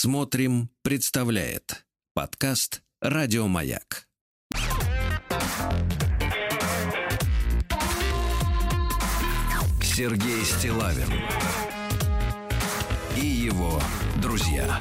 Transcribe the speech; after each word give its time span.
Смотрим, 0.00 0.70
представляет 0.82 1.84
подкаст 2.14 2.82
Радиомаяк. 3.00 4.06
Сергей 9.82 10.44
Стилавин 10.44 11.12
и 13.16 13.26
его 13.26 13.80
друзья. 14.22 14.68
На 14.68 14.80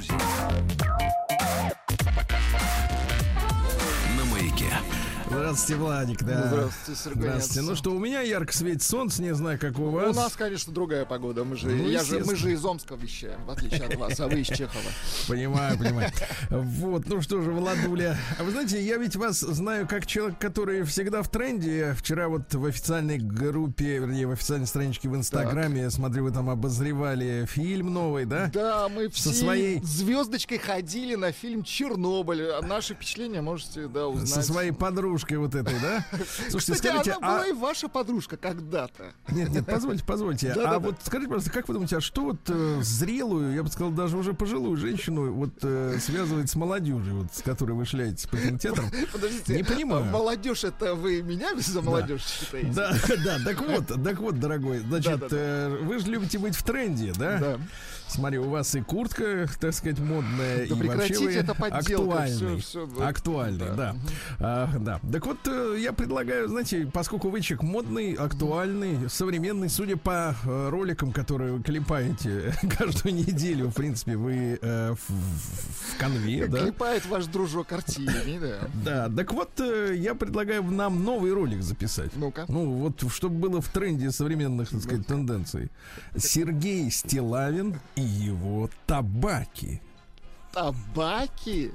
Здравствуйте, 5.37 5.81
Владик, 5.81 6.23
да. 6.23 6.47
Здравствуйте, 6.47 7.01
Сергей. 7.03 7.21
Здравствуйте. 7.21 7.61
Ну 7.61 7.75
что, 7.75 7.91
у 7.91 7.99
меня 7.99 8.21
ярко 8.21 8.53
светит 8.53 8.81
солнце, 8.81 9.21
не 9.21 9.33
знаю, 9.35 9.59
как 9.59 9.77
у 9.77 9.89
вас. 9.89 10.15
У 10.15 10.19
нас, 10.19 10.33
конечно, 10.35 10.73
другая 10.73 11.05
погода. 11.05 11.43
Мы 11.43 11.55
же, 11.55 11.67
Ну, 11.67 11.87
я 11.87 12.03
же, 12.03 12.23
мы 12.25 12.35
же 12.35 12.51
из 12.51 12.65
Омска 12.65 12.95
вещаем, 12.95 13.45
в 13.45 13.51
отличие 13.51 13.83
от 13.85 13.95
вас, 13.95 14.19
а 14.19 14.27
вы 14.27 14.41
из 14.41 14.47
Чехова. 14.47 14.81
Понимаю, 15.27 15.77
понимаю. 15.77 16.11
Вот, 16.49 17.07
ну 17.07 17.21
что 17.21 17.41
же, 17.41 17.51
Владуля. 17.51 18.17
А 18.39 18.43
вы 18.43 18.51
знаете, 18.51 18.81
я 18.81 18.97
ведь 18.97 19.15
вас 19.15 19.39
знаю 19.39 19.87
как 19.87 20.05
человек, 20.07 20.39
который 20.39 20.83
всегда 20.83 21.21
в 21.21 21.29
тренде. 21.29 21.93
Вчера 21.97 22.29
вот 22.29 22.53
в 22.53 22.65
официальной 22.65 23.17
группе, 23.17 23.99
вернее, 23.99 24.27
в 24.27 24.31
официальной 24.31 24.67
страничке 24.67 25.09
в 25.09 25.15
Инстаграме, 25.15 25.81
я 25.81 25.91
смотрю, 25.91 26.23
вы 26.23 26.31
там 26.31 26.49
обозревали 26.49 27.45
фильм 27.47 27.93
новый, 27.93 28.25
да? 28.25 28.49
Да, 28.53 28.89
мы 28.89 29.09
Со 29.11 29.31
все 29.31 29.33
своей- 29.33 29.81
звездочкой 29.83 30.57
ходили 30.57 31.15
на 31.15 31.31
фильм 31.31 31.63
Чернобыль. 31.63 32.49
А 32.51 32.61
Наши 32.61 32.95
впечатления 32.95 33.41
можете, 33.41 33.87
да, 33.87 34.07
узнать. 34.07 34.29
Со 34.29 34.41
своей 34.41 34.71
подружкой 34.71 35.26
вот 35.35 35.55
этой, 35.55 35.79
да? 35.79 36.05
Слушайте, 36.49 36.73
Кстати, 36.73 36.77
скажите, 36.77 37.11
она 37.13 37.27
была 37.27 37.43
а... 37.43 37.47
и 37.47 37.53
ваша 37.53 37.87
подружка 37.87 38.37
когда-то. 38.37 39.13
Нет, 39.29 39.49
нет, 39.49 39.65
позвольте, 39.65 40.03
позвольте. 40.03 40.51
А 40.51 40.79
вот 40.79 40.95
скажите, 41.03 41.27
пожалуйста, 41.27 41.51
как 41.51 41.67
вы 41.67 41.73
думаете, 41.73 41.97
а 41.97 42.01
что 42.01 42.23
вот 42.23 42.39
э, 42.47 42.79
зрелую, 42.81 43.53
я 43.53 43.63
бы 43.63 43.69
сказал, 43.69 43.91
даже 43.91 44.17
уже 44.17 44.33
пожилую 44.33 44.77
женщину 44.77 45.31
вот 45.33 45.51
э, 45.61 45.97
связывает 45.99 46.49
с 46.49 46.55
молодежью, 46.55 47.21
вот, 47.21 47.33
с 47.33 47.41
которой 47.41 47.73
вы 47.73 47.85
шляетесь 47.85 48.25
по 48.27 48.37
кинотеатрам? 48.37 48.89
Подождите, 49.11 49.55
Не 49.55 49.63
понимаю. 49.63 50.03
а 50.03 50.05
молодежь 50.05 50.63
это 50.63 50.95
вы 50.95 51.21
меня 51.21 51.55
за 51.55 51.81
молодежь 51.81 52.25
считаете? 52.25 52.71
Да, 52.77 52.93
да, 53.23 53.39
так 53.43 53.61
вот, 53.61 54.03
так 54.03 54.19
вот, 54.19 54.39
дорогой, 54.39 54.79
значит, 54.79 55.27
э, 55.31 55.77
вы 55.81 55.99
же 55.99 56.07
любите 56.07 56.37
быть 56.37 56.55
в 56.55 56.63
тренде, 56.63 57.13
да? 57.17 57.37
Да. 57.39 57.59
Смотри, 58.09 58.37
у 58.39 58.49
вас 58.49 58.73
и 58.75 58.81
куртка, 58.81 59.47
так 59.59 59.73
сказать, 59.73 59.99
модная, 59.99 60.57
Да 60.59 60.63
и 60.63 60.87
вообще 60.87 61.19
вы 61.19 61.33
это 61.33 61.51
актуальный. 61.51 62.59
всё- 62.61 62.87
всё, 62.87 63.03
актуальный, 63.05 63.65
да. 63.67 63.75
да. 63.75 63.95
А, 64.39 64.69
да. 64.79 64.99
Так 65.11 65.25
вот, 65.25 65.37
э, 65.47 65.77
я 65.79 65.91
предлагаю, 65.93 66.47
знаете, 66.47 66.89
поскольку 66.91 67.29
вы 67.29 67.41
человек 67.41 67.63
модный, 67.63 68.13
актуальный, 68.13 69.09
современный, 69.09 69.69
судя 69.69 69.97
по 69.97 70.35
э, 70.45 70.69
роликам, 70.69 71.11
которые 71.11 71.53
вы 71.53 71.63
клепаете 71.63 72.53
каждую 72.77 73.13
неделю, 73.13 73.67
в 73.67 73.73
принципе, 73.73 74.15
вы 74.15 74.57
э, 74.61 74.93
в, 74.93 75.11
в- 75.11 75.97
конве, 75.99 76.47
да? 76.47 76.59
Клепает 76.59 77.05
ваш 77.07 77.25
дружок 77.25 77.71
Артемий, 77.71 78.39
да. 78.39 78.69
Да, 78.85 79.15
так 79.15 79.33
вот, 79.33 79.59
э, 79.59 79.93
я 79.95 80.15
предлагаю 80.15 80.63
нам 80.63 81.03
новый 81.03 81.33
ролик 81.33 81.61
записать. 81.61 82.11
Ну-ка. 82.15 82.45
Ну, 82.47 82.71
вот, 82.73 83.03
чтобы 83.11 83.35
было 83.37 83.61
в 83.61 83.67
тренде 83.69 84.11
современных, 84.11 84.69
так 84.69 84.81
сказать, 84.81 85.05
тенденций. 85.07 85.69
Сергей 86.15 86.89
Стилавин 86.91 87.75
и 87.97 88.01
его 88.01 88.69
табаки. 88.85 89.81
Табаки. 90.53 91.71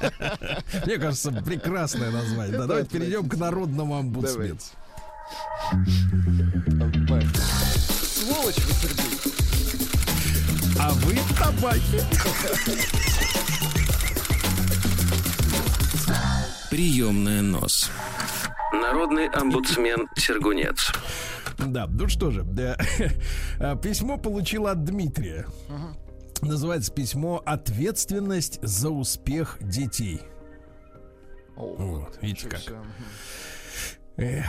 Мне 0.86 0.96
кажется, 0.96 1.32
прекрасное 1.44 2.10
название. 2.10 2.56
Да, 2.56 2.66
давайте 2.66 2.90
перейдем 2.90 3.28
к 3.28 3.36
народному 3.36 3.98
омбудсмену. 3.98 4.58
Сволочь 8.00 8.58
вы, 8.58 8.72
Сергей. 8.74 9.18
А 10.78 10.90
вы 10.92 11.18
табаки. 11.38 12.00
Приемная 16.70 17.42
нос. 17.42 17.90
Народный 18.72 19.28
омбудсмен 19.28 20.08
Сергунец. 20.16 20.92
Да, 21.58 21.86
ну 21.86 22.08
что 22.08 22.30
же, 22.30 22.42
да. 22.42 22.76
А, 23.58 23.76
письмо 23.82 24.18
получил 24.18 24.66
от 24.66 24.84
Дмитрия. 24.84 25.46
Называется 26.42 26.92
письмо 26.92 27.42
«Ответственность 27.46 28.58
за 28.62 28.90
успех 28.90 29.56
детей». 29.60 30.20
О, 31.56 31.74
Вот, 31.78 32.18
видите 32.20 32.48
как. 32.48 32.60
Мгм. 32.68 32.84
Эх, 34.18 34.46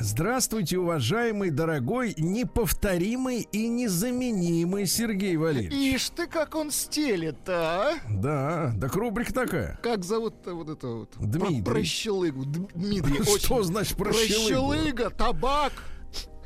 здравствуйте, 0.00 0.78
уважаемый, 0.78 1.50
дорогой, 1.50 2.14
неповторимый 2.16 3.46
и 3.52 3.68
незаменимый 3.68 4.86
Сергей 4.86 5.36
Валерьевич. 5.36 5.74
Ишь 5.74 6.08
ты, 6.10 6.26
как 6.26 6.54
он 6.54 6.70
стелет, 6.70 7.36
а? 7.46 7.94
Да, 8.08 8.74
так 8.80 8.94
рубрика 8.94 9.32
такая. 9.34 9.78
Как 9.82 10.04
зовут-то 10.04 10.54
вот 10.54 10.70
это 10.70 10.86
вот? 10.88 11.10
Дмитрий. 11.18 11.62
Про- 11.62 11.72
Прощелыгу. 11.74 12.44
Дмитрий. 12.46 13.22
Что 13.38 13.56
очень- 13.56 13.64
значит 13.64 13.96
прощелыгу? 13.98 14.70
Прощелыга, 14.70 15.10
табак. 15.10 15.72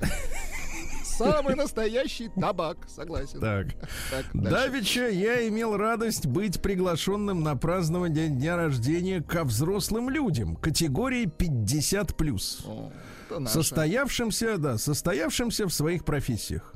Самый 1.04 1.54
настоящий 1.54 2.28
табак, 2.28 2.76
согласен. 2.88 3.40
Так. 3.40 3.68
Так. 4.10 4.26
Давеча 4.32 5.08
я 5.08 5.46
имел 5.48 5.76
радость 5.76 6.26
быть 6.26 6.60
приглашенным 6.60 7.42
на 7.42 7.54
празднование 7.56 8.28
дня 8.28 8.56
рождения 8.56 9.22
ко 9.22 9.44
взрослым 9.44 10.10
людям 10.10 10.56
категории 10.56 11.26
50 11.26 12.14
О, 12.66 12.90
это 13.28 13.38
наше. 13.38 13.54
состоявшимся, 13.54 14.58
да, 14.58 14.76
состоявшимся 14.76 15.66
в 15.68 15.72
своих 15.72 16.04
профессиях. 16.04 16.74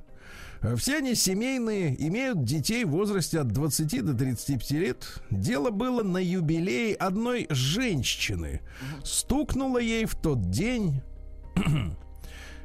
Э, 0.61 0.77
Все 0.77 0.99
они 0.99 1.17
семейные, 1.17 1.97
имеют 2.09 2.45
детей 2.45 2.85
в 2.85 2.91
возрасте 2.91 3.41
от 3.41 3.49
20 3.49 4.05
до 4.05 4.15
35 4.15 4.71
лет. 4.73 5.21
Дело 5.31 5.71
было 5.71 6.05
на 6.05 6.19
юбилее 6.19 6.95
одной 6.95 7.47
женщины. 7.51 8.61
Стукнуло 9.03 9.79
ей 9.79 10.05
в 10.05 10.15
тот 10.15 10.51
день, 10.51 11.01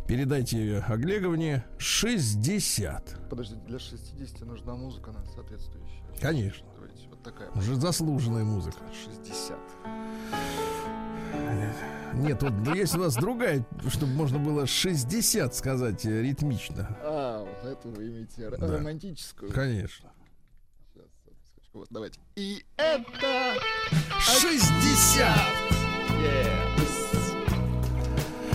передайте 0.07 0.79
Оглеговне, 0.87 1.63
60. 1.77 3.29
Подождите, 3.29 3.61
для 3.67 3.79
60 3.79 4.41
нужна 4.41 4.75
музыка 4.75 5.11
на 5.11 5.23
соответствующая. 5.25 6.03
Конечно. 6.21 6.65
Давайте, 6.75 7.07
вот 7.09 7.23
такая. 7.23 7.49
Уже 7.51 7.75
заслуженная 7.75 8.43
музыка. 8.43 8.77
60. 8.93 9.57
Нет, 12.15 12.41
вот 12.43 12.75
есть 12.75 12.95
у 12.95 12.99
вас 12.99 13.15
другая, 13.15 13.65
чтобы 13.89 14.13
можно 14.13 14.37
было 14.37 14.67
60 14.67 15.55
сказать 15.55 16.05
э, 16.05 16.21
ритмично. 16.21 16.87
А, 17.01 17.43
вот 17.43 17.65
эту 17.71 17.89
вы 17.89 18.07
имеете 18.07 18.49
Да. 18.51 18.67
романтическую. 18.77 19.51
Конечно. 19.51 20.11
Сейчас, 20.93 21.07
Вот, 21.73 21.87
давайте. 21.89 22.19
И 22.35 22.63
это... 22.77 23.55
60! 24.19 25.27
Yes. 26.21 26.63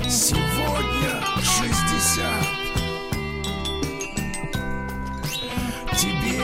Сегодня 0.08 1.28
60. 1.58 2.24
Тебе 5.96 6.41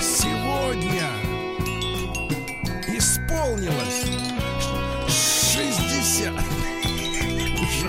сегодня 0.00 1.10
исполнилось 2.86 4.17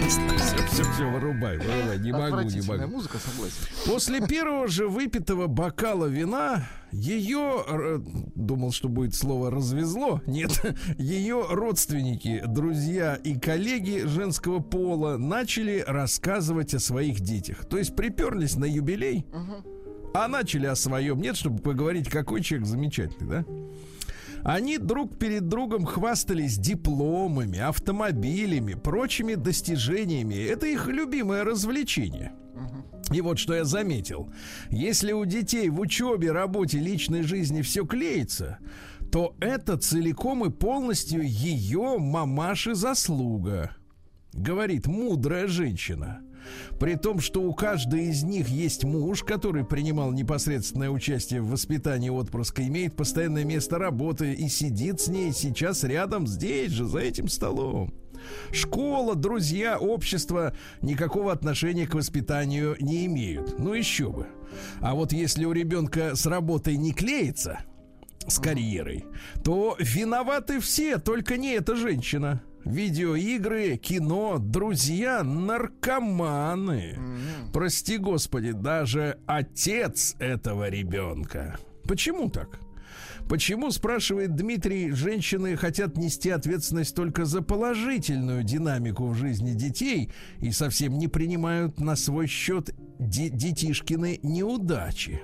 Все, 0.10 0.66
все, 0.66 0.84
все, 0.92 1.08
вырубай, 1.08 1.60
вырубай. 1.60 2.00
Не 2.00 2.12
могу, 2.12 2.42
не 2.42 2.62
могу. 2.68 2.88
музыка, 2.88 3.20
согласен. 3.20 3.58
После 3.86 4.26
первого 4.26 4.68
же 4.68 4.88
выпитого 4.88 5.46
бокала 5.46 6.08
вина 6.08 6.68
ее, 6.92 8.02
думал, 8.34 8.72
что 8.72 8.90
будет 8.90 9.14
слово 9.14 9.52
развезло, 9.52 10.20
нет, 10.26 10.66
ее 10.98 11.46
родственники, 11.52 12.42
друзья 12.48 13.16
и 13.18 13.38
коллеги 13.38 14.08
женского 14.08 14.60
пола 14.60 15.18
начали 15.18 15.84
рассказывать 15.86 16.74
о 16.74 16.80
своих 16.80 17.20
детях. 17.20 17.66
То 17.66 17.78
есть 17.78 17.96
приперлись 17.96 18.56
на 18.56 18.66
юбилей, 18.66 19.28
а 20.16 20.28
начали 20.28 20.66
о 20.66 20.76
своем. 20.76 21.22
Нет, 21.22 21.36
чтобы 21.36 21.62
поговорить, 21.62 22.10
какой 22.10 22.42
человек 22.42 22.68
замечательный, 22.68 23.30
да? 23.30 23.46
Они 24.44 24.78
друг 24.78 25.18
перед 25.18 25.48
другом 25.48 25.86
хвастались 25.86 26.58
дипломами, 26.58 27.60
автомобилями, 27.60 28.74
прочими 28.74 29.36
достижениями. 29.36 30.36
Это 30.36 30.68
их 30.68 30.88
любимое 30.88 31.44
развлечение. 31.44 32.34
И 33.12 33.22
вот 33.22 33.40
что 33.40 33.56
я 33.56 33.66
заметил. 33.66 34.32
Если 34.70 35.12
у 35.12 35.26
детей 35.26 35.70
в 35.70 35.80
учебе, 35.80 36.32
работе, 36.32 36.80
личной 36.80 37.24
жизни 37.24 37.62
все 37.62 37.86
клеится, 37.86 38.60
то 39.12 39.36
это 39.40 39.78
целиком 39.78 40.46
и 40.46 40.52
полностью 40.52 41.24
ее 41.24 41.98
мамаши 41.98 42.76
заслуга. 42.76 43.76
Говорит 44.34 44.86
мудрая 44.86 45.48
женщина. 45.48 46.22
При 46.80 46.96
том, 46.96 47.20
что 47.20 47.42
у 47.42 47.54
каждой 47.54 48.08
из 48.08 48.24
них 48.24 48.48
есть 48.48 48.84
муж, 48.84 49.24
который 49.24 49.66
принимал 49.66 50.12
непосредственное 50.12 50.90
участие 50.90 51.42
в 51.42 51.50
воспитании 51.50 52.10
отпрыска, 52.10 52.66
имеет 52.68 52.96
постоянное 52.96 53.44
место 53.44 53.78
работы 53.78 54.34
и 54.34 54.48
сидит 54.50 55.02
с 55.02 55.08
ней 55.08 55.32
сейчас 55.32 55.84
рядом 55.84 56.28
здесь 56.28 56.72
же, 56.72 56.86
за 56.86 57.00
этим 57.00 57.28
столом. 57.28 57.94
Школа, 58.52 59.16
друзья, 59.16 59.78
общество 59.78 60.54
никакого 60.82 61.32
отношения 61.32 61.88
к 61.88 61.96
воспитанию 61.96 62.76
не 62.80 63.06
имеют. 63.06 63.60
Ну 63.60 63.74
еще 63.74 64.10
бы. 64.10 64.28
А 64.82 64.96
вот 64.96 65.14
если 65.14 65.46
у 65.46 65.52
ребенка 65.52 66.16
с 66.16 66.26
работой 66.26 66.78
не 66.78 66.92
клеится, 66.92 67.60
с 68.28 68.40
карьерой, 68.40 69.06
то 69.44 69.76
виноваты 69.80 70.60
все, 70.60 70.98
только 70.98 71.38
не 71.38 71.54
эта 71.54 71.76
женщина. 71.76 72.42
Видеоигры, 72.70 73.78
кино, 73.78 74.38
друзья, 74.38 75.24
наркоманы. 75.24 77.00
Прости 77.52 77.98
господи, 77.98 78.52
даже 78.52 79.18
отец 79.26 80.16
этого 80.20 80.70
ребенка. 80.70 81.58
Почему 81.88 82.30
так? 82.30 82.60
Почему, 83.28 83.72
спрашивает 83.72 84.36
Дмитрий, 84.36 84.92
женщины 84.92 85.56
хотят 85.56 85.98
нести 85.98 86.30
ответственность 86.30 86.96
только 86.96 87.26
за 87.26 87.42
положительную 87.42 88.44
динамику 88.44 89.08
в 89.08 89.16
жизни 89.16 89.54
детей 89.54 90.12
и 90.40 90.52
совсем 90.52 90.98
не 91.00 91.08
принимают 91.08 91.80
на 91.80 91.96
свой 91.96 92.28
счет 92.28 92.70
де- 93.00 93.30
детишкины 93.30 94.20
неудачи? 94.22 95.22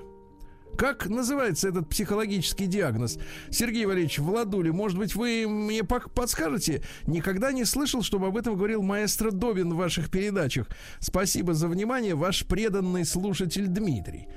Как 0.77 1.07
называется 1.07 1.69
этот 1.69 1.89
психологический 1.89 2.67
диагноз? 2.67 3.17
Сергей 3.49 3.85
Валерьевич 3.85 4.19
Владули, 4.19 4.69
может 4.69 4.97
быть, 4.97 5.15
вы 5.15 5.47
мне 5.47 5.83
подскажете? 5.83 6.83
Никогда 7.07 7.51
не 7.51 7.65
слышал, 7.65 8.01
чтобы 8.01 8.27
об 8.27 8.37
этом 8.37 8.55
говорил 8.55 8.81
маэстро 8.81 9.31
Добин 9.31 9.73
в 9.73 9.77
ваших 9.77 10.09
передачах. 10.09 10.67
Спасибо 10.99 11.53
за 11.53 11.67
внимание, 11.67 12.15
ваш 12.15 12.45
преданный 12.45 13.05
слушатель 13.05 13.67
Дмитрий. 13.67 14.27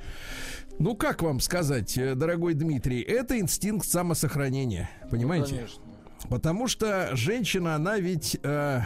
Ну, 0.78 0.94
как 0.94 1.22
вам 1.22 1.40
сказать, 1.40 1.98
э, 1.98 2.14
дорогой 2.14 2.54
Дмитрий, 2.54 3.00
это 3.00 3.38
инстинкт 3.38 3.88
самосохранения, 3.88 4.88
понимаете? 5.10 5.50
Ну, 5.52 5.56
конечно. 5.56 5.82
Потому 6.28 6.68
что 6.68 7.10
женщина, 7.16 7.74
она 7.74 7.98
ведь 7.98 8.38
э, 8.42 8.82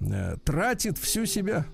э, 0.00 0.36
тратит 0.42 0.96
всю 0.98 1.26
себя. 1.26 1.66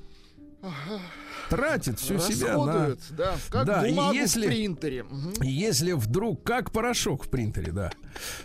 Тратит 1.48 1.98
всю 1.98 2.18
себя 2.20 2.56
на... 2.56 2.96
да, 3.10 3.34
как 3.50 3.66
да, 3.66 3.82
бумагу 3.82 4.14
если, 4.14 4.46
в 4.46 4.48
принтере. 4.48 5.02
Угу. 5.02 5.42
Если 5.42 5.92
вдруг, 5.92 6.44
как 6.44 6.70
порошок 6.70 7.24
в 7.24 7.28
принтере, 7.28 7.72
да. 7.72 7.90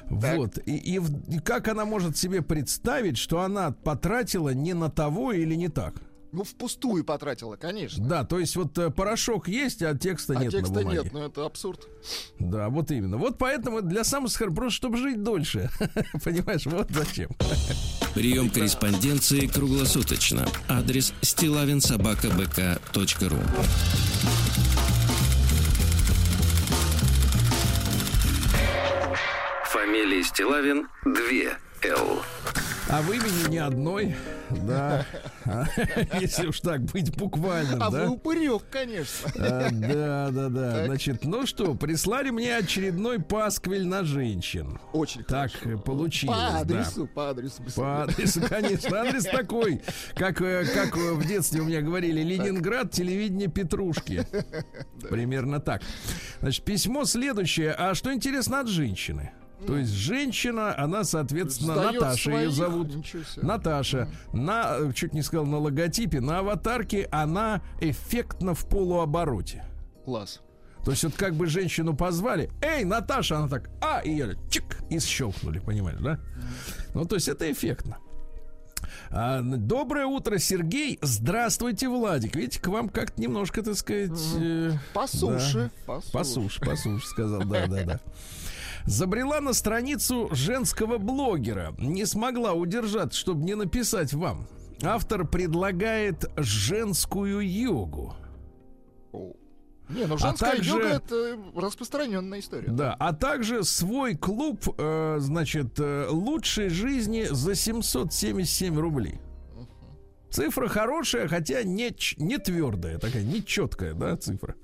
Так. 0.09 0.38
Вот. 0.38 0.57
И, 0.65 0.75
и, 0.75 1.01
и 1.29 1.39
как 1.39 1.67
она 1.67 1.85
может 1.85 2.17
себе 2.17 2.41
представить, 2.41 3.17
что 3.17 3.41
она 3.41 3.71
потратила 3.71 4.50
не 4.50 4.73
на 4.73 4.89
того 4.89 5.33
или 5.33 5.53
не 5.56 5.69
так? 5.69 5.94
Ну, 6.36 6.44
впустую 6.44 7.06
потратила, 7.06 7.56
конечно. 7.56 8.06
Да, 8.06 8.26
то 8.26 8.40
есть 8.40 8.58
вот 8.58 8.78
э, 8.78 8.90
порошок 8.90 9.48
есть, 9.48 9.82
а 9.82 9.98
текста 9.98 10.34
а 10.34 10.42
нет 10.42 10.52
текста 10.52 10.74
на 10.74 10.82
бумаге. 10.82 11.04
нет, 11.04 11.14
ну 11.14 11.26
это 11.26 11.46
абсурд. 11.46 11.88
Да, 12.40 12.68
вот 12.68 12.92
именно. 12.92 13.16
Вот 13.16 13.38
поэтому 13.38 13.82
для 13.82 14.04
самосохранения, 14.04 14.58
просто 14.58 14.76
чтобы 14.76 14.98
жить 14.98 15.24
дольше. 15.24 15.70
Понимаешь, 16.26 16.66
вот 16.66 16.90
зачем. 16.90 17.30
Прием 18.14 18.50
корреспонденции 18.50 19.48
круглосуточно. 19.48 20.46
Адрес 20.68 21.14
стилавинсобакабк.ру 21.22 23.38
Фамилия 29.72 30.24
Стилавин 30.24 30.88
2 31.06 31.64
Л. 31.83 32.22
А 32.88 33.01
в 33.01 33.12
имени 33.12 33.50
ни 33.51 33.57
одной, 33.57 34.16
да. 34.51 35.06
Если 36.19 36.45
уж 36.48 36.60
так 36.62 36.81
быть 36.81 37.16
буквально, 37.18 37.83
а 37.83 37.89
да. 37.89 38.04
вы 38.04 38.10
упырек, 38.12 38.63
конечно. 38.69 39.30
А, 39.38 39.69
да, 39.72 40.30
да, 40.31 40.50
да. 40.50 40.72
Так. 40.72 40.86
Значит, 40.86 41.25
ну 41.25 41.48
что, 41.48 41.74
прислали 41.74 42.30
мне 42.30 42.56
очередной 42.56 43.19
пасквиль 43.19 43.88
на 43.88 44.04
женщин. 44.04 44.80
Очень 44.94 45.24
Так 45.24 45.51
хорошо. 45.51 45.80
получилось, 45.80 46.38
По 46.38 46.60
адресу, 46.60 47.01
да. 47.06 47.12
по 47.13 47.30
адресу. 47.31 47.63
По 47.75 48.04
адресу, 48.04 48.42
конечно. 48.48 49.01
Адрес 49.01 49.24
такой, 49.24 49.81
как, 50.16 50.39
э, 50.42 50.66
как 50.72 50.95
в 50.95 51.25
детстве 51.27 51.62
у 51.62 51.66
меня 51.66 51.81
говорили, 51.81 52.22
Ленинград, 52.22 52.92
телевидение 52.92 53.48
Петрушки. 53.48 54.27
Примерно 55.10 55.60
так. 55.60 55.81
Значит, 56.39 56.63
письмо 56.66 57.06
следующее. 57.06 57.72
А 57.72 57.95
что 57.95 58.13
интересно 58.13 58.60
от 58.60 58.68
женщины? 58.68 59.31
То 59.67 59.77
есть 59.77 59.91
женщина, 59.91 60.77
она, 60.77 61.03
соответственно, 61.03 61.73
Сдает 61.75 62.01
Наташа 62.01 62.23
своих, 62.23 62.39
ее 62.39 62.51
зовут. 62.51 62.91
Наташа. 63.38 64.09
На, 64.33 64.91
чуть 64.94 65.13
не 65.13 65.21
сказал, 65.21 65.45
на 65.45 65.57
логотипе, 65.57 66.21
на 66.21 66.39
аватарке 66.39 67.07
она 67.12 67.62
эффектно 67.81 68.53
в 68.53 68.67
полуобороте. 68.67 69.63
Класс. 70.03 70.41
То 70.83 70.91
есть 70.91 71.03
вот 71.03 71.15
как 71.15 71.33
бы 71.33 71.47
женщину 71.47 71.95
позвали, 71.95 72.51
эй, 72.62 72.83
Наташа, 72.83 73.38
она 73.38 73.47
так, 73.47 73.71
а, 73.81 74.01
и 74.01 74.12
ее 74.12 74.38
чик, 74.51 74.77
и 74.91 75.00
щелкнули, 75.00 75.57
понимаешь, 75.57 76.00
да? 76.00 76.19
Ну, 76.94 77.06
то 77.06 77.15
есть 77.15 77.27
это 77.27 77.51
эффектно. 77.51 77.97
А, 79.09 79.41
доброе 79.41 80.06
утро, 80.06 80.38
Сергей. 80.38 81.00
Здравствуйте, 81.01 81.89
Владик. 81.89 82.35
Видите, 82.35 82.59
к 82.59 82.67
вам 82.67 82.89
как-то 82.89 83.19
немножко, 83.19 83.63
так 83.63 83.75
сказать... 83.75 84.19
Э, 84.38 84.73
по 84.94 85.07
суше. 85.07 85.71
Да, 85.88 85.94
по 85.94 86.01
суше. 86.01 86.12
По 86.12 86.23
суше, 86.23 86.59
по 86.62 86.75
суше, 86.75 87.07
сказал, 87.07 87.44
да, 87.45 87.65
да, 87.65 87.83
да. 87.83 88.00
Забрела 88.86 89.42
на 89.42 89.54
страницу 89.54 90.30
женского 90.32 90.98
блогера. 90.98 91.74
Не 91.80 92.06
смогла 92.06 92.54
удержаться, 92.54 93.20
чтобы 93.20 93.44
не 93.44 93.56
написать 93.56 94.14
вам. 94.14 94.48
Автор 94.84 95.28
предлагает 95.28 96.30
женскую 96.38 97.40
йогу. 97.40 98.16
Не, 99.90 100.06
ну 100.06 100.18
женская 100.18 100.52
а 100.52 100.56
также, 100.56 100.72
йога 100.72 100.88
это 100.88 101.38
распространенная 101.56 102.40
история. 102.40 102.70
Да, 102.70 102.96
а 102.98 103.14
также 103.14 103.64
свой 103.64 104.16
клуб, 104.16 104.68
э, 104.78 105.18
значит, 105.20 105.80
э, 105.80 106.08
лучшей 106.10 106.70
жизни 106.70 107.28
за 107.30 107.54
777 107.54 108.80
рублей. 108.80 109.20
Цифра 110.36 110.68
хорошая, 110.68 111.30
хотя 111.30 111.64
не, 111.64 111.96
не 112.18 112.38
твердая, 112.38 113.00
такая 113.00 113.24
нечеткая, 113.24 113.94
да, 113.94 114.18
цифра. 114.18 114.56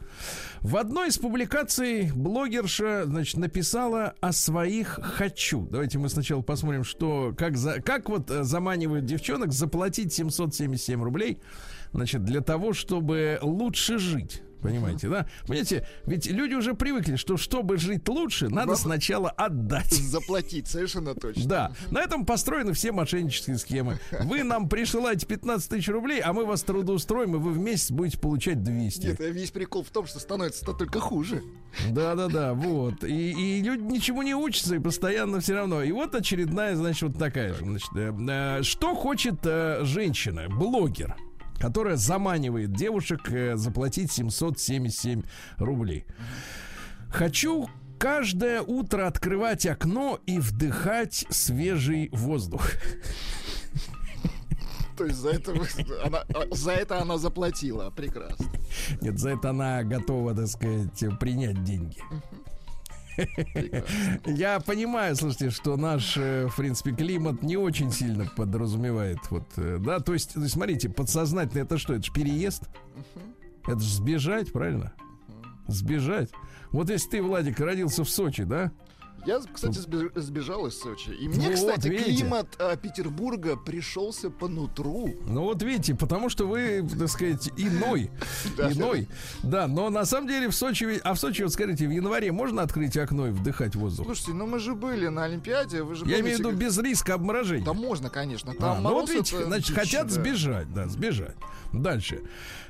В 0.59 0.75
одной 0.75 1.07
из 1.07 1.17
публикаций 1.17 2.11
блогерша, 2.13 3.03
значит, 3.05 3.37
написала 3.37 4.13
о 4.19 4.33
своих 4.33 4.99
«хочу». 5.01 5.65
Давайте 5.71 5.97
мы 5.97 6.09
сначала 6.09 6.41
посмотрим, 6.41 6.83
что, 6.83 7.33
как, 7.37 7.55
за, 7.55 7.81
как 7.81 8.09
вот 8.09 8.29
э, 8.29 8.43
заманивают 8.43 9.05
девчонок 9.05 9.53
заплатить 9.53 10.11
777 10.11 11.01
рублей, 11.01 11.39
значит, 11.93 12.25
для 12.25 12.41
того, 12.41 12.73
чтобы 12.73 13.39
лучше 13.41 13.97
жить. 13.97 14.43
Понимаете, 14.61 15.09
да? 15.09 15.27
Понимаете, 15.45 15.87
ведь 16.05 16.27
люди 16.27 16.53
уже 16.53 16.73
привыкли, 16.73 17.15
что 17.15 17.37
чтобы 17.37 17.77
жить 17.77 18.07
лучше, 18.07 18.49
надо 18.49 18.75
сначала 18.75 19.29
отдать. 19.29 19.91
Заплатить, 19.91 20.67
совершенно 20.67 21.15
точно. 21.15 21.45
Да. 21.45 21.71
На 21.89 22.01
этом 22.01 22.25
построены 22.25 22.73
все 22.73 22.91
мошеннические 22.91 23.57
схемы. 23.57 23.99
Вы 24.23 24.43
нам 24.43 24.69
присылаете 24.69 25.25
15 25.25 25.69
тысяч 25.69 25.87
рублей, 25.89 26.19
а 26.19 26.33
мы 26.33 26.45
вас 26.45 26.63
трудоустроим, 26.63 27.35
и 27.35 27.39
вы 27.39 27.51
в 27.51 27.57
месяц 27.59 27.91
будете 27.91 28.19
получать 28.19 28.63
200. 28.63 29.05
Нет, 29.07 29.19
весь 29.19 29.51
прикол 29.51 29.83
в 29.83 29.89
том, 29.89 30.05
что 30.05 30.19
становится 30.19 30.65
-то 30.65 30.77
только 30.77 30.99
хуже. 30.99 31.43
Да-да-да, 31.89 32.53
вот. 32.53 33.03
И, 33.03 33.31
и 33.31 33.61
люди 33.61 33.83
ничего 33.83 34.23
не 34.23 34.35
учатся, 34.35 34.75
и 34.75 34.79
постоянно 34.79 35.39
все 35.39 35.55
равно. 35.55 35.83
И 35.83 35.91
вот 35.91 36.15
очередная, 36.15 36.75
значит, 36.75 37.03
вот 37.03 37.17
такая 37.17 37.53
же. 37.53 37.63
Значит, 37.63 37.89
э, 37.95 38.13
э, 38.29 38.63
что 38.63 38.95
хочет 38.95 39.39
э, 39.45 39.83
женщина, 39.83 40.47
блогер? 40.49 41.15
Которая 41.61 41.95
заманивает 41.95 42.73
девушек 42.73 43.31
э, 43.31 43.55
заплатить 43.55 44.11
777 44.11 45.21
рублей. 45.57 46.05
Хочу 47.11 47.69
каждое 47.99 48.61
утро 48.61 49.05
открывать 49.05 49.67
окно 49.67 50.19
и 50.25 50.39
вдыхать 50.39 51.25
свежий 51.29 52.09
воздух. 52.11 52.71
То 54.97 55.05
есть 55.05 55.19
за 55.19 55.29
это, 55.29 55.53
она, 56.03 56.23
за 56.49 56.71
это 56.71 56.99
она 56.99 57.17
заплатила. 57.17 57.91
Прекрасно. 57.91 58.47
Нет, 59.01 59.19
за 59.19 59.29
это 59.29 59.51
она 59.51 59.83
готова, 59.83 60.33
так 60.33 60.47
сказать, 60.47 61.19
принять 61.19 61.63
деньги. 61.63 62.01
Я 64.25 64.59
понимаю, 64.59 65.15
слушайте, 65.15 65.49
что 65.49 65.77
наш, 65.77 66.15
э, 66.17 66.47
в 66.47 66.55
принципе, 66.55 66.91
климат 66.91 67.43
не 67.43 67.57
очень 67.57 67.91
сильно 67.91 68.25
подразумевает. 68.25 69.19
Вот, 69.29 69.47
э, 69.57 69.77
да, 69.79 69.99
то 69.99 70.13
есть, 70.13 70.31
смотрите, 70.49 70.89
подсознательно 70.89 71.61
это 71.61 71.77
что? 71.77 71.93
Это 71.93 72.03
же 72.03 72.13
переезд. 72.13 72.63
Это 73.65 73.79
же 73.79 73.95
сбежать, 73.95 74.51
правильно? 74.51 74.93
Сбежать. 75.67 76.29
Вот 76.71 76.89
если 76.89 77.09
ты, 77.09 77.21
Владик, 77.21 77.59
родился 77.59 78.03
в 78.03 78.09
Сочи, 78.09 78.43
да? 78.43 78.71
Я, 79.25 79.39
кстати, 79.53 79.79
сбежал 80.19 80.67
из 80.67 80.79
Сочи. 80.79 81.09
И 81.09 81.27
мне, 81.27 81.47
вот, 81.47 81.55
кстати, 81.55 81.87
видите? 81.87 82.17
климат 82.17 82.47
а, 82.59 82.75
Петербурга 82.75 83.55
пришелся 83.55 84.29
по 84.29 84.47
нутру. 84.47 85.13
Ну 85.25 85.43
вот 85.43 85.61
видите, 85.61 85.95
потому 85.95 86.29
что 86.29 86.47
вы, 86.47 86.87
так 86.97 87.07
сказать, 87.07 87.49
иной. 87.57 88.09
Иной. 88.57 89.07
Да, 89.43 89.67
но 89.67 89.89
на 89.89 90.05
самом 90.05 90.27
деле 90.27 90.49
в 90.49 90.55
Сочи... 90.55 90.99
А 91.03 91.13
в 91.13 91.19
Сочи, 91.19 91.43
вот 91.43 91.53
скажите, 91.53 91.87
в 91.87 91.91
январе 91.91 92.31
можно 92.31 92.61
открыть 92.61 92.97
окно 92.97 93.27
и 93.27 93.31
вдыхать 93.31 93.75
воздух? 93.75 94.05
Слушайте, 94.05 94.33
ну 94.33 94.47
мы 94.47 94.59
же 94.59 94.73
были 94.73 95.07
на 95.07 95.25
Олимпиаде, 95.25 95.83
вы 95.83 95.95
же 95.95 96.05
Я 96.05 96.19
имею 96.21 96.37
в 96.37 96.39
виду 96.39 96.51
без 96.51 96.77
риска 96.77 97.15
обморожения. 97.15 97.65
Да 97.65 97.73
можно, 97.73 98.09
конечно. 98.09 98.53
Там 98.55 98.77
а, 98.77 98.81
ну 98.81 98.93
вот 98.93 99.09
видите, 99.09 99.45
значит, 99.45 99.75
хотят 99.75 100.09
сбежать, 100.09 100.73
да, 100.73 100.87
сбежать. 100.87 101.35
Дальше. 101.73 102.21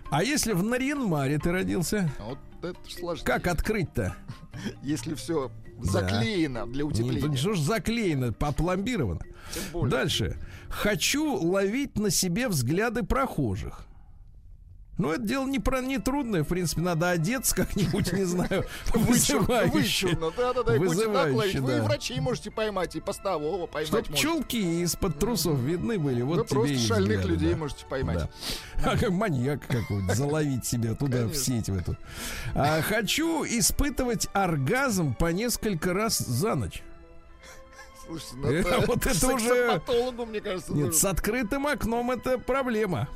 А 0.10 0.24
если 0.24 0.52
в 0.54 0.62
Нарьянмаре 0.64 1.40
ты 1.40 1.52
родился? 1.52 2.12
Вот 2.20 2.38
это 2.64 2.78
сложно. 2.90 3.26
Как 3.26 3.48
открыть-то? 3.48 4.16
Если 4.84 5.14
все 5.16 5.52
Заклеено 5.84 6.68
для 6.68 6.86
утепления. 6.86 7.28
Не, 7.28 7.36
что 7.38 7.54
ж 7.54 7.60
заклеено, 7.60 8.34
попломбировано. 8.34 9.22
Дальше. 9.74 10.38
Хочу 10.70 11.36
ловить 11.36 11.98
на 11.98 12.10
себе 12.10 12.48
взгляды 12.48 13.04
прохожих. 13.04 13.86
Ну, 15.02 15.12
это 15.12 15.24
дело 15.24 15.48
не 15.48 15.60
про 15.60 15.82
не 15.82 15.98
трудное, 15.98 16.44
в 16.44 16.48
принципе, 16.48 16.82
надо 16.82 17.10
одеться 17.10 17.56
как-нибудь, 17.56 18.14
не 18.14 18.24
знаю, 18.24 18.66
вызывающе. 18.94 20.16
Да-да-да, 20.38 20.74
вызывающе, 20.74 21.60
Вы 21.60 21.78
и 21.78 21.80
врачей 21.80 22.20
можете 22.20 22.52
поймать, 22.52 22.96
и 22.96 23.02
постового 23.02 23.66
поймать 23.66 24.06
Чтоб 24.06 24.16
чулки 24.16 24.84
из-под 24.84 25.18
трусов 25.18 25.58
видны 25.60 25.98
были, 25.98 26.22
вот 26.22 26.48
тебе 26.48 26.60
просто 26.60 26.78
шальных 26.78 27.26
людей 27.26 27.56
можете 27.56 27.86
поймать. 27.88 28.30
А 28.84 28.98
как 28.98 29.10
маньяк 29.10 29.66
какой-то, 29.66 30.14
заловить 30.14 30.66
себя 30.66 30.94
туда 31.02 31.26
в 31.26 31.36
сеть 31.36 31.70
в 31.70 31.78
эту. 31.78 31.98
А, 32.54 32.82
хочу 32.82 33.44
испытывать 33.44 34.28
оргазм 34.34 35.16
по 35.16 35.32
несколько 35.32 35.94
раз 35.94 36.20
за 36.20 36.56
ночь. 36.56 36.84
Слушайте, 38.12 38.36
ну 38.36 38.52
это, 38.52 38.86
вот 38.88 39.06
это 39.06 39.28
уже... 39.34 39.82
мне 40.26 40.42
кажется, 40.42 40.74
Нет, 40.74 40.94
с 40.96 41.06
открытым 41.06 41.68
окном 41.68 42.12
это 42.12 42.38
проблема. 42.38 43.08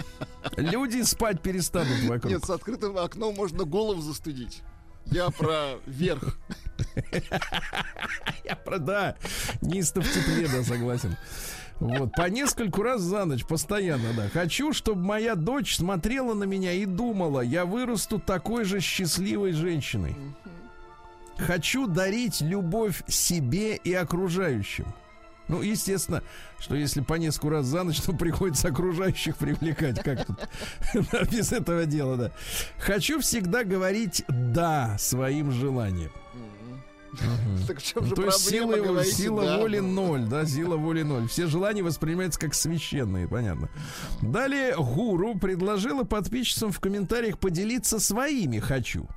Люди 0.56 1.02
спать 1.02 1.42
перестанут 1.42 2.04
вокруг. 2.04 2.32
Нет, 2.32 2.46
с 2.46 2.50
открытым 2.50 2.98
окном 2.98 3.36
можно 3.36 3.66
голову 3.66 4.02
застудить. 4.02 4.62
Я 5.08 5.30
про 5.32 5.80
верх. 5.86 6.38
Я 8.44 8.56
про, 8.56 8.80
да, 8.80 9.18
неистов 9.62 10.10
тепле, 10.12 10.48
да, 10.48 10.64
согласен. 10.64 11.18
Вот, 11.80 12.14
по 12.14 12.30
нескольку 12.30 12.82
раз 12.82 13.02
за 13.02 13.26
ночь, 13.26 13.46
постоянно, 13.46 14.14
да. 14.16 14.30
Хочу, 14.30 14.72
чтобы 14.72 15.04
моя 15.04 15.36
дочь 15.36 15.76
смотрела 15.76 16.34
на 16.34 16.46
меня 16.46 16.72
и 16.72 16.86
думала, 16.86 17.42
я 17.42 17.66
вырасту 17.66 18.18
такой 18.18 18.64
же 18.64 18.80
счастливой 18.80 19.52
женщиной. 19.52 20.16
Хочу 21.38 21.88
дарить 21.88 22.42
любовь 22.42 23.04
себе 23.08 23.76
и 23.76 23.94
окружающим. 23.94 24.86
Ну, 25.48 25.62
естественно, 25.62 26.24
что 26.60 26.76
если 26.76 27.02
по 27.02 27.16
несколько 27.16 27.50
раз 27.50 27.66
за 27.68 27.84
ночь, 27.84 28.02
то 28.02 28.14
приходится 28.14 28.70
окружающих 28.70 29.38
привлекать. 29.38 30.02
Как 30.02 30.26
тут 30.26 30.40
без 31.32 31.52
этого 31.52 31.86
дела, 31.86 32.18
да. 32.18 32.32
Хочу 32.80 33.20
всегда 33.20 33.64
говорить 33.64 34.24
«да» 34.28 34.98
своим 34.98 35.52
желаниям. 35.52 36.12
Так 37.68 37.80
в 37.80 37.84
чем 37.84 38.06
же 38.06 38.16
То 38.16 38.26
есть 38.26 38.50
сила, 38.50 39.04
сила 39.04 39.58
воли 39.58 39.80
ноль, 39.80 40.26
да, 40.26 40.46
сила 40.46 40.76
воли 40.76 41.04
ноль. 41.04 41.28
Все 41.28 41.48
желания 41.48 41.84
воспринимаются 41.84 42.40
как 42.40 42.54
священные, 42.54 43.28
понятно. 43.28 43.70
Далее 44.22 44.76
гуру 44.76 45.38
предложила 45.38 46.04
подписчикам 46.04 46.72
в 46.72 46.80
комментариях 46.80 47.40
поделиться 47.40 48.00
своими 48.00 48.60
«хочу». 48.60 49.08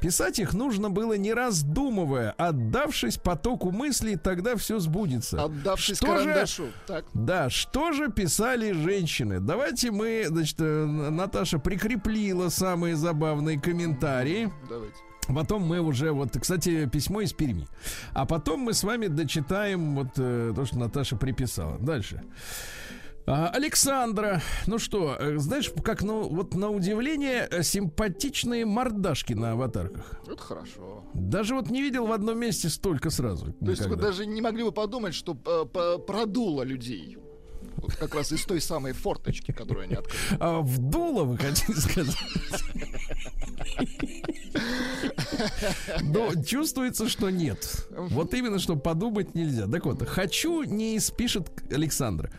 Писать 0.00 0.38
их 0.38 0.52
нужно 0.52 0.90
было 0.90 1.14
не 1.14 1.32
раздумывая, 1.32 2.32
отдавшись 2.32 3.16
потоку 3.16 3.70
мыслей, 3.70 4.16
тогда 4.16 4.56
все 4.56 4.78
сбудется. 4.78 5.42
Отдавшись 5.42 5.96
что 5.96 6.06
карандашу. 6.06 6.66
Же, 6.66 6.72
так. 6.86 7.04
Да, 7.14 7.48
что 7.48 7.92
же 7.92 8.10
писали 8.10 8.72
женщины? 8.72 9.40
Давайте 9.40 9.90
мы, 9.90 10.24
значит, 10.28 10.56
э, 10.60 10.84
Наташа 10.84 11.58
прикрепила 11.58 12.50
самые 12.50 12.94
забавные 12.96 13.58
комментарии. 13.58 14.52
Давайте. 14.68 14.96
Потом 15.28 15.62
мы 15.62 15.80
уже, 15.80 16.12
вот, 16.12 16.36
кстати, 16.38 16.86
письмо 16.86 17.22
из 17.22 17.32
Перми. 17.32 17.66
А 18.12 18.26
потом 18.26 18.60
мы 18.60 18.74
с 18.74 18.84
вами 18.84 19.08
дочитаем 19.08 19.96
вот 19.96 20.08
э, 20.18 20.52
то, 20.54 20.64
что 20.64 20.78
Наташа 20.78 21.16
приписала. 21.16 21.78
Дальше. 21.78 22.22
А, 22.22 22.85
Александра, 23.26 24.40
ну 24.68 24.78
что, 24.78 25.16
э, 25.18 25.38
знаешь, 25.38 25.72
как 25.82 26.02
ну 26.02 26.28
вот 26.28 26.54
на 26.54 26.70
удивление 26.70 27.48
э, 27.50 27.64
симпатичные 27.64 28.64
мордашки 28.64 29.32
на 29.32 29.52
аватарках. 29.52 30.20
Это 30.26 30.40
хорошо. 30.40 31.02
Даже 31.12 31.56
вот 31.56 31.68
не 31.68 31.82
видел 31.82 32.06
в 32.06 32.12
одном 32.12 32.38
месте 32.38 32.68
столько 32.68 33.10
сразу. 33.10 33.46
То 33.46 33.50
никогда. 33.50 33.70
есть 33.72 33.86
вы 33.86 33.96
даже 33.96 34.26
не 34.26 34.40
могли 34.40 34.62
бы 34.62 34.70
подумать, 34.70 35.14
что 35.14 35.34
продуло 35.34 36.62
людей. 36.62 37.18
Вот 37.76 37.96
как 37.96 38.14
раз 38.14 38.32
из 38.32 38.44
той 38.44 38.60
самой 38.60 38.92
форточки, 38.92 39.52
которую 39.52 39.84
они 39.84 39.94
открыли. 39.96 40.18
А 40.38 40.60
вдуло, 40.60 41.24
вы 41.24 41.36
хотите 41.36 41.74
сказать? 41.74 42.16
Но 46.02 46.34
чувствуется, 46.42 47.08
что 47.08 47.30
нет. 47.30 47.86
Вот 47.90 48.34
именно, 48.34 48.58
что 48.58 48.76
подумать 48.76 49.34
нельзя. 49.34 49.66
Так 49.66 49.84
вот, 49.84 50.06
хочу 50.06 50.62
не 50.62 50.96
испишет 50.96 51.48
Александра. 51.70 52.30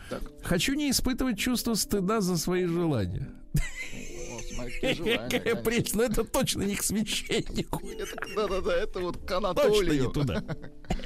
Хочу 0.42 0.74
не 0.74 0.90
испытывать 0.90 1.38
чувство 1.38 1.74
стыда 1.74 2.20
за 2.20 2.36
свои 2.36 2.64
желания. 2.64 3.28
Прелесть, 5.64 5.94
но 5.94 6.04
это 6.04 6.24
точно 6.24 6.62
не 6.62 6.74
к 6.74 6.82
священнику. 6.82 7.80
Да-да-да, 8.36 8.76
это 8.76 9.00
вот 9.00 9.16
к 9.18 9.30
Анатолию. 9.30 9.74
Точно 9.74 9.92
не 9.92 10.12
туда. 10.12 10.44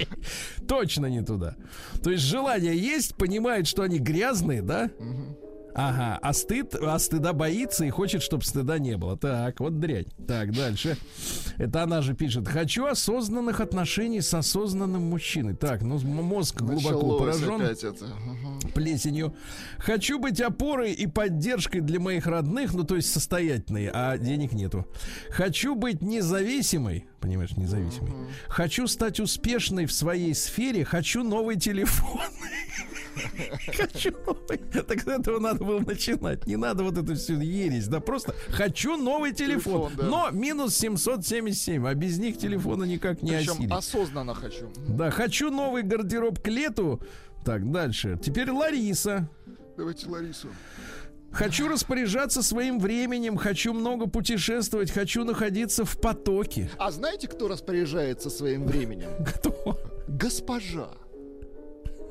Точно 0.67 1.05
не 1.07 1.23
туда. 1.23 1.55
То 2.03 2.11
есть 2.11 2.23
желание 2.23 2.77
есть, 2.77 3.15
понимает, 3.15 3.67
что 3.67 3.83
они 3.83 3.99
грязные, 3.99 4.61
да? 4.61 4.89
Ага, 5.75 6.19
а 6.21 6.33
стыд, 6.33 6.75
а 6.75 6.99
стыда 6.99 7.33
боится 7.33 7.85
и 7.85 7.89
хочет, 7.89 8.21
чтобы 8.21 8.43
стыда 8.43 8.77
не 8.79 8.97
было. 8.97 9.17
Так, 9.17 9.59
вот 9.59 9.79
дрянь. 9.79 10.05
Так, 10.27 10.53
дальше. 10.53 10.97
Это 11.57 11.83
она 11.83 12.01
же 12.01 12.13
пишет. 12.13 12.47
Хочу 12.47 12.85
осознанных 12.85 13.59
отношений 13.59 14.21
с 14.21 14.33
осознанным 14.33 15.03
мужчиной. 15.03 15.55
Так, 15.55 15.81
ну 15.81 15.99
мозг 15.99 16.61
глубоко 16.61 17.17
поражен 17.17 17.75
плесенью. 18.73 19.35
Хочу 19.77 20.19
быть 20.19 20.41
опорой 20.41 20.93
и 20.93 21.07
поддержкой 21.07 21.81
для 21.81 21.99
моих 21.99 22.27
родных, 22.27 22.73
ну 22.73 22.83
то 22.83 22.95
есть 22.95 23.11
состоятельной, 23.11 23.89
а 23.91 24.17
денег 24.17 24.53
нету. 24.53 24.87
Хочу 25.29 25.75
быть 25.75 26.01
независимой, 26.01 27.07
понимаешь, 27.19 27.55
независимой. 27.57 28.11
Хочу 28.47 28.87
стать 28.87 29.19
успешной 29.19 29.85
в 29.85 29.91
своей 29.91 30.33
сфере. 30.35 30.85
Хочу 30.85 31.23
новый 31.23 31.55
телефон. 31.55 32.21
Хочу 33.77 34.11
новый. 34.25 34.57
Так 34.57 35.01
с 35.01 35.07
этого 35.07 35.39
надо 35.39 35.63
было 35.63 35.79
начинать. 35.79 36.45
Не 36.47 36.55
надо 36.55 36.83
вот 36.83 36.97
эту 36.97 37.15
всю 37.15 37.39
ересь. 37.39 37.87
Да 37.87 37.99
просто 37.99 38.33
хочу 38.49 38.97
новый 38.97 39.33
телефон. 39.33 39.91
телефон 39.91 39.93
да. 39.97 40.03
Но 40.05 40.31
минус 40.31 40.75
777. 40.75 41.87
А 41.87 41.93
без 41.93 42.17
них 42.19 42.37
телефона 42.37 42.83
никак 42.83 43.21
не 43.21 43.31
Причем 43.31 43.53
осилить. 43.53 43.71
осознанно 43.71 44.33
хочу. 44.33 44.71
Да, 44.87 45.11
хочу 45.11 45.51
новый 45.51 45.83
гардероб 45.83 46.39
к 46.39 46.47
лету. 46.47 47.01
Так, 47.45 47.69
дальше. 47.71 48.19
Теперь 48.21 48.49
Лариса. 48.51 49.29
Давайте 49.77 50.07
Ларису. 50.07 50.49
Хочу 51.31 51.67
распоряжаться 51.67 52.43
своим 52.43 52.79
временем, 52.79 53.37
хочу 53.37 53.73
много 53.73 54.07
путешествовать, 54.07 54.91
хочу 54.91 55.23
находиться 55.25 55.83
в 55.83 55.99
потоке. 55.99 56.69
А 56.77 56.91
знаете, 56.91 57.27
кто 57.27 57.47
распоряжается 57.47 58.29
своим 58.29 58.67
временем? 58.67 59.09
Кто? 59.25 59.79
Госпожа. 60.07 60.89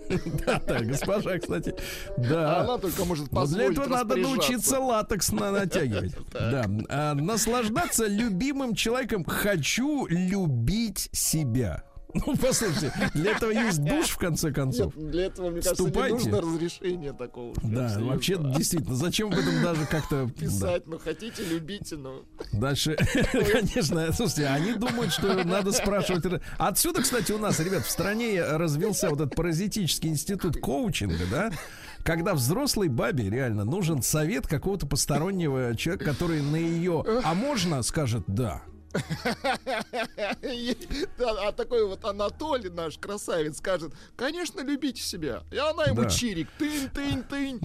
Да, 0.47 0.61
да, 0.67 0.81
госпожа, 0.81 1.39
кстати, 1.39 1.75
да. 2.17 2.61
Она 2.61 2.79
только 2.79 3.05
может 3.05 3.31
позволить 3.31 3.75
Для 3.75 3.83
этого 3.85 3.97
надо 3.97 4.17
научиться 4.17 4.79
латекс 4.79 5.33
натягивать. 5.33 6.15
Да. 6.33 6.67
А, 6.89 7.15
наслаждаться 7.15 8.07
любимым 8.07 8.75
человеком. 8.75 9.25
Хочу 9.25 10.07
любить 10.07 11.09
себя. 11.13 11.85
Ну, 12.15 12.37
послушайте, 12.37 12.93
для 13.15 13.33
этого 13.33 13.51
есть 13.51 13.83
душ, 13.83 14.11
в 14.11 14.19
конце 14.19 14.53
концов. 14.53 14.95
Нет, 14.97 15.11
для 15.11 15.27
этого, 15.27 15.51
мне 15.51 15.63
кажется, 15.63 15.83
Ступайте. 15.83 16.17
не 16.17 16.31
нужно 16.31 16.41
разрешение 16.41 17.13
такого. 17.13 17.55
Да, 17.63 17.87
абсолютно. 17.87 18.13
вообще, 18.13 18.37
действительно, 18.57 18.97
зачем 18.97 19.31
в 19.31 19.39
этом 19.39 19.63
даже 19.63 19.87
как-то... 19.87 20.29
Писать, 20.29 20.85
да. 20.85 20.93
ну, 20.93 20.99
хотите, 20.99 21.43
любите, 21.45 21.97
но... 21.97 22.23
Дальше, 22.53 22.97
конечно, 23.33 24.13
слушайте, 24.13 24.47
они 24.47 24.75
думают, 24.75 25.13
что 25.13 25.43
надо 25.45 25.73
спрашивать... 25.73 26.43
Отсюда, 26.59 27.03
кстати, 27.03 27.33
у 27.33 27.39
нас, 27.39 27.59
ребят, 27.61 27.85
в 27.85 27.91
стране 27.91 28.43
развился 28.43 29.09
вот 29.09 29.21
этот 29.21 29.35
паразитический 29.35 30.11
институт 30.11 30.59
коучинга, 30.59 31.25
да? 31.31 31.51
когда 32.03 32.35
взрослой 32.35 32.89
бабе 32.89 33.31
реально 33.31 33.65
нужен 33.65 34.03
совет 34.03 34.47
какого-то 34.47 34.87
постороннего 34.87 35.77
человека, 35.77 36.05
который 36.05 36.43
на 36.43 36.57
ее, 36.57 37.05
а 37.25 37.35
можно, 37.35 37.83
скажет 37.83 38.25
да. 38.27 38.63
А 41.19 41.53
такой 41.53 41.87
вот 41.87 42.05
Анатолий, 42.05 42.71
наш 42.71 42.99
красавец, 42.99 43.59
скажет, 43.59 43.93
конечно, 44.17 44.61
любите 44.61 45.03
себя. 45.03 45.43
И 45.51 45.57
она 45.57 45.85
ему 45.85 46.09
чирик, 46.09 46.49
тынь, 46.59 46.89
тынь, 46.91 47.23
тынь. 47.23 47.61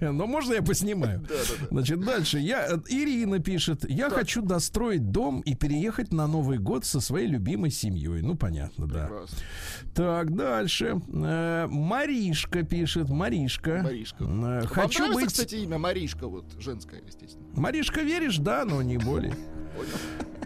Но 0.00 0.26
можно 0.26 0.54
я 0.54 0.62
поснимаю? 0.62 1.26
Значит, 1.70 2.00
дальше. 2.00 2.38
Я, 2.38 2.66
э, 2.66 2.78
Ирина 2.88 3.38
пишет, 3.38 3.88
я 3.88 4.10
хочу 4.10 4.42
достроить 4.42 5.10
дом 5.10 5.40
и 5.40 5.54
переехать 5.54 6.12
на 6.12 6.26
Новый 6.26 6.58
год 6.58 6.84
со 6.84 7.00
своей 7.00 7.28
любимой 7.28 7.70
семьей. 7.70 8.22
Ну, 8.22 8.36
понятно, 8.36 8.86
да. 8.86 9.10
Так, 9.94 10.34
дальше. 10.34 11.00
Э, 11.08 11.66
Маришка 11.68 12.62
пишет, 12.62 13.08
Маришка. 13.08 13.80
Маришка. 13.82 14.24
Э, 14.24 14.66
хочу 14.66 15.12
быть... 15.12 15.26
кстати, 15.28 15.56
имя 15.56 15.78
Маришка, 15.78 16.26
вот 16.26 16.44
женское, 16.58 17.00
естественно. 17.06 17.46
Маришка 17.54 18.02
веришь, 18.02 18.38
да, 18.38 18.64
но 18.64 18.82
не 18.82 18.98
более. 18.98 19.34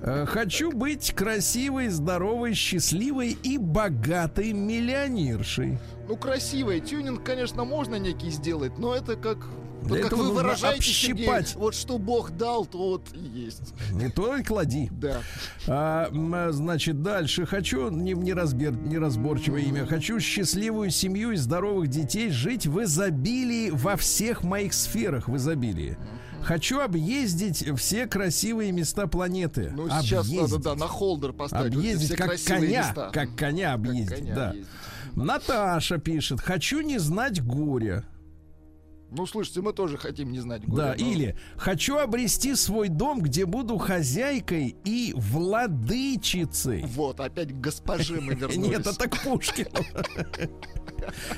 Э, 0.03 0.25
хочу 0.27 0.73
быть 0.73 1.13
красивой, 1.13 1.89
здоровой, 1.89 2.55
счастливой 2.55 3.37
и 3.43 3.59
богатой 3.59 4.53
миллионершей. 4.53 5.79
Ну, 6.09 6.17
красивой. 6.17 6.81
Тюнинг, 6.81 7.23
конечно, 7.23 7.65
можно 7.65 7.97
некий 7.97 8.31
сделать, 8.31 8.79
но 8.79 8.95
это 8.95 9.17
как 9.17 9.39
для 9.83 10.03
как 10.03 10.13
вы 10.13 10.33
выражаете, 10.33 10.93
Сергей, 10.93 11.29
вот 11.57 11.75
что 11.75 11.99
Бог 11.99 12.33
дал, 12.33 12.67
то 12.67 12.79
вот 12.79 13.09
и 13.15 13.21
есть. 13.21 13.75
Не 13.93 14.09
то 14.09 14.37
и 14.37 14.43
клади. 14.43 14.89
Да. 14.91 15.23
А, 15.67 16.11
значит, 16.53 17.03
дальше. 17.03 17.47
Хочу 17.47 17.91
не, 17.91 18.13
не 18.13 18.33
разбер, 18.33 18.73
неразборчивое 18.73 19.63
имя. 19.63 19.87
Хочу 19.87 20.21
счастливую 20.21 20.91
семью 20.91 21.33
и 21.33 21.37
здоровых 21.37 21.89
детей, 21.89 22.31
жить 22.31 22.67
в 22.67 22.83
изобилии 22.83 23.71
во 23.71 23.97
всех 23.97 24.43
моих 24.43 24.75
сферах 24.75 25.29
в 25.29 25.37
изобилии. 25.37 25.97
Хочу 26.43 26.81
объездить 26.81 27.65
все 27.79 28.07
красивые 28.07 28.73
места 28.73 29.07
планеты. 29.07 29.73
Ну, 29.75 29.89
сейчас 29.89 30.31
надо, 30.31 30.59
да, 30.59 30.75
на 30.75 30.87
холдер 30.87 31.33
поставить. 31.33 31.75
Объездить, 31.75 32.17
как 32.17 32.43
коня, 32.43 32.87
места. 32.87 33.11
как 33.13 33.37
коня 33.37 33.73
объездить, 33.73 34.09
как 34.09 34.19
коня 34.19 34.35
да. 34.35 34.49
Объездить. 34.51 34.73
Наташа 35.17 35.99
пишет, 35.99 36.41
хочу 36.41 36.81
не 36.81 36.99
знать 36.99 37.43
горя. 37.43 38.05
Ну, 39.11 39.27
слушайте, 39.27 39.61
мы 39.61 39.73
тоже 39.73 39.99
хотим 39.99 40.31
не 40.31 40.39
знать 40.39 40.65
горя. 40.65 40.83
Да, 40.83 40.95
но... 40.99 41.05
или 41.05 41.37
хочу 41.57 41.97
обрести 41.97 42.55
свой 42.55 42.89
дом, 42.89 43.21
где 43.21 43.45
буду 43.45 43.77
хозяйкой 43.77 44.77
и 44.85 45.13
владычицей. 45.17 46.85
Вот, 46.87 47.19
опять 47.19 47.53
к 47.53 47.61
госпоже 47.61 48.21
мы 48.21 48.35
вернулись. 48.37 48.79
Нет, 48.79 48.87
это 48.87 49.09
к 49.09 49.21
Пушкину. 49.23 49.71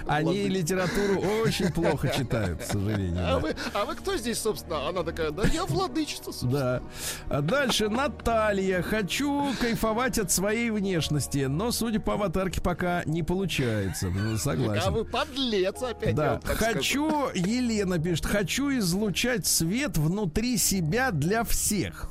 Они 0.07 0.49
литературу 0.49 1.21
очень 1.43 1.73
плохо 1.73 2.09
читают, 2.09 2.61
к 2.61 2.65
сожалению. 2.65 3.25
А, 3.27 3.39
вы, 3.39 3.55
а 3.75 3.85
вы 3.85 3.95
кто 3.95 4.17
здесь, 4.17 4.39
собственно? 4.39 4.89
Она 4.89 5.03
такая, 5.03 5.31
да 5.31 5.45
я 5.45 5.65
владычица, 5.65 6.25
собственно. 6.25 6.53
Да. 6.53 6.83
А 7.29 7.41
дальше 7.41 7.89
Наталья. 7.89 8.83
Хочу 8.83 9.53
кайфовать 9.61 10.19
от 10.19 10.31
своей 10.31 10.71
внешности, 10.71 11.47
но, 11.47 11.71
судя 11.71 12.01
по 12.01 12.15
аватарке, 12.15 12.61
пока 12.61 13.03
не 13.05 13.23
получается. 13.23 14.09
Ну, 14.09 14.37
согласен. 14.37 14.83
А 14.87 14.91
вы 14.91 15.05
подлец 15.05 15.83
опять. 15.83 16.15
Да. 16.15 16.41
Хочу, 16.45 17.09
скажу. 17.09 17.31
Елена 17.35 17.99
пишет, 17.99 18.27
хочу 18.27 18.71
излучать 18.79 19.47
свет 19.47 19.97
внутри 19.97 20.57
себя 20.57 21.11
для 21.11 21.45
всех. 21.45 22.09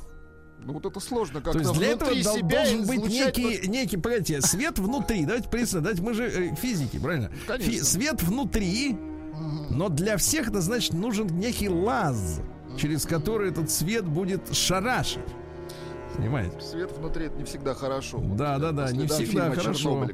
Ну 0.64 0.74
вот 0.74 0.86
это 0.86 1.00
сложно 1.00 1.42
как-то. 1.42 1.54
То 1.54 1.60
есть 1.60 1.74
для 1.74 1.88
этого 1.90 2.16
себя 2.16 2.64
должен 2.64 2.86
быть 2.86 3.10
некий, 3.10 3.60
вот... 3.60 3.68
некий, 3.68 3.98
погодите, 3.98 4.42
свет 4.42 4.78
внутри. 4.78 5.26
Давайте 5.26 5.50
представим, 5.50 5.84
давайте 5.84 6.02
мы 6.04 6.14
же 6.14 6.28
э, 6.28 6.56
физики, 6.56 7.00
правильно? 7.00 7.32
Фи- 7.60 7.80
свет 7.82 8.22
внутри, 8.22 8.96
но 9.70 9.90
для 9.90 10.18
всех 10.18 10.50
это 10.50 10.62
значит 10.62 10.94
нужен 10.94 11.28
некий 11.28 11.70
лаз, 11.70 12.42
через 12.78 13.06
который 13.06 13.50
этот 13.50 13.72
свет 13.72 14.06
будет 14.06 14.54
шарашить. 14.56 15.20
Понимаете? 16.16 16.60
Свет 16.60 16.92
внутри 16.92 17.28
это 17.28 17.38
не 17.38 17.46
всегда 17.46 17.74
хорошо. 17.74 18.20
Да, 18.20 18.54
вот, 18.54 18.62
да, 18.62 18.72
да, 18.72 18.92
не 18.92 19.08
всегда 19.08 19.52
хорошо. 19.52 20.08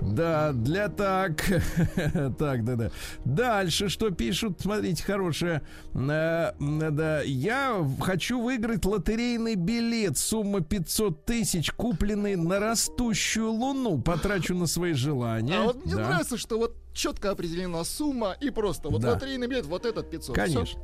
Да, 0.00 0.52
для 0.52 0.88
так. 0.88 1.44
так, 2.38 2.64
да, 2.64 2.76
да. 2.76 2.90
Дальше 3.24 3.88
что 3.88 4.10
пишут? 4.10 4.60
Смотрите, 4.60 5.02
хорошее. 5.02 5.62
Э, 5.94 6.52
да, 6.58 7.22
я 7.22 7.86
хочу 8.00 8.40
выиграть 8.40 8.84
лотерейный 8.84 9.54
билет. 9.54 10.18
Сумма 10.18 10.60
500 10.60 11.24
тысяч, 11.24 11.70
купленный 11.72 12.36
на 12.36 12.58
растущую 12.58 13.50
луну. 13.50 14.00
Потрачу 14.00 14.54
на 14.54 14.66
свои 14.66 14.92
желания. 14.92 15.58
А 15.58 15.62
вот 15.64 15.84
мне 15.84 15.94
да. 15.94 16.08
нравится, 16.08 16.36
что 16.36 16.58
вот 16.58 16.81
четко 16.92 17.30
определена 17.30 17.84
сумма 17.84 18.36
и 18.40 18.50
просто 18.50 18.88
вот 18.88 19.00
да. 19.00 19.12
лотерейный 19.12 19.46
билет, 19.46 19.66
вот 19.66 19.86
этот 19.86 20.10
500. 20.10 20.36
Конечно. 20.36 20.64
Все. 20.64 20.78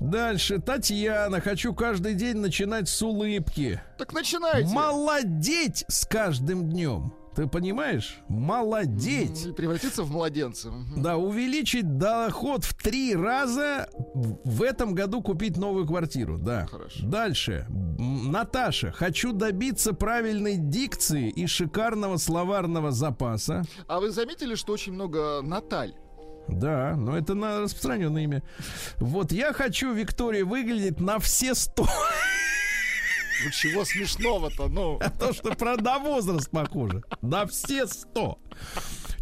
Дальше. 0.00 0.60
Татьяна. 0.60 1.40
Хочу 1.40 1.74
каждый 1.74 2.14
день 2.14 2.36
начинать 2.36 2.88
с 2.88 3.02
улыбки. 3.02 3.80
Так 3.98 4.12
начинайте. 4.12 4.68
Молодеть 4.68 5.84
с 5.88 6.06
каждым 6.06 6.68
днем. 6.68 7.14
Ты 7.34 7.46
понимаешь? 7.46 8.18
Молодеть. 8.28 9.46
И 9.46 9.52
превратиться 9.52 10.02
в 10.04 10.10
младенца. 10.10 10.72
Да, 10.96 11.16
увеличить 11.16 11.98
доход 11.98 12.64
в 12.64 12.74
три 12.74 13.14
раза 13.14 13.88
в 14.44 14.62
этом 14.62 14.94
году 14.94 15.20
купить 15.22 15.56
новую 15.56 15.86
квартиру. 15.86 16.38
Да. 16.38 16.66
Хорошо. 16.66 17.06
Дальше. 17.06 17.66
Наташа, 17.98 18.92
хочу 18.92 19.32
добиться 19.32 19.92
правильной 19.92 20.56
дикции 20.56 21.28
и 21.30 21.46
шикарного 21.46 22.16
словарного 22.18 22.92
запаса. 22.92 23.64
А 23.88 24.00
вы 24.00 24.10
заметили, 24.10 24.54
что 24.54 24.72
очень 24.72 24.92
много 24.92 25.40
Наталь? 25.42 25.94
Да, 26.48 26.94
но 26.96 27.16
это 27.16 27.34
на 27.34 27.60
распространенное 27.60 28.24
имя. 28.24 28.42
Вот 28.98 29.32
я 29.32 29.52
хочу, 29.52 29.92
Виктория, 29.92 30.44
выглядеть 30.44 31.00
на 31.00 31.18
все 31.18 31.54
сто. 31.54 31.86
Ну 33.44 33.50
чего 33.50 33.84
смешного-то, 33.84 34.68
ну? 34.68 34.98
То, 35.18 35.32
что 35.34 35.54
про 35.54 35.76
на 35.76 35.98
возраст 35.98 36.50
похоже. 36.50 37.02
На 37.20 37.46
все 37.46 37.86
сто. 37.86 38.38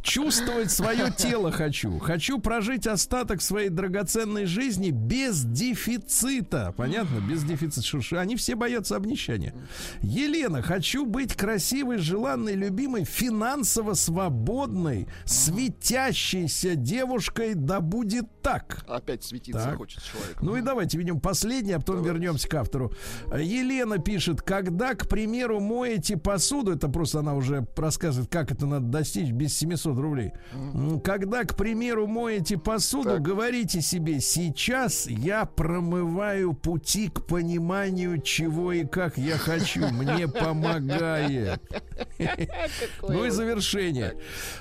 Чувствовать 0.03 0.73
свое 0.73 1.13
тело 1.17 1.53
хочу. 1.53 1.99
Хочу 2.01 2.41
прожить 2.41 2.87
остаток 2.89 3.41
своей 3.41 3.69
драгоценной 3.69 4.47
жизни 4.47 4.91
без 4.91 5.45
дефицита. 5.45 6.75
Понятно? 6.77 7.21
Без 7.21 7.45
дефицита. 7.45 8.03
Что, 8.03 8.21
они 8.21 8.35
все 8.35 8.57
боятся 8.57 8.97
обнищания. 8.97 9.55
Елена, 10.01 10.61
хочу 10.61 11.07
быть 11.07 11.35
красивой, 11.35 11.99
желанной, 11.99 12.55
любимой, 12.55 13.05
финансово 13.05 13.95
свободной, 13.95 15.07
светящейся 15.25 16.75
девушкой, 16.75 17.55
да 17.55 17.81
будет 17.81 18.27
так. 18.43 18.85
Опять 18.89 19.23
светиться 19.23 19.63
так. 19.63 19.77
хочет 19.77 20.03
человек. 20.03 20.43
Ну 20.43 20.57
и 20.57 20.63
давайте 20.63 20.99
ведем 20.99 21.21
последнее, 21.21 21.77
а 21.77 21.79
потом 21.79 21.99
давайте. 21.99 22.19
вернемся 22.19 22.49
к 22.49 22.55
автору. 22.55 22.93
Елена 23.33 23.99
пишет, 23.99 24.43
когда, 24.43 24.95
к 24.95 25.09
примеру, 25.09 25.61
моете 25.61 26.17
посуду, 26.17 26.73
это 26.73 26.89
просто 26.89 27.21
она 27.21 27.35
уже 27.35 27.67
рассказывает, 27.77 28.31
как 28.31 28.51
это 28.51 28.67
надо 28.67 28.87
достичь 28.87 29.31
без 29.31 29.57
700 29.57 29.92
500 29.93 29.99
рублей. 29.99 30.33
Когда, 31.05 31.45
к 31.45 31.57
примеру, 31.57 32.07
моете 32.07 32.59
посуду, 32.59 33.11
так. 33.11 33.23
говорите 33.23 33.81
себе, 33.81 34.21
сейчас 34.21 35.07
я 35.07 35.45
промываю 35.45 36.55
пути 36.55 37.09
к 37.09 37.27
пониманию, 37.27 38.21
чего 38.21 38.73
и 38.73 38.85
как 38.85 39.19
я 39.19 39.37
хочу. 39.37 39.89
Мне 39.89 40.29
помогает. 40.29 41.61
Ну 43.03 43.25
и 43.25 43.31
завершение. 43.31 44.15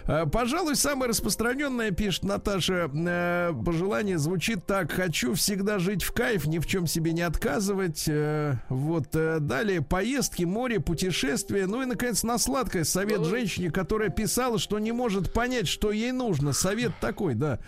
А, 0.06 0.26
пожалуй, 0.26 0.76
самое 0.76 1.10
распространенное, 1.10 1.92
пишет 1.92 2.24
Наташа, 2.24 2.90
э, 2.94 3.54
пожелание 3.66 4.18
звучит 4.18 4.66
так. 4.66 4.92
Хочу 4.92 5.34
всегда 5.34 5.80
жить 5.80 6.04
в 6.04 6.12
кайф, 6.12 6.48
ни 6.48 6.60
в 6.60 6.66
чем 6.66 6.88
себе 6.88 7.14
не 7.14 7.22
отказывать. 7.22 8.06
Э, 8.08 8.56
вот. 8.70 9.16
Э, 9.16 9.40
далее 9.40 9.82
поездки, 9.82 10.44
море, 10.44 10.80
путешествия. 10.80 11.68
Ну 11.68 11.84
и, 11.84 11.86
наконец, 11.86 12.24
на 12.24 12.38
сладкое. 12.38 12.84
Совет 12.84 13.26
женщине, 13.26 13.70
которая 13.70 14.10
писала, 14.10 14.58
что 14.60 14.80
не 14.80 14.92
может 14.92 15.21
может 15.22 15.34
понять, 15.34 15.68
что 15.68 15.92
ей 15.92 16.12
нужно. 16.12 16.54
Совет 16.54 16.92
такой, 17.00 17.36
да. 17.36 17.60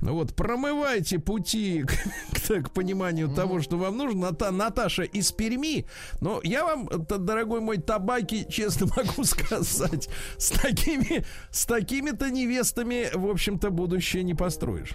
Вот, 0.00 0.34
промывайте 0.34 1.18
пути 1.18 1.84
к, 2.32 2.62
к 2.62 2.70
пониманию 2.70 3.28
mm-hmm. 3.28 3.34
того, 3.34 3.60
что 3.60 3.76
вам 3.76 3.98
нужно. 3.98 4.22
Ната, 4.22 4.50
Наташа 4.50 5.02
из 5.02 5.32
Перми. 5.32 5.86
Но 6.20 6.40
я 6.42 6.64
вам, 6.64 6.88
дорогой 6.88 7.60
мой 7.60 7.78
табаки, 7.78 8.46
честно 8.48 8.86
могу 8.96 9.24
сказать, 9.24 10.08
с 10.38 10.50
такими, 10.50 11.24
с 11.50 11.66
такими-то 11.66 12.30
невестами, 12.30 13.08
в 13.14 13.28
общем-то, 13.30 13.70
будущее 13.70 14.22
не 14.22 14.34
построишь. 14.34 14.94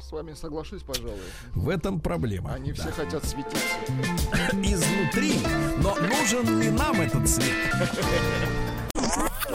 С 0.00 0.12
вами 0.12 0.34
соглашусь, 0.34 0.82
пожалуй. 0.82 1.18
В 1.54 1.68
этом 1.68 2.00
проблема. 2.00 2.52
Они 2.52 2.72
да. 2.72 2.82
все 2.82 2.92
хотят 2.92 3.24
светиться. 3.24 3.56
Изнутри. 4.52 5.34
Но 5.78 5.94
нужен 5.96 6.60
ли 6.60 6.70
нам 6.70 7.00
этот 7.00 7.28
свет? 7.28 7.54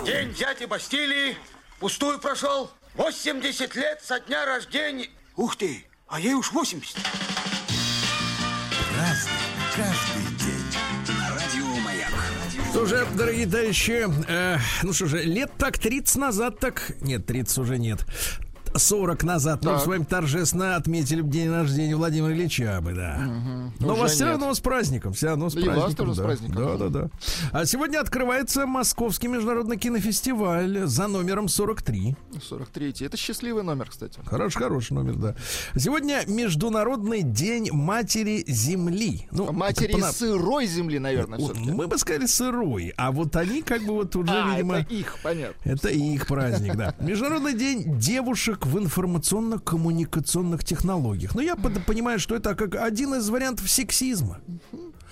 День 0.05 0.33
дяди 0.33 0.65
Бастилии 0.65 1.35
Пустую 1.79 2.19
прошел. 2.19 2.69
80 2.95 3.75
лет 3.75 4.01
со 4.03 4.19
дня 4.19 4.45
рождения. 4.45 5.07
Ух 5.37 5.55
ты, 5.55 5.85
а 6.07 6.19
ей 6.19 6.33
уж 6.33 6.51
80. 6.51 6.97
Разный, 8.97 9.31
каждый 9.75 10.23
день. 10.37 10.69
Радио 11.29 11.65
Маяк. 11.81 12.11
Что 12.71 12.85
же, 12.85 13.07
дорогие 13.15 13.47
товарищи, 13.47 14.05
э, 14.27 14.57
ну 14.83 14.91
что 14.91 15.05
же, 15.05 15.23
лет 15.23 15.51
так 15.57 15.77
30 15.79 16.17
назад 16.17 16.59
так... 16.59 16.91
Нет, 16.99 17.25
30 17.25 17.57
уже 17.59 17.77
нет. 17.77 18.05
40 18.75 19.23
назад 19.23 19.61
так. 19.61 19.73
мы 19.73 19.79
с 19.79 19.87
вами 19.87 20.03
торжественно 20.03 20.75
отметили 20.75 21.21
день 21.21 21.49
рождения 21.49 21.95
Владимира 21.95 22.33
Ильича 22.33 22.79
бы, 22.81 22.93
да. 22.93 23.19
Угу. 23.19 23.73
Но 23.79 23.93
Уже 23.93 24.01
вас 24.01 24.11
все 24.13 24.25
равно 24.25 24.53
с 24.53 24.59
праздником, 24.59 25.13
все 25.13 25.27
равно 25.27 25.49
с 25.49 25.53
да 25.53 25.61
праздником. 25.61 25.83
И 25.83 25.87
вас 25.87 25.95
тоже 25.95 26.09
да. 26.11 26.15
с 26.15 26.25
праздником. 26.25 26.55
Да, 26.55 26.77
да, 26.77 26.89
да. 26.89 27.09
А 27.51 27.65
сегодня 27.65 27.99
открывается 27.99 28.65
Московский 28.65 29.27
международный 29.27 29.77
кинофестиваль 29.77 30.85
за 30.85 31.07
номером 31.07 31.47
43. 31.47 32.15
43. 32.41 32.95
Это 33.01 33.17
счастливый 33.17 33.63
номер, 33.63 33.89
кстати. 33.89 34.19
Хороший, 34.25 34.57
хороший 34.59 34.93
номер, 34.93 35.15
да. 35.15 35.35
Сегодня 35.75 36.21
Международный 36.27 37.23
день 37.23 37.69
Матери 37.71 38.43
Земли. 38.47 39.27
Ну, 39.31 39.51
матери 39.51 39.93
по... 39.93 40.11
сырой 40.11 40.65
земли, 40.67 40.99
наверное, 40.99 41.39
все-таки. 41.39 41.71
Мы 41.71 41.87
бы 41.87 41.97
сказали 41.97 42.25
сырой, 42.25 42.93
а 42.97 43.11
вот 43.11 43.35
они 43.35 43.61
как 43.61 43.83
бы 43.83 43.93
вот 43.93 44.15
уже, 44.15 44.31
а, 44.31 44.51
видимо... 44.51 44.77
это 44.77 44.93
их, 44.93 45.17
понятно. 45.23 45.69
Это 45.69 45.89
их 45.89 46.27
праздник, 46.27 46.75
да. 46.75 46.95
Международный 46.99 47.53
день 47.53 47.97
девушек 47.97 48.58
навык 48.59 48.65
в 48.65 48.77
информационно-коммуникационных 48.77 50.63
технологиях. 50.63 51.35
Но 51.35 51.41
я 51.41 51.55
понимаю, 51.55 52.19
что 52.19 52.35
это 52.35 52.55
как 52.55 52.75
один 52.75 53.15
из 53.15 53.29
вариантов 53.29 53.69
сексизма. 53.69 54.39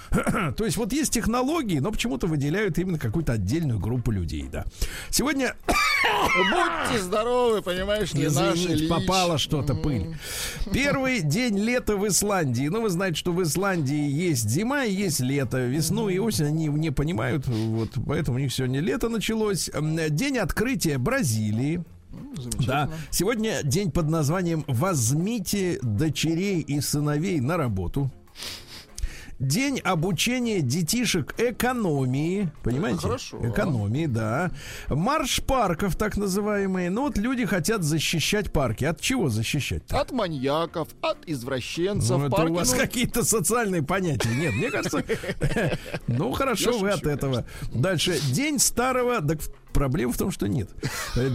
То 0.58 0.64
есть 0.64 0.78
вот 0.78 0.94
есть 0.94 1.12
технологии, 1.14 1.80
но 1.80 1.92
почему-то 1.92 2.28
выделяют 2.28 2.78
именно 2.78 2.98
какую-то 2.98 3.34
отдельную 3.34 3.80
группу 3.80 4.12
людей, 4.12 4.48
да. 4.52 4.66
Сегодня... 5.10 5.56
Будьте 6.38 7.02
здоровы, 7.02 7.62
понимаешь, 7.62 8.14
не 8.14 8.26
Извините, 8.26 8.88
попало 8.88 9.38
что-то, 9.38 9.76
пыль. 9.76 10.16
Первый 10.72 11.22
день 11.22 11.58
лета 11.58 11.98
в 11.98 12.08
Исландии. 12.08 12.68
Ну, 12.68 12.82
вы 12.82 12.90
знаете, 12.90 13.18
что 13.18 13.34
в 13.34 13.42
Исландии 13.42 14.10
есть 14.10 14.48
зима 14.48 14.86
и 14.86 14.94
есть 14.94 15.20
лето. 15.20 15.66
Весну 15.66 16.08
и 16.08 16.20
осень 16.20 16.46
они 16.46 16.68
не 16.68 16.92
понимают, 16.92 17.48
вот 17.48 17.90
поэтому 18.06 18.38
у 18.38 18.40
них 18.40 18.54
сегодня 18.54 18.80
лето 18.80 19.10
началось. 19.10 19.70
День 20.10 20.38
открытия 20.38 20.98
Бразилии. 20.98 21.84
Да. 22.66 22.90
Сегодня 23.12 23.62
день 23.64 23.92
под 23.92 24.10
названием 24.10 24.64
«Возьмите 24.68 25.80
дочерей 25.82 26.62
и 26.62 26.82
сыновей 26.82 27.40
на 27.40 27.58
работу». 27.58 28.12
День 29.40 29.80
обучения 29.80 30.62
детишек 30.62 31.36
экономии. 31.38 32.52
Понимаете? 32.64 33.02
хорошо. 33.02 33.40
Экономии, 33.48 34.08
да. 34.08 34.52
Марш 34.90 35.42
парков, 35.44 35.96
так 35.96 36.18
называемые. 36.18 36.90
Ну 36.90 37.04
вот 37.04 37.18
люди 37.18 37.46
хотят 37.46 37.84
защищать 37.84 38.52
парки. 38.52 38.86
От 38.86 39.00
чего 39.00 39.30
защищать? 39.30 39.84
От 39.92 40.12
маньяков, 40.12 40.88
от 41.02 41.20
извращенцев. 41.28 42.18
Ну, 42.18 42.26
это 42.26 42.36
Парки, 42.36 42.52
у 42.52 42.56
вас 42.56 42.72
ну, 42.72 42.78
какие-то 42.80 43.24
социальные 43.24 43.84
понятия. 43.84 44.30
Нет, 44.30 44.54
мне 44.54 44.72
кажется... 44.72 45.04
Ну, 46.08 46.32
хорошо, 46.32 46.72
Я 46.72 46.78
вы 46.78 46.90
от 46.90 47.06
этого. 47.06 47.46
Дальше. 47.74 48.20
День 48.32 48.60
старого... 48.60 49.22
Так 49.22 49.40
проблема 49.72 50.14
в 50.14 50.18
том, 50.18 50.32
что 50.32 50.48
нет. 50.48 50.70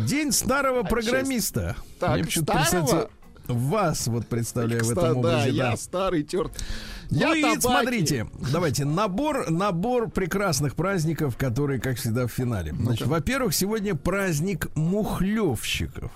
День 0.07 0.33
старого 0.33 0.83
программиста. 0.83 1.77
Так, 2.01 2.29
старого? 2.31 3.11
Вас 3.47 4.07
вот 4.07 4.27
представляю 4.27 4.85
в 4.85 4.91
этом 4.91 5.03
да, 5.03 5.19
образе. 5.19 5.51
я 5.51 5.71
да. 5.73 5.77
старый 5.77 6.23
терт. 6.23 6.53
Ну 7.12 7.18
Я 7.18 7.37
и 7.37 7.42
табаки. 7.42 7.61
смотрите, 7.61 8.27
давайте, 8.51 8.87
набор, 8.87 9.51
набор 9.51 10.09
прекрасных 10.11 10.75
праздников, 10.75 11.37
которые, 11.37 11.79
как 11.79 11.98
всегда, 11.98 12.27
в 12.27 12.31
финале. 12.33 12.72
Значит, 12.72 13.07
во-первых, 13.07 13.55
сегодня 13.55 13.94
праздник 13.94 14.75
мухлевщиков. 14.75 16.11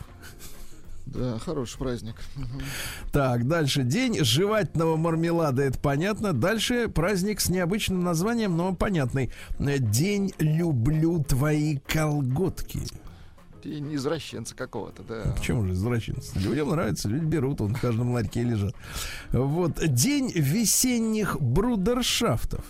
Да, 1.05 1.39
хороший 1.39 1.79
праздник. 1.79 2.17
Так, 3.13 3.47
дальше. 3.47 3.83
День 3.83 4.25
жевательного 4.25 4.97
мармелада, 4.97 5.63
это 5.63 5.79
понятно. 5.79 6.33
Дальше 6.33 6.89
праздник 6.89 7.41
с 7.41 7.49
необычным 7.51 8.03
названием, 8.03 8.57
но 8.57 8.75
понятный. 8.75 9.31
День 9.59 10.33
люблю 10.39 11.23
твои 11.23 11.77
колготки. 11.87 12.81
День 13.67 13.95
извращенца 13.95 14.55
какого-то, 14.55 15.03
да. 15.03 15.35
Почему 15.37 15.67
же 15.67 15.73
извращенцы? 15.73 16.39
Людям 16.39 16.71
нравится, 16.71 17.09
люди 17.09 17.25
берут, 17.25 17.61
он 17.61 17.75
в 17.75 17.81
каждом 17.81 18.13
ларьке 18.13 18.43
лежат. 18.43 18.75
Вот. 19.33 19.81
День 19.87 20.31
весенних 20.35 21.41
брудершафтов. 21.41 22.65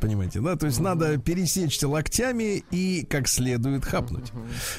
Понимаете, 0.00 0.40
да? 0.40 0.56
То 0.56 0.66
есть 0.66 0.78
надо 0.80 1.18
пересечься 1.18 1.88
локтями 1.88 2.64
и 2.70 3.04
как 3.08 3.28
следует 3.28 3.84
хапнуть. 3.84 4.30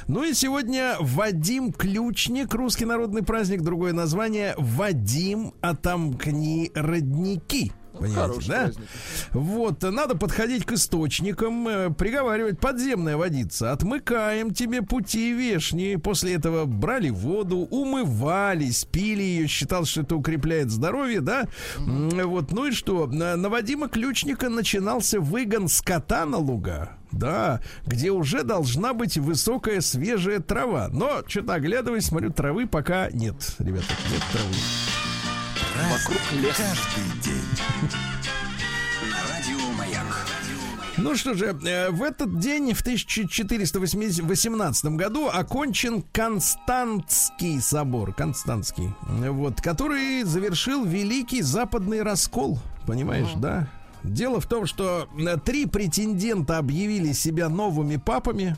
Ну 0.07 0.23
и 0.23 0.33
сегодня 0.33 0.95
Вадим 0.99 1.71
Ключник, 1.73 2.53
русский 2.53 2.85
народный 2.85 3.23
праздник, 3.23 3.61
другое 3.61 3.93
название 3.93 4.53
Вадим 4.57 5.53
Отомкни 5.61 6.71
родники. 6.75 7.71
Понимаете, 7.99 8.15
Хороший 8.21 8.47
да? 8.49 8.55
праздник. 8.63 8.87
Вот, 9.33 9.81
надо 9.81 10.15
подходить 10.17 10.65
к 10.65 10.71
источникам, 10.73 11.67
э, 11.67 11.89
приговаривать, 11.91 12.59
подземная 12.59 13.17
водица, 13.17 13.71
отмыкаем 13.71 14.53
тебе 14.53 14.81
пути 14.81 15.33
вешние. 15.33 15.97
После 15.97 16.33
этого 16.35 16.65
брали 16.65 17.09
воду, 17.09 17.57
умывались, 17.69 18.85
пили 18.85 19.23
ее, 19.23 19.47
считал, 19.47 19.85
что 19.85 20.01
это 20.01 20.15
укрепляет 20.15 20.69
здоровье, 20.69 21.21
да? 21.21 21.47
М, 21.77 22.09
Вот, 22.27 22.51
ну 22.51 22.65
и 22.65 22.71
что? 22.71 23.07
На 23.07 23.35
на 23.35 23.49
Вадима 23.49 23.87
Ключника 23.87 24.49
начинался 24.49 25.19
выгон 25.19 25.67
скота 25.69 26.25
на 26.25 26.37
луга. 26.37 26.91
Да, 27.11 27.61
где 27.85 28.11
уже 28.11 28.43
должна 28.43 28.93
быть 28.93 29.17
высокая 29.17 29.79
свежая 29.79 30.39
трава. 30.39 30.89
Но, 30.91 31.21
что-то 31.25 31.53
оглядываясь, 31.53 32.05
смотрю, 32.05 32.31
травы 32.31 32.67
пока 32.67 33.09
нет, 33.11 33.35
ребята, 33.59 33.85
нет 34.11 34.21
травы. 34.33 34.53
Вокруг 35.85 36.19
лес. 36.41 36.57
Каждый 36.57 37.03
день. 37.21 37.45
Радио 39.29 39.59
Маяк. 39.77 40.25
Ну 40.97 41.15
что 41.15 41.35
же, 41.35 41.55
э, 41.63 41.91
в 41.91 42.01
этот 42.01 42.39
день, 42.39 42.73
в 42.73 42.81
1418 42.81 44.97
году, 44.97 45.27
окончен 45.27 46.01
Константский 46.11 47.61
собор, 47.61 48.11
Константский, 48.13 48.91
вот, 49.01 49.61
который 49.61 50.23
завершил 50.23 50.83
Великий 50.83 51.43
Западный 51.43 52.01
раскол, 52.01 52.57
понимаешь, 52.87 53.33
да? 53.35 53.67
Дело 54.03 54.39
в 54.39 54.47
том, 54.47 54.65
что 54.65 55.07
э, 55.17 55.37
три 55.37 55.67
претендента 55.67 56.57
объявили 56.57 57.13
себя 57.13 57.49
новыми 57.49 57.97
папами. 57.97 58.57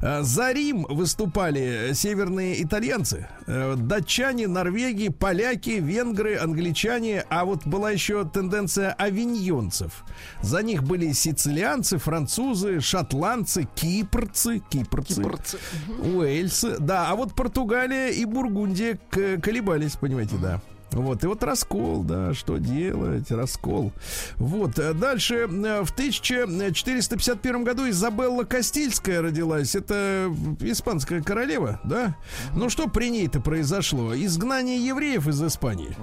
Э, 0.00 0.22
За 0.22 0.52
Рим 0.52 0.86
выступали 0.88 1.92
северные 1.94 2.62
итальянцы, 2.62 3.26
э, 3.46 3.74
датчане, 3.76 4.48
норвеги, 4.48 5.08
поляки, 5.08 5.70
венгры, 5.70 6.36
англичане, 6.36 7.24
а 7.30 7.44
вот 7.44 7.66
была 7.66 7.90
еще 7.90 8.24
тенденция 8.24 8.92
авиньонцев. 8.92 10.04
За 10.42 10.62
них 10.62 10.82
были 10.82 11.12
сицилианцы, 11.12 11.98
французы, 11.98 12.80
шотландцы, 12.80 13.66
кипрцы, 13.74 14.60
кипрцы, 14.68 15.22
Кипрцы. 15.22 15.58
уэльсы, 16.02 16.76
да, 16.78 17.08
а 17.08 17.14
вот 17.14 17.34
Португалия 17.34 18.10
и 18.10 18.24
Бургундия 18.24 18.98
колебались, 19.10 19.96
понимаете, 19.96 20.36
да. 20.36 20.60
Вот, 20.94 21.24
и 21.24 21.26
вот 21.26 21.42
раскол, 21.42 22.04
да, 22.04 22.34
что 22.34 22.58
делать, 22.58 23.30
раскол. 23.30 23.92
Вот, 24.36 24.78
э, 24.78 24.94
дальше, 24.94 25.48
э, 25.50 25.82
в 25.82 25.90
1451 25.90 27.64
году 27.64 27.90
Изабелла 27.90 28.44
Кастильская 28.44 29.20
родилась, 29.20 29.74
это 29.74 30.32
испанская 30.60 31.20
королева, 31.20 31.80
да? 31.84 32.16
Ну, 32.54 32.70
что 32.70 32.86
при 32.86 33.10
ней-то 33.10 33.40
произошло? 33.40 34.14
Изгнание 34.14 34.86
евреев 34.86 35.26
из 35.26 35.42
Испании. 35.42 35.96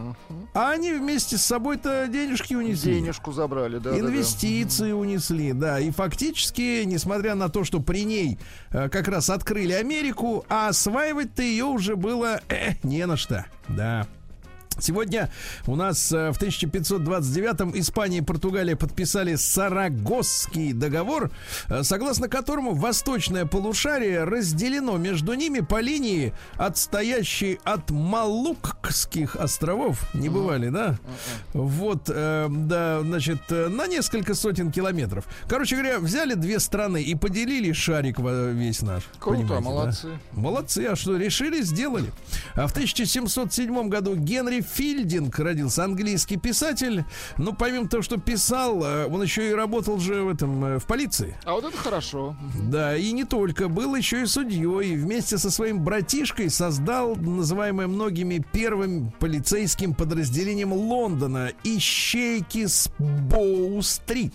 А 0.54 0.72
они 0.72 0.92
вместе 0.92 1.38
с 1.38 1.44
собой-то 1.44 2.08
денежки 2.08 2.54
унесли. 2.54 2.96
Денежку 2.96 3.32
забрали, 3.32 3.78
да. 3.78 3.92
да, 3.92 3.92
да. 3.92 4.00
Инвестиции 4.00 4.92
унесли, 4.92 5.54
да. 5.54 5.80
И 5.80 5.92
фактически, 5.92 6.84
несмотря 6.84 7.36
на 7.36 7.48
то, 7.48 7.64
что 7.64 7.80
при 7.80 8.04
ней 8.04 8.38
э, 8.72 8.90
как 8.90 9.08
раз 9.08 9.30
открыли 9.30 9.72
Америку, 9.72 10.46
а 10.50 10.68
осваивать-то 10.68 11.42
ее 11.42 11.66
уже 11.66 11.96
было 11.96 12.42
э, 12.50 12.74
не 12.84 13.06
на 13.06 13.16
что. 13.16 13.46
Да. 13.70 14.06
Сегодня 14.80 15.30
у 15.68 15.76
нас 15.76 16.12
э, 16.12 16.32
в 16.32 16.42
1529-м 16.42 17.72
Испания 17.76 18.20
и 18.20 18.22
Португалия 18.22 18.76
подписали 18.76 19.36
Сарагосский 19.36 20.74
договор, 20.74 21.30
э, 21.68 21.84
согласно 21.84 22.28
которому 22.28 22.74
восточное 22.74 23.46
полушарие 23.46 24.24
разделено 24.24 24.98
между 24.98 25.34
ними 25.34 25.60
по 25.60 25.82
линии, 25.82 26.34
отстоящей 26.58 27.60
от 27.64 27.92
Малуккских 27.92 29.36
островов. 29.36 30.00
Не 30.14 30.30
бывали, 30.30 30.70
да? 30.70 30.98
Вот, 31.54 32.10
э, 32.10 32.48
да, 32.50 33.02
значит, 33.02 33.42
на 33.50 33.88
несколько 33.88 34.34
сотен 34.34 34.72
километров. 34.72 35.26
Короче 35.48 35.76
говоря, 35.76 36.00
взяли 36.00 36.34
две 36.34 36.60
страны 36.60 37.04
и 37.04 37.14
поделили 37.14 37.72
шарик 37.74 38.20
весь 38.20 38.82
наш. 38.82 39.04
Круто, 39.20 39.42
Понимаете, 39.42 39.54
да? 39.54 39.70
молодцы. 39.70 40.08
Молодцы, 40.32 40.88
а 40.92 40.96
что, 40.96 41.18
решили, 41.18 41.62
сделали. 41.62 42.12
А 42.56 42.68
в 42.68 42.72
1707 42.72 43.90
году 43.90 44.16
Генри 44.16 44.61
Филдинг 44.62 45.38
родился, 45.40 45.84
английский 45.84 46.38
писатель. 46.38 47.06
Ну, 47.38 47.54
помимо 47.54 47.88
того, 47.88 48.04
что 48.04 48.18
писал, 48.18 48.84
э, 48.84 49.08
он 49.08 49.22
еще 49.22 49.50
и 49.50 49.54
работал 49.54 50.00
же 50.00 50.24
в 50.24 50.30
этом, 50.30 50.64
э, 50.64 50.80
в 50.80 50.86
полиции. 50.86 51.36
А 51.46 51.54
вот 51.54 51.66
это 51.66 51.78
хорошо. 51.78 52.36
Да, 52.70 52.96
и 52.96 53.12
не 53.12 53.24
только, 53.24 53.68
был 53.68 53.96
еще 53.96 54.24
и 54.24 54.26
судьей. 54.26 54.62
И 54.62 54.96
вместе 54.96 55.38
со 55.38 55.50
своим 55.52 55.84
братишкой 55.84 56.50
создал 56.50 57.16
называемое 57.16 57.88
многими 57.88 58.44
первым 58.52 59.12
полицейским 59.20 59.94
подразделением 59.94 60.74
Лондона 60.74 61.52
Ищейки 61.64 62.66
с 62.68 62.90
Боу-стрит. 63.00 64.34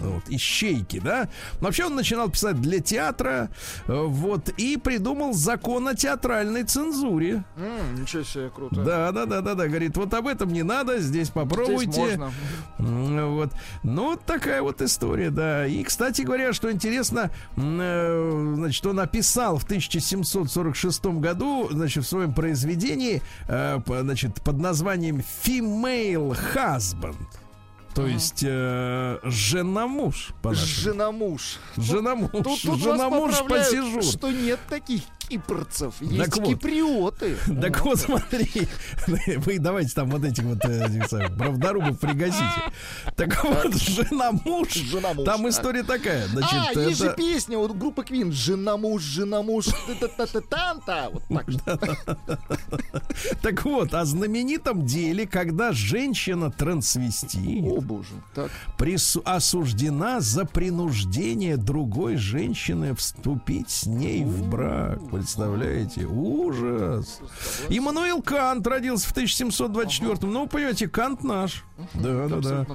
Вот, 0.00 0.24
Ищейки, 0.28 1.00
да? 1.00 1.28
Но 1.60 1.66
вообще 1.66 1.86
он 1.86 1.94
начинал 1.94 2.30
писать 2.30 2.60
для 2.60 2.80
театра, 2.80 3.50
э, 3.86 3.92
вот, 3.94 4.48
и 4.56 4.76
придумал 4.76 5.32
закон 5.34 5.88
о 5.88 5.94
театральной 5.94 6.64
цензуре. 6.64 7.44
М, 7.56 8.00
ничего 8.02 8.22
себе, 8.22 8.50
круто. 8.54 8.76
Да, 8.82 9.12
да, 9.12 9.26
да, 9.26 9.40
да, 9.40 9.54
да. 9.58 9.68
Говорит, 9.68 9.96
вот 9.96 10.14
об 10.14 10.26
этом 10.26 10.52
не 10.52 10.62
надо, 10.62 10.98
здесь 10.98 11.28
попробуйте. 11.28 11.92
Здесь 11.92 12.16
можно. 12.16 12.32
Вот. 12.78 13.52
Ну, 13.82 14.04
вот 14.10 14.24
такая 14.24 14.62
вот 14.62 14.80
история, 14.80 15.30
да. 15.30 15.66
И, 15.66 15.82
кстати 15.82 16.22
говоря, 16.22 16.52
что 16.52 16.72
интересно, 16.72 17.30
э, 17.56 18.52
значит, 18.56 18.86
он 18.86 18.96
написал 18.96 19.58
в 19.58 19.64
1746 19.64 21.04
году, 21.06 21.68
значит, 21.70 22.04
в 22.04 22.08
своем 22.08 22.32
произведении, 22.32 23.22
э, 23.48 23.80
значит, 23.86 24.42
под 24.42 24.58
названием 24.58 25.22
«Female 25.44 26.36
Husband». 26.54 27.16
То 27.94 28.06
есть 28.06 28.44
э, 28.46 29.18
жена-муж. 29.24 30.30
по-нашему. 30.40 30.66
Жена-муж. 30.66 31.58
Жена-муж. 31.76 32.30
Тут, 32.30 32.62
тут 32.62 32.80
поправляют, 32.80 33.48
пассижур. 33.48 34.02
что 34.04 34.30
нет 34.30 34.60
таких 34.68 35.02
кипрцев. 35.28 35.94
Есть 36.00 36.36
вот. 36.36 36.48
киприоты. 36.48 37.36
Так 37.60 37.84
вот, 37.84 37.98
смотри, 38.00 38.68
вы 39.38 39.58
давайте 39.58 39.94
там 39.94 40.10
вот 40.10 40.24
этих 40.24 40.44
вот 40.44 40.64
э, 40.64 41.28
правдорубов 41.36 41.98
пригасите. 41.98 42.44
Так 43.16 43.44
вот, 43.44 43.74
жена-муж, 43.74 44.72
Жена-муж, 44.74 45.24
там 45.24 45.42
так. 45.42 45.50
история 45.50 45.82
такая. 45.82 46.26
Значит, 46.28 46.76
а, 46.76 46.80
есть 46.80 46.98
же 46.98 47.14
песня, 47.16 47.58
вот 47.58 47.76
группа 47.76 48.04
Квин. 48.04 48.32
Жена-муж, 48.32 49.02
жена-муж, 49.02 49.66
та-та-та-та-та. 49.66 51.10
Вот 51.10 51.22
так. 51.28 51.78
Так 53.42 53.64
вот, 53.64 53.94
о 53.94 54.04
знаменитом 54.04 54.86
деле, 54.86 55.26
когда 55.26 55.72
женщина 55.72 56.50
трансвестит 56.50 57.64
О, 57.64 57.80
боже. 57.80 58.14
Так. 58.34 58.50
прису- 58.78 59.22
осуждена 59.24 60.20
за 60.20 60.44
принуждение 60.44 61.56
другой 61.56 62.16
женщины 62.16 62.94
вступить 62.94 63.70
с 63.70 63.86
ней 63.86 64.24
в 64.24 64.48
брак. 64.48 65.00
Представляете? 65.18 66.04
Ужас. 66.04 67.18
Иммануил 67.68 68.22
Кант 68.22 68.64
родился 68.68 69.08
в 69.08 69.10
1724 69.10 70.32
Ну, 70.32 70.46
понимаете, 70.46 70.86
Кант 70.86 71.24
наш. 71.24 71.64
Да, 71.94 72.28
да, 72.28 72.36
да. 72.36 72.66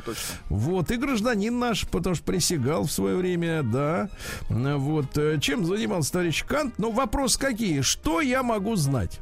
Вот, 0.50 0.92
и 0.92 0.98
гражданин 0.98 1.58
наш, 1.58 1.88
потому 1.88 2.16
что 2.16 2.26
присягал 2.26 2.84
в 2.84 2.92
свое 2.92 3.16
время, 3.16 3.64
да. 3.64 4.10
Вот, 4.50 5.18
э, 5.18 5.40
чем 5.40 5.66
занимался 5.66 6.12
товарищ 6.12 6.44
Кант? 6.44 6.74
Ну, 6.80 6.92
вопрос 6.92 7.38
какие? 7.38 7.80
Что 7.80 8.20
я 8.20 8.44
могу 8.44 8.76
знать? 8.76 9.22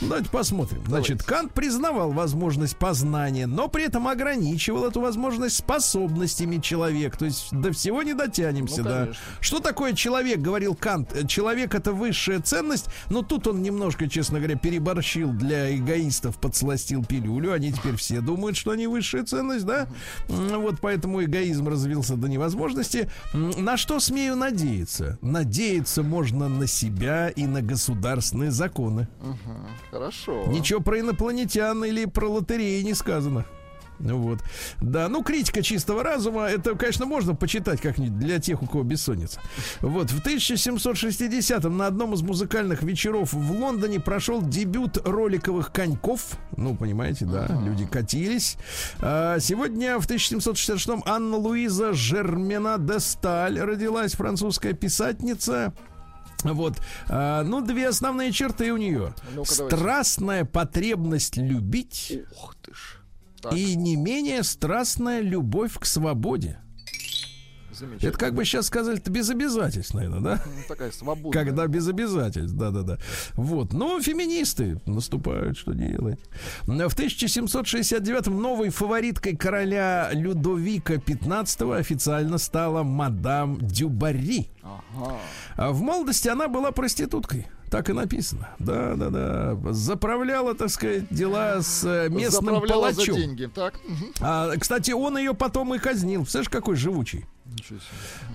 Давайте 0.00 0.28
посмотрим. 0.28 0.82
Значит, 0.86 1.22
Кант 1.22 1.54
признавал 1.54 2.10
возможность 2.10 2.76
познания, 2.76 3.46
но 3.46 3.68
при 3.68 3.84
этом 3.84 4.08
ограничивал 4.08 4.84
эту 4.84 5.00
возможность 5.00 5.56
способностями 5.56 6.58
человека. 6.58 7.18
То 7.18 7.24
есть 7.26 7.52
до 7.52 7.72
всего 7.72 8.02
не 8.02 8.12
дотянемся, 8.12 8.82
ну, 8.82 8.88
да. 8.88 9.08
Что 9.40 9.60
такое 9.60 9.92
человек, 9.92 10.40
говорил 10.40 10.74
Кант? 10.74 11.28
Человек 11.28 11.74
это 11.74 11.92
высшая 11.92 12.40
ценность, 12.40 12.86
но 13.08 13.22
тут 13.22 13.46
он 13.46 13.62
немножко, 13.62 14.08
честно 14.08 14.38
говоря, 14.38 14.56
переборщил 14.56 15.32
для 15.32 15.74
эгоистов, 15.74 16.38
подсластил 16.38 17.04
пилюлю. 17.04 17.52
Они 17.52 17.72
теперь 17.72 17.96
все 17.96 18.20
думают, 18.20 18.56
что 18.56 18.72
они 18.72 18.86
высшая 18.86 19.24
ценность, 19.24 19.64
да? 19.64 19.86
Вот 20.28 20.80
поэтому 20.80 21.22
эгоизм 21.22 21.68
развился 21.68 22.16
до 22.16 22.28
невозможности. 22.28 23.08
На 23.32 23.76
что 23.76 24.00
смею 24.00 24.36
надеяться? 24.36 25.18
Надеяться 25.22 26.02
можно 26.02 26.48
на 26.48 26.66
себя 26.66 27.28
и 27.28 27.46
на 27.46 27.62
государственные 27.62 28.50
законы. 28.50 29.08
Хорошо. 29.90 30.44
Ничего 30.46 30.80
про 30.80 31.00
инопланетян 31.00 31.84
или 31.84 32.04
про 32.04 32.28
лотереи 32.28 32.82
не 32.82 32.94
сказано. 32.94 33.44
Вот. 33.98 34.40
Да, 34.80 35.08
ну, 35.08 35.22
критика 35.22 35.62
чистого 35.62 36.02
разума, 36.02 36.44
это, 36.44 36.74
конечно, 36.74 37.06
можно 37.06 37.34
почитать 37.34 37.80
как-нибудь 37.80 38.18
для 38.18 38.38
тех, 38.38 38.62
у 38.62 38.66
кого 38.66 38.82
бессонница. 38.82 39.40
Вот, 39.80 40.10
в 40.10 40.24
1760-м 40.24 41.76
на 41.76 41.86
одном 41.86 42.14
из 42.14 42.22
музыкальных 42.22 42.82
вечеров 42.82 43.32
в 43.32 43.52
Лондоне 43.52 44.00
прошел 44.00 44.42
дебют 44.42 44.98
роликовых 45.06 45.72
коньков. 45.72 46.38
Ну, 46.56 46.76
понимаете, 46.76 47.24
да, 47.24 47.46
люди 47.64 47.86
катились. 47.86 48.56
А, 49.00 49.38
сегодня, 49.38 49.98
в 49.98 50.06
1766-м, 50.06 51.02
Анна 51.06 51.36
Луиза 51.36 51.92
Жермена 51.92 52.76
де 52.78 52.98
Сталь 52.98 53.58
родилась, 53.60 54.14
французская 54.14 54.72
писательница. 54.72 55.72
Вот, 56.42 56.74
а, 57.08 57.42
ну, 57.42 57.60
две 57.60 57.88
основные 57.88 58.32
черты 58.32 58.72
у 58.72 58.76
нее. 58.76 59.14
ну 59.34 59.44
Страстная 59.44 60.44
потребность 60.44 61.36
любить. 61.36 62.20
Ух 62.32 62.54
ты 62.62 62.74
ж. 62.74 63.00
Так. 63.40 63.52
И 63.52 63.76
не 63.76 63.96
менее 63.96 64.42
страстная 64.42 65.20
любовь 65.20 65.78
к 65.78 65.84
свободе. 65.84 66.58
Это 68.00 68.18
как 68.18 68.34
бы 68.34 68.44
сейчас 68.44 68.66
сказали, 68.66 68.98
это 68.98 69.10
без 69.10 69.30
обязательств, 69.30 69.94
наверное, 69.94 70.20
да? 70.20 70.42
Ну, 70.44 70.52
такая 70.68 70.90
свобода. 70.90 71.36
Когда 71.36 71.66
без 71.66 71.88
обязательств, 71.88 72.56
да-да-да. 72.56 72.98
Вот. 73.34 73.72
Но 73.72 74.00
феминисты 74.00 74.80
наступают, 74.86 75.56
что 75.56 75.72
делать. 75.72 76.20
В 76.62 76.70
1769-м 76.70 78.40
новой 78.40 78.70
фавориткой 78.70 79.36
короля 79.36 80.10
Людовика 80.12 80.94
XV 80.94 81.76
официально 81.76 82.38
стала 82.38 82.82
мадам 82.82 83.58
Дюбари. 83.60 84.50
Ага. 84.62 85.16
А 85.56 85.72
в 85.72 85.80
молодости 85.82 86.28
она 86.28 86.48
была 86.48 86.72
проституткой. 86.72 87.46
Так 87.70 87.90
и 87.90 87.92
написано. 87.92 88.50
Да, 88.60 88.94
да, 88.94 89.10
да. 89.10 89.72
Заправляла, 89.72 90.54
так 90.54 90.68
сказать, 90.70 91.08
дела 91.10 91.60
с 91.60 91.82
э, 91.84 92.08
местным 92.08 92.44
Заправляла 92.44 92.82
палачом. 92.82 93.14
За 93.14 93.20
деньги, 93.20 93.50
так. 93.52 93.74
А, 94.20 94.56
кстати, 94.56 94.92
он 94.92 95.18
ее 95.18 95.34
потом 95.34 95.74
и 95.74 95.78
казнил. 95.78 96.20
Представляешь, 96.20 96.50
какой 96.50 96.76
живучий. 96.76 97.26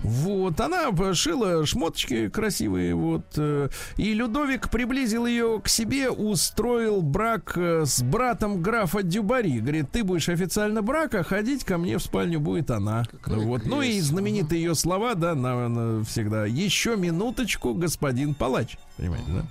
Вот, 0.02 0.60
она 0.60 1.14
шила 1.14 1.66
шмоточки 1.66 2.28
красивые, 2.28 2.94
вот. 2.94 3.24
Э, 3.36 3.68
и 3.96 4.14
Людовик 4.14 4.70
приблизил 4.70 5.26
ее 5.26 5.60
к 5.62 5.68
себе, 5.68 6.10
устроил 6.10 7.02
брак 7.02 7.52
э, 7.56 7.84
с 7.84 8.02
братом 8.02 8.62
графа 8.62 9.02
Дюбари. 9.02 9.58
Говорит, 9.58 9.90
ты 9.90 10.04
будешь 10.04 10.28
официально 10.28 10.82
брака, 10.82 11.24
ходить 11.24 11.64
ко 11.64 11.76
мне 11.76 11.98
в 11.98 12.02
спальню 12.02 12.40
будет 12.40 12.70
она. 12.70 13.04
вот. 13.26 13.66
Ну 13.66 13.82
и 13.82 14.00
знаменитые 14.00 14.62
ее 14.62 14.74
слова, 14.74 15.14
да, 15.14 15.34
на, 15.34 15.68
на, 15.68 16.04
всегда. 16.04 16.46
Еще 16.46 16.96
минуточку, 16.96 17.74
господин 17.74 18.34
палач. 18.34 18.76
Понимаете, 18.96 19.26
да? 19.28 19.46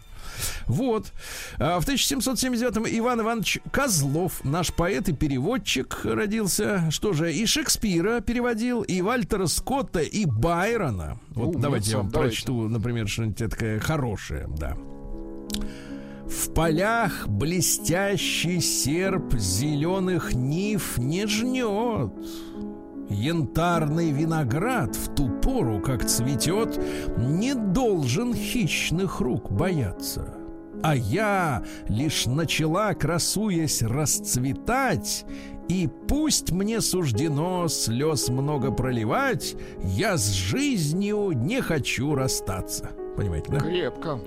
Вот. 0.67 1.11
А 1.57 1.79
в 1.79 1.87
1779-м 1.87 2.85
Иван 2.87 3.21
Иванович 3.21 3.59
Козлов, 3.71 4.43
наш 4.43 4.73
поэт 4.73 5.09
и 5.09 5.13
переводчик, 5.13 6.01
родился. 6.03 6.89
Что 6.91 7.13
же, 7.13 7.33
и 7.33 7.45
Шекспира 7.45 8.21
переводил, 8.21 8.81
и 8.81 9.01
Вальтера 9.01 9.47
Скотта, 9.47 9.99
и 10.01 10.25
Байрона. 10.25 11.19
Вот 11.29 11.55
У, 11.55 11.59
давайте 11.59 11.91
я 11.91 11.97
вам 11.97 12.09
давайте. 12.09 12.35
прочту, 12.35 12.67
например, 12.67 13.07
что-нибудь 13.07 13.37
такое 13.37 13.79
хорошее, 13.79 14.47
да. 14.57 14.77
В 16.27 16.53
полях 16.53 17.27
блестящий 17.27 18.59
серп 18.61 19.33
зеленых 19.33 20.33
нив 20.33 20.97
не 20.99 21.25
жнет. 21.25 22.13
Янтарный 23.09 24.11
виноград 24.11 24.95
в 24.95 25.13
ту 25.15 25.29
пору, 25.29 25.81
как 25.81 26.05
цветет, 26.05 26.79
не 27.17 27.55
должен 27.55 28.33
хищных 28.33 29.19
рук 29.19 29.51
бояться. 29.51 30.35
А 30.81 30.95
я 30.95 31.63
лишь 31.87 32.25
начала, 32.25 32.93
красуясь, 32.93 33.81
расцветать, 33.81 35.25
и 35.67 35.89
пусть 36.07 36.51
мне 36.51 36.81
суждено 36.81 37.67
слез 37.67 38.29
много 38.29 38.71
проливать, 38.71 39.55
я 39.83 40.17
с 40.17 40.31
жизнью 40.31 41.31
не 41.33 41.61
хочу 41.61 42.15
расстаться. 42.15 42.91
Понимаете, 43.19 43.51
да? 43.51 43.59
Крепко. 43.59 44.21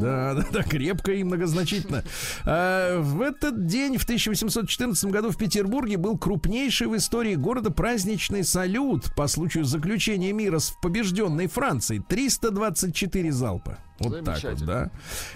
Да, 0.00 0.34
да, 0.34 0.46
да, 0.52 0.62
крепко 0.62 1.12
и 1.12 1.24
многозначительно. 1.24 2.04
А, 2.44 3.00
в 3.00 3.22
этот 3.22 3.66
день, 3.66 3.98
в 3.98 4.04
1814 4.04 5.10
году 5.10 5.30
в 5.30 5.36
Петербурге 5.36 5.96
был 5.96 6.16
крупнейший 6.16 6.86
в 6.86 6.96
истории 6.96 7.34
города 7.34 7.70
праздничный 7.70 8.44
салют 8.44 9.14
по 9.16 9.26
случаю 9.26 9.64
заключения 9.64 10.32
мира 10.32 10.58
с 10.58 10.70
побежденной 10.80 11.48
Францией. 11.48 12.02
324 12.08 13.32
залпа. 13.32 13.78
Вот 13.98 14.24
так 14.24 14.42
вот, 14.42 14.64
да. 14.64 14.90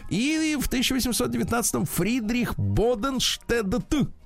И 0.09 0.57
в 0.61 0.69
1819-м 0.71 1.87
Фридрих 1.87 2.57
Боденштедт 2.57 3.69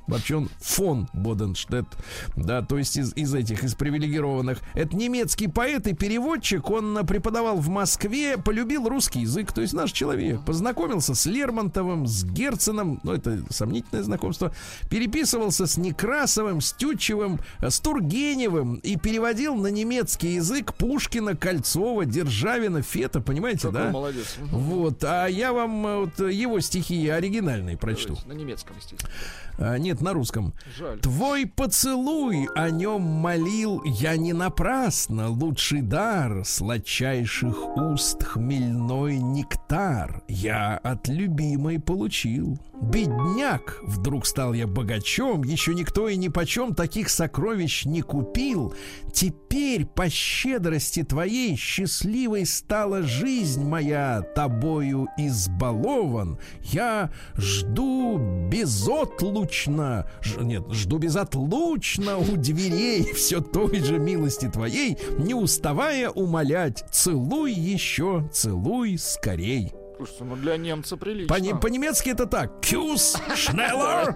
Вообще 0.07 0.37
он 0.37 0.51
фон 0.61 1.09
Боденштедт, 1.13 1.89
да, 2.37 2.63
то 2.63 2.77
есть 2.77 2.97
из, 2.97 3.15
из 3.15 3.35
этих, 3.35 3.65
из 3.65 3.75
привилегированных. 3.75 4.59
Это 4.75 4.95
немецкий 4.97 5.49
поэт 5.49 5.87
и 5.87 5.95
переводчик, 5.95 6.71
он 6.71 7.07
преподавал 7.07 7.57
в 7.57 7.69
Москве, 7.69 8.37
полюбил 8.37 8.89
русский 8.89 9.21
язык, 9.21 9.53
то 9.53 9.63
есть 9.63 9.73
наш 9.73 9.93
человек. 9.93 10.41
Познакомился 10.45 11.15
с 11.15 11.27
Лермонтовым, 11.27 12.07
с 12.07 12.25
Герценом, 12.25 13.01
ну 13.03 13.13
это 13.13 13.43
сомнительное 13.51 14.03
знакомство, 14.03 14.55
переписывался 14.91 15.67
с 15.67 15.77
Некрасовым, 15.77 16.61
с 16.61 16.73
Тютчевым, 16.73 17.41
с 17.61 17.81
Тургеневым 17.81 18.77
и 18.77 18.97
переводил 18.97 19.55
на 19.55 19.69
немецкий 19.69 20.35
язык 20.35 20.75
Пушкина, 20.75 21.37
Кольцова, 21.37 22.05
Державина, 22.05 22.83
Фета, 22.83 23.21
понимаете, 23.21 23.69
Какой 23.69 23.73
да? 23.73 23.91
молодец. 23.91 24.37
Вот, 24.41 25.03
а 25.05 25.27
я 25.27 25.53
вам 25.53 25.87
э, 25.87 25.97
вот 26.01 26.31
его 26.31 26.61
стихи 26.61 27.09
оригинальные 27.09 27.77
прочту. 27.77 28.17
На 28.27 28.33
немецком, 28.33 28.77
естественно. 28.77 29.11
А, 29.59 29.79
нет, 29.79 29.94
на 30.01 30.13
русском. 30.13 30.55
Жаль. 30.77 30.99
Твой 31.01 31.47
поцелуй 31.47 32.49
о 32.55 32.71
нем 32.71 33.03
молил 33.03 33.83
я 33.85 34.17
не 34.17 34.33
напрасно. 34.33 35.29
Лучший 35.31 35.83
дар 35.83 36.45
сладчайших 36.45 37.77
уст 37.77 38.23
хмельной 38.23 39.19
нектар 39.19 40.23
я 40.29 40.77
от 40.79 41.09
любимой 41.09 41.79
получил. 41.81 42.59
Бедняк, 42.85 43.81
вдруг 43.83 44.27
стал 44.27 44.53
я 44.53 44.67
богачом, 44.67 45.43
еще 45.43 45.75
никто 45.75 46.09
и 46.09 46.17
ни 46.17 46.29
почем 46.29 46.75
таких 46.75 47.09
сокровищ 47.09 47.85
не 47.87 48.03
купил. 48.03 48.75
Теперь 49.13 49.87
по 49.87 50.11
щедрости 50.11 51.03
твоей 51.03 51.57
счастливой 51.57 52.45
стала 52.45 53.03
жизнь 53.03 53.65
моя, 53.65 54.23
тобою 54.35 55.09
избалован. 55.17 56.39
Я 56.61 57.11
жду 57.37 58.19
безотлучно, 58.51 60.07
ж, 60.21 60.37
нет, 60.43 60.65
жду 60.71 60.99
безотлучно 60.99 62.19
у 62.19 62.37
дверей 62.37 63.13
все 63.15 63.41
той 63.41 63.81
же 63.81 63.99
милости 63.99 64.49
твоей, 64.49 64.99
не 65.19 65.35
уставая 65.35 66.11
умолять, 66.11 66.85
целуй 66.93 67.53
еще, 67.53 68.29
целуй 68.33 68.99
скорей. 68.99 69.73
Слушайте, 70.05 70.25
ну 70.25 70.37
для 70.37 70.57
немца 70.59 70.97
прилично. 70.99 71.35
По- 71.35 71.57
по-немецки 71.61 72.11
это 72.11 72.27
так. 72.27 72.61
Кюс 72.61 73.17
шнеллер. 73.35 74.15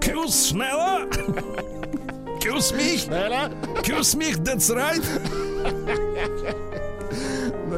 Кюс 0.00 0.48
шнеллер. 0.48 1.08
Кюс 2.40 2.72
мих. 2.72 3.04
Кюс 3.84 4.14
мих, 4.14 4.38
that's 4.38 4.70
right. 4.74 6.07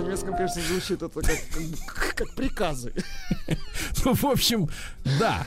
Английском, 0.01 0.35
конечно, 0.37 0.63
звучит 0.63 1.03
это 1.03 1.21
как, 1.21 1.39
как, 1.87 2.15
как 2.17 2.35
приказы. 2.35 2.93
Ну, 4.05 4.15
в 4.15 4.25
общем, 4.25 4.69
да. 5.19 5.47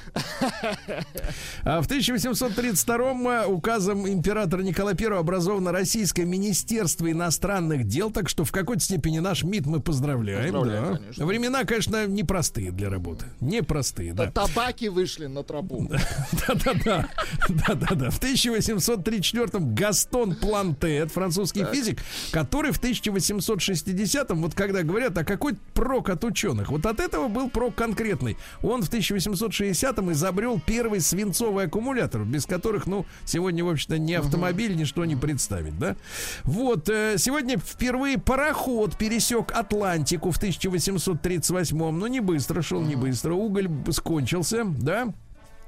А 1.63 1.81
в 1.81 1.85
1832 1.85 3.45
указом 3.47 4.07
императора 4.07 4.61
Николая 4.61 4.95
I 4.99 5.17
образовано 5.17 5.71
Российское 5.71 6.25
Министерство 6.25 7.09
иностранных 7.09 7.87
дел, 7.87 8.11
так 8.11 8.29
что 8.29 8.43
в 8.43 8.51
какой-то 8.51 8.83
степени 8.83 9.19
наш 9.19 9.43
МИД 9.43 9.65
мы 9.65 9.79
поздравляем. 9.79 10.53
поздравляем 10.53 10.83
да. 10.83 10.97
конечно. 10.97 11.25
Времена, 11.25 11.63
конечно, 11.63 12.05
непростые 12.05 12.71
для 12.71 12.89
работы. 12.89 13.25
Непростые, 13.39 14.13
да. 14.13 14.29
Табаки 14.29 14.89
вышли 14.89 15.25
на 15.25 15.43
тропу. 15.43 15.89
Да-да-да. 16.47 17.07
Да-да-да. 17.49 18.09
В 18.11 18.21
1834-м 18.21 19.73
Гастон 19.73 20.35
Плантет, 20.35 21.11
французский 21.11 21.65
физик, 21.65 21.99
который 22.31 22.71
в 22.71 22.81
1860-м, 22.81 24.42
вот 24.43 24.53
когда 24.53 24.83
говорят, 24.83 25.17
а 25.17 25.23
какой 25.23 25.55
прок 25.73 26.09
от 26.09 26.23
ученых? 26.23 26.69
Вот 26.69 26.85
от 26.85 26.99
этого 26.99 27.29
был 27.29 27.49
прок 27.49 27.75
конкретный. 27.75 28.37
Он 28.61 28.83
в 28.83 28.91
1860-м 28.91 30.11
изобрел 30.11 30.61
первый 30.63 30.99
свинцовый 30.99 31.65
аккумулятор, 31.65 32.23
без 32.23 32.45
которых, 32.45 32.85
ну, 32.85 33.05
сегодня, 33.23 33.63
в 33.63 33.69
общем-то, 33.69 33.97
ни 33.97 34.13
автомобиль, 34.13 34.75
ничто 34.75 35.05
не 35.05 35.15
представить, 35.15 35.79
да? 35.79 35.95
Вот, 36.43 36.89
э, 36.89 37.15
сегодня 37.17 37.57
впервые 37.57 38.17
пароход 38.17 38.97
пересек 38.97 39.51
Атлантику 39.53 40.31
в 40.31 40.37
1838-м, 40.37 41.97
но 41.97 42.07
не 42.07 42.19
быстро 42.19 42.61
шел, 42.61 42.81
не 42.81 42.95
быстро, 42.95 43.33
уголь 43.33 43.69
скончился, 43.91 44.65
да? 44.65 45.13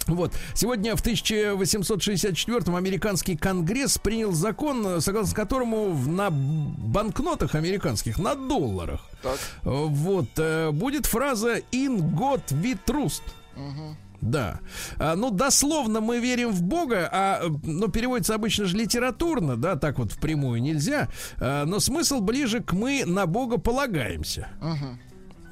Вот. 0.08 0.34
Сегодня 0.54 0.96
в 0.96 1.04
1864-м 1.04 2.76
американский 2.76 3.36
конгресс 3.36 3.98
принял 3.98 4.32
закон, 4.32 5.02
согласно 5.02 5.36
которому 5.36 5.94
на 5.94 6.30
банкнотах 6.30 7.56
американских, 7.56 8.20
на 8.20 8.36
долларах, 8.36 9.02
так. 9.22 9.40
вот, 9.64 10.30
э, 10.38 10.72
будет 10.72 11.06
фраза 11.06 11.58
«In 11.72 12.00
God 12.14 12.44
we 12.50 12.78
trust». 12.86 13.24
Угу. 13.56 13.98
Да. 14.22 14.60
А, 14.98 15.16
ну, 15.16 15.30
дословно 15.30 16.02
мы 16.02 16.20
верим 16.20 16.52
в 16.52 16.64
Бога, 16.64 17.08
а, 17.12 17.44
ну, 17.64 17.90
переводится 17.90 18.36
обычно 18.36 18.66
же 18.66 18.76
литературно, 18.76 19.56
да, 19.56 19.76
так 19.76 20.00
вот 20.00 20.12
впрямую 20.12 20.62
нельзя. 20.62 21.10
А, 21.38 21.66
но 21.66 21.80
смысл 21.80 22.22
ближе 22.22 22.62
к 22.62 22.74
мы 22.74 23.04
на 23.06 23.28
Бога 23.28 23.58
полагаемся. 23.58 24.50
Угу. 24.62 25.00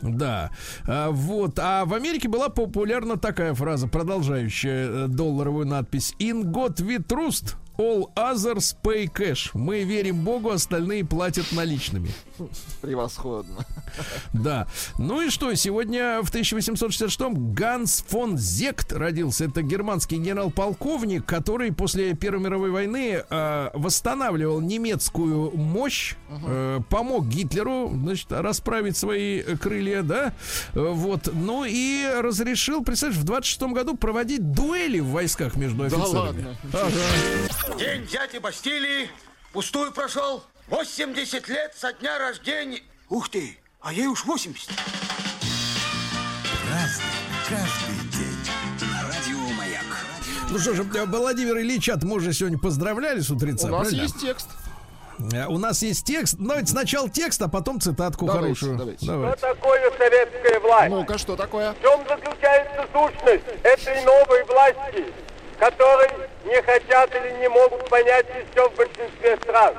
Да. 0.03 0.51
А, 0.85 1.09
вот. 1.11 1.57
А 1.59 1.85
в 1.85 1.93
Америке 1.93 2.27
была 2.27 2.49
популярна 2.49 3.17
такая 3.17 3.53
фраза, 3.53 3.87
продолжающая 3.87 4.87
э, 4.87 5.07
долларовую 5.07 5.65
надпись 5.65 6.13
«In 6.19 6.43
God 6.43 6.75
we 6.77 6.97
trust, 6.99 7.55
All 7.77 8.11
others 8.15 8.75
pay 8.83 9.07
cash. 9.07 9.49
Мы 9.55 9.83
верим 9.83 10.23
Богу, 10.23 10.51
остальные 10.51 11.05
платят 11.05 11.51
наличными. 11.51 12.11
Превосходно. 12.82 13.65
Да. 14.34 14.67
Ну 14.98 15.22
и 15.22 15.30
что, 15.30 15.54
сегодня 15.56 16.22
в 16.22 16.34
1866-м 16.34 17.54
Ганс 17.54 18.04
фон 18.08 18.38
Зект 18.38 18.91
родился. 18.91 19.46
Это 19.46 19.62
германский 19.62 20.17
генерал-полковник, 20.17 21.26
который 21.26 21.72
после 21.72 22.15
Первой 22.15 22.43
мировой 22.43 22.72
войны 22.72 23.24
э, 23.30 23.69
восстанавливал 23.74 24.62
немецкую 24.62 25.56
мощь, 25.56 26.15
э, 26.30 26.80
помог 26.89 27.28
Гитлеру, 27.28 27.91
значит, 27.93 28.32
расправить 28.32 28.98
свои 28.98 29.41
крылья, 29.58 30.02
да, 30.02 30.34
вот. 30.74 31.30
Ну 31.34 31.65
и 31.67 32.06
разрешил, 32.19 32.84
представляешь, 32.84 33.22
в 33.22 33.26
26-м 33.26 33.74
году 33.74 33.96
проводить 33.96 34.52
дуэли 34.52 35.00
в 35.00 35.08
войсках 35.08 35.56
между 35.56 35.84
офицерами. 35.84 36.12
Да 36.12 36.19
ладно. 36.19 36.58
Ага. 36.74 37.78
День 37.78 38.08
дяди 38.08 38.38
Бастилии 38.39 39.10
пустую 39.52 39.91
прошел. 39.91 40.43
80 40.73 41.47
лет 41.49 41.71
со 41.75 41.93
дня 41.93 42.17
рождения. 42.17 42.81
Ух 43.07 43.29
ты, 43.29 43.59
а 43.79 43.93
ей 43.93 44.07
уж 44.07 44.25
80. 44.25 44.71
Разный, 46.67 47.05
каждый 47.47 48.09
день. 48.12 48.38
Радио 49.07 49.53
Маяк. 49.55 49.83
Ну 50.49 50.57
что 50.57 50.73
же, 50.73 50.81
Владимир 50.81 51.59
Ильича, 51.59 51.99
мы 52.01 52.15
уже 52.15 52.33
сегодня 52.33 52.57
поздравляли 52.57 53.19
с 53.19 53.29
утреца. 53.29 53.67
У 53.67 53.69
нас 53.69 53.81
правильно? 53.81 54.01
есть 54.01 54.19
текст. 54.19 54.47
Э, 55.31 55.45
у 55.45 55.59
нас 55.59 55.83
есть 55.83 56.07
текст. 56.07 56.38
Давайте 56.39 56.71
сначала 56.71 57.07
текст, 57.07 57.39
а 57.43 57.47
потом 57.47 57.79
цитатку 57.79 58.25
давайте, 58.25 58.45
хорошую. 58.47 58.77
Давайте. 58.79 59.05
Давайте. 59.05 59.38
Что 59.38 59.53
такое 59.53 59.91
советская 59.95 60.59
власть? 60.59 60.89
Ну-ка, 60.89 61.17
что 61.19 61.36
такое? 61.36 61.73
В 61.73 61.81
чем 61.83 62.03
заключается 62.07 62.88
сущность 62.91 63.45
этой 63.62 64.03
новой 64.03 64.43
власти? 64.45 65.13
который 65.59 66.09
не 66.45 66.62
хотят 66.62 67.09
или 67.15 67.39
не 67.39 67.47
могут 67.47 67.88
понять 67.89 68.25
еще 68.27 68.69
в 68.69 68.75
большинстве 68.75 69.38
стран. 69.38 69.75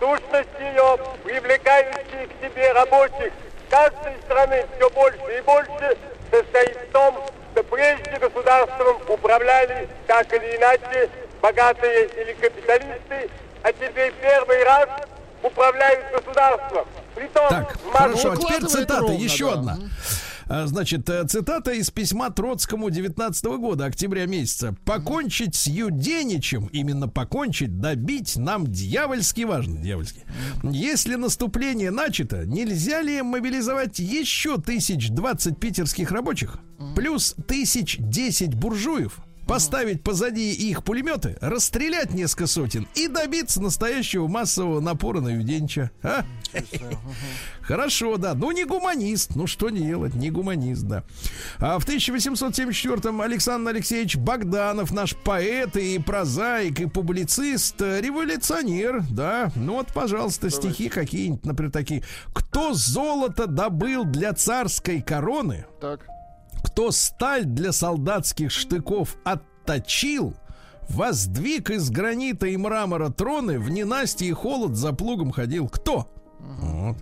Сущность 0.00 0.48
ее, 0.58 0.98
привлекающие 1.22 2.26
к 2.26 2.42
себе 2.42 2.72
рабочих 2.72 3.32
каждой 3.68 4.16
страны 4.24 4.64
все 4.74 4.88
больше 4.90 5.38
и 5.38 5.40
больше, 5.42 5.98
состоит 6.30 6.76
в 6.88 6.92
том, 6.92 7.22
что 7.52 7.62
прежде 7.64 8.16
государством 8.18 8.96
управляли 9.08 9.88
так 10.06 10.32
или 10.32 10.56
иначе 10.56 11.10
богатые 11.42 12.06
или 12.06 12.32
капиталисты, 12.32 13.30
а 13.62 13.72
теперь 13.72 14.12
первый 14.22 14.64
раз 14.64 14.88
управляют 15.42 16.06
государством. 16.12 16.86
Притом, 17.14 17.48
так, 17.48 17.76
хорошо, 17.92 18.32
а 18.32 18.36
теперь 18.36 18.64
цитата, 18.66 19.00
ровно, 19.00 19.14
еще 19.14 19.46
да. 19.46 19.52
одна. 19.52 19.78
А, 20.52 20.66
значит, 20.66 21.08
э, 21.08 21.24
цитата 21.28 21.70
из 21.70 21.92
письма 21.92 22.30
Троцкому 22.30 22.90
19 22.90 23.58
года, 23.58 23.84
октября 23.84 24.26
месяца. 24.26 24.74
«Покончить 24.84 25.54
с 25.54 25.68
Юденичем, 25.68 26.66
именно 26.72 27.06
покончить, 27.06 27.78
добить 27.78 28.36
нам 28.36 28.66
дьявольски 28.66 29.42
важно, 29.42 29.80
дьявольски. 29.80 30.22
Если 30.64 31.14
наступление 31.14 31.92
начато, 31.92 32.46
нельзя 32.46 33.00
ли 33.00 33.22
мобилизовать 33.22 34.00
еще 34.00 34.60
тысяч 34.60 35.10
двадцать 35.10 35.60
питерских 35.60 36.10
рабочих, 36.10 36.58
плюс 36.96 37.36
тысяч 37.46 37.98
десять 38.00 38.54
буржуев, 38.56 39.20
поставить 39.50 40.04
позади 40.04 40.52
их 40.52 40.84
пулеметы, 40.84 41.36
расстрелять 41.40 42.14
несколько 42.14 42.46
сотен 42.46 42.86
и 42.94 43.08
добиться 43.08 43.60
настоящего 43.60 44.28
массового 44.28 44.78
напора 44.78 45.20
на 45.20 45.30
Юденча. 45.30 45.90
А? 46.04 46.24
Хорошо, 47.60 48.16
да. 48.16 48.34
Ну, 48.34 48.52
не 48.52 48.64
гуманист. 48.64 49.34
Ну, 49.34 49.48
что 49.48 49.70
делать? 49.70 50.14
Не 50.14 50.30
гуманист, 50.30 50.82
да. 50.84 51.02
А 51.58 51.80
в 51.80 51.88
1874-м 51.88 53.20
Александр 53.20 53.70
Алексеевич 53.70 54.16
Богданов, 54.16 54.92
наш 54.92 55.16
поэт 55.16 55.76
и 55.76 55.98
прозаик, 55.98 56.78
и 56.78 56.86
публицист, 56.86 57.80
революционер, 57.80 59.02
да. 59.10 59.50
Ну, 59.56 59.74
вот, 59.74 59.88
пожалуйста, 59.92 60.48
Давайте. 60.48 60.68
стихи 60.68 60.88
какие-нибудь, 60.88 61.44
например, 61.44 61.72
такие. 61.72 62.04
«Кто 62.32 62.72
золото 62.72 63.48
добыл 63.48 64.04
для 64.04 64.32
царской 64.32 65.02
короны?» 65.02 65.66
Так 65.80 66.06
кто 66.62 66.90
сталь 66.90 67.44
для 67.44 67.72
солдатских 67.72 68.50
штыков 68.50 69.16
отточил, 69.24 70.34
воздвиг 70.88 71.70
из 71.70 71.90
гранита 71.90 72.46
и 72.46 72.56
мрамора 72.56 73.10
троны, 73.10 73.58
в 73.58 73.70
ненастье 73.70 74.28
и 74.28 74.32
холод 74.32 74.76
за 74.76 74.92
плугом 74.92 75.30
ходил. 75.30 75.68
Кто? 75.68 76.10
Вот. 76.38 76.96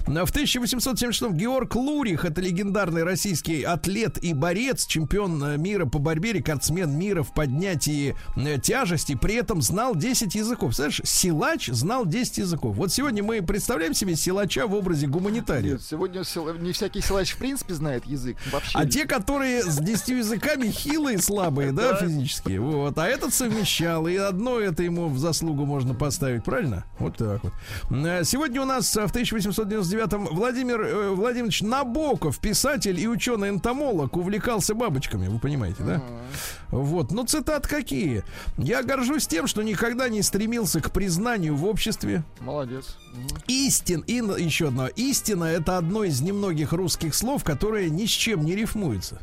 В 0.00 0.10
1876 0.10 1.32
Георг 1.32 1.74
Лурих, 1.74 2.24
это 2.24 2.40
легендарный 2.40 3.04
российский 3.04 3.62
атлет 3.62 4.18
и 4.22 4.34
борец, 4.34 4.86
чемпион 4.86 5.42
э, 5.44 5.56
мира 5.56 5.86
по 5.86 5.98
борьбе, 5.98 6.32
рекордсмен 6.32 6.96
мира 6.96 7.22
в 7.22 7.32
поднятии 7.32 8.14
э, 8.36 8.58
тяжести, 8.58 9.14
при 9.14 9.34
этом 9.34 9.62
знал 9.62 9.94
10 9.94 10.34
языков. 10.34 10.74
Знаешь, 10.74 11.00
силач 11.04 11.68
знал 11.68 12.06
10 12.06 12.38
языков. 12.38 12.76
Вот 12.76 12.92
сегодня 12.92 13.22
мы 13.22 13.42
представляем 13.42 13.94
себе 13.94 14.16
силача 14.16 14.66
в 14.66 14.74
образе 14.74 15.06
гуманитария. 15.06 15.72
Нет, 15.72 15.82
сегодня 15.82 16.22
не 16.60 16.72
всякий 16.72 17.00
силач 17.00 17.32
в 17.32 17.38
принципе 17.38 17.74
знает 17.74 18.06
язык. 18.06 18.36
Вообще. 18.50 18.78
А 18.78 18.86
те, 18.86 19.06
которые 19.06 19.62
с 19.62 19.78
10 19.78 20.08
языками 20.08 20.68
хилые, 20.68 21.18
слабые, 21.18 21.72
да, 21.72 21.96
физически. 21.96 22.56
Вот. 22.56 22.98
А 22.98 23.06
этот 23.06 23.32
совмещал, 23.34 24.06
и 24.06 24.16
одно 24.16 24.58
это 24.58 24.82
ему 24.82 25.08
в 25.08 25.18
заслугу 25.18 25.64
можно 25.64 25.94
поставить, 25.94 26.44
правильно? 26.44 26.84
Вот 26.98 27.16
так 27.16 27.42
вот. 27.42 27.52
Э, 27.90 28.24
сегодня 28.24 28.62
у 28.62 28.64
нас 28.64 28.94
в 28.94 29.10
1800 29.10 29.61
1999-м 29.64 30.26
Владимир 30.26 30.80
э, 30.80 31.10
Владимирович 31.10 31.62
Набоков, 31.62 32.38
писатель 32.38 32.98
и 32.98 33.06
ученый-энтомолог, 33.06 34.16
увлекался 34.16 34.74
бабочками, 34.74 35.28
вы 35.28 35.38
понимаете, 35.38 35.82
да? 35.82 35.94
Uh-huh. 35.96 36.82
Вот, 36.82 37.10
ну 37.10 37.24
цитат 37.24 37.66
какие? 37.66 38.24
Я 38.56 38.82
горжусь 38.82 39.26
тем, 39.26 39.46
что 39.46 39.62
никогда 39.62 40.08
не 40.08 40.22
стремился 40.22 40.80
к 40.80 40.90
признанию 40.90 41.56
в 41.56 41.64
обществе. 41.64 42.22
Молодец. 42.40 42.96
Uh-huh. 43.14 43.42
Истин, 43.48 44.00
и 44.06 44.14
еще 44.14 44.68
одно. 44.68 44.88
Истина 44.88 45.44
это 45.44 45.78
одно 45.78 46.04
из 46.04 46.20
немногих 46.20 46.72
русских 46.72 47.14
слов, 47.14 47.44
которое 47.44 47.90
ни 47.90 48.06
с 48.06 48.10
чем 48.10 48.44
не 48.44 48.54
рифмуется. 48.54 49.20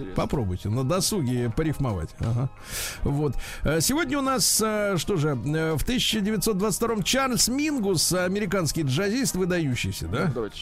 Интересно. 0.00 0.22
Попробуйте 0.22 0.68
на 0.70 0.84
досуге 0.84 1.52
порифмовать. 1.54 2.10
Ага. 2.20 2.48
Вот. 3.02 3.34
Э, 3.64 3.80
сегодня 3.80 4.18
у 4.18 4.22
нас, 4.22 4.60
э, 4.64 4.96
что 4.96 5.16
же, 5.16 5.30
э, 5.30 5.74
в 5.74 5.84
1922 5.84 7.02
Чарльз 7.02 7.48
Мингус, 7.48 8.12
американский 8.12 8.82
джазист, 8.82 9.34
выдающийся, 9.34 10.08
да? 10.08 10.26
Ну, 10.26 10.32
давайте. 10.32 10.56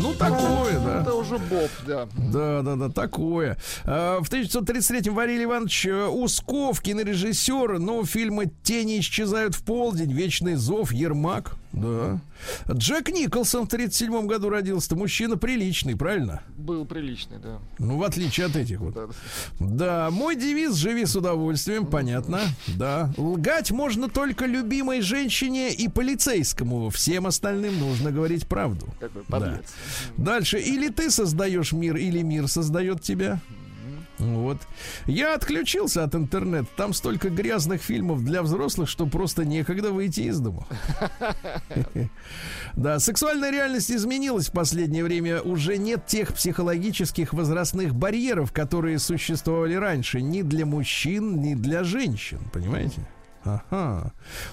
Ну, 0.00 0.14
такое, 0.14 0.80
да. 0.80 1.02
Это 1.02 1.14
уже 1.14 1.38
Боб, 1.38 1.70
да. 1.86 2.08
Да, 2.16 2.62
да, 2.62 2.76
да, 2.76 2.88
такое. 2.88 3.58
В 3.84 4.24
1933-м 4.30 5.14
Варилий 5.14 5.44
Иванович 5.44 5.86
Усков, 5.86 6.80
кинорежиссер, 6.80 7.78
ну, 7.78 8.04
фильмы 8.04 8.50
«Тени 8.62 9.00
исчезают 9.00 9.54
в 9.54 9.64
полдень», 9.64 10.12
«Вечный 10.12 10.54
зов», 10.54 10.92
«Ермак». 10.92 11.56
Да. 11.72 12.20
Джек 12.70 13.08
Николсон 13.08 13.66
в 13.66 13.68
37 13.68 14.26
году 14.26 14.50
родился. 14.50 14.94
Мужчина 14.94 15.36
приличный, 15.36 15.96
правильно? 15.96 16.42
Был 16.56 16.84
приличный, 16.84 17.38
да. 17.38 17.58
Ну, 17.78 17.98
в 17.98 18.02
отличие 18.02 18.46
от 18.46 18.56
этих 18.56 18.80
вот. 18.80 18.94
Да, 18.94 19.08
да 19.58 20.10
мой 20.10 20.36
девиз 20.36 20.74
«Живи 20.74 21.06
с 21.06 21.16
удовольствием», 21.16 21.86
понятно. 21.86 22.40
Да. 22.76 23.12
Лгать 23.16 23.70
можно 23.70 24.08
только 24.08 24.46
любимой 24.46 25.00
женщине 25.00 25.72
и 25.72 25.88
полицейскому. 25.88 26.90
Всем 26.90 27.26
остальным 27.26 27.78
нужно 27.78 28.10
говорить 28.10 28.46
правду. 28.46 28.86
Какой 29.00 29.22
подлец. 29.22 29.64
Да. 30.16 30.24
Дальше. 30.32 30.58
Или 30.58 30.88
ты 30.88 31.10
создаешь 31.10 31.72
мир, 31.72 31.96
или 31.96 32.22
мир 32.22 32.48
создает 32.48 33.02
тебя. 33.02 33.40
Вот. 34.22 34.58
Я 35.06 35.34
отключился 35.34 36.04
от 36.04 36.14
интернета. 36.14 36.68
Там 36.76 36.92
столько 36.92 37.28
грязных 37.28 37.82
фильмов 37.82 38.24
для 38.24 38.42
взрослых, 38.42 38.88
что 38.88 39.06
просто 39.06 39.44
некогда 39.44 39.90
выйти 39.90 40.20
из 40.20 40.38
дома. 40.38 40.66
Да, 42.74 42.98
сексуальная 43.00 43.50
реальность 43.50 43.90
изменилась 43.90 44.48
в 44.48 44.52
последнее 44.52 45.04
время. 45.04 45.42
Уже 45.42 45.76
нет 45.76 46.06
тех 46.06 46.32
психологических 46.32 47.34
возрастных 47.34 47.94
барьеров, 47.94 48.50
которые 48.50 48.98
существовали 48.98 49.74
раньше 49.74 50.22
ни 50.22 50.40
для 50.40 50.64
мужчин, 50.64 51.42
ни 51.42 51.54
для 51.54 51.84
женщин. 51.84 52.40
Понимаете? 52.50 53.06
Ага. 53.44 54.12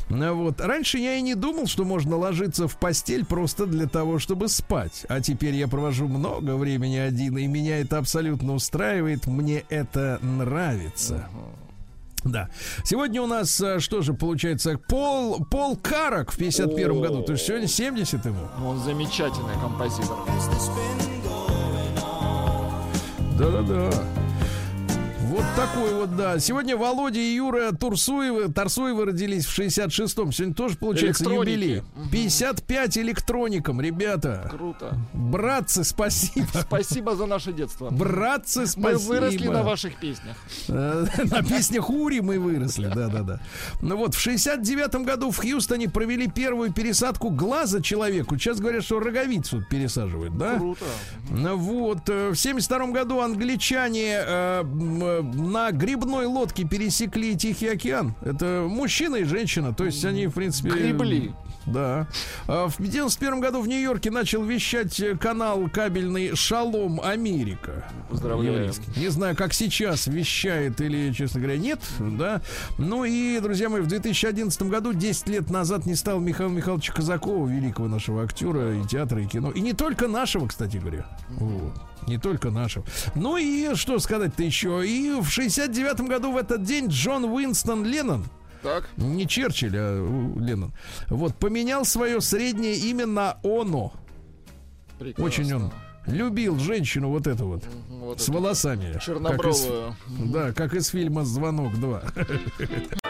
Ну 0.09 0.33
вот. 0.35 0.61
Раньше 0.61 0.97
я 0.97 1.15
и 1.15 1.21
не 1.21 1.35
думал, 1.35 1.67
что 1.67 1.85
можно 1.85 2.17
ложиться 2.17 2.67
в 2.67 2.77
постель 2.77 3.25
просто 3.25 3.65
для 3.65 3.87
того, 3.87 4.19
чтобы 4.19 4.47
спать. 4.47 5.05
А 5.09 5.21
теперь 5.21 5.55
я 5.55 5.67
провожу 5.67 6.07
много 6.07 6.55
времени 6.55 6.97
один, 6.97 7.37
и 7.37 7.47
меня 7.47 7.79
это 7.79 7.97
абсолютно 7.97 8.53
устраивает. 8.53 9.27
Мне 9.27 9.63
это 9.69 10.19
нравится. 10.21 11.27
Да. 12.23 12.49
Сегодня 12.83 13.21
у 13.21 13.27
нас, 13.27 13.61
э, 13.61 13.79
что 13.79 14.01
же, 14.01 14.13
получается, 14.13 14.77
Пол, 14.89 15.45
Пол 15.49 15.77
Карак 15.77 16.31
в 16.31 16.37
51 16.37 17.01
году. 17.01 17.23
То 17.23 17.33
есть 17.33 17.45
сегодня 17.45 17.67
70 17.67 18.25
ему. 18.25 18.47
Он 18.65 18.77
замечательный 18.79 19.53
композитор. 19.61 20.17
Да-да-да. 23.37 23.89
Такой 25.59 25.93
вот, 25.93 26.15
да. 26.15 26.39
Сегодня 26.39 26.77
Володя 26.77 27.19
и 27.19 27.35
Юра 27.35 27.73
Турсуевы, 27.73 28.47
Тарсуевы 28.47 29.03
родились 29.03 29.45
в 29.45 29.59
66-м. 29.59 30.31
Сегодня 30.31 30.53
тоже 30.55 30.77
получается 30.77 31.25
юбилей. 31.25 31.83
55 32.13 32.97
электроникам, 32.99 33.81
ребята. 33.81 34.47
Круто. 34.49 34.97
Братцы, 35.11 35.83
спасибо. 35.83 36.47
Спасибо 36.61 37.13
за 37.13 37.25
наше 37.25 37.51
детство. 37.51 37.89
Братцы, 37.89 38.67
спасибо. 38.67 39.13
Мы 39.13 39.19
выросли 39.19 39.47
на 39.49 39.63
ваших 39.63 39.99
песнях. 39.99 40.37
Э, 40.69 41.05
на 41.25 41.43
песнях 41.43 41.89
Ури 41.89 42.21
мы 42.21 42.39
выросли, 42.39 42.87
да-да-да. 42.87 43.41
Ну 43.81 43.97
вот, 43.97 44.15
в 44.15 44.25
69-м 44.25 45.03
году 45.03 45.29
в 45.31 45.39
Хьюстоне 45.39 45.89
провели 45.89 46.29
первую 46.29 46.71
пересадку 46.71 47.31
глаза 47.31 47.81
человеку. 47.81 48.37
Сейчас 48.37 48.61
говорят, 48.61 48.85
что 48.85 49.01
роговицу 49.01 49.61
пересаживают, 49.69 50.37
да? 50.37 50.55
Круто. 50.55 50.85
Ну 51.29 51.57
вот, 51.57 52.07
э, 52.07 52.29
в 52.29 52.35
72-м 52.35 52.93
году 52.93 53.19
англичане 53.19 54.21
э, 54.25 54.63
на 55.49 55.71
грибной 55.71 56.25
лодке 56.25 56.63
пересекли 56.63 57.35
Тихий 57.35 57.67
океан. 57.67 58.15
Это 58.21 58.65
мужчина 58.69 59.17
и 59.17 59.23
женщина. 59.23 59.73
То 59.73 59.85
есть 59.85 60.03
они, 60.05 60.27
в 60.27 60.33
принципе... 60.33 60.69
Гребли. 60.69 61.33
Да. 61.71 62.07
А 62.47 62.67
в 62.67 62.75
1991 62.75 63.39
году 63.39 63.61
в 63.61 63.67
Нью-Йорке 63.67 64.11
начал 64.11 64.43
вещать 64.43 65.01
канал 65.19 65.69
кабельный 65.71 66.35
«Шалом 66.35 67.01
Америка». 67.01 67.89
Поздравляю. 68.09 68.73
Не 68.95 69.09
знаю, 69.09 69.35
как 69.35 69.53
сейчас 69.53 70.07
вещает 70.07 70.81
или, 70.81 71.13
честно 71.13 71.41
говоря, 71.41 71.57
нет. 71.57 71.79
Да. 71.99 72.41
Ну 72.77 73.05
и, 73.05 73.39
друзья 73.39 73.69
мои, 73.69 73.81
в 73.81 73.87
2011 73.87 74.61
году, 74.63 74.93
10 74.93 75.27
лет 75.29 75.49
назад, 75.49 75.85
не 75.85 75.95
стал 75.95 76.19
Михаила 76.19 76.51
Михайловича 76.51 76.93
Казакова, 76.93 77.47
великого 77.47 77.87
нашего 77.87 78.23
актера 78.23 78.75
и 78.75 78.85
театра, 78.85 79.21
и 79.21 79.25
кино. 79.27 79.51
И 79.51 79.61
не 79.61 79.73
только 79.73 80.07
нашего, 80.07 80.47
кстати 80.47 80.77
говоря. 80.77 81.05
Вот 81.29 81.73
не 82.07 82.17
только 82.17 82.49
нашего. 82.49 82.85
Ну 83.15 83.37
и 83.37 83.75
что 83.75 83.99
сказать-то 83.99 84.43
еще? 84.43 84.85
И 84.85 85.11
в 85.21 85.29
69 85.29 86.01
году 86.01 86.31
в 86.31 86.37
этот 86.37 86.63
день 86.63 86.87
Джон 86.87 87.25
Уинстон 87.25 87.85
Леннон, 87.85 88.25
так. 88.61 88.89
Не 88.97 89.27
Черчилль, 89.27 89.75
а 89.75 90.35
Леннон. 90.39 90.73
Вот, 91.07 91.35
поменял 91.35 91.85
свое 91.85 92.21
среднее 92.21 92.75
имя 92.75 93.05
на 93.05 93.37
Оно. 93.43 93.93
Прекрасно. 94.97 95.25
Очень 95.25 95.53
он 95.53 95.73
любил 96.05 96.57
женщину 96.59 97.09
вот 97.09 97.27
эту 97.27 97.45
вот. 97.47 97.63
вот 97.89 98.21
с 98.21 98.27
волосами. 98.29 98.99
Чернобровую. 98.99 99.95
Как 99.95 100.19
из, 100.19 100.31
да, 100.31 100.53
как 100.53 100.73
из 100.73 100.87
фильма 100.87 101.23
«Звонок 101.23 101.73
2». 101.73 102.99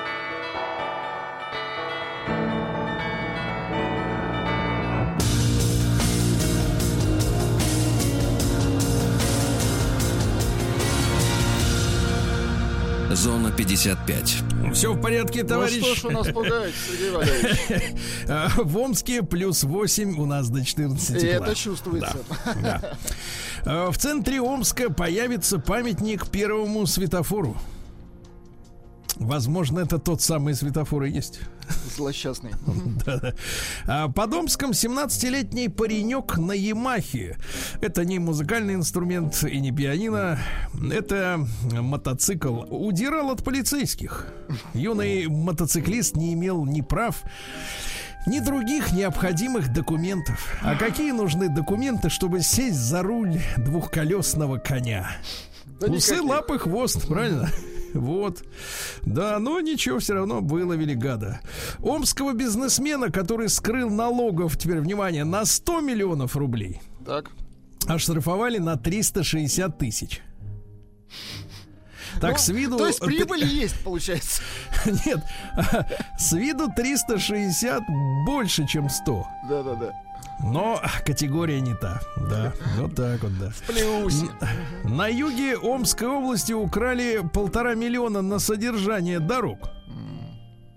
Зона 13.12 13.52
55. 13.52 14.44
Все 14.74 14.94
в 14.94 15.02
порядке, 15.02 15.44
товарищ. 15.44 15.80
Ну 15.82 15.96
что 15.96 15.96
ж 15.96 16.06
у 16.06 16.12
нас 16.12 16.28
пугает, 16.28 16.74
Сергей 16.88 17.12
Валерьевич? 17.12 17.84
А, 18.28 18.50
в 18.56 18.78
Омске 18.78 19.24
плюс 19.24 19.64
8 19.64 20.20
у 20.20 20.26
нас 20.26 20.50
до 20.50 20.64
14 20.64 21.24
И 21.24 21.26
это 21.26 21.56
чувствуется. 21.56 22.18
Да, 22.46 22.56
да. 22.62 22.98
А, 23.66 23.92
в 23.92 23.98
центре 23.98 24.40
Омска 24.40 24.92
появится 24.92 25.58
памятник 25.60 26.28
первому 26.28 26.86
светофору. 26.86 27.58
Возможно, 29.20 29.80
это 29.80 30.00
тот 30.00 30.22
самый 30.22 30.56
светофор 30.56 31.04
и 31.04 31.12
есть. 31.12 31.42
Злосчастный. 31.96 32.52
А 33.86 34.08
под 34.08 34.34
Омском 34.34 34.72
17-летний 34.72 35.68
паренек 35.70 36.38
на 36.38 36.54
Ямахе. 36.54 37.38
Это 37.82 38.06
не 38.06 38.18
музыкальный 38.20 38.76
инструмент 38.76 39.44
и 39.44 39.60
не 39.60 39.72
пианино. 39.72 40.40
Это 40.92 41.46
мотоцикл. 41.72 42.62
Удирал 42.70 43.32
от 43.32 43.44
полицейских. 43.44 44.28
Юный 44.74 45.28
мотоциклист 45.28 46.16
не 46.16 46.34
имел 46.34 46.66
ни 46.66 46.82
прав, 46.82 47.22
ни 48.26 48.40
других 48.40 48.92
необходимых 48.94 49.74
документов. 49.74 50.58
А 50.62 50.76
какие 50.76 51.12
нужны 51.12 51.50
документы, 51.50 52.10
чтобы 52.10 52.42
сесть 52.42 52.80
за 52.80 53.02
руль 53.04 53.40
двухколесного 53.58 54.58
коня? 54.58 55.12
Да 55.80 55.88
Усы, 55.88 56.14
никаких. 56.14 56.30
лапы, 56.30 56.60
хвост, 56.60 57.08
правильно? 57.08 57.50
Вот. 57.94 58.44
Да, 59.04 59.40
но 59.40 59.60
ничего, 59.60 60.00
все 60.00 60.14
равно 60.14 60.42
выловили 60.42 60.94
гада. 60.94 61.40
Омского 61.80 62.34
бизнесмена, 62.34 63.12
который 63.12 63.50
скрыл 63.50 63.90
налогов, 63.90 64.58
теперь, 64.58 64.80
внимание, 64.80 65.24
на 65.24 65.46
100 65.46 65.82
миллионов 65.82 66.36
рублей. 66.36 66.82
Так. 67.06 67.32
Оштрафовали 67.88 68.58
на 68.58 68.78
360 68.78 69.78
тысяч. 69.78 70.22
Так, 72.20 72.34
ну, 72.34 72.38
с 72.38 72.50
виду... 72.50 72.78
То 72.78 72.88
есть 72.88 73.00
прибыль 73.00 73.46
есть, 73.46 73.80
получается. 73.84 74.42
Нет, 75.06 75.20
с 76.20 76.34
виду 76.34 76.70
360 76.76 77.84
больше, 78.26 78.68
чем 78.68 78.90
100. 78.90 79.28
Да-да-да. 79.50 79.94
Но 80.44 80.82
категория 81.06 81.60
не 81.62 81.76
та. 81.76 82.00
Да, 82.30 82.54
вот 82.78 82.96
так 82.96 83.22
вот, 83.24 83.38
да. 83.40 83.50
В 83.50 83.62
плюсе. 83.68 84.28
На 84.84 85.08
юге 85.08 85.58
Омской 85.58 86.08
области 86.08 86.54
украли 86.54 87.22
полтора 87.34 87.76
миллиона 87.76 88.22
на 88.22 88.40
содержание 88.40 89.20
дорог. 89.20 89.70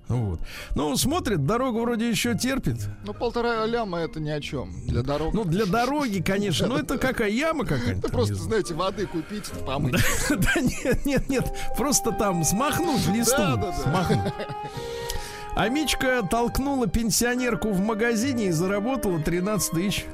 Вот. 0.08 0.40
Ну, 0.74 0.94
смотрит, 0.96 1.46
дорога 1.46 1.78
вроде 1.78 2.10
еще 2.10 2.34
терпит. 2.36 2.76
Ну, 3.06 3.14
полтора 3.14 3.64
ляма 3.64 3.98
это 4.00 4.20
ни 4.20 4.28
о 4.28 4.40
чем. 4.40 4.86
Для 4.86 5.02
дороги. 5.02 5.34
Ну, 5.34 5.44
для 5.44 5.64
дороги, 5.64 6.20
конечно. 6.20 6.66
Ну, 6.66 6.76
это 6.76 6.98
какая 6.98 7.30
яма 7.30 7.64
какая-то. 7.64 8.08
Просто, 8.10 8.34
знаете, 8.34 8.74
воды 8.74 9.06
купить, 9.06 9.44
помыть. 9.66 9.94
Да 10.28 10.60
нет, 10.60 11.06
нет, 11.06 11.28
нет. 11.30 11.52
Просто 11.78 12.12
там 12.12 12.44
смахнуть 12.44 13.06
листом. 13.08 13.64
Смахнуть. 13.82 14.32
А 15.54 15.68
Мичка 15.68 16.22
толкнула 16.22 16.86
пенсионерку 16.86 17.70
в 17.70 17.80
магазине 17.80 18.46
и 18.46 18.50
заработала 18.50 19.20
13 19.20 19.70
тысяч. 19.72 20.06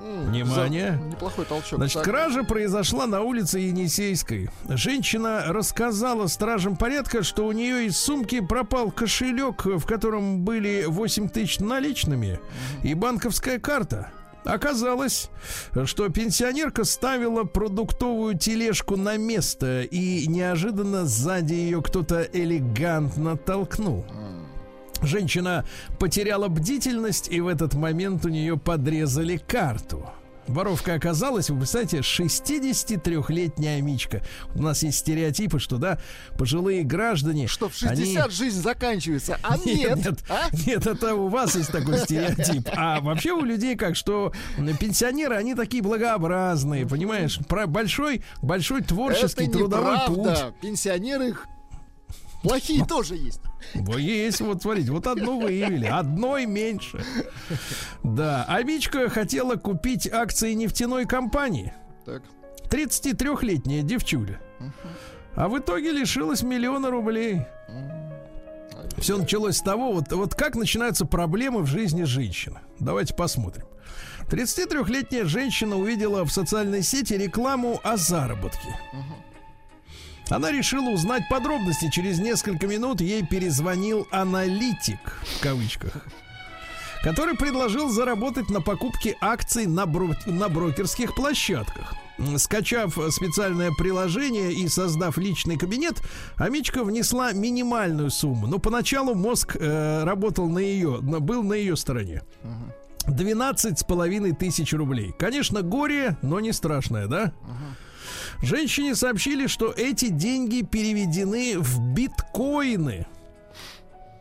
Внимание. 0.00 0.98
За 0.98 1.04
неплохой 1.04 1.44
толчок. 1.46 1.78
Значит, 1.78 1.94
так. 1.94 2.04
кража 2.04 2.44
произошла 2.44 3.06
на 3.06 3.22
улице 3.22 3.58
Енисейской. 3.58 4.50
Женщина 4.68 5.44
рассказала 5.48 6.26
стражам 6.26 6.76
порядка, 6.76 7.22
что 7.22 7.46
у 7.46 7.52
нее 7.52 7.86
из 7.86 7.96
сумки 7.96 8.40
пропал 8.40 8.90
кошелек, 8.90 9.64
в 9.64 9.84
котором 9.86 10.42
были 10.42 10.84
8 10.86 11.28
тысяч 11.28 11.58
наличными 11.58 12.38
и 12.82 12.94
банковская 12.94 13.58
карта. 13.58 14.10
Оказалось, 14.44 15.30
что 15.86 16.08
пенсионерка 16.10 16.84
ставила 16.84 17.44
продуктовую 17.44 18.36
тележку 18.36 18.96
на 18.96 19.16
место, 19.16 19.82
и 19.82 20.26
неожиданно 20.26 21.06
сзади 21.06 21.54
ее 21.54 21.82
кто-то 21.82 22.22
элегантно 22.22 23.38
толкнул. 23.38 24.04
Женщина 25.06 25.64
потеряла 25.98 26.48
бдительность, 26.48 27.28
и 27.30 27.40
в 27.40 27.48
этот 27.48 27.74
момент 27.74 28.24
у 28.24 28.28
нее 28.28 28.56
подрезали 28.56 29.36
карту. 29.36 30.10
Воровка 30.46 30.94
оказалась, 30.94 31.48
вы 31.48 31.58
представляете, 31.58 31.98
63-летняя 31.98 33.80
Мичка. 33.80 34.22
У 34.54 34.62
нас 34.62 34.82
есть 34.82 34.98
стереотипы, 34.98 35.58
что, 35.58 35.78
да, 35.78 35.98
пожилые 36.36 36.82
граждане... 36.82 37.46
Что 37.46 37.70
в 37.70 37.74
60 37.74 38.24
они... 38.24 38.34
жизнь 38.34 38.60
заканчивается, 38.60 39.38
а 39.42 39.56
нет. 39.64 39.96
Нет, 39.96 40.24
а? 40.28 40.48
нет, 40.66 40.86
это 40.86 41.14
у 41.14 41.28
вас 41.28 41.56
есть 41.56 41.72
такой 41.72 41.98
стереотип. 42.04 42.68
А 42.74 43.00
вообще 43.00 43.32
у 43.32 43.42
людей 43.42 43.74
как, 43.74 43.96
что 43.96 44.32
пенсионеры, 44.78 45.34
они 45.34 45.54
такие 45.54 45.82
благообразные, 45.82 46.86
понимаешь? 46.86 47.38
Про 47.48 47.66
большой, 47.66 48.22
большой 48.42 48.82
творческий 48.82 49.44
это 49.44 49.58
трудовой 49.58 49.98
путь. 50.06 50.38
Пенсионеры 50.60 51.34
Плохие 52.44 52.84
тоже 52.84 53.16
есть. 53.16 53.40
Вот 53.74 53.98
есть, 53.98 54.40
вот 54.40 54.62
смотрите, 54.62 54.90
вот 54.92 55.06
одну 55.06 55.40
выявили, 55.40 55.86
одной 55.86 56.46
меньше. 56.46 57.04
Да, 58.02 58.44
а 58.48 58.62
Вичка 58.62 59.08
хотела 59.08 59.56
купить 59.56 60.10
акции 60.10 60.52
нефтяной 60.52 61.06
компании. 61.06 61.72
Так. 62.04 62.22
33-летняя 62.70 63.82
девчуля. 63.82 64.40
А 65.34 65.48
в 65.48 65.58
итоге 65.58 65.92
лишилась 65.92 66.42
миллиона 66.42 66.90
рублей. 66.90 67.42
Все 68.98 69.16
началось 69.18 69.56
с 69.56 69.62
того, 69.62 69.92
вот, 69.92 70.12
вот 70.12 70.34
как 70.34 70.54
начинаются 70.54 71.04
проблемы 71.04 71.62
в 71.62 71.66
жизни 71.66 72.04
женщины. 72.04 72.60
Давайте 72.78 73.14
посмотрим. 73.14 73.66
33-летняя 74.30 75.24
женщина 75.24 75.76
увидела 75.76 76.24
в 76.24 76.30
социальной 76.30 76.82
сети 76.82 77.14
рекламу 77.14 77.80
о 77.82 77.96
заработке. 77.96 78.78
Она 80.30 80.50
решила 80.50 80.90
узнать 80.90 81.28
подробности. 81.28 81.90
Через 81.90 82.18
несколько 82.18 82.66
минут 82.66 83.00
ей 83.00 83.24
перезвонил 83.24 84.08
аналитик, 84.10 84.98
в 85.22 85.42
кавычках, 85.42 85.92
который 87.02 87.36
предложил 87.36 87.90
заработать 87.90 88.48
на 88.48 88.60
покупке 88.60 89.16
акций 89.20 89.66
на, 89.66 89.84
бро- 89.84 90.16
на 90.26 90.48
брокерских 90.48 91.14
площадках. 91.14 91.94
Скачав 92.36 92.96
специальное 93.10 93.72
приложение 93.72 94.52
и 94.52 94.68
создав 94.68 95.18
личный 95.18 95.58
кабинет, 95.58 96.00
Амичка 96.36 96.84
внесла 96.84 97.32
минимальную 97.32 98.08
сумму. 98.10 98.46
Но 98.46 98.58
поначалу 98.58 99.14
мозг 99.14 99.56
э, 99.58 100.04
работал 100.04 100.48
на 100.48 100.60
ее, 100.60 101.00
был 101.00 101.42
на 101.42 101.54
ее 101.54 101.76
стороне. 101.76 102.22
12 103.08 103.78
с 103.78 103.84
половиной 103.84 104.32
тысяч 104.32 104.72
рублей. 104.72 105.12
Конечно, 105.18 105.62
горе, 105.62 106.16
но 106.22 106.40
не 106.40 106.52
страшное, 106.52 107.06
да? 107.06 107.24
Uh-huh. 107.24 107.74
Женщине 108.42 108.94
сообщили, 108.94 109.46
что 109.46 109.70
эти 109.70 110.08
деньги 110.08 110.62
переведены 110.62 111.58
в 111.58 111.80
биткоины. 111.94 113.06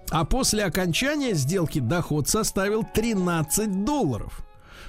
А 0.09 0.26
после 0.26 0.66
окончания 0.66 1.34
сделки 1.34 1.80
доход 1.80 2.28
составил 2.28 2.84
13 2.84 3.84
долларов. 3.84 4.45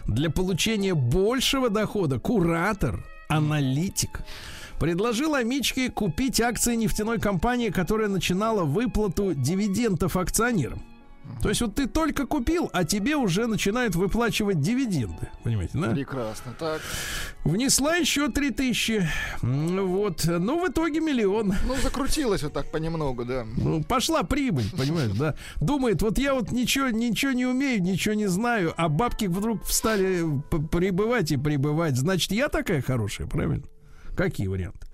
Для 0.07 0.31
получения 0.31 0.95
большего 0.95 1.71
дохода 1.71 2.19
куратор, 2.19 3.05
аналитик 3.29 4.21
предложил 4.79 5.35
Амичке 5.35 5.91
купить 5.91 6.41
акции 6.41 6.75
нефтяной 6.75 7.19
компании, 7.19 7.71
которая 7.71 8.09
начинала 8.09 8.65
выплату 8.65 9.35
дивидендов 9.35 10.17
акционерам. 10.17 10.83
То 11.43 11.49
есть 11.51 11.61
вот 11.61 11.75
ты 11.75 11.87
только 11.87 12.27
купил, 12.27 12.71
а 12.73 12.85
тебе 12.85 13.17
уже 13.17 13.47
начинают 13.47 13.95
выплачивать 13.95 14.61
дивиденды. 14.61 15.29
Понимаете, 15.43 15.79
да? 15.79 15.91
Прекрасно, 15.91 16.55
так. 16.59 16.81
Внесла 17.45 17.97
еще 17.97 18.31
3000. 18.31 19.09
Вот. 19.43 20.25
Ну, 20.25 20.65
в 20.65 20.71
итоге 20.71 21.01
миллион. 21.01 21.55
Ну, 21.67 21.77
закрутилась 21.83 22.43
вот 22.43 22.55
так 22.55 22.71
понемногу, 22.71 23.25
да. 23.25 23.45
Ну, 23.45 23.83
пошла 23.83 24.23
прибыль, 24.23 24.71
понимаешь, 24.77 25.13
да. 25.13 25.35
Думает, 25.57 26.01
вот 26.01 26.19
я 26.19 26.35
вот 26.35 26.51
ничего, 26.51 26.89
ничего 26.89 27.33
не 27.33 27.45
умею, 27.47 27.83
ничего 27.83 28.15
не 28.15 28.27
знаю, 28.27 28.73
а 28.77 28.89
бабки 28.89 29.27
вдруг 29.27 29.67
стали 29.67 30.25
прибывать 30.71 31.31
и 31.31 31.37
прибывать. 31.37 31.97
Значит, 31.97 32.33
я 32.33 32.49
такая 32.49 32.81
хорошая, 32.81 33.27
правильно? 33.27 33.65
Какие 34.17 34.47
варианты? 34.47 34.87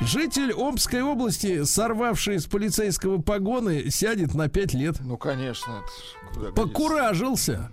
Житель 0.00 0.52
Омской 0.52 1.02
области, 1.02 1.64
сорвавший 1.64 2.40
с 2.40 2.46
полицейского 2.46 3.20
погоны, 3.20 3.90
сядет 3.90 4.34
на 4.34 4.48
5 4.48 4.74
лет. 4.74 4.96
Ну, 5.00 5.16
конечно. 5.16 5.82
Покуражился. 6.54 7.70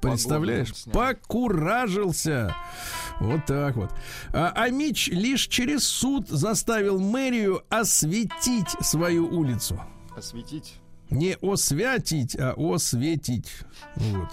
Представляешь? 0.00 0.72
Покуражился. 0.92 2.56
Вот 3.20 3.44
так 3.46 3.76
вот. 3.76 3.90
А, 4.32 4.52
а 4.54 4.70
Мич 4.70 5.08
лишь 5.08 5.46
через 5.46 5.86
суд 5.86 6.28
заставил 6.28 6.98
мэрию 6.98 7.62
осветить 7.68 8.70
свою 8.80 9.26
улицу. 9.26 9.80
Осветить? 10.16 10.80
Не 11.10 11.36
освятить, 11.42 12.36
а 12.38 12.54
осветить. 12.56 13.50
Вот. 13.96 14.28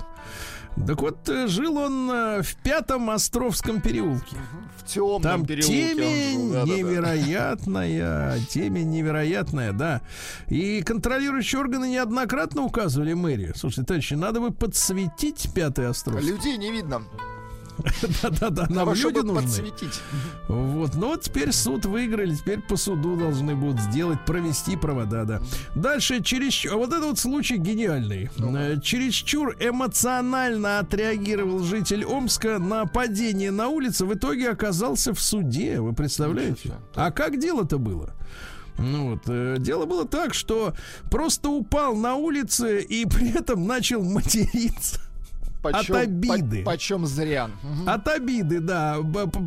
Так 0.86 1.02
вот, 1.02 1.28
э, 1.28 1.48
жил 1.48 1.78
он 1.78 2.10
э, 2.10 2.42
в 2.42 2.56
пятом 2.58 3.10
Островском 3.10 3.82
переулке. 3.82 4.36
В 4.78 4.86
темном 4.86 5.22
Там 5.22 5.46
переулке 5.46 5.94
темень 5.96 6.54
да, 6.54 6.64
невероятная, 6.64 8.00
да, 8.00 8.36
да. 8.36 8.46
темень 8.50 8.90
невероятная, 8.90 9.74
да. 9.74 10.02
И 10.48 10.82
контролирующие 10.82 11.60
органы 11.60 11.90
неоднократно 11.90 12.62
указывали 12.64 13.14
мэрии. 13.14 13.52
Слушайте, 13.56 13.88
товарищи, 13.88 14.14
надо 14.14 14.40
бы 14.40 14.52
подсветить 14.52 15.50
пятый 15.54 15.90
Остров. 15.90 16.24
Людей 16.24 16.58
не 16.58 16.72
видно. 16.72 17.04
Да-да-да, 18.22 18.68
нам 18.70 18.94
люди 18.94 19.20
нужны. 19.20 19.42
подсветить. 19.42 20.02
Вот, 20.48 20.96
но 20.96 21.10
вот 21.10 21.22
теперь 21.22 21.52
суд 21.52 21.86
выиграли, 21.86 22.36
теперь 22.36 22.62
по 22.62 22.78
суду 22.78 23.16
должны 23.16 23.56
будут 23.56 23.80
сделать, 23.82 24.24
провести 24.26 24.76
провода, 24.76 25.26
да. 25.26 25.42
Дальше, 25.76 26.22
через... 26.24 26.66
Вот 26.72 26.94
это 26.94 27.08
вот 27.08 27.20
случай 27.20 27.58
гениальный. 27.58 28.30
Э, 28.38 28.80
чересчур 28.82 29.56
эмоционально 29.60 30.80
отреагировал 30.80 31.60
житель 31.60 32.06
Омска 32.06 32.60
на 32.60 32.86
падение 32.86 33.52
на 33.52 33.70
улице, 33.70 34.06
в 34.06 34.14
итоге 34.14 34.50
оказался 34.50 35.14
в 35.14 35.20
суде, 35.20 35.80
вы 35.80 35.94
представляете? 35.94 36.74
А 36.96 37.12
как 37.12 37.40
дело-то 37.40 37.78
было? 37.78 38.14
Ну 38.78 39.12
вот, 39.12 39.24
э, 39.28 39.56
дело 39.60 39.86
было 39.86 40.08
так, 40.08 40.34
что 40.34 40.74
просто 41.10 41.50
упал 41.50 41.96
на 41.96 42.16
улице 42.16 42.82
и 42.82 43.06
при 43.06 43.36
этом 43.36 43.66
начал 43.66 44.04
материться. 44.04 45.02
Почем, 45.74 45.96
от 45.96 46.02
обиды. 46.02 46.64
По, 46.64 46.72
почем 46.72 47.06
зря. 47.06 47.50
От 47.86 48.08
обиды, 48.08 48.60
да. 48.60 48.98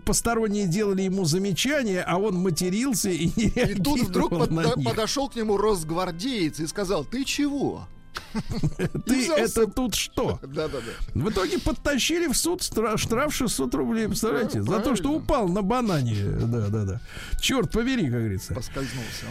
Посторонние 0.05 0.67
делали 0.67 1.03
ему 1.03 1.25
замечания, 1.25 2.03
а 2.07 2.19
он 2.19 2.37
матерился 2.37 3.11
и 3.11 3.27
не 3.37 3.49
И 3.49 3.75
тут 3.75 4.01
вдруг 4.01 4.31
под, 4.31 4.85
подошел 4.85 5.29
к 5.29 5.37
нему 5.37 5.57
росгвардеец 5.57 6.61
и 6.61 6.67
сказал, 6.67 7.05
ты 7.05 7.25
чего? 7.25 7.87
Ты 9.07 9.29
это 9.33 9.67
тут 9.67 9.95
что? 9.95 10.39
Да, 10.43 10.69
да, 10.69 10.79
да. 10.79 11.21
В 11.21 11.31
итоге 11.31 11.59
подтащили 11.59 12.27
в 12.27 12.37
суд 12.37 12.63
штраф 12.63 13.35
600 13.35 13.75
рублей, 13.75 14.07
представляете? 14.07 14.63
За 14.63 14.81
то, 14.81 14.95
что 14.97 15.13
упал 15.13 15.49
на 15.49 15.63
банане. 15.63 16.25
Да, 16.25 16.69
да, 16.69 16.85
да. 16.85 17.01
Черт 17.41 17.73
побери, 17.73 18.05
как 18.05 18.13
говорится. 18.13 18.55
Поскользнулся. 18.55 19.27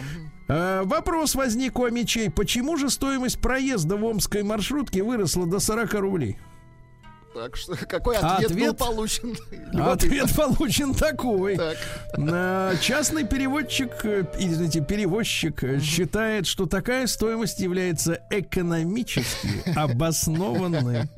А, 0.48 0.82
вопрос 0.84 1.34
возник 1.34 1.78
у 1.78 1.88
мечей. 1.88 2.30
Почему 2.30 2.76
же 2.76 2.90
стоимость 2.90 3.40
проезда 3.40 3.96
в 3.96 4.04
омской 4.04 4.42
маршрутке 4.42 5.02
выросла 5.02 5.46
до 5.46 5.60
40 5.60 5.94
рублей? 5.94 6.38
Так 7.32 7.56
что 7.56 7.76
какой 7.86 8.16
ответ, 8.16 8.50
ответ 8.50 8.68
был 8.68 8.74
получен? 8.74 9.36
Ответ 9.72 10.34
получен 10.34 10.94
такой. 10.94 11.56
Так. 11.56 12.80
Частный 12.80 13.24
переводчик, 13.24 13.92
э, 14.04 14.24
извините, 14.38 14.80
перевозчик 14.80 15.62
угу. 15.62 15.80
считает, 15.80 16.46
что 16.46 16.66
такая 16.66 17.06
стоимость 17.06 17.60
является 17.60 18.20
экономически 18.30 19.48
обоснованной. 19.76 21.08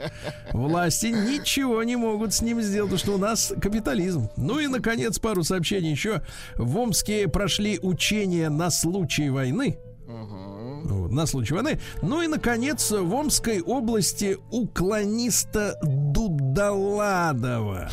Власти 0.53 1.07
ничего 1.07 1.83
не 1.83 1.97
могут 1.97 2.35
с 2.35 2.43
ним 2.43 2.61
сделать, 2.61 2.91
потому 2.91 2.99
что 2.99 3.15
у 3.15 3.19
нас 3.19 3.53
капитализм. 3.61 4.29
Ну 4.37 4.59
и, 4.59 4.67
наконец, 4.67 5.19
пару 5.19 5.45
сообщений 5.45 5.91
еще. 5.91 6.23
В 6.57 6.77
Омске 6.77 7.29
прошли 7.29 7.79
учения 7.81 8.51
на 8.51 8.71
случай 8.71 9.31
войны. 9.31 9.79
Угу 10.23 10.53
вот, 10.85 11.12
на 11.12 11.27
случай 11.27 11.55
войны. 11.55 11.79
Ну 12.01 12.23
и, 12.23 12.27
наконец, 12.27 12.91
в 12.91 13.14
Омской 13.14 13.61
области 13.61 14.39
уклониста 14.51 15.79
Дудаладова. 15.83 17.91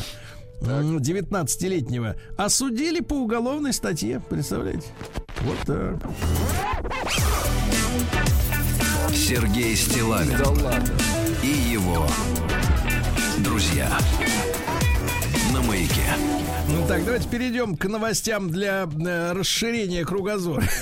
19-летнего 0.60 2.16
осудили 2.36 3.00
по 3.00 3.14
уголовной 3.14 3.72
статье, 3.72 4.22
представляете? 4.28 4.88
Вот 5.40 5.56
так. 5.66 5.96
Сергей 9.14 9.74
Стилавин 9.74 10.36
да 10.62 10.84
и 11.42 11.72
его 11.72 12.06
друзья 13.38 13.90
на 15.52 15.62
маяке. 15.62 16.04
Ну 16.72 16.86
так, 16.86 17.04
давайте 17.04 17.28
перейдем 17.28 17.76
к 17.76 17.86
новостям 17.86 18.48
для 18.48 18.84
э, 18.84 19.32
расширения 19.32 20.04
кругозора. 20.04 20.62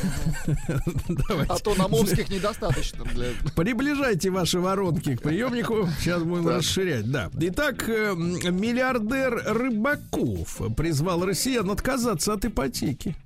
А 1.49 1.59
то 1.59 1.75
нам 1.75 1.95
омских 1.95 2.29
недостаточно. 2.29 3.05
Для... 3.05 3.29
Приближайте 3.55 4.31
ваши 4.31 4.61
воронки 4.61 5.17
к 5.17 5.23
приемнику. 5.23 5.89
Сейчас 6.01 6.23
будем 6.23 6.45
так. 6.45 6.59
расширять. 6.59 7.11
Да. 7.11 7.31
Итак, 7.41 7.89
э, 7.89 8.15
миллиардер 8.15 9.43
Рыбаков 9.47 10.75
призвал 10.77 11.25
россиян 11.25 11.71
отказаться 11.71 12.35
от 12.35 12.45
ипотеки. 12.45 13.17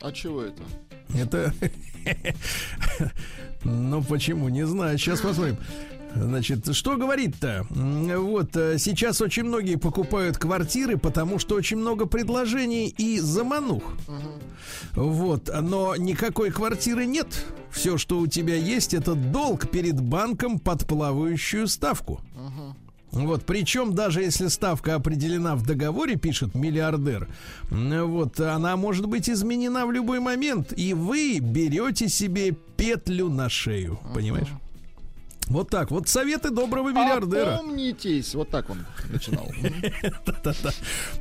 А 0.00 0.12
чего 0.12 0.42
это? 0.42 0.62
Это... 1.14 1.54
Ну 3.64 4.02
почему? 4.02 4.50
Не 4.50 4.66
знаю. 4.66 4.98
Сейчас 4.98 5.22
посмотрим. 5.22 5.56
Значит, 6.14 6.74
что 6.74 6.96
говорит-то? 6.96 7.66
Вот, 7.70 8.56
э, 8.56 8.78
сейчас 8.78 9.20
очень 9.20 9.44
многие 9.44 9.76
покупают 9.76 10.38
квартиры, 10.38 10.96
потому 10.96 11.38
что 11.38 11.56
очень 11.56 11.76
много 11.78 12.06
предложений 12.06 12.94
и 12.96 13.18
заманух. 13.18 13.82
Вот, 14.92 15.50
но 15.60 15.96
никакой 15.96 16.50
квартиры 16.50 17.06
нет. 17.06 17.44
Все, 17.70 17.98
что 17.98 18.20
у 18.20 18.26
тебя 18.26 18.54
есть, 18.54 18.94
это 18.94 19.14
долг 19.14 19.68
перед 19.68 20.00
банком 20.00 20.58
под 20.58 20.86
плавающую 20.86 21.66
ставку. 21.66 22.20
Вот, 23.10 23.44
причем 23.44 23.94
даже 23.94 24.22
если 24.22 24.48
ставка 24.48 24.96
определена 24.96 25.54
в 25.54 25.64
договоре, 25.64 26.16
пишет 26.16 26.56
миллиардер, 26.56 27.28
вот, 27.70 28.40
она 28.40 28.76
может 28.76 29.06
быть 29.06 29.30
изменена 29.30 29.86
в 29.86 29.92
любой 29.92 30.18
момент, 30.18 30.72
и 30.76 30.94
вы 30.94 31.38
берете 31.38 32.08
себе 32.08 32.56
петлю 32.76 33.30
на 33.30 33.48
шею, 33.48 34.00
понимаешь? 34.14 34.48
Вот 35.46 35.68
так, 35.68 35.90
вот 35.90 36.08
советы 36.08 36.50
доброго 36.50 36.90
миллиардера. 36.90 37.58
Помнитесь, 37.58 38.34
вот 38.34 38.48
так 38.48 38.70
он 38.70 38.84
начинал. 39.10 39.46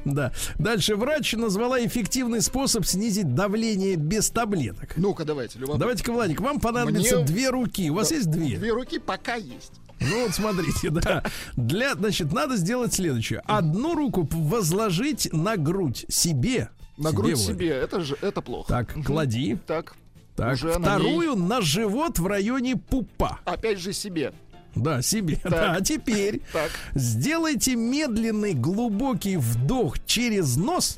Да. 0.06 0.32
Дальше 0.58 0.96
врач 0.96 1.34
назвала 1.34 1.86
эффективный 1.86 2.42
способ 2.42 2.86
снизить 2.86 3.36
давление 3.36 3.96
без 3.96 4.30
таблеток. 4.30 4.94
Ну-ка, 4.98 5.26
давайте, 5.26 5.60
Давайте-ка, 5.60 6.12
Владик, 6.12 6.42
вам 6.42 6.60
понадобится 6.60 7.22
две 7.22 7.50
руки. 7.50 7.90
У 7.90 7.96
вас 7.96 8.12
есть 8.12 8.30
две? 8.30 8.58
Две 8.58 8.72
руки 8.72 9.00
пока 9.00 9.36
есть. 9.36 9.74
Ну 10.00 10.24
вот 10.24 10.34
смотрите, 10.34 10.90
да. 10.90 11.24
Для, 11.56 11.96
значит, 11.96 12.32
надо 12.32 12.58
сделать 12.58 12.94
следующее. 12.94 13.42
Одну 13.46 13.96
руку 13.96 14.28
возложить 14.32 15.32
на 15.32 15.56
грудь 15.58 16.06
себе. 16.10 16.70
На 16.98 17.10
себе, 17.10 17.22
грудь 17.22 17.38
себе, 17.40 17.70
это 17.70 18.02
же 18.02 18.18
это 18.22 18.42
плохо. 18.42 18.68
Так, 18.68 18.94
клади. 19.06 19.58
Так. 19.66 19.96
Так, 20.36 20.54
Уже 20.54 20.72
вторую 20.74 21.36
на, 21.36 21.40
ней... 21.42 21.48
на 21.48 21.62
живот 21.62 22.20
в 22.20 22.26
районе 22.28 22.76
пупа. 22.76 23.40
Опять 23.46 23.80
же 23.80 23.94
себе. 23.94 24.34
Да, 24.76 25.02
себе. 25.02 25.36
Так. 25.44 25.52
Да, 25.52 25.74
а 25.74 25.82
теперь 25.82 26.42
так. 26.54 26.72
сделайте 26.96 27.76
медленный 27.76 28.54
глубокий 28.54 29.38
вдох 29.38 30.04
через 30.06 30.58
нос. 30.58 30.98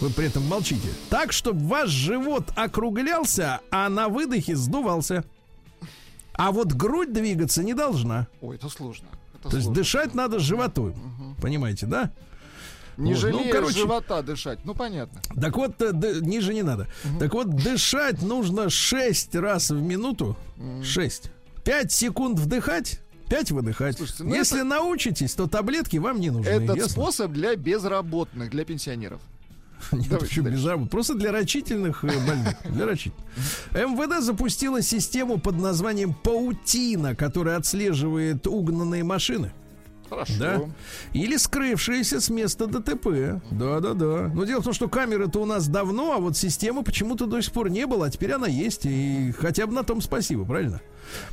Вы 0.00 0.10
при 0.10 0.26
этом 0.26 0.44
молчите. 0.46 0.88
Так, 1.08 1.32
чтобы 1.32 1.60
ваш 1.68 1.88
живот 1.88 2.50
округлялся, 2.56 3.60
а 3.70 3.88
на 3.88 4.08
выдохе 4.08 4.56
сдувался. 4.56 5.24
А 6.32 6.50
вот 6.50 6.72
грудь 6.72 7.12
двигаться 7.12 7.62
не 7.62 7.74
должна. 7.74 8.26
Ой, 8.40 8.56
это 8.56 8.68
сложно. 8.68 9.06
Это 9.34 9.42
То 9.44 9.50
сложно. 9.50 9.58
есть 9.58 9.72
дышать 9.72 10.14
надо 10.14 10.40
животом. 10.40 10.88
Угу. 10.90 11.40
Понимаете, 11.40 11.86
да? 11.86 12.10
Не 12.96 13.12
вот. 13.12 13.20
жалея 13.20 13.44
ну, 13.44 13.50
короче, 13.50 13.78
живота 13.78 14.22
дышать. 14.22 14.58
Ну, 14.64 14.74
понятно. 14.74 15.20
Так 15.40 15.56
вот, 15.56 15.76
д- 15.78 15.86
э, 15.86 16.20
ниже 16.20 16.54
не 16.54 16.62
надо. 16.62 16.88
Угу. 17.04 17.18
Так 17.18 17.34
вот, 17.34 17.50
дышать 17.50 18.22
нужно 18.22 18.70
6 18.70 19.34
раз 19.36 19.70
в 19.70 19.80
минуту. 19.80 20.36
Угу. 20.56 20.84
6. 20.84 21.30
5 21.64 21.92
секунд 21.92 22.38
вдыхать. 22.38 23.00
5 23.28 23.52
выдыхать. 23.52 23.96
Слушайте, 23.96 24.24
ну 24.24 24.34
Если 24.34 24.58
это... 24.58 24.68
научитесь, 24.68 25.34
то 25.34 25.46
таблетки 25.46 25.96
вам 25.96 26.20
не 26.20 26.30
нужны. 26.30 26.48
Этот 26.48 26.76
ясно? 26.76 26.92
способ 26.92 27.32
для 27.32 27.56
безработных, 27.56 28.50
для 28.50 28.64
пенсионеров. 28.64 29.20
Нет, 29.92 30.18
почему 30.18 30.50
безработных? 30.50 30.90
Просто 30.90 31.14
для 31.14 31.32
рачительных 31.32 32.04
э, 32.04 32.26
больных. 32.26 32.54
Для 32.64 32.86
рачительных. 32.86 33.26
МВД 33.72 34.22
запустила 34.22 34.82
систему 34.82 35.38
под 35.38 35.56
названием 35.56 36.14
«Паутина», 36.14 37.14
которая 37.14 37.56
отслеживает 37.56 38.46
угнанные 38.46 39.04
машины. 39.04 39.52
Хорошо. 40.14 40.32
Да? 40.38 40.62
Или 41.12 41.36
скрывшиеся 41.36 42.20
с 42.20 42.28
места 42.28 42.66
ДТП. 42.66 43.42
Да-да-да. 43.50 44.30
Но 44.34 44.44
дело 44.44 44.60
в 44.60 44.64
том, 44.64 44.72
что 44.72 44.88
камеры-то 44.88 45.40
у 45.40 45.44
нас 45.44 45.68
давно, 45.68 46.14
а 46.14 46.18
вот 46.18 46.36
системы 46.36 46.82
почему-то 46.82 47.26
до 47.26 47.40
сих 47.40 47.52
пор 47.52 47.70
не 47.70 47.86
было, 47.86 48.06
а 48.06 48.10
теперь 48.10 48.32
она 48.32 48.46
есть. 48.46 48.86
И 48.86 49.32
хотя 49.38 49.66
бы 49.66 49.72
на 49.72 49.84
том 49.84 50.00
спасибо, 50.00 50.44
правильно? 50.44 50.80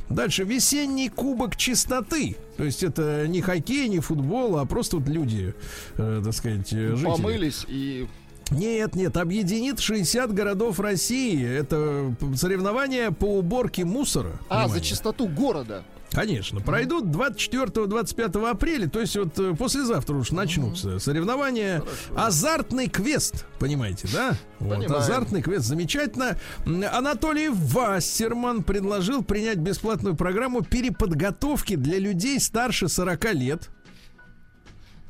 Дальше. 0.08 0.44
Весенний 0.44 1.08
кубок 1.08 1.56
чистоты. 1.56 2.36
То 2.56 2.64
есть 2.64 2.82
это 2.82 3.26
не 3.26 3.40
хоккей, 3.40 3.88
не 3.88 4.00
футбол, 4.00 4.58
а 4.58 4.66
просто 4.66 4.98
вот 4.98 5.08
люди, 5.08 5.54
э, 5.96 6.22
так 6.24 6.34
сказать, 6.34 6.68
жители. 6.68 7.04
Помылись 7.04 7.64
и 7.68 8.08
нет, 8.52 8.94
нет, 8.94 9.16
объединит 9.16 9.80
60 9.80 10.32
городов 10.32 10.78
России. 10.78 11.42
Это 11.44 12.14
соревнование 12.36 13.10
по 13.10 13.38
уборке 13.38 13.84
мусора. 13.84 14.32
А, 14.48 14.64
внимание. 14.64 14.74
за 14.74 14.80
чистоту 14.84 15.26
города. 15.26 15.84
Конечно. 16.12 16.60
Пройдут 16.60 17.04
24-25 17.06 18.50
апреля, 18.50 18.88
то 18.88 19.00
есть 19.00 19.16
вот 19.16 19.38
э, 19.38 19.54
послезавтра 19.54 20.14
уж 20.14 20.30
начнутся 20.30 20.98
соревнования. 20.98 21.80
Хорошо. 21.80 21.96
Азартный 22.16 22.88
квест, 22.88 23.46
понимаете, 23.58 24.08
да? 24.12 24.36
Вот, 24.58 24.90
азартный 24.90 25.42
квест, 25.42 25.66
замечательно. 25.66 26.38
Анатолий 26.64 27.48
Вассерман 27.48 28.62
предложил 28.62 29.22
принять 29.24 29.58
бесплатную 29.58 30.16
программу 30.16 30.62
переподготовки 30.62 31.76
для 31.76 31.98
людей 31.98 32.38
старше 32.40 32.88
40 32.88 33.34
лет. 33.34 33.70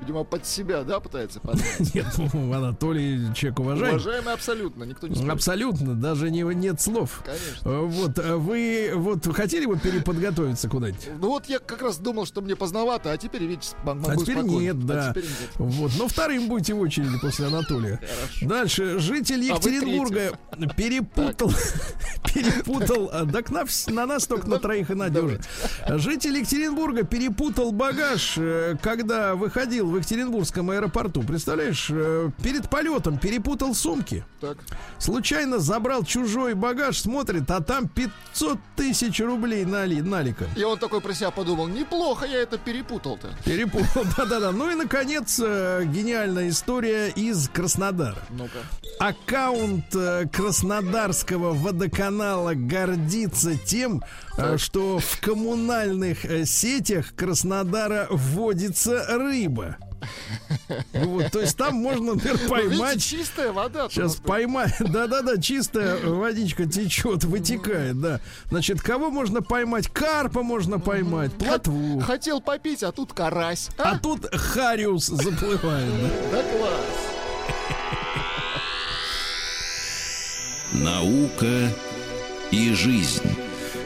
Видимо, 0.02 0.24
под 0.24 0.44
себя, 0.44 0.82
да, 0.82 0.98
пытается 0.98 1.38
поднять? 1.38 1.78
Нет, 1.94 2.06
ну, 2.32 2.52
Анатолий 2.52 3.32
человек 3.36 3.60
уважаемый. 3.60 3.90
Уважаемый 3.90 4.34
абсолютно, 4.34 4.82
никто 4.82 5.06
не 5.06 5.14
спорит. 5.14 5.32
Абсолютно, 5.32 5.94
даже 5.94 6.28
не, 6.28 6.42
нет 6.42 6.80
слов. 6.80 7.22
Конечно. 7.24 7.68
Э, 7.68 7.80
вот, 7.86 8.18
э, 8.18 8.34
вы 8.34 8.90
вот 8.96 9.32
хотели 9.32 9.64
бы 9.64 9.78
переподготовиться 9.78 10.68
куда-нибудь? 10.68 11.08
Ну 11.20 11.28
вот 11.28 11.46
я 11.46 11.60
как 11.60 11.82
раз 11.82 11.98
думал, 11.98 12.26
что 12.26 12.40
мне 12.40 12.56
поздновато, 12.56 13.12
а 13.12 13.16
теперь, 13.16 13.44
видите, 13.44 13.76
могу 13.84 14.08
А 14.08 14.16
теперь 14.16 14.38
спокойно. 14.38 14.60
нет, 14.60 14.84
да. 14.84 15.10
А 15.10 15.10
теперь 15.10 15.24
нет. 15.24 15.50
Вот, 15.58 15.92
но 15.96 16.08
вторым 16.08 16.48
будете 16.48 16.74
в 16.74 16.80
очереди 16.80 17.20
после 17.20 17.46
Анатолия. 17.46 18.00
Хорошо. 18.00 18.48
Дальше. 18.48 18.98
Житель 18.98 19.42
а 19.42 19.54
Екатеринбурга 19.54 20.36
а 20.50 20.66
перепутал, 20.74 21.52
перепутал, 22.34 23.08
так 23.32 23.50
на, 23.52 23.64
на 23.86 24.06
нас 24.06 24.26
только 24.26 24.48
на 24.48 24.58
троих 24.58 24.90
и 24.90 24.94
надежит. 24.94 25.42
Житель 25.86 26.38
Екатеринбурга 26.38 27.04
перепутал 27.04 27.70
багаж, 27.70 28.34
э, 28.36 28.76
когда 28.82 29.36
выходил 29.36 29.91
в 29.92 29.96
Екатеринбургском 29.96 30.70
аэропорту. 30.70 31.22
Представляешь, 31.22 31.88
э, 31.90 32.30
перед 32.42 32.68
полетом 32.68 33.18
перепутал 33.18 33.74
сумки. 33.74 34.24
Так. 34.40 34.58
Случайно 34.98 35.58
забрал 35.58 36.04
чужой 36.04 36.54
багаж, 36.54 36.98
смотрит, 36.98 37.50
а 37.50 37.60
там 37.60 37.88
500 37.88 38.58
тысяч 38.76 39.20
рублей 39.20 39.64
нали, 39.64 40.00
налика. 40.00 40.46
И 40.56 40.64
он 40.64 40.78
такой 40.78 41.00
про 41.00 41.14
себя 41.14 41.30
подумал, 41.30 41.68
неплохо 41.68 42.26
я 42.26 42.40
это 42.40 42.58
перепутал-то. 42.58 43.30
Перепутал, 43.44 44.04
да-да-да. 44.16 44.52
Ну 44.52 44.70
и, 44.70 44.74
наконец, 44.74 45.40
э, 45.42 45.84
гениальная 45.84 46.48
история 46.48 47.08
из 47.08 47.48
Краснодара. 47.48 48.18
Ну-ка. 48.30 48.58
Аккаунт 48.98 49.94
э, 49.94 50.26
Краснодарского 50.32 51.52
водоканала 51.52 52.54
гордится 52.54 53.56
тем. 53.56 54.02
Что 54.56 54.98
в 54.98 55.20
коммунальных 55.20 56.46
сетях 56.46 57.14
Краснодара 57.14 58.06
вводится 58.10 59.06
рыба. 59.08 59.76
Вот, 60.92 61.30
то 61.30 61.40
есть 61.40 61.56
там 61.56 61.76
можно, 61.76 62.14
например, 62.14 62.36
поймать... 62.48 62.94
Видите, 62.96 63.18
чистая 63.18 63.52
вода. 63.52 63.88
Сейчас 63.88 64.16
поймать... 64.16 64.74
Да-да-да, 64.80 65.40
чистая 65.40 65.96
водичка 66.04 66.66
течет, 66.66 67.22
вытекает, 67.24 68.00
да. 68.00 68.20
Значит, 68.50 68.80
кого 68.82 69.10
можно 69.10 69.42
поймать? 69.42 69.86
Карпа 69.88 70.42
можно 70.42 70.80
поймать, 70.80 71.32
плотву. 71.34 72.00
Хотел 72.00 72.40
попить, 72.40 72.82
а 72.82 72.90
тут 72.90 73.12
карась. 73.12 73.68
А, 73.78 73.92
а 73.92 73.98
тут 73.98 74.26
хариус 74.34 75.06
заплывает. 75.06 75.92
Да, 76.32 76.42
да 76.42 76.42
класс. 76.42 76.84
Наука 80.72 81.70
и 82.50 82.72
жизнь. 82.72 83.22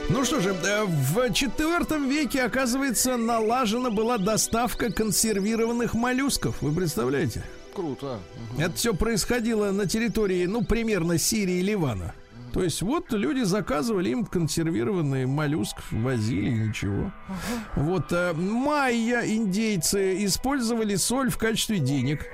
Ну 0.09 0.25
что 0.25 0.41
же, 0.41 0.51
э, 0.51 0.85
в 0.85 1.33
четвертом 1.33 2.09
веке, 2.09 2.43
оказывается, 2.43 3.17
налажена 3.17 3.91
была 3.91 4.19
доставка 4.19 4.93
консервированных 4.93 5.95
моллюсков. 5.95 6.63
Вы 6.63 6.73
представляете? 6.73 7.43
Круто. 7.75 8.21
Угу. 8.53 8.63
Это 8.63 8.75
все 8.75 8.95
происходило 8.95 9.73
на 9.73 9.87
территории, 9.87 10.47
ну, 10.47 10.65
примерно 10.65 11.19
Сирии 11.19 11.57
и 11.57 11.63
Ливана. 11.63 12.15
То 12.53 12.63
есть 12.63 12.81
вот 12.83 13.13
люди 13.13 13.43
заказывали 13.43 14.11
им 14.11 14.25
консервированный 14.25 15.27
моллюск, 15.27 15.77
возили, 15.91 16.51
ничего. 16.51 17.13
Ага. 17.29 17.85
Вот 17.85 18.13
э, 18.13 18.33
майя 18.33 19.27
индейцы 19.27 20.25
использовали 20.25 20.95
соль 20.95 21.31
в 21.31 21.37
качестве 21.37 21.81
денег. 21.81 22.27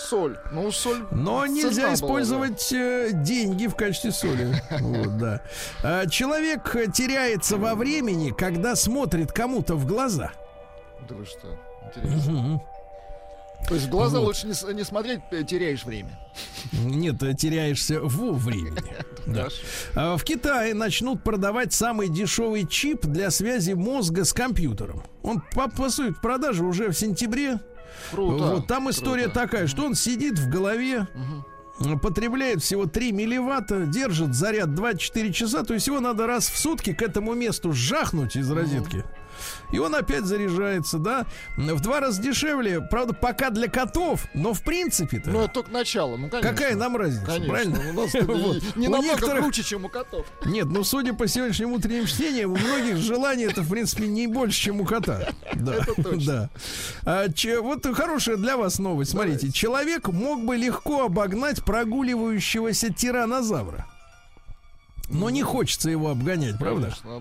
Соль. 0.00 0.38
Ну, 0.50 0.72
соль. 0.72 1.04
Но 1.10 1.46
нельзя 1.46 1.94
использовать 1.94 2.70
была, 2.70 2.80
да. 2.80 3.08
Э, 3.08 3.10
деньги 3.12 3.66
в 3.66 3.74
качестве 3.74 4.12
соли. 4.12 4.54
Вот, 4.80 5.18
да. 5.18 5.42
А, 5.82 6.06
человек 6.06 6.72
теряется 6.92 7.56
во 7.56 7.74
времени, 7.74 8.30
когда 8.30 8.76
смотрит 8.76 9.32
кому-то 9.32 9.74
в 9.74 9.86
глаза. 9.86 10.32
Да 11.08 11.14
вы 11.14 11.26
что? 11.26 11.58
Интересно. 11.86 12.62
То 13.68 13.74
есть 13.74 13.86
в 13.86 13.90
глаза 13.90 14.18
вот. 14.18 14.26
лучше 14.26 14.46
не, 14.46 14.74
не 14.74 14.84
смотреть, 14.84 15.20
э, 15.30 15.44
теряешь 15.44 15.84
время. 15.84 16.18
Нет, 16.72 17.18
теряешься 17.38 18.00
во 18.00 18.32
времени. 18.32 18.82
Да. 19.26 19.48
А 19.94 20.16
в 20.16 20.24
Китае 20.24 20.74
начнут 20.74 21.22
продавать 21.22 21.74
самый 21.74 22.08
дешевый 22.08 22.66
чип 22.66 23.04
для 23.04 23.30
связи 23.30 23.72
мозга 23.74 24.24
с 24.24 24.32
компьютером. 24.32 25.04
Он 25.22 25.42
попасует 25.54 26.16
в 26.16 26.20
продажу 26.20 26.66
уже 26.66 26.88
в 26.88 26.94
сентябре. 26.94 27.60
Круто. 28.10 28.44
Вот 28.44 28.66
там 28.66 28.90
история 28.90 29.24
круто. 29.24 29.40
такая, 29.40 29.66
что 29.66 29.84
он 29.84 29.94
сидит 29.94 30.38
в 30.38 30.48
голове, 30.48 31.06
угу. 31.78 31.98
потребляет 31.98 32.62
всего 32.62 32.86
3 32.86 33.12
милливатта, 33.12 33.86
держит 33.86 34.34
заряд 34.34 34.74
24 34.74 35.32
часа, 35.32 35.62
то 35.64 35.74
есть 35.74 35.86
его 35.86 36.00
надо 36.00 36.26
раз 36.26 36.48
в 36.48 36.58
сутки 36.58 36.92
к 36.92 37.02
этому 37.02 37.34
месту 37.34 37.72
жахнуть 37.72 38.36
из 38.36 38.50
розетки. 38.50 39.04
И 39.72 39.78
он 39.78 39.94
опять 39.94 40.24
заряжается, 40.24 40.98
да, 40.98 41.26
в 41.56 41.80
два 41.80 42.00
раза 42.00 42.20
дешевле, 42.20 42.80
правда, 42.80 43.14
пока 43.14 43.50
для 43.50 43.68
котов, 43.68 44.26
но 44.34 44.52
в 44.54 44.62
принципе-то... 44.62 45.30
Ну, 45.30 45.42
это 45.42 45.54
только 45.54 45.70
начало, 45.70 46.16
ну, 46.16 46.28
конечно. 46.28 46.50
Какая 46.50 46.76
нам 46.76 46.96
разница, 46.96 47.24
конечно, 47.26 47.48
правильно? 47.48 47.90
У 47.90 47.92
нас 47.92 48.14
вот. 48.20 48.76
не 48.76 48.88
намного 48.88 49.14
некоторых... 49.14 49.42
круче, 49.44 49.62
чем 49.62 49.84
у 49.84 49.88
котов. 49.88 50.26
Нет, 50.44 50.66
ну, 50.66 50.84
судя 50.84 51.14
по 51.14 51.26
сегодняшнему 51.26 51.76
утренним 51.76 52.06
чтениям, 52.06 52.52
у 52.52 52.56
многих 52.56 52.96
желаний 52.96 53.44
это, 53.44 53.62
в 53.62 53.70
принципе, 53.70 54.06
не 54.06 54.26
больше, 54.26 54.60
чем 54.60 54.80
у 54.80 54.84
кота. 54.84 55.28
Да, 55.54 55.74
это 55.74 56.02
точно. 56.02 56.20
Да. 56.24 56.50
А, 57.04 57.28
че, 57.28 57.60
вот 57.60 57.86
хорошая 57.94 58.36
для 58.36 58.56
вас 58.56 58.78
новость. 58.78 59.12
Смотрите, 59.12 59.50
человек 59.52 60.08
мог 60.08 60.44
бы 60.44 60.56
легко 60.56 61.04
обогнать 61.04 61.64
прогуливающегося 61.64 62.92
тиранозавра. 62.92 63.86
Но 65.10 65.28
не 65.30 65.42
хочется 65.42 65.90
его 65.90 66.10
обгонять, 66.10 66.58
правда? 66.58 66.94
Конечно, 67.02 67.16
а 67.16 67.20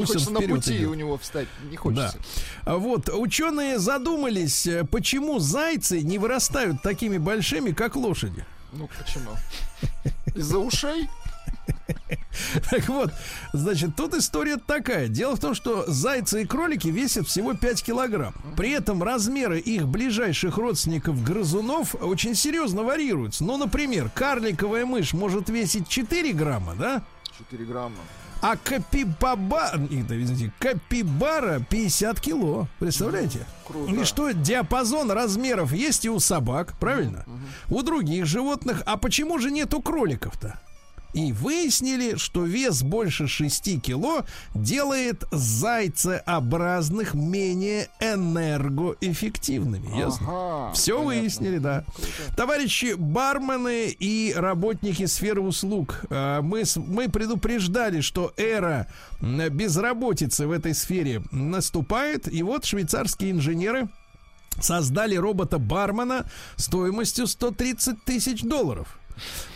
Пусть 0.00 0.12
хочется 0.12 0.30
на 0.30 0.40
пути 0.40 0.78
идет. 0.78 0.88
у 0.90 0.94
него 0.94 1.18
встать, 1.18 1.48
не 1.70 1.76
хочется. 1.76 2.18
Да. 2.64 2.76
Вот, 2.76 3.08
ученые 3.08 3.78
задумались, 3.78 4.66
э, 4.66 4.84
почему 4.84 5.38
зайцы 5.38 6.02
не 6.02 6.18
вырастают 6.18 6.82
такими 6.82 7.18
большими, 7.18 7.72
как 7.72 7.96
лошади. 7.96 8.44
Ну, 8.72 8.88
почему? 8.98 9.30
Из-за 10.34 10.58
ушей? 10.58 11.08
Так 12.70 12.88
вот, 12.88 13.12
значит, 13.52 13.96
тут 13.96 14.14
история 14.14 14.56
такая. 14.56 15.08
Дело 15.08 15.36
в 15.36 15.40
том, 15.40 15.54
что 15.54 15.84
зайцы 15.90 16.42
и 16.42 16.46
кролики 16.46 16.88
весят 16.88 17.26
всего 17.26 17.54
5 17.54 17.82
килограмм. 17.82 18.34
При 18.56 18.70
этом 18.70 19.02
размеры 19.02 19.58
их 19.58 19.88
ближайших 19.88 20.58
родственников 20.58 21.22
грызунов 21.22 21.94
очень 21.94 22.34
серьезно 22.34 22.82
варьируются. 22.82 23.44
Ну, 23.44 23.56
например, 23.56 24.10
карликовая 24.14 24.86
мышь 24.86 25.12
может 25.12 25.48
весить 25.48 25.88
4 25.88 26.32
грамма, 26.32 26.74
да? 26.74 27.02
4 27.38 27.64
грамма. 27.64 27.96
А 28.40 28.56
капибаба, 28.56 29.72
извините, 29.90 30.52
капибара 30.58 31.60
50 31.68 32.20
кило. 32.20 32.68
Представляете? 32.78 33.46
Круто. 33.66 33.92
И 33.92 34.04
что, 34.04 34.30
диапазон 34.30 35.10
размеров 35.10 35.72
есть 35.72 36.04
и 36.04 36.10
у 36.10 36.20
собак, 36.20 36.74
правильно? 36.78 37.24
Угу. 37.68 37.78
У 37.78 37.82
других 37.82 38.26
животных. 38.26 38.82
А 38.86 38.96
почему 38.96 39.38
же 39.38 39.50
нету 39.50 39.80
кроликов-то? 39.80 40.60
И 41.16 41.32
выяснили, 41.32 42.16
что 42.16 42.44
вес 42.44 42.82
больше 42.82 43.26
6 43.26 43.80
кило 43.80 44.26
делает 44.54 45.24
зайцеобразных 45.32 47.14
менее 47.14 47.88
энергоэффективными. 48.00 49.98
Ясно? 49.98 50.26
Ага, 50.28 50.74
Все 50.74 50.98
понятно. 50.98 51.20
выяснили, 51.20 51.58
да. 51.58 51.84
Товарищи 52.36 52.94
бармены 52.98 53.86
и 53.88 54.34
работники 54.36 55.06
сферы 55.06 55.40
услуг, 55.40 56.04
а, 56.10 56.42
мы, 56.42 56.64
мы 56.76 57.08
предупреждали, 57.08 58.02
что 58.02 58.34
эра 58.36 58.86
безработицы 59.20 60.46
в 60.46 60.52
этой 60.52 60.74
сфере 60.74 61.22
наступает, 61.32 62.30
и 62.30 62.42
вот 62.42 62.66
швейцарские 62.66 63.30
инженеры 63.30 63.88
создали 64.60 65.16
робота-бармена 65.16 66.28
стоимостью 66.56 67.26
130 67.26 68.04
тысяч 68.04 68.42
долларов. 68.42 68.98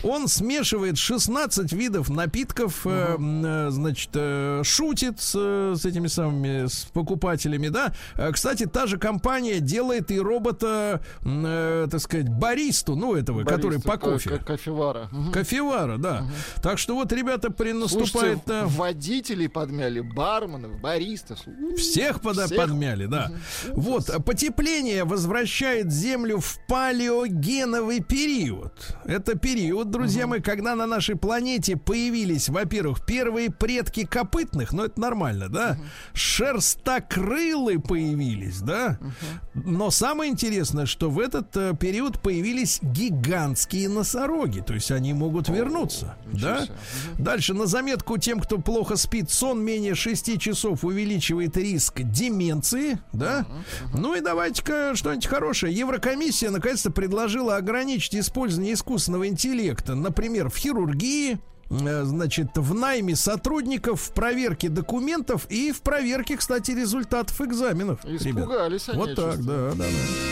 Он 0.03 0.27
смешивает 0.27 0.97
16 0.97 1.71
видов 1.73 2.09
напитков, 2.09 2.85
uh 2.85 3.17
э, 3.21 3.69
значит, 3.69 4.09
э, 4.13 4.61
шутит 4.63 5.21
с, 5.21 5.35
с 5.75 5.85
этими 5.85 6.07
самыми 6.07 6.67
с 6.67 6.85
покупателями, 6.93 7.67
да. 7.67 7.93
Э, 8.15 8.31
кстати, 8.31 8.65
та 8.65 8.87
же 8.87 8.97
компания 8.97 9.59
делает 9.59 10.11
и 10.11 10.19
робота, 10.19 11.01
э, 11.23 11.87
так 11.89 12.01
сказать, 12.01 12.29
баристу, 12.29 12.95
ну 12.95 13.15
этого, 13.15 13.43
Бариста, 13.43 13.55
который 13.55 13.81
по 13.81 13.97
кофе. 13.97 14.37
Кофевара. 14.37 15.09
Угу. 15.11 15.31
Кофевара, 15.31 15.97
да. 15.97 16.21
Угу. 16.21 16.61
Так 16.63 16.79
что 16.79 16.95
вот 16.95 17.11
ребята 17.11 17.51
принаступает. 17.51 18.39
Слушайте, 18.45 18.77
водителей 18.77 19.49
подмяли, 19.49 20.01
барменов, 20.01 20.79
баристов. 20.81 21.39
Всех, 21.77 22.21
под, 22.21 22.37
Всех? 22.37 22.57
подмяли, 22.57 23.05
да. 23.05 23.31
Угу. 23.71 23.81
Вот 23.81 24.25
потепление 24.25 25.03
возвращает 25.03 25.91
Землю 25.91 26.39
в 26.39 26.59
палеогеновый 26.67 28.01
период. 28.01 28.73
Это 29.05 29.37
период 29.37 29.50
период, 29.53 29.89
друзья 29.89 30.23
угу. 30.23 30.31
мои, 30.31 30.39
когда 30.39 30.75
на 30.75 30.85
нашей 30.85 31.15
планете 31.15 31.75
появились, 31.75 32.49
во-первых, 32.49 33.05
первые 33.05 33.51
предки 33.51 34.05
копытных, 34.05 34.71
ну 34.71 34.85
это 34.85 34.99
нормально, 34.99 35.49
да? 35.49 35.71
Угу. 35.71 35.87
Шерстокрылы 36.13 37.79
появились, 37.79 38.61
да? 38.61 38.97
Угу. 39.01 39.71
Но 39.71 39.91
самое 39.91 40.31
интересное, 40.31 40.85
что 40.85 41.09
в 41.09 41.19
этот 41.19 41.55
э, 41.57 41.73
период 41.77 42.21
появились 42.21 42.79
гигантские 42.81 43.89
носороги, 43.89 44.61
то 44.61 44.73
есть 44.73 44.91
они 44.91 45.13
могут 45.13 45.49
О, 45.49 45.53
вернуться, 45.53 46.15
да? 46.31 46.63
Угу. 46.63 47.23
Дальше 47.23 47.53
на 47.53 47.65
заметку 47.65 48.17
тем, 48.17 48.39
кто 48.39 48.57
плохо 48.57 48.95
спит, 48.95 49.31
сон 49.31 49.61
менее 49.61 49.95
6 49.95 50.39
часов 50.39 50.85
увеличивает 50.85 51.57
риск 51.57 52.01
деменции, 52.01 52.99
да? 53.11 53.45
Угу. 53.89 53.97
Ну 53.99 54.15
и 54.15 54.21
давайте-ка 54.21 54.95
что-нибудь 54.95 55.27
хорошее. 55.27 55.75
Еврокомиссия 55.75 56.51
наконец-то 56.51 56.91
предложила 56.91 57.57
ограничить 57.57 58.15
использование 58.15 58.73
искусственного 58.73 59.27
интеллекта 59.27 59.40
интеллекта, 59.45 59.95
например, 59.95 60.49
в 60.49 60.57
хирургии, 60.57 61.39
значит, 61.71 62.49
в 62.55 62.73
найме 62.73 63.15
сотрудников, 63.15 64.01
в 64.01 64.13
проверке 64.13 64.69
документов 64.69 65.45
и 65.49 65.71
в 65.71 65.81
проверке, 65.81 66.37
кстати, 66.37 66.71
результатов 66.71 67.39
экзаменов. 67.41 68.03
Испугались 68.05 68.87
ребят. 68.87 68.97
они. 68.97 68.97
Вот 68.97 69.15
так, 69.15 69.43
да, 69.43 69.71
да, 69.71 69.75
да. 69.75 70.31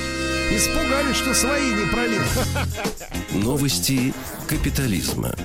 Испугались, 0.52 1.16
что 1.16 1.34
свои 1.36 1.74
не 1.76 1.86
пролезут. 1.92 2.48
Новости 3.36 4.14
капитализма. 4.48 5.36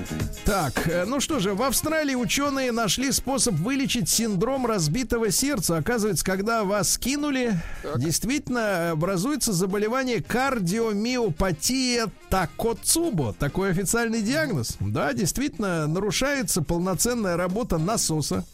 Так, 0.46 0.88
э, 0.88 1.04
ну 1.04 1.20
что 1.20 1.40
же, 1.40 1.52
в 1.52 1.62
Австралии 1.62 2.14
ученые 2.14 2.72
нашли 2.72 3.12
способ 3.12 3.54
вылечить 3.56 4.08
синдром 4.08 4.64
разбитого 4.66 5.30
сердца. 5.30 5.76
Оказывается, 5.76 6.24
когда 6.24 6.64
вас 6.64 6.96
кинули, 6.96 7.52
так. 7.82 8.00
действительно 8.00 8.92
образуется 8.92 9.52
заболевание 9.52 10.22
кардиомиопатия 10.22 12.06
Такоцубо. 12.30 13.34
Такой 13.38 13.70
официальный 13.70 14.22
диагноз. 14.22 14.76
Да, 14.80 15.12
действительно, 15.12 15.83
нарушается 15.86 16.62
полноценная 16.62 17.36
работа 17.36 17.78
насоса 17.78 18.44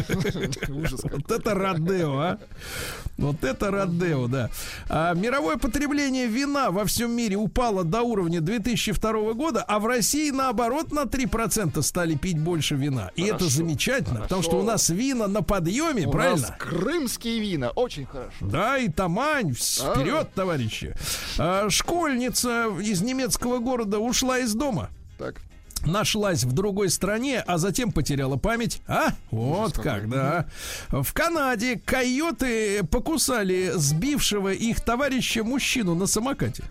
Вот 1.17 1.31
это 1.31 1.55
Родео, 1.55 2.19
а? 2.19 2.39
Вот 3.17 3.45
это 3.45 3.71
Родео, 3.71 4.27
да. 4.29 4.51
А, 4.89 5.15
мировое 5.15 5.57
потребление 5.57 6.27
вина 6.27 6.71
во 6.71 6.85
всем 6.85 7.13
мире 7.13 7.37
упало 7.37 7.85
до 7.85 8.03
уровня 8.03 8.41
2002 8.41 9.33
года, 9.33 9.63
а 9.67 9.79
в 9.79 9.87
России, 9.87 10.31
наоборот, 10.31 10.93
на 10.93 11.05
3% 11.05 11.81
стали 11.83 12.15
пить 12.15 12.39
больше 12.39 12.75
вина. 12.75 13.11
И 13.17 13.23
это 13.23 13.47
замечательно, 13.47 14.21
потому 14.21 14.43
что 14.43 14.59
у 14.59 14.63
нас 14.63 14.91
вина 14.91 15.29
на 15.29 15.43
подъеме, 15.43 16.09
правильно? 16.09 16.47
У 16.47 16.51
нас 16.51 16.53
крымские 16.59 17.41
вина, 17.41 17.71
очень 17.71 18.07
хорошо. 18.07 18.33
Да, 18.41 18.79
и 18.79 18.89
Тамань, 18.89 19.55
вперед, 19.55 20.29
товарищи. 20.35 20.95
А, 21.39 21.71
школьница 21.87 22.67
из 22.83 23.01
немецкого 23.01 23.59
города 23.59 24.01
ушла 24.01 24.41
из 24.41 24.55
дома. 24.55 24.91
Так 25.19 25.37
нашлась 25.85 26.43
в 26.43 26.51
другой 26.51 26.91
стране, 26.91 27.45
а 27.47 27.59
затем 27.59 27.93
потеряла 27.93 28.37
память. 28.37 28.83
А? 28.89 29.11
Вот 29.31 29.79
как, 29.79 30.09
да. 30.09 30.47
В 30.89 31.13
Канаде 31.13 31.79
койоты 31.79 32.83
покусали 32.83 33.71
сбившего 33.77 34.53
их 34.53 34.81
товарища 34.81 35.45
мужчину 35.45 35.95
на 35.95 36.07
самокате. 36.07 36.65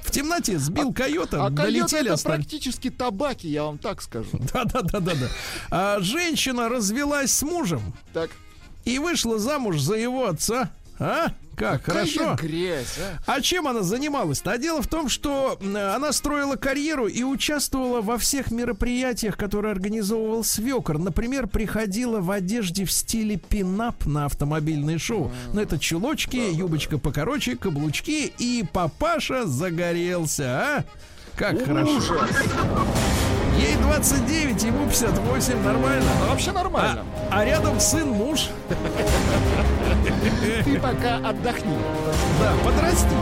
В 0.00 0.10
темноте 0.10 0.58
сбил 0.58 0.90
а, 0.90 0.94
койота, 0.94 1.44
а 1.44 1.50
долетели 1.50 2.06
это 2.06 2.14
остались. 2.14 2.46
практически 2.46 2.88
табаки, 2.88 3.48
я 3.48 3.64
вам 3.64 3.76
так 3.76 4.00
скажу. 4.00 4.30
Да-да-да-да-да. 4.54 5.28
А 5.70 6.00
женщина 6.00 6.70
развелась 6.70 7.30
с 7.30 7.42
мужем. 7.42 7.82
Так. 8.14 8.30
И 8.86 8.98
вышла 8.98 9.38
замуж 9.38 9.80
за 9.80 9.96
его 9.96 10.28
отца. 10.28 10.70
А? 10.98 11.34
Как, 11.56 11.82
Какая 11.82 12.06
хорошо. 12.06 12.36
грязь, 12.40 12.98
а? 12.98 13.36
а 13.36 13.40
чем 13.40 13.68
она 13.68 13.82
занималась-то? 13.82 14.52
А 14.52 14.58
дело 14.58 14.82
в 14.82 14.88
том, 14.88 15.08
что 15.08 15.58
она 15.74 16.12
строила 16.12 16.56
карьеру 16.56 17.06
и 17.06 17.22
участвовала 17.22 18.00
во 18.00 18.18
всех 18.18 18.50
мероприятиях, 18.50 19.36
которые 19.36 19.72
организовывал 19.72 20.44
свекор. 20.44 20.98
Например, 20.98 21.46
приходила 21.46 22.20
в 22.20 22.30
одежде 22.30 22.84
в 22.84 22.92
стиле 22.92 23.36
пинап 23.36 24.06
на 24.06 24.26
автомобильное 24.26 24.98
шоу. 24.98 25.32
Ну, 25.52 25.60
это 25.60 25.78
чулочки, 25.78 26.36
да, 26.36 26.56
юбочка 26.56 26.96
да. 26.96 26.98
покороче, 26.98 27.56
каблучки, 27.56 28.32
и 28.38 28.64
папаша 28.72 29.46
загорелся, 29.46 30.44
а? 30.44 30.84
Как 31.36 31.54
Ужас. 31.54 31.66
хорошо. 31.66 32.26
Ей 33.58 33.76
29, 33.76 34.62
ему 34.64 34.86
58, 34.86 35.62
нормально. 35.62 36.10
Ну, 36.20 36.30
вообще 36.30 36.52
нормально. 36.52 37.04
А, 37.30 37.40
а 37.40 37.44
рядом 37.44 37.78
сын 37.78 38.08
муж. 38.08 38.48
Ты 40.64 40.80
пока 40.80 41.16
отдохни. 41.16 41.76
Да, 42.40 42.52
подрасти. 42.64 43.14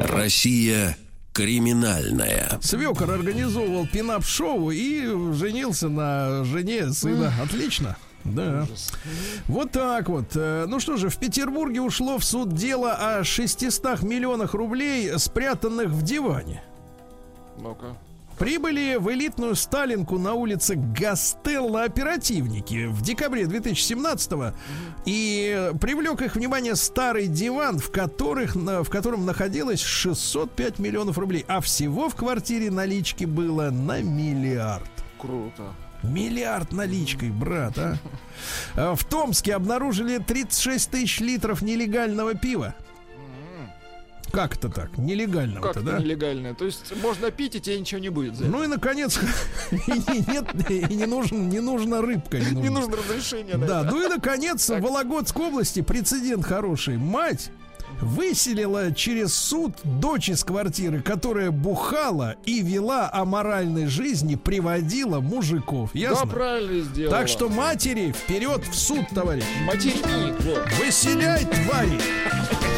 Россия 0.00 0.96
криминальная. 1.32 2.58
Свекор 2.60 3.12
организовывал 3.12 3.86
пинап-шоу 3.86 4.70
и 4.72 5.06
женился 5.34 5.88
на 5.88 6.42
жене 6.44 6.92
сына. 6.92 7.32
Отлично. 7.40 7.96
Да. 8.24 8.64
Ужас. 8.64 8.92
Вот 9.46 9.70
так 9.70 10.08
вот. 10.08 10.32
Э, 10.34 10.66
ну 10.68 10.80
что 10.80 10.96
же, 10.96 11.08
в 11.08 11.16
Петербурге 11.18 11.80
ушло 11.80 12.18
в 12.18 12.24
суд 12.24 12.54
дело 12.54 12.92
о 12.92 13.24
600 13.24 14.02
миллионах 14.02 14.54
рублей, 14.54 15.18
спрятанных 15.18 15.88
в 15.88 16.02
диване. 16.02 16.62
Ну-ка. 17.60 17.96
Прибыли 18.38 18.96
в 19.00 19.10
элитную 19.10 19.56
Сталинку 19.56 20.16
на 20.16 20.34
улице 20.34 20.76
Гастелла 20.76 21.82
оперативники 21.82 22.86
в 22.86 23.02
декабре 23.02 23.44
2017-го 23.44 24.52
и 25.04 25.72
привлек 25.80 26.22
их 26.22 26.36
внимание 26.36 26.76
старый 26.76 27.26
диван, 27.26 27.80
в, 27.80 27.90
которых, 27.90 28.54
в 28.54 28.88
котором 28.90 29.26
находилось 29.26 29.80
605 29.80 30.78
миллионов 30.78 31.18
рублей, 31.18 31.44
а 31.48 31.60
всего 31.60 32.08
в 32.08 32.14
квартире 32.14 32.70
налички 32.70 33.24
было 33.24 33.70
на 33.70 34.02
миллиард. 34.02 34.88
Круто. 35.18 35.74
Миллиард 36.04 36.70
наличкой, 36.70 37.30
брат, 37.30 37.76
а 37.76 38.94
в 38.94 39.04
Томске 39.04 39.56
обнаружили 39.56 40.18
36 40.18 40.90
тысяч 40.90 41.18
литров 41.18 41.60
нелегального 41.60 42.34
пива. 42.34 42.76
Как 44.30 44.56
это 44.56 44.68
так? 44.68 44.96
Нелегального-то, 44.98 45.74
как 45.74 45.84
да? 45.84 45.98
нелегальное? 45.98 46.54
То 46.54 46.64
есть 46.64 46.92
можно 47.02 47.30
пить, 47.30 47.54
и 47.54 47.60
тебе 47.60 47.80
ничего 47.80 48.00
не 48.00 48.08
будет 48.08 48.36
за 48.36 48.44
Ну 48.44 48.62
и, 48.62 48.66
наконец, 48.66 49.18
нет, 49.70 50.70
и 50.70 50.94
не 50.94 51.06
нужен, 51.06 51.48
не 51.48 51.60
нужна 51.60 52.00
рыбка. 52.02 52.38
Не 52.38 52.68
нужно 52.68 52.96
разрешение. 52.96 53.56
Да, 53.56 53.82
ну 53.82 54.04
и, 54.04 54.08
наконец, 54.08 54.68
в 54.68 54.80
Вологодской 54.80 55.46
области 55.46 55.82
прецедент 55.82 56.44
хороший. 56.44 56.96
Мать 56.96 57.50
выселила 58.00 58.92
через 58.92 59.34
суд 59.34 59.72
дочь 59.84 60.28
из 60.28 60.44
квартиры, 60.44 61.02
которая 61.02 61.50
бухала 61.50 62.36
и 62.44 62.62
вела 62.62 63.10
о 63.12 63.24
моральной 63.24 63.86
жизни, 63.86 64.36
приводила 64.36 65.20
мужиков. 65.20 65.94
Ясно? 65.94 66.26
Да, 66.26 66.32
правильно 66.32 66.84
сделала. 66.84 67.18
Так 67.18 67.28
что 67.28 67.48
матери 67.48 68.12
вперед 68.12 68.64
в 68.66 68.74
суд, 68.74 69.04
товарищ. 69.14 69.44
Матерник. 69.66 70.36
Выселяй, 70.78 71.44
твари! 71.44 72.77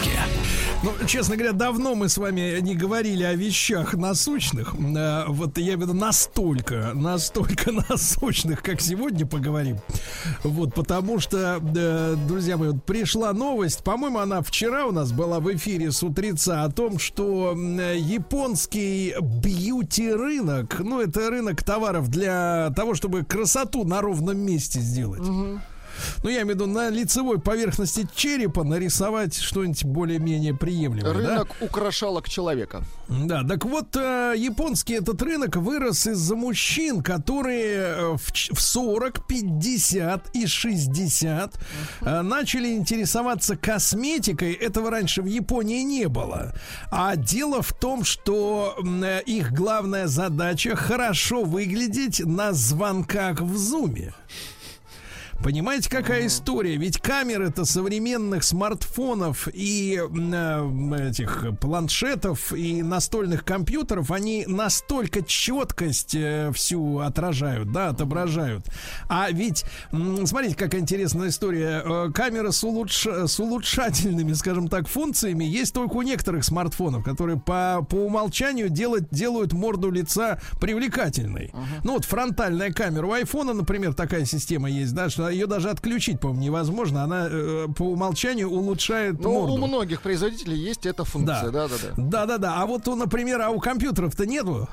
Ну, 0.83 0.93
честно 1.05 1.35
говоря, 1.35 1.53
давно 1.53 1.93
мы 1.93 2.09
с 2.09 2.17
вами 2.17 2.59
не 2.59 2.75
говорили 2.75 3.23
о 3.23 3.35
вещах 3.35 3.93
насущных. 3.93 4.73
Э, 4.73 5.25
вот 5.27 5.55
я 5.59 5.75
имею 5.75 5.77
в 5.77 5.81
виду 5.81 5.93
настолько, 5.93 6.93
настолько 6.95 7.71
насущных, 7.89 8.63
как 8.63 8.81
сегодня 8.81 9.27
поговорим. 9.27 9.77
Вот, 10.43 10.73
потому 10.73 11.19
что, 11.19 11.61
э, 11.61 12.15
друзья 12.27 12.57
мои, 12.57 12.69
вот 12.69 12.83
пришла 12.83 13.31
новость, 13.31 13.83
по-моему, 13.83 14.17
она 14.17 14.41
вчера 14.41 14.87
у 14.87 14.91
нас 14.91 15.11
была 15.11 15.39
в 15.39 15.53
эфире 15.53 15.91
с 15.91 16.01
утреца 16.01 16.63
о 16.63 16.71
том, 16.71 16.97
что 16.97 17.53
японский 17.53 19.13
бьюти-рынок, 19.21 20.79
ну, 20.79 20.99
это 20.99 21.29
рынок 21.29 21.63
товаров 21.63 22.09
для 22.09 22.73
того, 22.75 22.95
чтобы 22.95 23.23
красоту 23.23 23.83
на 23.83 24.01
ровном 24.01 24.39
месте 24.39 24.79
сделать. 24.79 25.21
Угу 25.21 25.59
ну, 26.23 26.29
я 26.29 26.41
имею 26.41 26.47
в 26.47 26.49
виду, 26.51 26.65
на 26.67 26.89
лицевой 26.89 27.39
поверхности 27.39 28.07
черепа 28.15 28.63
нарисовать 28.63 29.35
что-нибудь 29.35 29.83
более-менее 29.85 30.53
приемлемое. 30.53 31.13
Рынок 31.13 31.55
да? 31.59 31.65
украшалок 31.65 32.29
человека. 32.29 32.83
Да, 33.07 33.43
так 33.43 33.65
вот, 33.65 33.95
э, 33.97 34.35
японский 34.37 34.93
этот 34.93 35.21
рынок 35.21 35.57
вырос 35.57 36.07
из-за 36.07 36.35
мужчин, 36.35 37.03
которые 37.03 37.75
э, 37.75 38.15
в, 38.15 38.55
в 38.55 38.61
40, 38.61 39.27
50 39.27 40.29
и 40.33 40.47
60 40.47 41.59
э, 42.01 42.21
начали 42.21 42.69
интересоваться 42.69 43.57
косметикой. 43.57 44.53
Этого 44.53 44.89
раньше 44.89 45.21
в 45.21 45.25
Японии 45.25 45.81
не 45.81 46.07
было. 46.07 46.53
А 46.89 47.17
дело 47.17 47.61
в 47.61 47.73
том, 47.73 48.05
что 48.05 48.77
их 49.25 49.51
главная 49.51 50.07
задача 50.07 50.75
хорошо 50.75 51.43
выглядеть 51.43 52.21
на 52.25 52.53
звонках 52.53 53.41
в 53.41 53.57
зуме. 53.57 54.13
Понимаете, 55.43 55.89
какая 55.89 56.27
история? 56.27 56.77
Ведь 56.77 56.99
камеры-то 56.99 57.65
современных 57.65 58.43
смартфонов 58.43 59.47
и 59.51 59.99
э, 59.99 61.09
этих 61.09 61.45
планшетов 61.59 62.53
и 62.53 62.83
настольных 62.83 63.43
компьютеров, 63.43 64.11
они 64.11 64.45
настолько 64.47 65.23
четкость 65.23 66.13
э, 66.13 66.51
всю 66.53 66.99
отражают, 66.99 67.71
да, 67.71 67.89
отображают. 67.89 68.67
А 69.09 69.31
ведь, 69.31 69.65
смотрите, 69.91 70.55
какая 70.55 70.81
интересная 70.81 71.29
история. 71.29 71.81
Э, 71.83 72.11
камера 72.13 72.51
с, 72.51 72.63
улучш... 72.63 73.07
с 73.07 73.39
улучшательными, 73.39 74.33
скажем 74.33 74.67
так, 74.67 74.87
функциями 74.87 75.43
есть 75.43 75.73
только 75.73 75.93
у 75.93 76.03
некоторых 76.03 76.43
смартфонов, 76.43 77.03
которые 77.03 77.39
по, 77.39 77.83
по 77.89 77.95
умолчанию 77.95 78.69
делают, 78.69 79.09
делают 79.09 79.53
морду 79.53 79.89
лица 79.89 80.39
привлекательной. 80.59 81.47
Uh-huh. 81.47 81.81
Ну 81.83 81.93
вот 81.93 82.05
фронтальная 82.05 82.71
камера. 82.71 83.07
У 83.07 83.11
айфона, 83.11 83.53
например, 83.53 83.95
такая 83.95 84.25
система 84.25 84.69
есть, 84.69 84.93
да, 84.93 85.09
что 85.09 85.30
ее 85.31 85.47
даже 85.47 85.69
отключить, 85.69 86.19
по-моему, 86.19 86.41
невозможно. 86.43 87.03
Она 87.03 87.27
э, 87.29 87.67
по 87.75 87.83
умолчанию 87.83 88.49
улучшает 88.49 89.19
Ну, 89.19 89.31
морду. 89.31 89.53
у 89.53 89.67
многих 89.67 90.01
производителей 90.01 90.57
есть 90.57 90.85
эта 90.85 91.03
функция, 91.05 91.51
да, 91.51 91.67
да, 91.67 91.75
да. 91.81 91.93
Да, 91.97 92.25
да, 92.25 92.37
да. 92.37 92.61
А 92.61 92.65
вот, 92.65 92.85
например, 92.87 93.41
а 93.41 93.49
у 93.49 93.59
компьютеров-то 93.59 94.25
нету. 94.25 94.67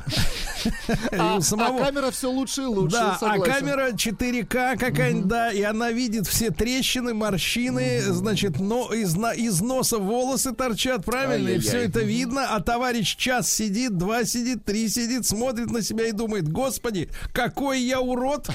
А, 1.12 1.38
а 1.58 1.78
камера 1.78 2.10
все 2.10 2.30
лучше 2.30 2.62
и 2.62 2.66
лучше. 2.66 2.96
Да, 2.96 3.18
а 3.20 3.38
камера 3.38 3.90
4К 3.90 4.76
какая-нибудь, 4.76 5.28
да, 5.28 5.50
и 5.50 5.62
она 5.62 5.90
видит 5.90 6.26
все 6.26 6.50
трещины, 6.50 7.14
морщины, 7.14 8.02
значит, 8.02 8.58
но 8.60 8.92
из, 8.92 9.16
из 9.36 9.60
носа 9.60 9.98
волосы 9.98 10.52
торчат, 10.52 11.04
правильно, 11.04 11.48
и 11.48 11.58
все 11.58 11.84
это 11.84 12.00
видно, 12.00 12.54
а 12.54 12.60
товарищ 12.60 13.16
час 13.16 13.50
сидит, 13.50 13.96
два 13.96 14.24
сидит, 14.24 14.64
три 14.64 14.88
сидит, 14.88 15.26
смотрит 15.26 15.70
на 15.70 15.82
себя 15.82 16.06
и 16.06 16.12
думает, 16.12 16.48
господи, 16.50 17.10
какой 17.32 17.80
я 17.80 18.00
урод. 18.00 18.48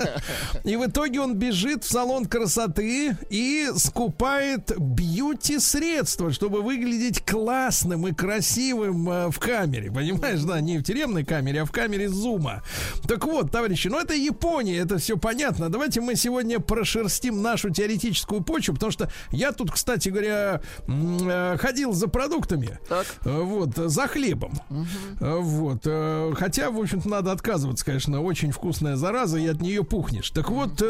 И 0.64 0.76
в 0.76 0.86
итоге 0.86 1.20
он 1.20 1.35
бежит 1.36 1.84
в 1.84 1.90
салон 1.90 2.26
красоты 2.26 3.16
и 3.30 3.68
скупает 3.76 4.72
бьюти-средства, 4.76 6.32
чтобы 6.32 6.62
выглядеть 6.62 7.24
классным 7.24 8.08
и 8.08 8.12
красивым 8.12 9.08
э, 9.08 9.30
в 9.30 9.38
камере. 9.38 9.92
Понимаешь, 9.92 10.40
да, 10.40 10.60
не 10.60 10.78
в 10.78 10.82
тюремной 10.82 11.24
камере, 11.24 11.62
а 11.62 11.64
в 11.64 11.70
камере 11.70 12.08
зума. 12.08 12.62
Так 13.06 13.24
вот, 13.24 13.52
товарищи, 13.52 13.88
ну 13.88 14.00
это 14.00 14.14
Япония, 14.14 14.78
это 14.78 14.98
все 14.98 15.16
понятно. 15.16 15.68
Давайте 15.68 16.00
мы 16.00 16.16
сегодня 16.16 16.58
прошерстим 16.58 17.42
нашу 17.42 17.70
теоретическую 17.70 18.42
почву, 18.42 18.74
потому 18.74 18.92
что 18.92 19.10
я 19.30 19.52
тут, 19.52 19.70
кстати 19.70 20.08
говоря, 20.08 20.60
э, 20.88 21.56
ходил 21.60 21.92
за 21.92 22.08
продуктами. 22.08 22.78
Так. 22.88 23.06
Э, 23.24 23.40
вот, 23.40 23.76
за 23.76 24.08
хлебом. 24.08 24.58
Угу. 24.70 25.40
Вот. 25.40 25.86
Хотя, 26.38 26.70
в 26.70 26.80
общем-то, 26.80 27.08
надо 27.08 27.32
отказываться, 27.32 27.84
конечно, 27.84 28.22
очень 28.22 28.50
вкусная 28.50 28.96
зараза, 28.96 29.38
и 29.38 29.46
от 29.46 29.60
нее 29.60 29.84
пухнешь. 29.84 30.30
Так 30.30 30.50
вот, 30.50 30.82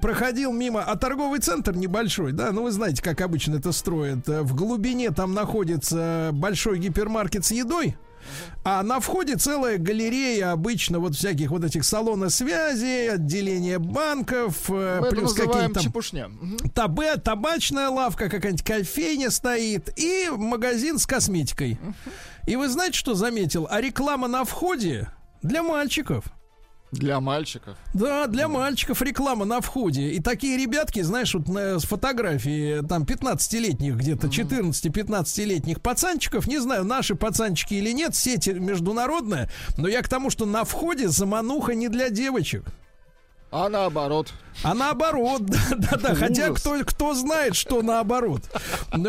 проходил 0.00 0.52
мимо, 0.52 0.82
а 0.82 0.96
торговый 0.96 1.40
центр 1.40 1.74
небольшой, 1.74 2.32
да, 2.32 2.52
ну 2.52 2.62
вы 2.64 2.70
знаете, 2.70 3.02
как 3.02 3.20
обычно 3.20 3.56
это 3.56 3.72
строят. 3.72 4.26
В 4.26 4.54
глубине 4.54 5.10
там 5.10 5.34
находится 5.34 6.30
большой 6.32 6.78
гипермаркет 6.78 7.44
с 7.44 7.50
едой. 7.50 7.96
А 8.64 8.82
на 8.82 9.00
входе 9.00 9.36
целая 9.36 9.78
галерея 9.78 10.52
обычно 10.52 10.98
вот 10.98 11.14
всяких 11.14 11.50
вот 11.50 11.64
этих 11.64 11.84
салонов 11.84 12.32
связи, 12.32 13.08
отделения 13.08 13.78
банков, 13.78 14.70
э, 14.70 15.00
Мы 15.02 15.10
плюс 15.10 15.34
какие-то 15.34 15.80
чепушня. 15.80 16.30
Табе, 16.74 17.16
табачная 17.16 17.90
лавка, 17.90 18.30
какая-нибудь 18.30 18.64
кофейня 18.64 19.30
стоит 19.30 19.92
и 19.98 20.30
магазин 20.30 20.98
с 20.98 21.06
косметикой. 21.06 21.78
И 22.46 22.56
вы 22.56 22.68
знаете, 22.68 22.98
что 22.98 23.14
заметил? 23.14 23.66
А 23.70 23.80
реклама 23.80 24.28
на 24.28 24.44
входе 24.44 25.08
для 25.42 25.62
мальчиков. 25.62 26.24
Для 26.94 27.20
мальчиков. 27.20 27.76
Да, 27.92 28.26
для 28.26 28.48
мальчиков 28.48 29.02
реклама 29.02 29.44
на 29.44 29.60
входе. 29.60 30.10
И 30.10 30.20
такие 30.20 30.56
ребятки, 30.56 31.02
знаешь, 31.02 31.34
вот 31.34 31.48
на 31.48 31.78
фотографии 31.78 32.82
там 32.86 33.02
15-летних, 33.02 33.96
где-то 33.96 34.28
14-15-летних 34.28 35.80
пацанчиков, 35.80 36.46
не 36.46 36.58
знаю, 36.58 36.84
наши 36.84 37.14
пацанчики 37.14 37.74
или 37.74 37.90
нет, 37.92 38.14
сеть 38.14 38.46
международная, 38.46 39.50
но 39.76 39.88
я 39.88 40.02
к 40.02 40.08
тому, 40.08 40.30
что 40.30 40.46
на 40.46 40.64
входе 40.64 41.08
замануха 41.08 41.74
не 41.74 41.88
для 41.88 42.10
девочек. 42.10 42.64
А 43.56 43.68
наоборот. 43.68 44.32
А 44.64 44.74
наоборот, 44.74 45.42
да, 45.46 45.58
да, 45.76 45.96
да. 45.96 46.14
Хотя 46.16 46.50
кто, 46.50 46.84
кто 46.84 47.14
знает, 47.14 47.54
что 47.54 47.82
наоборот. 47.82 48.42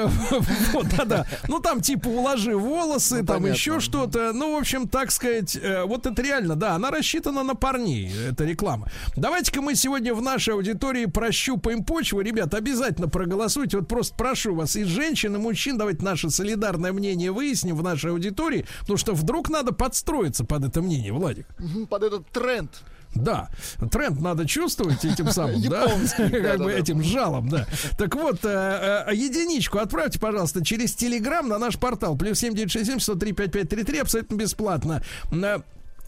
Вот, 0.74 0.88
да, 0.98 1.06
да. 1.06 1.26
Ну 1.48 1.60
там 1.60 1.82
типа 1.82 2.08
уложи 2.10 2.56
волосы, 2.56 3.22
ну, 3.22 3.26
там 3.26 3.36
понятно. 3.38 3.56
еще 3.56 3.80
что-то. 3.80 4.34
Ну, 4.34 4.56
в 4.56 4.60
общем, 4.60 4.88
так 4.88 5.10
сказать, 5.12 5.56
э, 5.56 5.84
вот 5.86 6.06
это 6.06 6.22
реально, 6.22 6.56
да, 6.56 6.76
она 6.76 6.92
рассчитана 6.92 7.44
на 7.44 7.56
парней, 7.56 8.12
эта 8.30 8.44
реклама. 8.46 8.88
Давайте-ка 9.16 9.62
мы 9.62 9.74
сегодня 9.74 10.14
в 10.14 10.22
нашей 10.22 10.54
аудитории 10.54 11.06
прощупаем 11.06 11.84
почву. 11.84 12.22
Ребят, 12.22 12.54
обязательно 12.54 13.08
проголосуйте. 13.08 13.78
Вот 13.78 13.88
просто 13.88 14.16
прошу 14.16 14.54
вас, 14.54 14.76
и 14.76 14.84
женщин, 14.84 15.36
и 15.36 15.40
мужчин, 15.40 15.78
давайте 15.78 16.04
наше 16.04 16.30
солидарное 16.30 16.94
мнение 16.94 17.32
выясним 17.32 17.76
в 17.78 17.84
нашей 17.84 18.12
аудитории, 18.12 18.66
потому 18.82 18.98
что 18.98 19.14
вдруг 19.14 19.50
надо 19.50 19.72
подстроиться 19.74 20.46
под 20.46 20.66
это 20.66 20.82
мнение, 20.82 21.14
Владик. 21.14 21.48
Под 21.90 22.04
этот 22.04 22.28
тренд. 22.30 22.70
Да, 23.16 23.50
тренд 23.92 24.20
надо 24.20 24.46
чувствовать 24.46 25.04
этим 25.06 25.32
самым, 25.32 25.62
да, 25.62 25.88
как 26.18 26.60
бы 26.60 26.72
этим 26.72 27.02
жалом, 27.02 27.50
да. 27.50 27.66
Так 27.98 28.14
вот, 28.16 28.44
э, 28.44 29.06
э, 29.08 29.16
единичку 29.16 29.80
отправьте, 29.80 30.20
пожалуйста, 30.20 30.64
через 30.64 30.94
Телеграм 30.96 31.48
на 31.48 31.58
наш 31.58 31.78
портал, 31.78 32.18
плюс 32.18 32.40
семь 32.40 32.54
девять 32.54 32.72
шесть 32.72 32.88
семь 32.88 33.00
сто 33.00 33.16
три 33.16 33.32
пять 33.32 33.52
пять 33.52 33.70
три 33.70 33.84
три, 33.84 34.00
абсолютно 34.00 34.36
бесплатно 34.36 35.02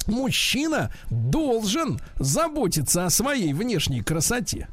мужчина 0.08 0.92
должен 1.10 2.00
заботиться 2.16 3.06
о 3.06 3.10
своей 3.10 3.54
внешней 3.54 4.02
красоте. 4.02 4.68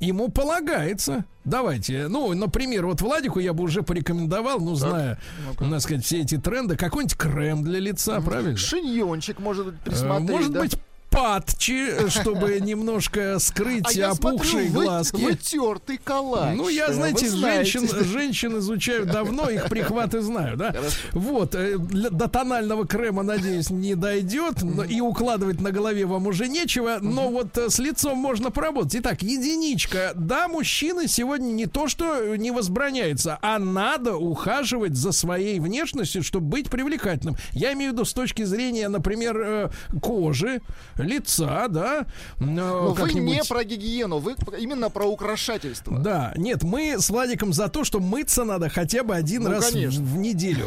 Ему 0.00 0.28
полагается. 0.28 1.24
Давайте. 1.44 2.06
Ну, 2.08 2.32
например, 2.32 2.86
вот 2.86 3.00
Владику 3.00 3.40
я 3.40 3.52
бы 3.52 3.64
уже 3.64 3.82
порекомендовал, 3.82 4.60
ну, 4.60 4.76
зная, 4.76 5.18
ну 5.58 5.70
так 5.70 5.80
сказать, 5.80 6.04
все 6.04 6.20
эти 6.20 6.36
тренды, 6.36 6.76
какой-нибудь 6.76 7.16
крем 7.16 7.64
для 7.64 7.80
лица, 7.80 8.20
правильно? 8.20 8.56
Шиньончик, 8.56 9.40
может 9.40 9.66
быть, 9.66 9.74
э, 9.74 9.90
присмотреть, 9.90 10.30
Может 10.30 10.52
да? 10.52 10.60
быть, 10.60 10.78
патчи, 11.18 12.08
чтобы 12.08 12.60
немножко 12.60 13.38
скрыть 13.38 13.98
а 13.98 14.10
опухшие 14.10 14.68
смотрю, 14.68 14.86
глазки. 14.86 15.16
Вы, 15.16 15.30
вытертый 15.30 15.98
калач. 15.98 16.56
Ну, 16.56 16.68
я, 16.68 16.92
знаете, 16.92 17.28
знаете. 17.28 17.78
Женщин, 17.78 18.04
женщин 18.04 18.58
изучаю 18.58 19.06
давно, 19.06 19.50
их 19.50 19.68
прихваты 19.68 20.20
знаю, 20.20 20.56
да? 20.56 20.72
Хорошо. 20.72 20.96
Вот, 21.12 21.54
э, 21.54 21.76
до 21.78 22.28
тонального 22.28 22.86
крема, 22.86 23.22
надеюсь, 23.22 23.70
не 23.70 23.94
дойдет, 23.94 24.62
но, 24.62 24.84
и 24.84 25.00
укладывать 25.00 25.60
на 25.60 25.72
голове 25.72 26.06
вам 26.06 26.26
уже 26.26 26.48
нечего, 26.48 26.98
но 27.00 27.28
вот 27.28 27.56
э, 27.58 27.68
с 27.68 27.78
лицом 27.78 28.18
можно 28.18 28.50
поработать. 28.50 28.96
Итак, 28.96 29.22
единичка. 29.22 30.12
Да, 30.14 30.48
мужчины 30.48 31.08
сегодня 31.08 31.46
не 31.46 31.66
то, 31.66 31.88
что 31.88 32.36
не 32.36 32.50
возбраняется, 32.50 33.38
а 33.42 33.58
надо 33.58 34.16
ухаживать 34.16 34.94
за 34.94 35.12
своей 35.12 35.58
внешностью, 35.58 36.22
чтобы 36.22 36.46
быть 36.46 36.70
привлекательным. 36.70 37.36
Я 37.52 37.72
имею 37.72 37.90
в 37.90 37.94
виду 37.94 38.04
с 38.04 38.12
точки 38.12 38.44
зрения, 38.44 38.88
например, 38.88 39.36
э, 39.40 39.70
кожи, 40.00 40.60
лица, 41.08 41.66
да. 41.68 42.06
Но 42.38 42.92
вы 42.92 43.12
не 43.14 43.42
про 43.48 43.64
гигиену, 43.64 44.18
вы 44.18 44.36
именно 44.58 44.90
про 44.90 45.06
украшательство. 45.06 45.98
Да, 45.98 46.32
нет, 46.36 46.62
мы 46.62 46.98
с 46.98 47.10
Владиком 47.10 47.52
за 47.52 47.68
то, 47.68 47.84
что 47.84 48.00
мыться 48.00 48.44
надо 48.44 48.68
хотя 48.68 49.02
бы 49.02 49.14
один 49.14 49.44
ну, 49.44 49.50
раз 49.50 49.70
конечно. 49.70 50.02
в, 50.02 50.16
неделю. 50.18 50.66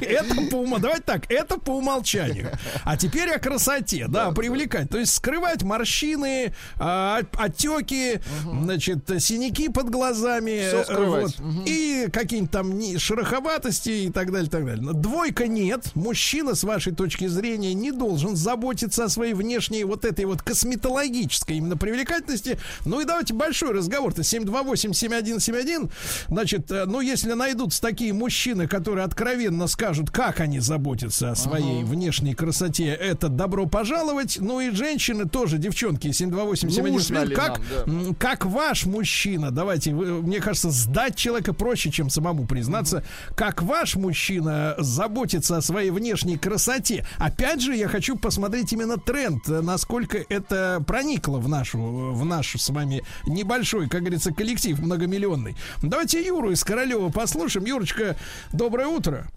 Это 0.00 0.34
по 0.50 0.56
уму... 0.56 0.78
Давайте 0.78 1.02
так, 1.02 1.30
это 1.30 1.58
по 1.58 1.70
умолчанию. 1.70 2.50
А 2.84 2.96
теперь 2.96 3.30
о 3.30 3.38
красоте, 3.38 4.06
да, 4.08 4.32
привлекать. 4.32 4.90
То 4.90 4.98
есть 4.98 5.14
скрывать 5.14 5.62
морщины, 5.62 6.54
а, 6.76 7.20
отеки, 7.34 8.20
значит, 8.44 9.08
синяки 9.20 9.68
под 9.68 9.90
глазами. 9.90 10.70
Вот, 10.90 11.36
и 11.66 12.08
какие-нибудь 12.12 12.50
там 12.50 12.98
шероховатости 12.98 13.90
и 13.90 14.10
так 14.10 14.32
далее, 14.32 14.50
так 14.50 14.64
далее. 14.64 14.92
Двойка 14.92 15.46
нет. 15.46 15.94
Мужчина, 15.94 16.54
с 16.54 16.64
вашей 16.64 16.94
точки 16.94 17.26
зрения, 17.26 17.74
не 17.74 17.92
должен 17.92 18.36
заботиться 18.36 18.89
заботиться 18.90 19.04
о 19.04 19.08
своей 19.08 19.34
внешней 19.34 19.84
вот 19.84 20.04
этой 20.04 20.24
вот 20.24 20.42
косметологической 20.42 21.56
именно 21.56 21.76
привлекательности. 21.76 22.58
Ну 22.84 23.00
и 23.00 23.04
давайте 23.04 23.34
большой 23.34 23.72
разговор-то. 23.72 24.22
728-7171. 24.22 25.90
Значит, 26.28 26.70
э, 26.70 26.84
ну 26.86 27.00
если 27.00 27.32
найдутся 27.32 27.80
такие 27.80 28.12
мужчины, 28.12 28.66
которые 28.66 29.04
откровенно 29.04 29.66
скажут, 29.68 30.10
как 30.10 30.40
они 30.40 30.60
заботятся 30.60 31.30
о 31.30 31.34
своей 31.36 31.82
ага. 31.82 31.90
внешней 31.90 32.34
красоте, 32.34 32.86
это 32.86 33.28
добро 33.28 33.66
пожаловать. 33.66 34.38
Ну 34.40 34.60
и 34.60 34.70
женщины 34.70 35.28
тоже, 35.28 35.58
девчонки, 35.58 36.08
728-7171. 36.08 37.34
Как, 37.34 37.60
нам, 37.86 38.04
да. 38.08 38.14
как 38.18 38.44
ваш 38.46 38.86
мужчина, 38.86 39.50
давайте, 39.50 39.94
вы, 39.94 40.22
мне 40.22 40.40
кажется, 40.40 40.70
сдать 40.70 41.16
человека 41.16 41.52
проще, 41.52 41.90
чем 41.90 42.10
самому 42.10 42.46
признаться. 42.46 42.98
Ага. 42.98 43.34
Как 43.36 43.62
ваш 43.62 43.96
мужчина 43.96 44.74
заботится 44.78 45.56
о 45.58 45.62
своей 45.62 45.90
внешней 45.90 46.36
красоте. 46.36 47.06
Опять 47.18 47.60
же, 47.60 47.76
я 47.76 47.88
хочу 47.88 48.16
посмотреть 48.16 48.72
именно 48.80 48.96
тренд, 48.96 49.46
насколько 49.46 50.24
это 50.28 50.82
проникло 50.86 51.38
в 51.38 51.48
нашу, 51.48 51.78
в 52.12 52.24
наш 52.24 52.56
с 52.56 52.70
вами 52.70 53.02
небольшой, 53.26 53.88
как 53.88 54.00
говорится, 54.00 54.32
коллектив 54.32 54.78
многомиллионный. 54.78 55.56
Давайте 55.82 56.24
Юру 56.24 56.50
из 56.50 56.64
Королева 56.64 57.10
послушаем. 57.10 57.66
Юрочка, 57.66 58.16
доброе 58.52 58.86
утро. 58.86 59.28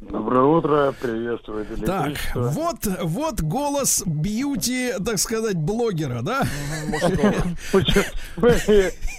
Доброе 0.00 0.44
утро, 0.44 0.94
приветствую. 1.00 1.64
Так, 1.84 2.12
вот, 2.34 2.76
вот 3.02 3.40
голос 3.40 4.02
бьюти, 4.04 4.92
так 5.04 5.18
сказать, 5.18 5.56
блогера, 5.56 6.20
да? 6.20 6.42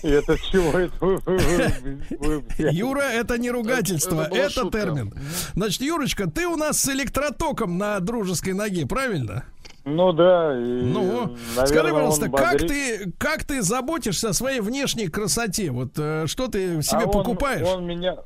Это 0.03 0.37
чего 0.37 0.77
это? 0.77 2.71
Юра, 2.71 3.01
это 3.01 3.39
не 3.39 3.49
ругательство, 3.49 4.23
это 4.31 4.69
термин. 4.69 5.13
Значит, 5.55 5.81
Юрочка, 5.81 6.29
ты 6.29 6.45
у 6.45 6.55
нас 6.55 6.79
с 6.79 6.89
электротоком 6.89 7.79
на 7.79 7.99
дружеской 7.99 8.53
ноге, 8.53 8.85
правильно? 8.85 9.45
Ну 9.83 10.11
да. 10.11 10.53
И, 10.59 10.83
ну, 10.83 11.35
наверное, 11.55 11.65
скажи, 11.65 11.93
пожалуйста, 11.93 12.29
как 12.29 12.57
ты, 12.59 13.11
как 13.17 13.45
ты 13.45 13.61
заботишься 13.61 14.29
о 14.29 14.33
своей 14.33 14.59
внешней 14.59 15.07
красоте? 15.07 15.71
Вот 15.71 15.93
э, 15.97 16.27
что 16.27 16.47
ты 16.49 16.81
себе 16.81 17.03
а 17.05 17.07
покупаешь? 17.07 17.65
Он, 17.65 17.77
он 17.77 17.87
меня, 17.87 18.17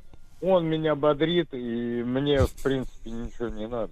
он 0.42 0.68
меня 0.68 0.96
бодрит, 0.96 1.54
и 1.54 2.04
мне, 2.04 2.40
в 2.46 2.64
принципе, 2.64 3.12
ничего 3.12 3.50
не 3.50 3.68
надо. 3.68 3.92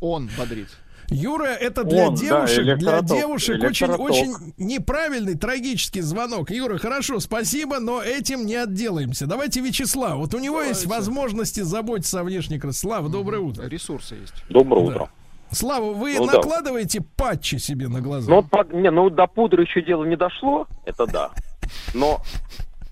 Он 0.00 0.28
бодрит. 0.38 0.68
Юра, 1.10 1.46
это 1.46 1.84
для 1.84 2.08
Он, 2.08 2.14
девушек, 2.14 2.66
да, 2.66 2.76
для 2.76 3.00
девушек 3.00 3.62
очень, 3.62 3.86
очень 3.92 4.34
неправильный, 4.58 5.36
трагический 5.36 6.02
звонок. 6.02 6.50
Юра, 6.50 6.76
хорошо, 6.76 7.18
спасибо, 7.18 7.80
но 7.80 8.02
этим 8.02 8.44
не 8.44 8.56
отделаемся. 8.56 9.26
Давайте 9.26 9.60
Вячеслав. 9.60 10.18
Вот 10.18 10.34
у 10.34 10.38
него 10.38 10.56
Давайте. 10.56 10.74
есть 10.74 10.86
возможности 10.86 11.60
заботиться 11.60 12.20
о 12.20 12.24
внешней 12.24 12.58
красоте. 12.58 12.80
Слава, 12.88 13.08
доброе 13.08 13.40
утро. 13.40 13.66
Ресурсы 13.66 14.16
есть. 14.16 14.34
Доброе 14.50 14.84
да. 14.84 14.90
утро. 14.90 15.10
Слава, 15.50 15.94
вы 15.94 16.16
ну, 16.18 16.26
накладываете 16.26 17.00
да. 17.00 17.06
патчи 17.16 17.56
себе 17.56 17.88
на 17.88 18.02
глаза? 18.02 18.30
Ну, 18.30 18.42
по, 18.42 18.64
не, 18.64 18.90
ну 18.90 19.08
до 19.08 19.26
пудры 19.26 19.62
еще 19.62 19.80
дело 19.80 20.04
не 20.04 20.16
дошло, 20.16 20.66
это 20.84 21.06
да. 21.06 21.30
Но 21.94 22.20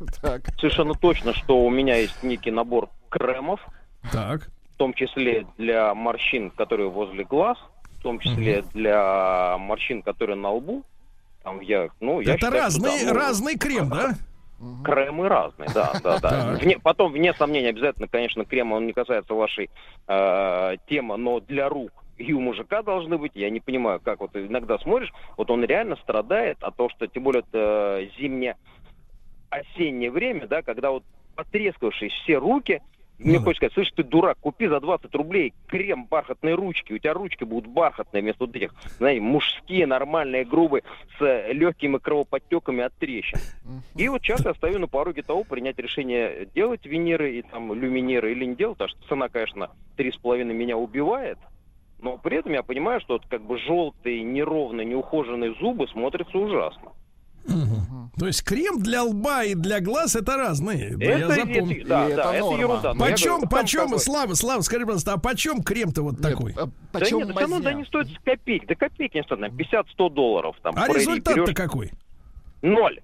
так. 0.23 0.43
Совершенно 0.59 0.95
точно, 0.95 1.33
что 1.35 1.65
у 1.65 1.71
меня 1.71 1.97
есть 1.97 2.23
некий 2.23 2.51
набор 2.51 2.89
кремов. 3.09 3.61
Так. 4.13 4.49
В 4.75 4.77
том 4.77 4.93
числе 4.95 5.47
для 5.57 5.95
морщин, 5.95 6.51
которые 6.51 6.91
возле 6.91 7.25
глаз, 7.25 7.59
в 7.99 8.03
том 8.03 8.19
числе 8.19 8.61
угу. 8.61 8.69
для 8.75 9.57
морщин, 9.59 10.03
которые 10.03 10.37
на 10.37 10.51
лбу. 10.51 10.85
Там 11.43 11.61
я, 11.61 11.89
ну, 12.01 12.21
я 12.21 12.35
Это 12.35 12.47
считаю, 12.47 12.63
разный, 12.63 13.05
да, 13.05 13.13
ну, 13.13 13.19
разный 13.19 13.57
крем, 13.57 13.89
да? 13.89 14.15
Кремы 14.85 15.29
разные, 15.29 15.69
да, 15.73 15.93
да, 16.03 16.19
да. 16.19 16.57
Вне, 16.61 16.79
потом, 16.79 17.13
вне 17.13 17.33
сомнения, 17.35 17.69
обязательно, 17.69 18.09
конечно, 18.09 18.45
крем, 18.45 18.73
он 18.73 18.87
не 18.87 18.93
касается 18.93 19.35
вашей 19.35 19.71
э, 20.09 20.77
темы, 20.89 21.17
но 21.17 21.41
для 21.41 21.69
рук 21.69 21.93
и 22.19 22.33
у 22.33 22.41
мужика 22.41 22.83
должны 22.83 23.19
быть. 23.19 23.33
Я 23.35 23.51
не 23.51 23.61
понимаю, 23.61 24.01
как 24.01 24.21
вот 24.21 24.35
иногда 24.35 24.79
смотришь, 24.79 25.13
вот 25.37 25.51
он 25.51 25.65
реально 25.65 25.97
страдает 25.97 26.63
от 26.63 26.77
того, 26.77 26.89
что, 26.89 27.07
тем 27.07 27.23
более, 27.23 27.43
это 27.43 28.09
зимняя 28.19 28.57
осеннее 29.51 30.11
время, 30.11 30.47
да, 30.47 30.63
когда 30.63 30.91
вот 30.91 31.05
потрескавшись 31.35 32.13
все 32.13 32.37
руки, 32.37 32.83
мне 33.19 33.39
хочется 33.39 33.69
сказать, 33.69 33.73
слышь, 33.73 33.93
ты 33.93 34.03
дурак, 34.03 34.37
купи 34.41 34.67
за 34.67 34.79
20 34.79 35.15
рублей 35.15 35.55
крем 35.69 36.05
бархатной 36.05 36.53
ручки, 36.55 36.93
у 36.93 36.99
тебя 36.99 37.15
ручки 37.15 37.45
будут 37.45 37.71
бархатные 37.71 38.23
вместо 38.23 38.45
вот 38.45 38.55
этих, 38.55 38.75
знаете, 38.99 39.23
мужские, 39.23 39.87
нормальные, 39.87 40.45
грубые, 40.45 40.83
с 41.19 41.53
легкими 41.53 41.97
кровоподтеками 41.97 42.85
от 42.85 42.95
трещин. 42.95 43.39
И 43.95 44.09
вот 44.09 44.23
сейчас 44.23 44.45
я 44.45 44.53
стою 44.55 44.79
на 44.79 44.87
пороге 44.87 45.23
того, 45.23 45.45
принять 45.45 45.79
решение, 45.79 46.47
делать 46.55 46.85
виниры 46.85 47.39
и 47.39 47.43
там 47.43 47.73
люминеры 47.73 48.33
или 48.33 48.45
не 48.45 48.55
делать, 48.55 48.77
потому 48.77 48.91
что 48.91 49.09
цена, 49.09 49.29
конечно, 49.29 49.71
3,5 49.97 50.45
меня 50.45 50.77
убивает, 50.77 51.39
но 51.99 52.19
при 52.19 52.39
этом 52.39 52.53
я 52.53 52.63
понимаю, 52.63 53.01
что 53.01 53.15
вот 53.15 53.27
как 53.27 53.41
бы 53.43 53.59
желтые, 53.59 54.23
неровные, 54.23 54.85
неухоженные 54.85 55.55
зубы 55.55 55.89
смотрятся 55.89 56.37
ужасно. 56.37 56.93
Угу. 57.49 58.11
То 58.19 58.27
есть 58.27 58.43
крем 58.43 58.83
для 58.83 59.03
лба 59.03 59.45
и 59.45 59.55
для 59.55 59.81
глаз 59.81 60.17
это 60.17 60.37
разные. 60.37 60.95
Это, 60.95 61.05
я 61.05 61.29
запомню. 61.29 61.81
Это, 61.81 61.89
да, 61.89 62.09
да, 62.09 62.35
это, 62.35 62.55
ерунда. 62.57 62.95
Почем, 62.95 63.41
говорю, 63.41 63.49
почем, 63.49 63.99
Слава, 63.99 64.35
Слава, 64.35 64.61
скажи, 64.63 64.85
пожалуйста, 64.85 65.13
а 65.13 65.19
почем 65.19 65.63
крем-то 65.63 66.03
вот 66.03 66.21
такой? 66.21 66.55
А, 66.57 66.69
почем 66.93 67.21
да 67.21 67.27
нет, 67.27 67.35
мазня? 67.35 67.61
да 67.61 67.73
не 67.75 67.85
стоит 67.85 68.09
копейки, 68.25 68.65
да 68.67 68.75
копейки 68.75 69.19
не 69.19 69.23
стоит, 69.23 69.41
50-100 69.53 70.11
долларов. 70.11 70.57
Там, 70.63 70.75
а 70.77 70.89
результат-то 70.89 71.53
какой? 71.55 71.93
Ноль. 72.63 73.01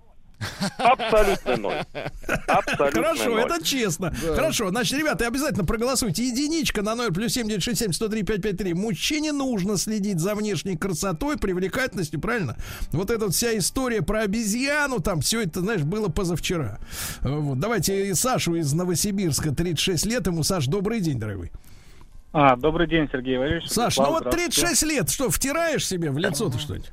Абсолютно 0.79 1.57
ноль. 1.57 1.85
Абсолютно 2.47 3.03
Хорошо, 3.03 3.31
ноль. 3.31 3.41
это 3.41 3.65
честно. 3.65 4.15
Да. 4.23 4.35
Хорошо, 4.35 4.71
значит, 4.71 4.99
ребята, 4.99 5.27
обязательно 5.27 5.65
проголосуйте. 5.65 6.27
Единичка 6.27 6.83
на 6.83 6.95
0 6.95 7.13
плюс 7.13 7.33
7967 7.33 7.93
103 7.93 8.23
553. 8.23 8.75
Мужчине 8.75 9.33
нужно 9.33 9.77
следить 9.77 10.21
за 10.21 10.35
внешней 10.35 10.77
красотой, 10.77 11.37
привлекательностью, 11.37 12.21
правильно? 12.21 12.57
Вот 12.93 13.11
эта 13.11 13.27
вот 13.27 13.35
вся 13.35 13.57
история 13.57 14.03
про 14.03 14.23
обезьяну, 14.23 15.01
там 15.01 15.21
все 15.21 15.43
это, 15.43 15.61
знаешь, 15.61 15.83
было 15.83 16.09
позавчера. 16.09 16.79
Вот. 17.21 17.59
Давайте 17.59 18.15
Сашу 18.15 18.55
из 18.57 18.73
Новосибирска, 18.73 19.53
36 19.55 20.07
лет. 20.07 20.27
Ему, 20.27 20.43
Саш, 20.43 20.67
добрый 20.67 21.01
день, 21.01 21.19
дорогой. 21.19 21.51
А, 22.33 22.57
добрый 22.57 22.89
день, 22.89 23.09
Сергей 23.13 23.37
Валерьевич. 23.37 23.69
Саш, 23.69 23.99
ну 23.99 24.11
вот 24.11 24.31
36 24.31 24.83
лет, 24.85 25.11
что, 25.11 25.31
втираешь 25.31 25.87
себе 25.87 26.11
в 26.11 26.19
лицо-то 26.19 26.59
что-нибудь? 26.59 26.91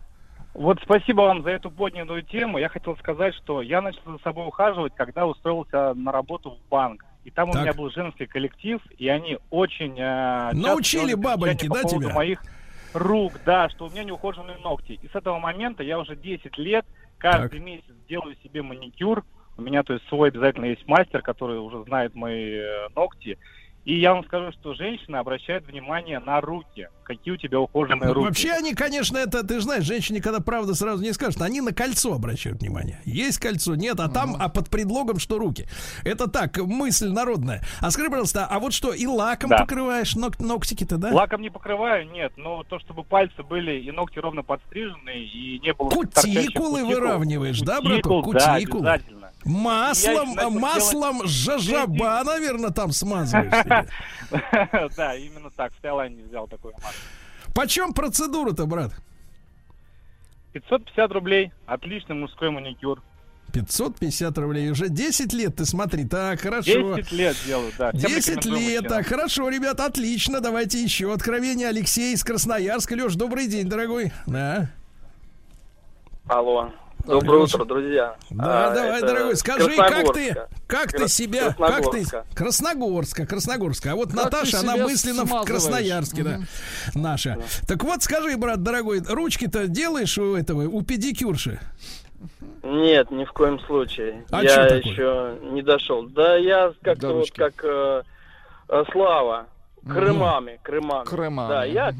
Вот 0.54 0.80
спасибо 0.84 1.22
вам 1.22 1.44
за 1.44 1.52
эту 1.52 1.70
поднятую 1.70 2.24
тему. 2.24 2.58
Я 2.58 2.70
хотел 2.70 2.98
сказать, 2.98 3.36
что 3.36 3.62
я 3.62 3.82
начал 3.82 4.02
за 4.06 4.18
собой 4.20 4.48
ухаживать, 4.48 4.94
когда 4.96 5.26
устроился 5.26 5.94
на 5.94 6.12
работу 6.12 6.52
в 6.52 6.70
банк. 6.70 7.06
И 7.24 7.32
там 7.32 7.52
так. 7.52 7.60
у 7.60 7.64
меня 7.64 7.74
был 7.74 7.90
женский 7.92 8.26
коллектив, 8.26 8.82
и 8.98 9.08
они 9.08 9.38
очень... 9.50 9.96
Э, 10.00 10.52
Научили 10.54 11.14
бабоньки, 11.14 11.68
да, 11.68 11.82
по 11.82 11.88
тебя? 11.88 12.14
моих 12.14 12.42
рук, 12.94 13.34
да, 13.46 13.70
что 13.70 13.86
у 13.86 13.90
меня 13.90 14.04
неухоженные 14.04 14.58
ногти. 14.58 15.00
И 15.02 15.08
с 15.08 15.16
этого 15.16 15.38
момента 15.38 15.84
я 15.84 16.00
уже 16.00 16.16
10 16.16 16.58
лет 16.58 16.86
каждый 17.18 17.60
так. 17.60 17.66
месяц 17.66 17.94
делаю 18.08 18.36
себе 18.44 18.64
маникюр. 18.64 19.24
У 19.58 19.62
меня, 19.62 19.84
то 19.84 19.94
есть, 19.94 20.08
свой 20.08 20.30
обязательно 20.30 20.66
есть 20.66 20.88
мастер, 20.88 21.22
который 21.22 21.60
уже 21.60 21.84
знает 21.84 22.16
мои 22.16 22.56
э, 22.56 22.88
ногти. 22.96 23.38
И 23.90 24.00
я 24.00 24.14
вам 24.14 24.24
скажу, 24.24 24.52
что 24.52 24.76
женщины 24.76 25.16
обращают 25.16 25.66
внимание 25.66 26.20
на 26.20 26.42
руки. 26.42 26.90
Какие 27.02 27.34
у 27.34 27.38
тебя 27.38 27.60
ухоженные 27.60 28.12
руки. 28.12 28.28
Вообще 28.28 28.52
они, 28.52 28.76
конечно, 28.76 29.18
это, 29.18 29.44
ты 29.44 29.60
знаешь, 29.62 29.84
женщине, 29.84 30.22
когда 30.22 30.42
правда 30.42 30.76
сразу 30.76 31.02
не 31.02 31.12
скажут, 31.12 31.42
они 31.42 31.60
на 31.60 31.74
кольцо 31.74 32.14
обращают 32.14 32.62
внимание. 32.62 33.02
Есть 33.04 33.40
кольцо, 33.40 33.74
нет, 33.74 34.00
а 34.00 34.08
там, 34.08 34.36
а 34.38 34.48
под 34.48 34.70
предлогом, 34.70 35.18
что 35.18 35.40
руки. 35.40 35.66
Это 36.04 36.30
так, 36.30 36.60
мысль 36.60 37.10
народная. 37.10 37.64
А 37.82 37.90
скажи, 37.90 38.12
пожалуйста, 38.12 38.46
а 38.46 38.60
вот 38.60 38.74
что, 38.74 38.94
и 38.94 39.08
лаком 39.08 39.50
да. 39.50 39.58
покрываешь 39.62 40.16
ног, 40.16 40.40
ногтики-то, 40.40 40.98
да? 40.98 41.10
Лаком 41.12 41.42
не 41.42 41.50
покрываю, 41.50 42.08
нет. 42.12 42.34
Но 42.38 42.62
то, 42.62 42.78
чтобы 42.78 43.04
пальцы 43.04 43.42
были 43.42 43.80
и 43.80 43.90
ногти 43.90 44.20
ровно 44.20 44.44
подстрижены, 44.44 45.18
и 45.18 45.60
не 45.64 45.74
было... 45.74 45.90
Кутикулы 45.90 46.86
выравниваешь, 46.86 47.62
да, 47.62 47.82
браток? 47.82 48.24
Кутикулы. 48.24 48.84
Да, 48.84 48.94
обязательно. 48.94 49.19
Маслом, 49.46 50.36
я, 50.36 50.50
маслом 50.50 51.26
жажаба, 51.26 52.22
наверное, 52.26 52.72
там 52.72 52.92
смазываешь. 52.92 53.88
Да, 54.96 55.16
именно 55.16 55.50
так. 55.50 55.74
В 55.74 55.82
Таиланде 55.82 56.24
взял 56.24 56.48
такое 56.48 56.74
масло. 56.74 56.92
Почем 57.56 57.94
процедура-то, 57.94 58.66
брат? 58.66 58.92
550 60.54 61.12
рублей. 61.12 61.52
Отличный 61.66 62.16
мужской 62.16 62.50
маникюр. 62.52 63.02
550 63.54 64.38
рублей. 64.38 64.70
Уже 64.70 64.90
10 64.90 65.34
лет, 65.34 65.56
ты 65.56 65.66
смотри. 65.66 66.06
Так, 66.06 66.42
хорошо. 66.42 66.96
10 66.96 67.12
лет 67.12 67.36
делаю, 67.46 67.72
да. 67.78 67.92
10 67.92 68.46
лет. 68.46 68.88
Так, 68.88 69.08
хорошо, 69.08 69.50
ребят, 69.50 69.80
отлично. 69.80 70.40
Давайте 70.40 70.82
еще 70.82 71.12
откровение. 71.12 71.70
Алексей 71.70 72.14
из 72.14 72.24
Красноярска. 72.24 72.94
Леш, 72.96 73.16
добрый 73.16 73.48
день, 73.48 73.68
дорогой. 73.68 74.12
Да. 74.28 74.70
Алло. 76.28 76.72
Доброе 77.10 77.44
утро, 77.44 77.66
друзья. 77.66 78.16
Да, 78.30 78.68
а, 78.70 78.74
давай, 78.74 79.02
дорогой, 79.02 79.36
скажи, 79.36 79.76
как 79.76 80.14
ты, 80.14 80.36
как 80.68 80.92
ты 80.92 81.08
себя, 81.08 81.56
как 81.58 81.92
ты, 81.92 82.06
Красногорска, 82.36 83.26
Красногорска. 83.26 83.94
А 83.94 83.96
вот 83.96 84.10
как 84.10 84.26
Наташа, 84.26 84.60
она 84.60 84.78
мысленно 84.78 85.26
в 85.26 85.44
Красноярске, 85.44 86.24
да, 86.24 86.40
наша. 86.94 87.38
Да. 87.40 87.68
Так 87.68 87.84
вот, 87.84 88.04
скажи, 88.04 88.38
брат, 88.38 88.62
дорогой, 88.62 89.02
ручки-то 89.02 89.68
делаешь 89.68 90.18
у 90.20 90.36
этого, 90.36 90.68
у 90.68 90.84
педикюрши? 90.84 91.60
Нет, 92.62 93.10
ни 93.10 93.26
в 93.26 93.32
коем 93.32 93.60
случае. 93.62 94.26
А 94.30 94.44
я 94.44 94.66
еще 94.68 95.38
не 95.52 95.64
дошел. 95.64 96.04
Да, 96.04 96.36
я 96.36 96.74
как-то 96.82 97.14
вот 97.14 97.32
как 97.32 97.54
э, 97.64 98.04
э, 98.68 98.84
Слава, 98.92 99.48
кремами, 99.84 100.60
кремами. 100.62 101.06
Кремами. 101.06 101.50
Да, 101.50 101.64
я, 101.64 101.94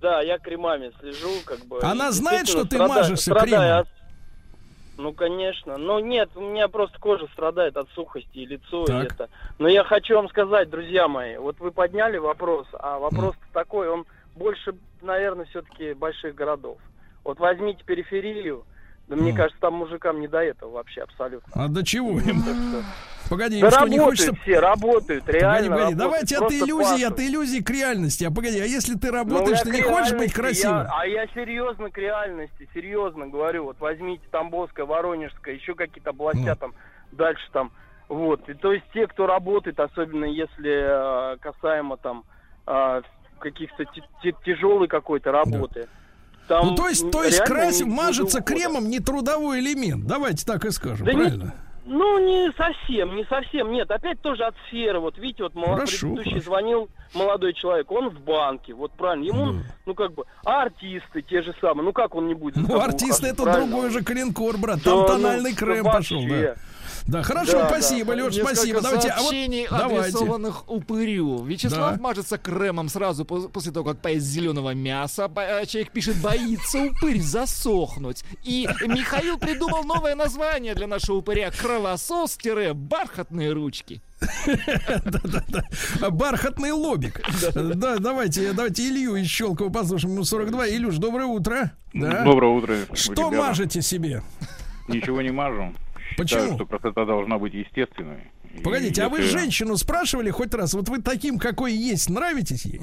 да, 0.00 0.22
я 0.22 0.38
кремами 0.38 0.92
слежу, 1.00 1.32
как 1.44 1.58
бы. 1.66 1.80
Она 1.82 2.12
знает, 2.12 2.48
что 2.48 2.64
ты 2.64 2.78
мажешься 2.78 3.34
кремом? 3.34 3.86
Ну, 4.96 5.12
конечно. 5.12 5.76
Но 5.76 6.00
нет, 6.00 6.30
у 6.34 6.40
меня 6.40 6.68
просто 6.68 6.98
кожа 6.98 7.26
страдает 7.32 7.76
от 7.76 7.88
сухости 7.90 8.38
и 8.38 8.46
лицо 8.46 8.84
так. 8.84 9.02
и 9.02 9.06
это. 9.06 9.28
Но 9.58 9.68
я 9.68 9.84
хочу 9.84 10.16
вам 10.16 10.28
сказать, 10.28 10.70
друзья 10.70 11.08
мои, 11.08 11.36
вот 11.36 11.58
вы 11.60 11.70
подняли 11.70 12.16
вопрос, 12.18 12.66
а 12.72 12.98
вопрос 12.98 13.34
mm. 13.34 13.52
такой, 13.52 13.88
он 13.88 14.06
больше, 14.34 14.74
наверное, 15.02 15.44
все-таки 15.46 15.92
больших 15.94 16.34
городов. 16.34 16.78
Вот 17.24 17.38
возьмите 17.38 17.82
периферию, 17.84 18.64
да 19.08 19.16
мне 19.16 19.32
кажется, 19.32 19.60
там 19.60 19.74
мужикам 19.74 20.20
не 20.20 20.28
до 20.28 20.42
этого 20.42 20.70
вообще 20.70 21.02
абсолютно. 21.02 21.52
А 21.54 21.68
до 21.68 21.84
чего 21.84 22.18
им? 22.20 22.42
Погоди, 23.28 23.60
да 23.60 23.70
что 23.70 23.88
не 23.88 23.98
хочется... 23.98 24.34
все, 24.42 24.58
работают, 24.60 25.28
реально 25.28 25.68
Погоди, 25.68 25.68
погоди, 25.68 25.94
давайте 25.94 26.38
от 26.38 26.52
иллюзии, 26.52 27.04
от 27.04 27.20
иллюзии 27.20 27.60
к 27.60 27.70
реальности. 27.70 28.24
А 28.24 28.30
погоди, 28.30 28.60
а 28.60 28.64
если 28.64 28.94
ты 28.94 29.10
работаешь, 29.10 29.58
ну, 29.64 29.70
ты 29.70 29.76
не 29.76 29.82
хочешь 29.82 30.12
быть 30.12 30.32
красивым? 30.32 30.84
Я, 30.84 30.90
а 30.90 31.06
я 31.06 31.26
серьезно 31.28 31.90
к 31.90 31.98
реальности, 31.98 32.68
серьезно 32.72 33.26
говорю. 33.26 33.64
Вот 33.64 33.80
возьмите 33.80 34.22
Тамбовская, 34.30 34.86
Воронежская, 34.86 35.54
еще 35.54 35.74
какие-то 35.74 36.10
областя 36.10 36.40
ну. 36.40 36.56
там, 36.56 36.74
дальше 37.12 37.44
там. 37.52 37.72
Вот, 38.08 38.48
и 38.48 38.54
то 38.54 38.72
есть 38.72 38.84
те, 38.94 39.06
кто 39.08 39.26
работает, 39.26 39.80
особенно 39.80 40.26
если 40.26 41.34
э, 41.34 41.36
касаемо 41.38 41.96
там 41.96 42.24
э, 42.66 43.02
каких-то 43.40 43.84
тяжелой 44.44 44.86
какой-то 44.86 45.32
работы. 45.32 45.80
Да 45.80 45.88
там 46.48 46.68
ну, 46.68 46.74
то 46.76 46.88
есть, 46.88 47.10
то 47.10 47.24
есть 47.24 47.40
красим, 47.40 47.90
мажется 47.90 48.40
кремом 48.40 48.88
не 48.88 49.00
трудовой 49.00 49.60
элемент. 49.60 50.06
Давайте 50.06 50.46
так 50.46 50.64
и 50.64 50.70
скажем, 50.70 51.04
да 51.04 51.12
правильно? 51.12 51.44
Не, 51.44 51.50
ну, 51.86 52.18
не 52.18 52.52
совсем, 52.52 53.14
не 53.16 53.24
совсем. 53.24 53.70
Нет, 53.72 53.90
опять 53.90 54.20
тоже 54.20 54.44
от 54.44 54.54
сферы. 54.66 54.98
Вот 54.98 55.16
видите, 55.18 55.44
вот 55.44 55.54
хорошо, 55.54 56.08
предыдущий 56.08 56.30
хорошо. 56.30 56.44
звонил 56.44 56.88
молодой 57.14 57.54
человек, 57.54 57.90
он 57.90 58.10
в 58.10 58.20
банке, 58.20 58.74
вот 58.74 58.92
правильно. 58.92 59.24
Ему, 59.24 59.52
да. 59.52 59.58
ну 59.86 59.94
как 59.94 60.12
бы, 60.12 60.24
а 60.44 60.62
артисты 60.62 61.22
те 61.22 61.42
же 61.42 61.54
самые, 61.60 61.84
ну 61.84 61.92
как 61.92 62.14
он 62.14 62.26
не 62.26 62.34
будет? 62.34 62.56
Ну, 62.56 62.80
артисты 62.80 63.28
это 63.28 63.44
правильно? 63.44 63.68
другой 63.68 63.90
же 63.90 64.02
коленкор, 64.02 64.58
брат. 64.58 64.82
Там 64.82 65.02
да, 65.02 65.06
тональный 65.06 65.52
ну, 65.52 65.56
крем 65.56 65.84
пошел, 65.84 66.20
да. 66.28 66.56
Да, 67.06 67.22
хорошо, 67.22 67.52
да, 67.52 67.68
спасибо, 67.68 68.16
да. 68.16 68.24
Леш, 68.24 68.36
спасибо. 68.36 68.80
Давайте, 68.80 69.10
а 69.10 69.20
вот, 69.20 70.00
адресованных 70.00 70.64
давайте. 70.66 70.84
упырю. 70.84 71.44
Вячеслав 71.44 71.96
да. 71.96 72.02
мажется 72.02 72.38
кремом 72.38 72.88
сразу 72.88 73.24
после 73.24 73.72
того, 73.72 73.90
как 73.90 74.00
поест 74.00 74.26
зеленого 74.26 74.74
мяса. 74.74 75.30
А 75.34 75.66
человек 75.66 75.92
пишет, 75.92 76.16
боится 76.16 76.78
упырь 76.78 77.20
засохнуть. 77.20 78.24
И 78.44 78.68
Михаил 78.86 79.38
придумал 79.38 79.84
новое 79.84 80.14
название 80.14 80.74
для 80.74 80.86
нашего 80.86 81.16
упыря. 81.16 81.50
Кровосос-бархатные 81.50 83.52
ручки. 83.52 84.00
Бархатный 86.10 86.72
лобик. 86.72 87.20
Да, 87.54 87.98
давайте, 87.98 88.52
давайте 88.52 88.88
Илью 88.88 89.16
из 89.16 89.26
Щелкова 89.26 89.70
послушаем. 89.70 90.14
Ему 90.14 90.24
42. 90.24 90.68
Илюш, 90.70 90.96
доброе 90.96 91.26
утро. 91.26 91.72
Доброе 91.92 92.52
утро. 92.52 92.76
Что 92.94 93.30
мажете 93.30 93.82
себе? 93.82 94.22
Ничего 94.88 95.22
не 95.22 95.30
мажу. 95.30 95.72
Почему? 96.16 96.40
Считаю, 96.40 96.54
что 96.56 96.66
красота 96.66 97.04
должна 97.04 97.38
быть 97.38 97.54
естественной. 97.54 98.30
Погодите, 98.62 99.02
а 99.02 99.08
вы 99.08 99.22
женщину 99.22 99.76
спрашивали 99.76 100.30
хоть 100.30 100.54
раз, 100.54 100.74
вот 100.74 100.88
вы 100.88 101.02
таким, 101.02 101.38
какой 101.38 101.74
есть, 101.74 102.08
нравитесь 102.08 102.64
ей? 102.64 102.80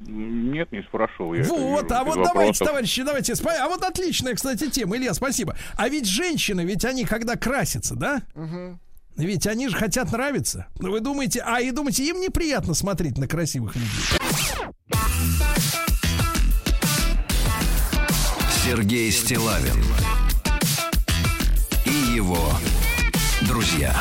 Нет, 0.00 0.70
не 0.70 0.82
спрашивал. 0.82 1.34
Я 1.34 1.42
вот, 1.44 1.90
а 1.90 2.04
вот 2.04 2.16
вопросов. 2.16 2.32
давайте, 2.34 2.64
товарищи, 2.64 3.02
давайте. 3.02 3.34
А 3.44 3.68
вот 3.68 3.82
отличная, 3.82 4.34
кстати, 4.34 4.70
тема, 4.70 4.96
Илья, 4.96 5.12
спасибо. 5.12 5.56
А 5.74 5.88
ведь 5.88 6.06
женщины, 6.06 6.60
ведь 6.60 6.84
они 6.84 7.04
когда 7.04 7.34
красятся, 7.34 7.96
да? 7.96 8.22
Угу. 8.34 8.78
Ведь 9.16 9.46
они 9.48 9.68
же 9.68 9.76
хотят 9.76 10.12
нравиться. 10.12 10.68
Но 10.78 10.92
вы 10.92 11.00
думаете, 11.00 11.42
а 11.44 11.60
и 11.60 11.72
думаете, 11.72 12.04
им 12.04 12.20
неприятно 12.20 12.74
смотреть 12.74 13.18
на 13.18 13.26
красивых 13.26 13.74
людей. 13.74 13.88
Сергей 18.64 19.10
Стилавин 19.10 19.82
его 22.28 22.36
друзья. 23.46 23.94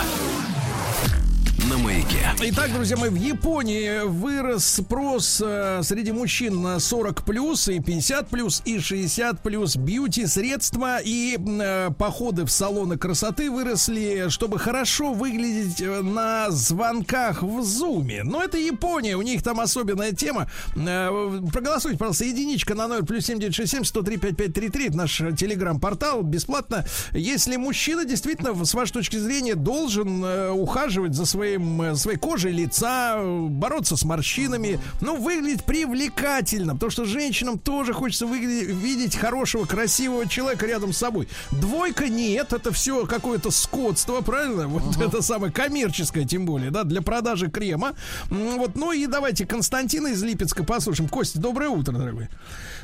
На 1.70 1.78
маяке. 1.78 2.32
Итак, 2.40 2.72
друзья 2.74 2.98
мои, 2.98 3.10
в 3.10 3.16
Японии 3.16 4.06
вырос 4.06 4.66
спрос 4.66 5.42
э, 5.44 5.82
среди 5.84 6.12
мужчин 6.12 6.62
на 6.62 6.80
40 6.80 7.24
плюс 7.24 7.68
и 7.68 7.80
50 7.80 8.30
плюс 8.30 8.62
и 8.64 8.80
60 8.80 9.42
плюс 9.42 9.76
бьюти 9.76 10.28
средства 10.28 11.00
и 11.04 11.38
э, 11.38 11.90
походы 11.98 12.46
в 12.46 12.52
салоны 12.52 12.98
красоты 12.98 13.50
выросли, 13.52 14.30
чтобы 14.30 14.60
хорошо 14.60 15.14
выглядеть 15.14 15.82
э, 15.82 16.02
на 16.02 16.52
звонках 16.52 17.44
в 17.44 17.64
зуме. 17.64 18.24
Но 18.24 18.44
это 18.44 18.58
Япония, 18.58 19.18
у 19.18 19.22
них 19.22 19.44
там 19.44 19.60
особенная 19.60 20.14
тема. 20.14 20.50
Э, 20.76 21.42
проголосуйте, 21.52 21.98
пожалуйста, 21.98 22.26
единичка 22.26 22.76
на 22.76 22.88
0 22.88 23.04
плюс 23.06 23.26
7967 23.26 23.84
103 23.84 24.18
5533, 24.18 24.88
это 24.88 24.98
наш 24.98 25.18
телеграм-портал, 25.38 26.22
бесплатно. 26.22 26.86
Если 27.14 27.58
мужчина 27.58 28.06
действительно, 28.06 28.66
с 28.66 28.74
вашей 28.74 28.94
точки 28.94 29.18
зрения, 29.18 29.56
должен 29.56 30.24
э, 30.24 30.52
ухаживать 30.52 31.14
за 31.14 31.26
своим, 31.58 31.82
э, 31.82 31.96
своей 31.96 32.18
кожей 32.18 32.52
лица, 32.52 33.22
бороться 33.24 33.98
с 33.98 34.04
морщинами, 34.04 34.80
ну, 35.02 35.18
выглядеть 35.18 35.64
привлекательно, 35.64 36.74
потому 36.74 36.92
что 36.92 37.06
женщинам 37.06 37.58
тоже 37.58 37.94
хочется 37.94 38.26
выглядеть, 38.26 38.70
видеть 38.70 39.16
хорошего, 39.16 39.66
красивого 39.66 40.28
человека 40.28 40.66
рядом 40.66 40.94
с 40.94 40.98
собой. 40.98 41.28
Двойка 41.52 42.08
нет, 42.10 42.54
это 42.54 42.72
все 42.72 43.06
какое-то 43.06 43.52
скотство, 43.52 44.22
правильно? 44.22 44.68
Вот 44.68 44.98
это 44.98 45.22
самое 45.22 45.52
коммерческое, 45.52 46.26
тем 46.26 46.46
более, 46.46 46.72
да, 46.72 46.84
для 46.84 47.02
продажи 47.02 47.50
крема. 47.50 47.94
Вот, 48.30 48.76
ну 48.76 48.92
и 48.92 49.08
давайте 49.08 49.46
Константина 49.46 50.08
из 50.08 50.24
Липецка 50.24 50.64
послушаем. 50.64 51.10
Костя, 51.10 51.40
доброе 51.40 51.70
утро, 51.70 51.94
дорогой. 51.94 52.30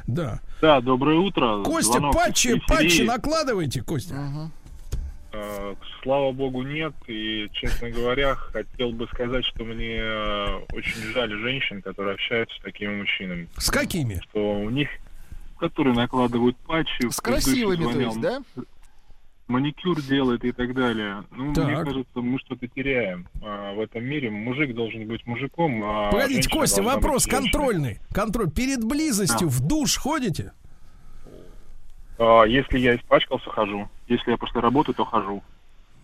Да. 0.07 0.41
Да, 0.61 0.81
доброе 0.81 1.19
утро. 1.19 1.63
Костя, 1.63 1.93
Звонок 1.93 2.15
патчи, 2.15 2.61
патчи 2.67 3.01
накладываете, 3.03 3.81
Костя? 3.81 4.15
Ага. 4.15 4.51
Э, 5.33 5.75
слава 6.03 6.31
богу, 6.31 6.61
нет. 6.61 6.93
И, 7.07 7.49
честно 7.53 7.89
говоря, 7.89 8.35
хотел 8.35 8.91
бы 8.91 9.07
сказать, 9.07 9.43
что 9.45 9.63
мне 9.63 9.97
э, 9.97 10.59
очень 10.73 11.01
жаль 11.13 11.31
женщин, 11.39 11.81
которые 11.81 12.13
общаются 12.13 12.55
с 12.59 12.61
такими 12.61 12.95
мужчинами. 12.95 13.49
С 13.57 13.71
какими? 13.71 14.21
Что 14.29 14.59
у 14.59 14.69
них, 14.69 14.89
которые 15.59 15.95
накладывают 15.95 16.55
патчи. 16.57 17.09
С 17.09 17.19
красивыми, 17.19 17.91
то 17.91 17.99
есть, 17.99 18.21
да? 18.21 18.41
Маникюр 19.47 20.01
делает 20.01 20.45
и 20.45 20.51
так 20.51 20.73
далее. 20.73 21.23
Ну, 21.31 21.53
так. 21.53 21.65
мне 21.65 21.75
кажется, 21.75 22.21
мы 22.21 22.39
что-то 22.39 22.67
теряем 22.67 23.27
а, 23.41 23.73
в 23.73 23.81
этом 23.81 24.03
мире. 24.03 24.29
Мужик 24.29 24.73
должен 24.73 25.05
быть 25.05 25.25
мужиком. 25.27 25.81
А 25.83 26.11
Погодите, 26.11 26.49
Костя, 26.49 26.81
вопрос 26.81 27.25
контрольный. 27.25 27.99
Контроль. 28.13 28.49
Перед 28.51 28.83
близостью 28.83 29.47
а. 29.47 29.49
в 29.49 29.59
душ 29.67 29.97
ходите? 29.97 30.53
А, 32.23 32.45
если 32.45 32.79
я 32.79 32.95
испачкался, 32.95 33.49
хожу. 33.49 33.89
Если 34.07 34.31
я 34.31 34.37
после 34.37 34.61
работы, 34.61 34.93
то 34.93 35.03
хожу. 35.03 35.43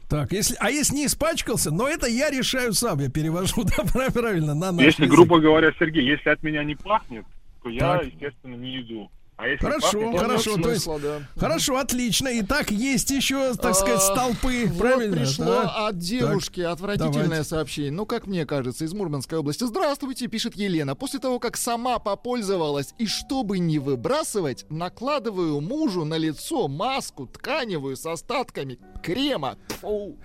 Так, 0.09 0.31
если, 0.31 0.57
а 0.59 0.69
если 0.69 0.95
не 0.95 1.05
испачкался, 1.05 1.71
но 1.71 1.87
это 1.87 2.07
я 2.07 2.29
решаю 2.29 2.73
сам, 2.73 2.99
я 2.99 3.09
перевожу, 3.09 3.63
да, 3.93 4.09
правильно, 4.11 4.53
на 4.53 4.71
наш 4.71 4.83
Если, 4.83 5.03
язык. 5.03 5.15
грубо 5.15 5.39
говоря, 5.39 5.71
Сергей, 5.79 6.03
если 6.03 6.29
от 6.29 6.43
меня 6.43 6.63
не 6.63 6.75
пахнет, 6.75 7.25
то 7.63 7.69
так. 7.69 7.73
я, 7.73 8.01
естественно, 8.01 8.55
не 8.55 8.81
иду. 8.81 9.09
А 9.39 9.47
если 9.47 9.65
хорошо, 9.65 10.01
пахнет, 10.01 10.19
хорошо, 10.19 10.57
то 10.57 10.69
есть, 10.69 10.85
да. 10.85 11.21
хорошо, 11.37 11.77
отлично. 11.77 12.27
И 12.27 12.41
так 12.41 12.71
есть 12.71 13.09
еще, 13.09 13.53
так 13.53 13.73
сказать, 13.73 14.01
а, 14.01 14.13
столпы, 14.13 14.65
вот 14.67 14.77
правильно? 14.77 15.15
пришло 15.15 15.45
да? 15.45 15.87
от 15.87 15.97
девушки 15.97 16.61
так, 16.61 16.73
отвратительное 16.73 17.23
давайте. 17.23 17.43
сообщение. 17.45 17.91
Ну, 17.93 18.05
как 18.05 18.27
мне 18.27 18.45
кажется, 18.45 18.83
из 18.83 18.93
Мурманской 18.93 19.37
области. 19.37 19.63
Здравствуйте, 19.63 20.27
пишет 20.27 20.57
Елена. 20.57 20.93
После 20.93 21.19
того, 21.21 21.39
как 21.39 21.55
сама 21.55 21.99
попользовалась 21.99 22.93
и 22.97 23.07
чтобы 23.07 23.59
не 23.59 23.79
выбрасывать, 23.79 24.65
накладываю 24.69 25.61
мужу 25.61 26.03
на 26.03 26.17
лицо 26.17 26.67
маску 26.67 27.25
тканевую 27.25 27.95
с 27.95 28.05
остатками 28.05 28.77
крема. 29.01 29.57
Фу. 29.79 30.17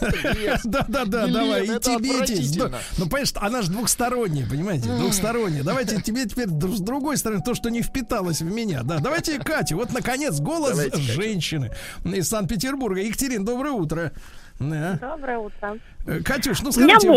Да-да-да, 0.64 1.26
давай, 1.26 1.64
и 1.64 1.78
тебе 1.80 2.70
Ну, 2.98 3.04
понимаешь, 3.06 3.32
она 3.36 3.62
же 3.62 3.70
двухсторонняя, 3.70 4.48
понимаете? 4.48 4.88
Двухсторонняя. 4.88 5.62
Давайте 5.62 6.00
тебе 6.02 6.24
теперь 6.26 6.48
с 6.48 6.80
другой 6.80 7.16
стороны 7.16 7.42
то, 7.42 7.54
что 7.54 7.70
не 7.70 7.82
впиталось 7.82 8.40
в 8.40 8.50
меня. 8.50 8.82
Да, 8.82 8.98
давайте 8.98 9.38
Катя. 9.38 9.76
Вот, 9.76 9.92
наконец, 9.92 10.40
голос 10.40 10.78
женщины 10.94 11.72
из 12.04 12.28
Санкт-Петербурга. 12.28 13.00
Екатерин, 13.00 13.44
доброе 13.44 13.72
утро. 13.72 14.12
Доброе 14.58 15.38
утро. 15.38 15.78
Э, 16.06 16.20
Катюш, 16.20 16.62
ну 16.62 16.72
скажите, 16.72 17.08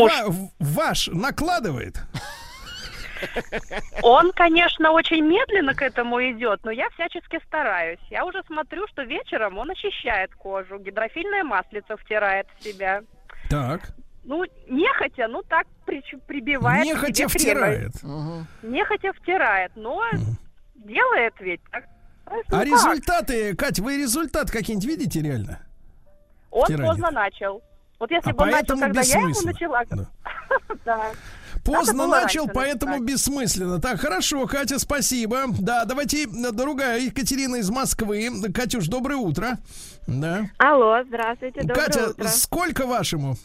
ваш 0.59 1.07
накладывает? 1.07 1.99
Он, 4.01 4.31
конечно, 4.31 4.91
очень 4.91 5.25
медленно 5.25 5.73
к 5.73 5.81
этому 5.81 6.21
идет, 6.21 6.61
но 6.63 6.71
я 6.71 6.89
всячески 6.91 7.39
стараюсь. 7.45 7.99
Я 8.09 8.25
уже 8.25 8.41
смотрю, 8.47 8.87
что 8.87 9.03
вечером 9.03 9.57
он 9.57 9.71
очищает 9.71 10.33
кожу, 10.35 10.79
гидрофильное 10.79 11.43
маслице 11.43 11.95
втирает 11.97 12.47
в 12.57 12.63
себя. 12.63 13.01
Так. 13.49 13.81
Ну, 14.23 14.45
нехотя, 14.67 15.27
ну 15.27 15.41
так 15.43 15.65
при, 15.85 16.03
прибивает. 16.27 16.85
Нехотя 16.85 17.27
втирает. 17.27 17.91
Угу. 18.03 18.45
Нехотя 18.63 19.13
втирает, 19.13 19.71
но 19.75 19.95
угу. 19.95 20.35
делает 20.75 21.33
ведь 21.39 21.61
так. 21.71 21.85
А 22.25 22.33
ну, 22.49 22.63
результаты, 22.63 23.55
Кать, 23.55 23.79
вы 23.79 23.97
результат 23.97 24.51
какие-нибудь 24.51 24.87
видите 24.87 25.21
реально? 25.21 25.59
Он 26.49 26.65
Втирание. 26.65 26.91
поздно 26.91 27.11
начал. 27.11 27.61
Вот 27.99 28.09
если 28.09 28.31
а 28.31 28.33
бы 28.33 28.43
он 28.43 28.49
начал, 28.51 28.79
когда 28.79 29.01
я 29.01 29.19
ему 29.19 29.41
начала. 29.43 29.83
Да. 30.85 31.11
Поздно 31.63 32.07
начал, 32.07 32.47
поэтому 32.47 32.97
так. 32.97 33.05
бессмысленно. 33.05 33.79
Так, 33.79 33.99
хорошо, 33.99 34.45
Катя, 34.47 34.79
спасибо. 34.79 35.45
Да, 35.59 35.85
давайте 35.85 36.27
другая 36.27 36.99
Екатерина 36.99 37.57
из 37.57 37.69
Москвы. 37.69 38.29
Катюш, 38.53 38.87
доброе 38.87 39.17
утро. 39.17 39.57
Да. 40.07 40.45
Алло, 40.57 41.03
здравствуйте, 41.05 41.61
доброе 41.61 41.85
Катя, 41.85 42.09
утро. 42.09 42.27
сколько 42.27 42.87
вашему? 42.87 43.35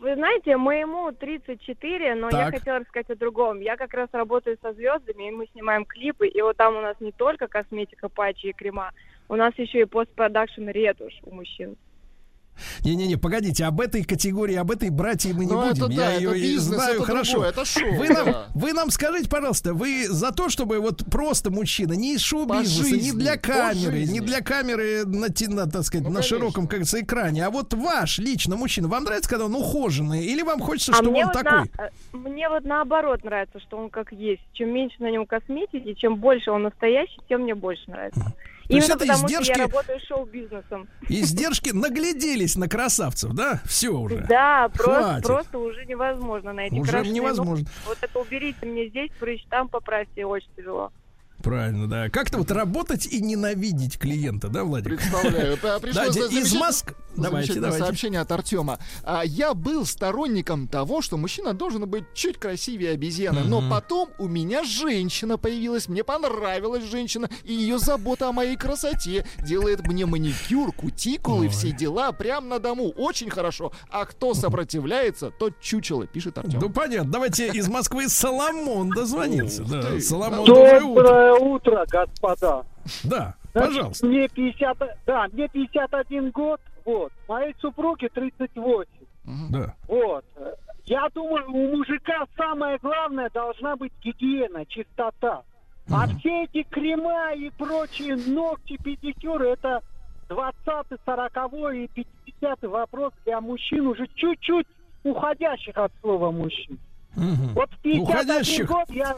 Вы 0.00 0.14
знаете, 0.16 0.56
моему 0.56 1.12
34, 1.12 2.14
но 2.16 2.28
так. 2.28 2.52
я 2.52 2.58
хотела 2.58 2.78
рассказать 2.80 3.10
о 3.10 3.16
другом. 3.16 3.60
Я 3.60 3.76
как 3.76 3.94
раз 3.94 4.08
работаю 4.12 4.58
со 4.60 4.72
звездами, 4.74 5.28
и 5.28 5.30
мы 5.30 5.46
снимаем 5.52 5.84
клипы, 5.86 6.26
и 6.28 6.42
вот 6.42 6.56
там 6.56 6.76
у 6.76 6.80
нас 6.80 6.96
не 7.00 7.10
только 7.12 7.46
косметика, 7.46 8.08
патчи 8.08 8.48
и 8.48 8.52
крема, 8.52 8.90
у 9.28 9.36
нас 9.36 9.54
еще 9.56 9.80
и 9.80 9.84
постпродакшн 9.86 10.68
ретушь 10.68 11.18
у 11.22 11.34
мужчин. 11.34 11.76
Не-не-не, 12.84 13.16
погодите, 13.16 13.64
об 13.64 13.80
этой 13.80 14.04
категории, 14.04 14.54
об 14.54 14.70
этой 14.70 14.90
братье 14.90 15.32
мы 15.34 15.44
не 15.44 15.52
Но 15.52 15.62
ну, 15.62 15.68
будем. 15.68 15.84
Это, 15.84 15.92
Я 15.92 15.98
да, 15.98 16.12
ее 16.12 16.30
это 16.30 16.38
бизнес, 16.38 16.74
знаю 16.74 16.94
это 16.96 17.04
хорошо. 17.04 17.32
Другое, 17.32 17.50
это 17.50 17.64
шоу. 17.64 17.94
Вы 17.94 18.08
нам, 18.08 18.28
вы 18.54 18.72
нам 18.72 18.90
скажите, 18.90 19.28
пожалуйста, 19.28 19.74
вы 19.74 20.06
за 20.08 20.32
то, 20.32 20.48
чтобы 20.48 20.78
вот 20.78 21.04
просто 21.10 21.50
мужчина, 21.50 21.92
не 21.94 22.14
из 22.14 22.20
шоу-бизнеса, 22.20 22.96
не 22.96 23.12
для 23.12 23.36
камеры, 23.36 24.04
не 24.04 24.20
для 24.20 24.40
камеры 24.40 25.04
на, 25.04 25.28
на 25.28 25.70
так 25.70 25.84
сказать, 25.84 26.06
ну, 26.06 26.12
на 26.12 26.22
широком, 26.22 26.62
как 26.64 26.70
говорится, 26.70 27.00
экране, 27.00 27.44
а 27.44 27.50
вот 27.50 27.74
ваш 27.74 28.18
лично 28.18 28.56
мужчина, 28.56 28.88
вам 28.88 29.04
нравится, 29.04 29.28
когда 29.28 29.46
он 29.46 29.54
ухоженный, 29.54 30.24
или 30.24 30.42
вам 30.42 30.60
хочется, 30.60 30.92
а 30.92 30.96
чтобы 30.96 31.18
он 31.18 31.24
вот 31.24 31.32
такой? 31.32 31.70
На, 32.12 32.18
мне 32.18 32.48
вот 32.48 32.64
наоборот 32.64 33.24
нравится, 33.24 33.60
что 33.60 33.76
он 33.76 33.90
как 33.90 34.12
есть. 34.12 34.42
Чем 34.52 34.70
меньше 34.70 34.96
на 35.00 35.10
нем 35.10 35.26
косметики, 35.26 35.94
чем 35.94 36.16
больше 36.16 36.50
он 36.50 36.62
настоящий, 36.62 37.20
тем 37.28 37.42
мне 37.42 37.54
больше 37.54 37.90
нравится. 37.90 38.32
То 38.68 38.76
Именно 38.76 38.96
потому, 38.98 39.26
издержки... 39.26 39.52
что 39.52 39.60
я 39.60 39.66
работаю 39.66 40.00
шоу-бизнесом. 40.08 40.88
Издержки 41.08 41.70
нагляделись 41.70 42.56
на 42.56 42.68
красавцев, 42.68 43.32
да? 43.32 43.60
Все 43.66 43.90
уже. 43.90 44.24
Да, 44.28 44.70
просто, 44.72 45.20
просто 45.22 45.58
уже 45.58 45.84
невозможно 45.84 46.52
найти 46.52 46.80
Уже 46.80 47.06
невозможно. 47.06 47.66
Вот 47.86 47.98
это 48.00 48.18
уберите 48.18 48.64
мне 48.64 48.88
здесь, 48.88 49.10
прыщ 49.20 49.44
там 49.50 49.68
поправьте, 49.68 50.24
очень 50.24 50.48
тяжело. 50.56 50.92
Правильно, 51.44 51.86
да. 51.86 52.08
Как-то 52.08 52.38
вот 52.38 52.50
работать 52.50 53.06
и 53.06 53.20
ненавидеть 53.20 53.98
клиента, 53.98 54.48
да, 54.48 54.64
Владимир? 54.64 54.96
Представляю. 54.96 55.58
Пришлось 55.80 56.16
да, 56.16 56.26
из 56.26 56.54
Москвы. 56.54 56.94
Давайте, 57.16 57.60
давайте. 57.60 57.78
Сообщение 57.78 58.20
от 58.20 58.32
Артема. 58.32 58.78
А, 59.04 59.22
я 59.24 59.54
был 59.54 59.84
сторонником 59.86 60.66
того, 60.66 61.02
что 61.02 61.16
мужчина 61.16 61.52
должен 61.52 61.88
быть 61.88 62.04
чуть 62.14 62.38
красивее 62.38 62.92
обезьяны, 62.92 63.42
но 63.44 63.62
потом 63.70 64.08
у 64.18 64.26
меня 64.26 64.64
женщина 64.64 65.36
появилась, 65.36 65.88
мне 65.88 66.02
понравилась 66.02 66.84
женщина, 66.84 67.28
и 67.44 67.52
ее 67.52 67.78
забота 67.78 68.28
о 68.28 68.32
моей 68.32 68.56
красоте 68.56 69.26
делает 69.38 69.86
мне 69.86 70.06
маникюр, 70.06 70.72
кутикулы, 70.72 71.48
все 71.48 71.70
дела 71.72 72.10
прям 72.12 72.48
на 72.48 72.58
дому. 72.58 72.90
Очень 72.96 73.30
хорошо. 73.30 73.72
А 73.90 74.06
кто 74.06 74.34
сопротивляется, 74.34 75.30
тот 75.30 75.60
чучело, 75.60 76.06
пишет 76.06 76.38
Артем. 76.38 76.58
Ну, 76.60 76.70
понятно. 76.70 77.12
Давайте 77.12 77.48
из 77.48 77.68
Москвы 77.68 78.08
Соломон 78.08 78.90
дозвонится. 78.90 79.62
Да, 79.62 80.00
Соломон, 80.00 80.46
доброе 80.46 80.82
утро 80.82 81.33
утро, 81.36 81.84
господа. 81.88 82.64
Да, 83.04 83.34
Значит, 83.52 83.74
пожалуйста. 83.74 84.06
Мне 84.06 84.28
50, 84.28 84.78
да, 85.06 85.26
мне 85.32 85.48
51 85.48 86.30
год, 86.30 86.60
вот. 86.84 87.12
Моей 87.28 87.54
супруге 87.60 88.08
38. 88.08 88.90
Да. 89.50 89.74
Вот. 89.88 90.24
Я 90.84 91.08
думаю, 91.14 91.50
у 91.50 91.76
мужика 91.76 92.24
самое 92.36 92.78
главное 92.82 93.30
должна 93.32 93.76
быть 93.76 93.92
гигиена, 94.02 94.66
чистота. 94.66 95.42
А 95.90 96.06
все 96.18 96.44
эти 96.44 96.62
крема 96.62 97.32
и 97.34 97.50
прочие 97.50 98.16
ногти, 98.16 98.76
педикюры, 98.82 99.50
это 99.50 99.80
20 100.28 100.56
40 101.04 101.74
и 101.74 101.88
50 102.36 102.62
вопрос 102.62 103.12
для 103.24 103.40
мужчин 103.40 103.86
уже 103.86 104.06
чуть-чуть 104.14 104.66
уходящих 105.02 105.76
от 105.76 105.92
слова 106.00 106.30
мужчин. 106.30 106.78
Угу. 107.16 107.52
Вот 107.54 107.70
в 107.70 107.78
51 107.82 108.02
уходящих. 108.02 108.66
год 108.66 108.84
я 108.88 109.14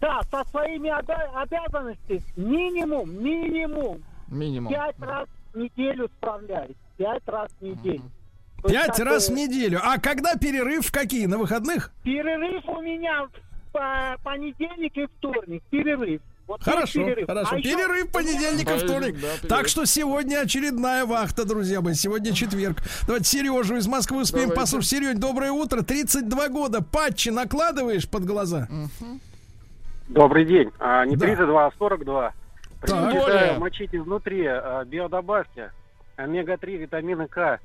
да, 0.00 0.20
со 0.30 0.48
своими 0.50 0.88
обя- 0.88 1.30
обязанностями 1.34 2.22
минимум, 2.36 3.10
минимум, 3.22 4.02
минимум. 4.28 4.72
Пять 4.72 4.98
раз 5.00 5.28
в 5.52 5.58
неделю 5.58 6.08
справляюсь. 6.18 6.76
Пять 6.96 7.22
раз 7.26 7.50
в 7.60 7.64
неделю. 7.64 8.02
Пять 8.66 8.98
раз 9.00 9.28
в 9.28 9.32
неделю. 9.32 9.80
А 9.82 9.98
когда 9.98 10.34
перерыв? 10.34 10.90
Какие? 10.92 11.26
На 11.26 11.38
выходных? 11.38 11.92
Перерыв 12.02 12.64
у 12.68 12.80
меня 12.82 13.26
по 13.72 14.16
понедельник 14.22 14.96
и 14.96 15.06
вторник. 15.06 15.62
Перерыв. 15.70 16.20
Вот 16.46 16.62
хорошо, 16.64 17.04
перерыв. 17.04 17.26
хорошо. 17.26 17.56
А 17.56 17.62
перерыв 17.62 18.04
еще... 18.04 18.12
понедельник 18.12 18.68
и 18.68 18.78
вторник. 18.78 19.16
Да, 19.20 19.48
так 19.48 19.68
что 19.68 19.84
сегодня 19.84 20.40
очередная 20.40 21.06
вахта, 21.06 21.44
друзья 21.44 21.80
мои. 21.80 21.94
Сегодня 21.94 22.34
четверг. 22.34 22.78
Давайте 23.06 23.26
Сережу 23.26 23.76
из 23.76 23.86
Москвы 23.86 24.22
успеем 24.22 24.48
Давайте. 24.48 24.60
послушать. 24.60 24.90
Сереж, 24.90 25.16
доброе 25.16 25.52
утро. 25.52 25.82
32 25.82 26.48
года. 26.48 26.82
Патчи 26.82 27.28
накладываешь 27.28 28.08
под 28.08 28.24
глаза? 28.24 28.68
Добрый 30.10 30.44
день. 30.44 30.70
А, 30.78 31.04
не 31.06 31.16
да. 31.16 31.26
32, 31.26 31.66
а 31.66 31.72
42. 31.78 32.32
Предпочитаю 32.80 33.60
мочить 33.60 33.94
изнутри 33.94 34.46
а, 34.46 34.84
биодобавки. 34.84 35.70
Омега-3, 36.16 36.76
витамины 36.76 37.28
К 37.28 37.58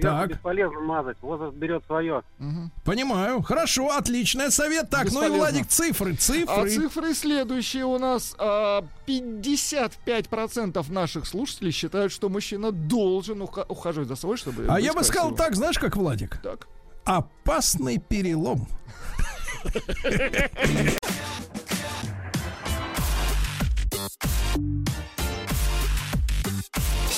так. 0.00 0.28
бесполезно 0.30 0.80
мазать, 0.80 1.16
возраст 1.20 1.54
берет 1.56 1.84
свое. 1.86 2.22
Угу. 2.38 2.70
Понимаю. 2.84 3.42
Хорошо, 3.42 3.90
отличный 3.96 4.50
совет. 4.50 4.88
Так, 4.90 5.06
бесполезно. 5.06 5.28
ну 5.28 5.34
и 5.36 5.38
Владик, 5.38 5.66
цифры, 5.68 6.14
цифры. 6.14 6.54
А 6.54 6.68
цифры 6.68 7.14
следующие 7.14 7.84
у 7.84 7.98
нас. 7.98 8.34
А, 8.38 8.82
55% 9.06 10.90
наших 10.92 11.26
слушателей 11.26 11.72
считают, 11.72 12.12
что 12.12 12.28
мужчина 12.28 12.72
должен 12.72 13.42
уха- 13.42 13.66
ухаживать 13.68 14.08
за 14.08 14.16
собой, 14.16 14.36
чтобы... 14.36 14.66
А 14.68 14.80
я 14.80 14.92
бы 14.92 15.04
сказал 15.04 15.32
так, 15.34 15.54
знаешь, 15.54 15.78
как 15.78 15.96
Владик? 15.96 16.38
Так. 16.42 16.66
Опасный 17.04 17.98
перелом. 17.98 18.66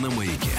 на 0.00 0.10
маяке. 0.10 0.50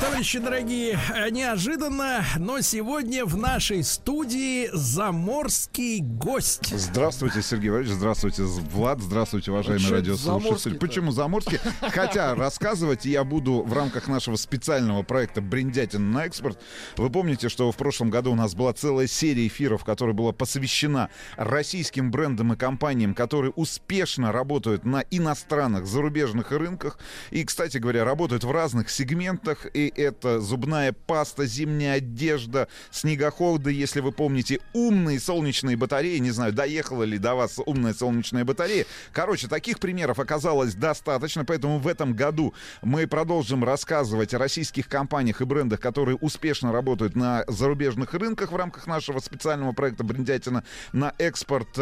Товарищи 0.00 0.38
дорогие, 0.38 0.98
неожиданно, 1.30 2.24
но 2.38 2.60
сегодня 2.60 3.24
в 3.24 3.36
нашей 3.36 3.84
студии 3.84 4.68
заморский 4.72 6.00
гость. 6.00 6.74
Здравствуйте, 6.76 7.42
Сергей 7.42 7.70
Валерьевич, 7.70 7.96
здравствуйте, 7.96 8.42
Влад, 8.42 9.00
здравствуйте, 9.00 9.50
уважаемые 9.50 9.90
радиослушатели. 9.90 10.78
Почему 10.78 11.12
заморский? 11.12 11.58
Хотя 11.80 12.34
рассказывать 12.34 13.04
я 13.04 13.24
буду 13.24 13.62
в 13.62 13.72
рамках 13.72 14.08
нашего 14.08 14.36
специального 14.36 15.02
проекта 15.02 15.40
«Бриндятин 15.40 16.10
на 16.10 16.26
экспорт». 16.26 16.58
Вы 16.96 17.10
помните, 17.10 17.48
что 17.48 17.70
в 17.70 17.76
прошлом 17.76 18.10
году 18.10 18.32
у 18.32 18.36
нас 18.36 18.54
была 18.54 18.72
целая 18.72 19.06
серия 19.06 19.46
эфиров, 19.46 19.84
которая 19.84 20.14
была 20.14 20.32
посвящена 20.32 21.10
российским 21.36 22.10
брендам 22.10 22.52
и 22.52 22.56
компаниям, 22.56 23.14
которые 23.14 23.52
успешно 23.52 24.32
работают 24.32 24.84
на 24.84 25.04
иностранных, 25.10 25.86
зарубежных 25.86 26.50
рынках. 26.52 26.98
И, 27.30 27.44
кстати 27.44 27.78
говоря, 27.78 28.04
работают 28.04 28.44
в 28.44 28.50
разных 28.50 28.79
сегментах, 28.88 29.66
и 29.74 29.92
это 29.94 30.40
зубная 30.40 30.92
паста, 30.92 31.44
зимняя 31.44 31.96
одежда, 31.96 32.68
снегоходы, 32.90 33.72
если 33.72 34.00
вы 34.00 34.12
помните, 34.12 34.60
умные 34.72 35.20
солнечные 35.20 35.76
батареи, 35.76 36.18
не 36.18 36.30
знаю, 36.30 36.52
доехала 36.52 37.02
ли 37.02 37.18
до 37.18 37.34
вас 37.34 37.58
умная 37.66 37.92
солнечная 37.92 38.44
батарея. 38.44 38.86
Короче, 39.12 39.48
таких 39.48 39.80
примеров 39.80 40.18
оказалось 40.18 40.74
достаточно, 40.74 41.44
поэтому 41.44 41.78
в 41.78 41.88
этом 41.88 42.14
году 42.14 42.54
мы 42.82 43.06
продолжим 43.06 43.64
рассказывать 43.64 44.32
о 44.34 44.38
российских 44.38 44.88
компаниях 44.88 45.40
и 45.40 45.44
брендах, 45.44 45.80
которые 45.80 46.16
успешно 46.16 46.72
работают 46.72 47.16
на 47.16 47.44
зарубежных 47.48 48.14
рынках 48.14 48.52
в 48.52 48.56
рамках 48.56 48.86
нашего 48.86 49.18
специального 49.18 49.72
проекта 49.72 50.04
«Бриндятина» 50.04 50.64
на 50.92 51.12
экспорт 51.18 51.78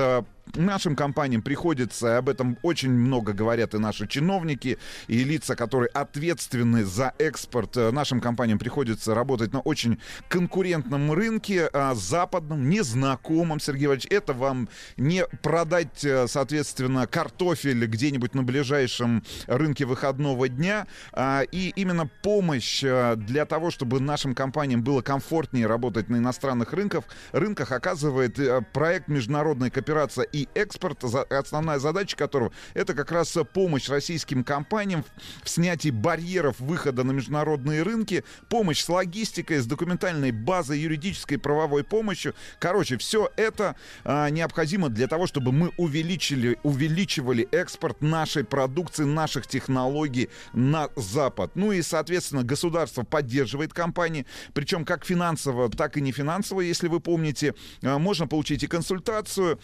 нашим 0.54 0.96
компаниям 0.96 1.42
приходится, 1.42 2.18
об 2.18 2.28
этом 2.28 2.58
очень 2.62 2.90
много 2.90 3.32
говорят 3.32 3.74
и 3.74 3.78
наши 3.78 4.06
чиновники, 4.06 4.78
и 5.06 5.24
лица, 5.24 5.56
которые 5.56 5.88
ответственны 5.88 6.84
за 6.84 7.12
экспорт, 7.18 7.76
э, 7.76 7.90
нашим 7.90 8.20
компаниям 8.20 8.58
приходится 8.58 9.14
работать 9.14 9.52
на 9.52 9.60
очень 9.60 9.98
конкурентном 10.28 11.12
рынке, 11.12 11.68
а, 11.72 11.94
западном, 11.94 12.68
незнакомом, 12.68 13.60
Сергей 13.60 13.86
Иванович. 13.86 14.06
Это 14.10 14.32
вам 14.32 14.68
не 14.96 15.24
продать, 15.42 16.04
э, 16.04 16.26
соответственно, 16.28 17.06
картофель 17.06 17.86
где-нибудь 17.86 18.34
на 18.34 18.42
ближайшем 18.42 19.22
рынке 19.46 19.84
выходного 19.84 20.48
дня. 20.48 20.86
А, 21.12 21.42
и 21.42 21.72
именно 21.76 22.08
помощь 22.22 22.82
э, 22.82 23.16
для 23.16 23.44
того, 23.46 23.70
чтобы 23.70 24.00
нашим 24.00 24.34
компаниям 24.34 24.82
было 24.82 25.02
комфортнее 25.02 25.66
работать 25.66 26.08
на 26.08 26.16
иностранных 26.16 26.72
рынках, 26.72 27.04
рынках 27.32 27.72
оказывает 27.72 28.38
проект 28.72 29.08
международной 29.08 29.70
кооперации 29.70 30.28
и 30.38 30.48
экспорт, 30.54 31.02
основная 31.30 31.78
задача 31.78 32.16
которого 32.16 32.52
это 32.74 32.94
как 32.94 33.10
раз 33.10 33.36
помощь 33.52 33.88
российским 33.88 34.44
компаниям 34.44 35.04
в 35.42 35.48
снятии 35.48 35.90
барьеров 35.90 36.60
выхода 36.60 37.04
на 37.04 37.12
международные 37.12 37.82
рынки, 37.82 38.24
помощь 38.48 38.82
с 38.82 38.88
логистикой, 38.88 39.58
с 39.58 39.66
документальной 39.66 40.30
базой, 40.30 40.78
юридической 40.78 41.36
правовой 41.38 41.84
помощью. 41.84 42.34
Короче, 42.58 42.98
все 42.98 43.30
это 43.36 43.76
а, 44.04 44.30
необходимо 44.30 44.88
для 44.88 45.08
того, 45.08 45.26
чтобы 45.26 45.52
мы 45.52 45.72
увеличили, 45.76 46.58
увеличивали 46.62 47.48
экспорт 47.50 48.00
нашей 48.00 48.44
продукции, 48.44 49.04
наших 49.04 49.46
технологий 49.46 50.28
на 50.52 50.88
Запад. 50.96 51.52
Ну 51.54 51.72
и, 51.72 51.82
соответственно, 51.82 52.42
государство 52.44 53.02
поддерживает 53.02 53.72
компании, 53.72 54.26
причем 54.52 54.84
как 54.84 55.04
финансово, 55.04 55.68
так 55.68 55.96
и 55.96 56.00
не 56.00 56.12
финансово, 56.12 56.60
если 56.60 56.88
вы 56.88 57.00
помните. 57.00 57.54
А, 57.82 57.98
можно 57.98 58.26
получить 58.26 58.62
и 58.62 58.66
консультацию, 58.66 59.48
Э, 59.48 59.56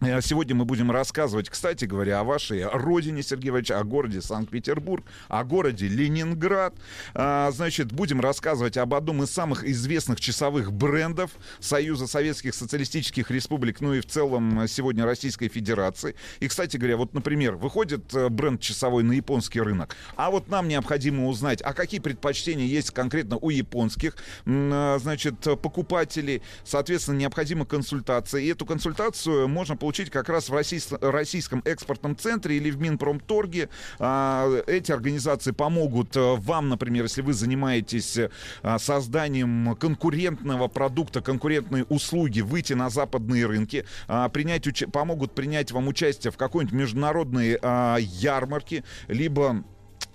сегодня 0.00 0.54
мы 0.54 0.64
будем 0.66 0.90
рассказывать, 0.90 1.48
кстати 1.48 1.84
говоря, 1.84 2.20
о 2.20 2.24
вашей 2.24 2.64
родине, 2.66 3.22
Сергей 3.22 3.50
Иванович, 3.50 3.70
о 3.70 3.84
городе 3.84 4.20
Санкт-Петербург, 4.20 5.04
о 5.28 5.44
городе 5.44 5.88
Ленинград. 5.88 6.74
А, 7.14 7.50
значит, 7.52 7.92
будем 7.92 8.20
рассказывать 8.20 8.76
об 8.76 8.94
одном 8.94 9.22
из 9.22 9.30
самых 9.30 9.64
известных 9.64 10.20
часовых 10.20 10.72
брендов 10.72 11.30
Союза 11.60 12.06
Советских 12.06 12.54
Социалистических 12.54 13.30
Республик, 13.30 13.80
ну 13.80 13.94
и 13.94 14.00
в 14.00 14.06
целом 14.06 14.66
сегодня 14.68 15.04
Российской 15.04 15.48
Федерации. 15.48 16.14
И, 16.40 16.48
кстати 16.48 16.76
говоря, 16.76 16.96
вот, 16.96 17.14
например, 17.14 17.56
выходит 17.56 18.14
э, 18.14 18.28
бренд 18.28 18.60
часовой 18.60 19.02
на 19.02 19.12
японский 19.12 19.60
рынок, 19.60 19.96
а 20.16 20.30
вот 20.30 20.48
нам 20.48 20.68
необходимо 20.68 21.26
узнать, 21.26 21.62
а 21.62 21.72
какие 21.72 22.00
предпочтения 22.00 22.66
есть 22.66 22.90
конкретно 22.90 23.36
у 23.36 23.50
японских, 23.50 24.16
э, 24.46 24.98
значит, 25.00 25.40
покупателей. 25.62 26.42
Соответственно, 26.64 27.18
необходима 27.18 27.66
консультация. 27.66 28.40
И 28.40 28.48
эту 28.48 28.66
консультацию 28.66 29.48
можно 29.48 29.70
можно 29.70 29.76
получить 29.90 30.10
как 30.10 30.28
раз 30.28 30.48
в 30.48 30.54
российском 30.54 31.62
экспортном 31.64 32.16
центре 32.16 32.56
или 32.58 32.70
в 32.70 32.80
Минпромторге. 32.80 33.68
А, 33.98 34.48
эти 34.68 34.92
организации 34.92 35.50
помогут 35.50 36.16
э, 36.16 36.36
вам, 36.36 36.68
например, 36.68 37.02
если 37.02 37.22
вы 37.22 37.32
занимаетесь 37.32 38.16
э, 38.16 38.30
созданием 38.78 39.74
конкурентного 39.74 40.68
продукта, 40.68 41.22
конкурентной 41.22 41.86
услуги, 41.88 42.40
выйти 42.40 42.74
на 42.74 42.88
западные 42.88 43.46
рынки, 43.46 43.84
а, 44.06 44.28
принять, 44.28 44.62
помогут 44.92 45.34
принять 45.34 45.72
вам 45.72 45.88
участие 45.88 46.30
в 46.30 46.36
какой-нибудь 46.36 46.72
международной 46.78 47.58
а, 47.60 47.96
ярмарке, 47.98 48.84
либо 49.08 49.64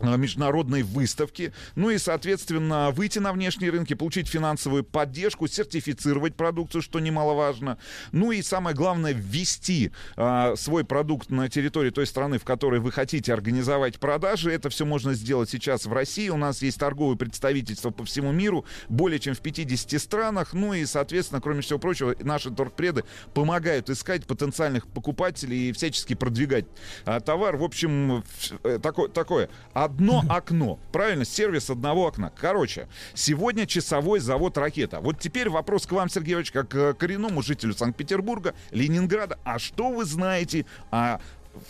международной 0.01 0.83
выставки, 0.83 1.53
ну 1.75 1.89
и, 1.89 1.97
соответственно, 1.97 2.91
выйти 2.91 3.19
на 3.19 3.33
внешние 3.33 3.71
рынки, 3.71 3.93
получить 3.93 4.27
финансовую 4.27 4.83
поддержку, 4.83 5.47
сертифицировать 5.47 6.35
продукцию, 6.35 6.81
что 6.81 6.99
немаловажно, 6.99 7.77
ну 8.11 8.31
и 8.31 8.41
самое 8.41 8.75
главное, 8.75 9.13
ввести 9.13 9.91
э, 10.17 10.53
свой 10.57 10.83
продукт 10.83 11.29
на 11.29 11.49
территории 11.49 11.89
той 11.89 12.05
страны, 12.05 12.39
в 12.39 12.43
которой 12.43 12.79
вы 12.79 12.91
хотите 12.91 13.33
организовать 13.33 13.99
продажи. 13.99 14.51
Это 14.51 14.69
все 14.69 14.85
можно 14.85 15.13
сделать 15.13 15.49
сейчас 15.49 15.85
в 15.85 15.93
России. 15.93 16.29
У 16.29 16.37
нас 16.37 16.61
есть 16.61 16.79
торговые 16.79 17.17
представительства 17.17 17.91
по 17.91 18.05
всему 18.05 18.31
миру, 18.31 18.65
более 18.89 19.19
чем 19.19 19.33
в 19.33 19.39
50 19.39 20.01
странах, 20.01 20.53
ну 20.53 20.73
и, 20.73 20.85
соответственно, 20.85 21.41
кроме 21.41 21.61
всего 21.61 21.79
прочего, 21.79 22.15
наши 22.21 22.51
торгпреды 22.51 23.03
помогают 23.33 23.89
искать 23.89 24.25
потенциальных 24.25 24.87
покупателей 24.87 25.69
и 25.69 25.71
всячески 25.71 26.13
продвигать 26.13 26.65
э, 27.05 27.19
товар. 27.19 27.57
В 27.57 27.63
общем, 27.63 28.23
э, 28.63 28.79
такое, 28.81 29.09
такое 29.09 29.49
одно 29.85 30.23
окно. 30.29 30.79
Правильно, 30.91 31.25
сервис 31.25 31.69
одного 31.69 32.07
окна. 32.07 32.31
Короче, 32.35 32.87
сегодня 33.13 33.65
часовой 33.65 34.19
завод 34.19 34.57
«Ракета». 34.57 34.99
Вот 34.99 35.19
теперь 35.19 35.49
вопрос 35.49 35.85
к 35.85 35.91
вам, 35.91 36.09
Сергей 36.09 36.33
Иванович, 36.33 36.51
как 36.51 36.67
к 36.69 36.93
коренному 36.93 37.41
жителю 37.41 37.73
Санкт-Петербурга, 37.73 38.53
Ленинграда. 38.71 39.39
А 39.43 39.59
что 39.59 39.89
вы 39.89 40.05
знаете 40.05 40.65
о 40.91 41.19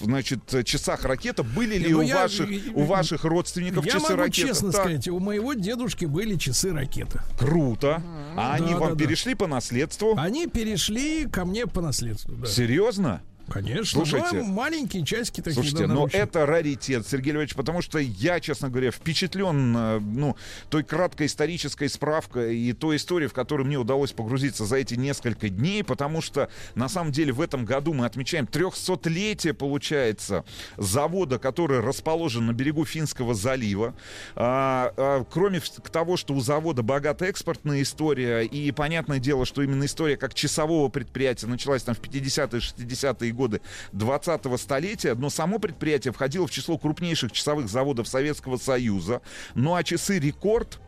значит, 0.02 0.66
часах 0.66 1.04
ракета. 1.04 1.44
Были 1.44 1.78
ли 1.78 1.94
ну, 1.94 2.00
у, 2.00 2.02
я, 2.02 2.24
ваших, 2.24 2.50
у 2.74 2.84
ваших 2.84 3.24
родственников 3.24 3.86
я 3.86 3.94
часы 3.94 4.12
могу 4.12 4.24
ракета? 4.24 4.48
честно 4.48 4.72
так. 4.72 4.82
сказать, 4.82 5.08
у 5.08 5.20
моего 5.20 5.54
дедушки 5.54 6.06
были 6.06 6.36
часы 6.36 6.72
ракета. 6.72 7.24
Круто. 7.38 8.02
А, 8.36 8.54
а 8.54 8.56
они 8.56 8.72
да, 8.72 8.80
вам 8.80 8.98
да, 8.98 9.06
перешли 9.06 9.36
по 9.36 9.48
наследству? 9.48 10.16
Они 10.18 10.48
перешли 10.48 11.26
ко 11.26 11.46
мне 11.46 11.68
по 11.68 11.82
наследству, 11.82 12.36
да. 12.36 12.48
Серьезно? 12.48 13.22
Конечно, 13.50 14.04
Слушайте, 14.06 14.42
маленькие 14.42 15.06
часики 15.06 15.40
такие. 15.40 15.54
Слушайте, 15.54 15.86
но 15.86 16.08
это 16.12 16.46
раритет, 16.46 17.08
Сергей 17.08 17.32
Львович, 17.32 17.54
потому 17.54 17.82
что 17.82 18.00
я, 18.00 18.40
честно 18.40 18.70
говоря, 18.70 18.90
впечатлен 18.90 19.76
э, 19.78 20.00
ну, 20.00 20.36
той 20.70 20.84
краткой 20.84 21.28
исторической 21.28 21.88
справкой 21.88 22.58
и 22.58 22.74
той 22.74 22.96
историей, 22.96 23.30
в 23.30 23.34
которую 23.34 23.68
мне 23.68 23.78
удалось 23.78 24.14
погрузиться 24.14 24.66
за 24.66 24.78
эти 24.78 24.96
несколько 24.96 25.50
дней, 25.50 25.84
потому 25.84 26.22
что 26.22 26.50
на 26.74 26.90
самом 26.90 27.12
деле 27.12 27.34
в 27.34 27.42
этом 27.42 27.66
году 27.66 27.94
мы 27.94 28.06
отмечаем 28.06 28.46
300-летие, 28.46 29.54
получается, 29.54 30.44
завода, 30.78 31.38
который 31.38 31.82
расположен 31.82 32.48
на 32.48 32.54
берегу 32.54 32.84
Финского 32.84 33.36
залива. 33.36 33.94
А, 34.36 34.92
а, 34.98 35.24
кроме 35.30 35.62
того, 35.92 36.18
что 36.18 36.34
у 36.34 36.40
завода 36.40 36.82
богатая 36.82 37.30
экспортная 37.30 37.84
история, 37.84 38.42
и 38.42 38.72
понятное 38.72 39.20
дело, 39.20 39.46
что 39.46 39.62
именно 39.62 39.86
история 39.86 40.18
как 40.18 40.34
часового 40.34 40.90
предприятия 40.90 41.46
началась 41.46 41.84
там 41.84 41.94
в 41.94 42.02
50-е, 42.02 42.60
60-е 42.60 43.35
годы 43.36 43.62
20-го 43.94 44.58
столетия, 44.58 45.16
но 45.16 45.30
само 45.30 45.60
предприятие 45.60 46.14
входило 46.14 46.48
в 46.48 46.52
число 46.52 46.78
крупнейших 46.78 47.32
часовых 47.32 47.70
заводов 47.70 48.08
Советского 48.08 48.58
Союза. 48.58 49.22
Ну 49.54 49.76
а 49.76 49.84
часы 49.84 50.20
«Рекорд» 50.20 50.80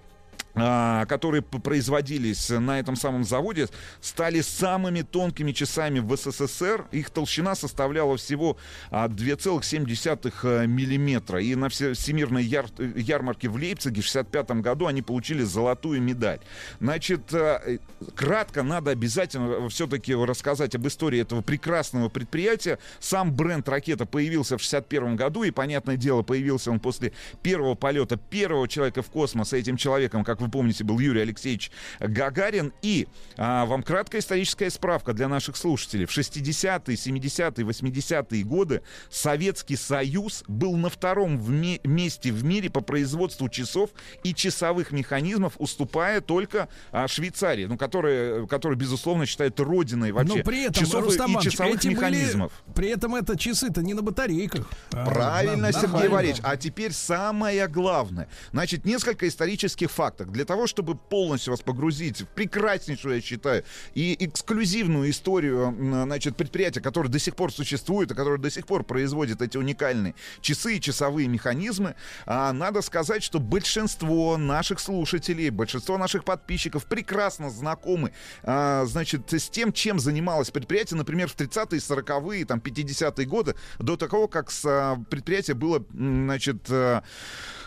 которые 0.57 1.41
производились 1.41 2.49
на 2.49 2.79
этом 2.79 2.95
самом 2.95 3.23
заводе, 3.23 3.67
стали 4.01 4.41
самыми 4.41 5.01
тонкими 5.01 5.51
часами 5.51 5.99
в 5.99 6.15
СССР. 6.15 6.85
Их 6.91 7.09
толщина 7.09 7.55
составляла 7.55 8.17
всего 8.17 8.57
2,7 8.91 10.33
а, 10.43 10.63
э, 10.63 10.67
миллиметра. 10.67 11.41
И 11.41 11.55
на 11.55 11.69
Всемирной 11.69 12.43
яр 12.43 12.65
ярмарке 12.95 13.49
в 13.49 13.55
Лейпциге 13.55 14.01
в 14.01 14.09
1965 14.09 14.61
году 14.61 14.87
они 14.87 15.01
получили 15.01 15.43
золотую 15.43 16.01
медаль. 16.01 16.39
Значит, 16.79 17.33
э, 17.33 17.79
кратко 18.15 18.63
надо 18.63 18.91
обязательно 18.91 19.69
все-таки 19.69 20.13
рассказать 20.13 20.75
об 20.75 20.87
истории 20.87 21.21
этого 21.21 21.41
прекрасного 21.41 22.09
предприятия. 22.09 22.79
Сам 22.99 23.33
бренд 23.33 23.67
«Ракета» 23.69 24.05
появился 24.05 24.57
в 24.57 24.65
1961 24.65 25.15
году, 25.15 25.43
и, 25.43 25.51
понятное 25.51 25.97
дело, 25.97 26.23
появился 26.23 26.71
он 26.71 26.79
после 26.79 27.13
первого 27.41 27.75
полета 27.75 28.17
первого 28.17 28.67
человека 28.67 29.01
в 29.01 29.09
космос. 29.09 29.53
Этим 29.53 29.77
человеком, 29.77 30.23
как 30.23 30.41
вы 30.47 30.51
помните, 30.51 30.83
был 30.83 30.99
Юрий 30.99 31.21
Алексеевич 31.21 31.71
Гагарин. 31.99 32.73
И 32.81 33.07
а, 33.37 33.65
вам 33.65 33.83
краткая 33.83 34.21
историческая 34.21 34.69
справка 34.69 35.13
для 35.13 35.27
наших 35.27 35.57
слушателей. 35.57 36.05
В 36.05 36.17
60-е, 36.17 36.95
70-е, 36.95 37.65
80-е 37.65 38.43
годы 38.43 38.81
Советский 39.09 39.75
Союз 39.75 40.43
был 40.47 40.75
на 40.77 40.89
втором 40.89 41.37
в 41.37 41.49
ми- 41.49 41.81
месте 41.83 42.31
в 42.31 42.43
мире 42.43 42.69
по 42.69 42.81
производству 42.81 43.49
часов 43.49 43.89
и 44.23 44.33
часовых 44.33 44.91
механизмов, 44.91 45.53
уступая 45.57 46.21
только 46.21 46.69
а, 46.91 47.07
Швейцарии, 47.07 47.65
ну, 47.65 47.77
которая, 47.77 48.45
которая, 48.47 48.77
безусловно, 48.77 49.25
считает 49.25 49.59
родиной 49.59 50.11
вообще 50.11 50.37
Но 50.37 50.43
при 50.43 50.63
этом, 50.63 50.85
часов 50.85 51.03
Рустам 51.03 51.37
и 51.37 51.41
часовых 51.41 51.75
эти 51.75 51.87
механизмов. 51.89 52.51
Были, 52.67 52.75
при 52.75 52.89
этом 52.89 53.15
это 53.15 53.37
часы-то 53.37 53.81
не 53.81 53.93
на 53.93 54.01
батарейках. 54.01 54.67
А, 54.93 55.05
Правильно, 55.05 55.67
а, 55.67 55.73
Сергей 55.73 56.07
Валерьевич. 56.07 56.41
А 56.43 56.55
теперь 56.55 56.93
самое 56.93 57.67
главное. 57.67 58.29
Значит, 58.53 58.85
несколько 58.85 59.27
исторических 59.27 59.91
фактов 59.91 60.31
для 60.37 60.45
того, 60.45 60.67
чтобы 60.67 60.93
полностью 60.95 61.51
вас 61.51 61.61
погрузить 61.61 62.21
в 62.21 62.27
прекраснейшую, 62.27 63.15
я 63.15 63.21
считаю, 63.21 63.63
и 63.95 64.15
эксклюзивную 64.19 65.09
историю, 65.09 65.75
значит, 66.05 66.37
предприятия, 66.37 66.79
которое 66.79 67.09
до 67.09 67.17
сих 67.17 67.35
пор 67.35 67.51
существует, 67.51 68.11
и 68.11 68.15
которое 68.15 68.37
до 68.37 68.51
сих 68.51 68.67
пор 68.67 68.83
производит 68.83 69.41
эти 69.41 69.57
уникальные 69.57 70.13
часы 70.41 70.77
и 70.77 70.81
часовые 70.81 71.27
механизмы, 71.27 71.95
а, 72.27 72.53
надо 72.53 72.83
сказать, 72.83 73.23
что 73.23 73.39
большинство 73.39 74.37
наших 74.37 74.79
слушателей, 74.79 75.49
большинство 75.49 75.97
наших 75.97 76.23
подписчиков 76.23 76.85
прекрасно 76.85 77.49
знакомы, 77.49 78.11
а, 78.43 78.85
значит, 78.85 79.33
с 79.33 79.49
тем, 79.49 79.73
чем 79.73 79.99
занималось 79.99 80.51
предприятие, 80.51 80.99
например, 80.99 81.29
в 81.29 81.35
30-е, 81.35 81.79
40-е, 81.79 82.45
там, 82.45 82.59
50-е 82.59 83.25
годы, 83.25 83.55
до 83.79 83.97
того, 83.97 84.27
как 84.27 84.51
с, 84.51 84.63
а, 84.65 84.97
предприятие 85.09 85.55
было, 85.55 85.83
значит, 85.91 86.69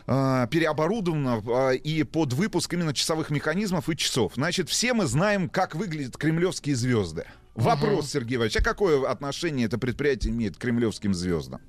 а, 0.07 0.47
переоборудовано 0.47 1.43
а, 1.47 1.71
и 1.71 2.03
под 2.03 2.33
выпуск 2.33 2.73
именно 2.73 2.95
часовых 2.95 3.31
механизмов 3.31 3.89
и 3.89 3.97
часов. 3.97 4.33
Значит, 4.35 4.69
все 4.69 4.95
мы 4.95 5.07
знаем, 5.07 5.49
как 5.49 5.75
выглядят 5.75 6.17
кремлевские 6.17 6.77
звезды. 6.77 7.25
Вопрос, 7.55 8.07
uh 8.07 8.09
Сергей 8.09 8.37
Иванович, 8.37 8.57
а 8.57 8.63
какое 8.63 9.09
отношение 9.09 9.67
это 9.67 9.77
предприятие 9.77 10.33
имеет 10.33 10.57
к 10.57 10.61
кремлевским 10.61 11.15
звездам? 11.15 11.61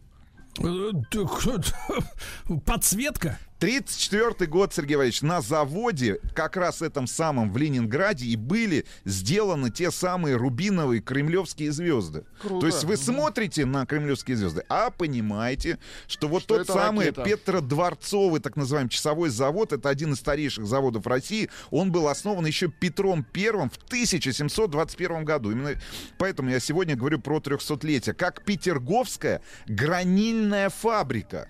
Э, 0.59 0.91
подсветка? 2.65 3.39
34 3.61 4.49
год, 4.49 4.73
Сергей 4.73 4.95
Валерьевич, 4.95 5.21
на 5.21 5.39
заводе, 5.39 6.19
как 6.33 6.57
раз 6.57 6.81
этом 6.81 7.05
самом 7.05 7.53
в 7.53 7.57
Ленинграде, 7.57 8.25
и 8.25 8.35
были 8.35 8.85
сделаны 9.05 9.69
те 9.69 9.91
самые 9.91 10.35
рубиновые 10.35 10.99
кремлевские 10.99 11.71
звезды. 11.71 12.25
Круто. 12.41 12.61
То 12.61 12.65
есть 12.65 12.83
вы 12.85 12.97
смотрите 12.97 13.65
на 13.65 13.85
кремлевские 13.85 14.35
звезды, 14.35 14.63
а 14.67 14.89
понимаете, 14.89 15.77
что 16.07 16.27
вот 16.27 16.41
что 16.41 16.57
тот 16.57 16.75
самый 16.75 17.09
ракета. 17.09 17.23
Петродворцовый, 17.23 18.41
так 18.41 18.55
называемый 18.55 18.89
часовой 18.89 19.29
завод, 19.29 19.73
это 19.73 19.89
один 19.89 20.13
из 20.13 20.17
старейших 20.17 20.65
заводов 20.65 21.05
России, 21.05 21.47
он 21.69 21.91
был 21.91 22.07
основан 22.07 22.47
еще 22.47 22.67
Петром 22.67 23.23
Первым 23.23 23.69
в 23.69 23.77
1721 23.77 25.23
году. 25.23 25.51
Именно 25.51 25.79
поэтому 26.17 26.49
я 26.49 26.59
сегодня 26.59 26.95
говорю 26.95 27.19
про 27.19 27.37
300-летие. 27.37 28.13
Как 28.13 28.43
Петерговская 28.43 29.43
гранильная 29.67 30.69
фабрика. 30.69 31.47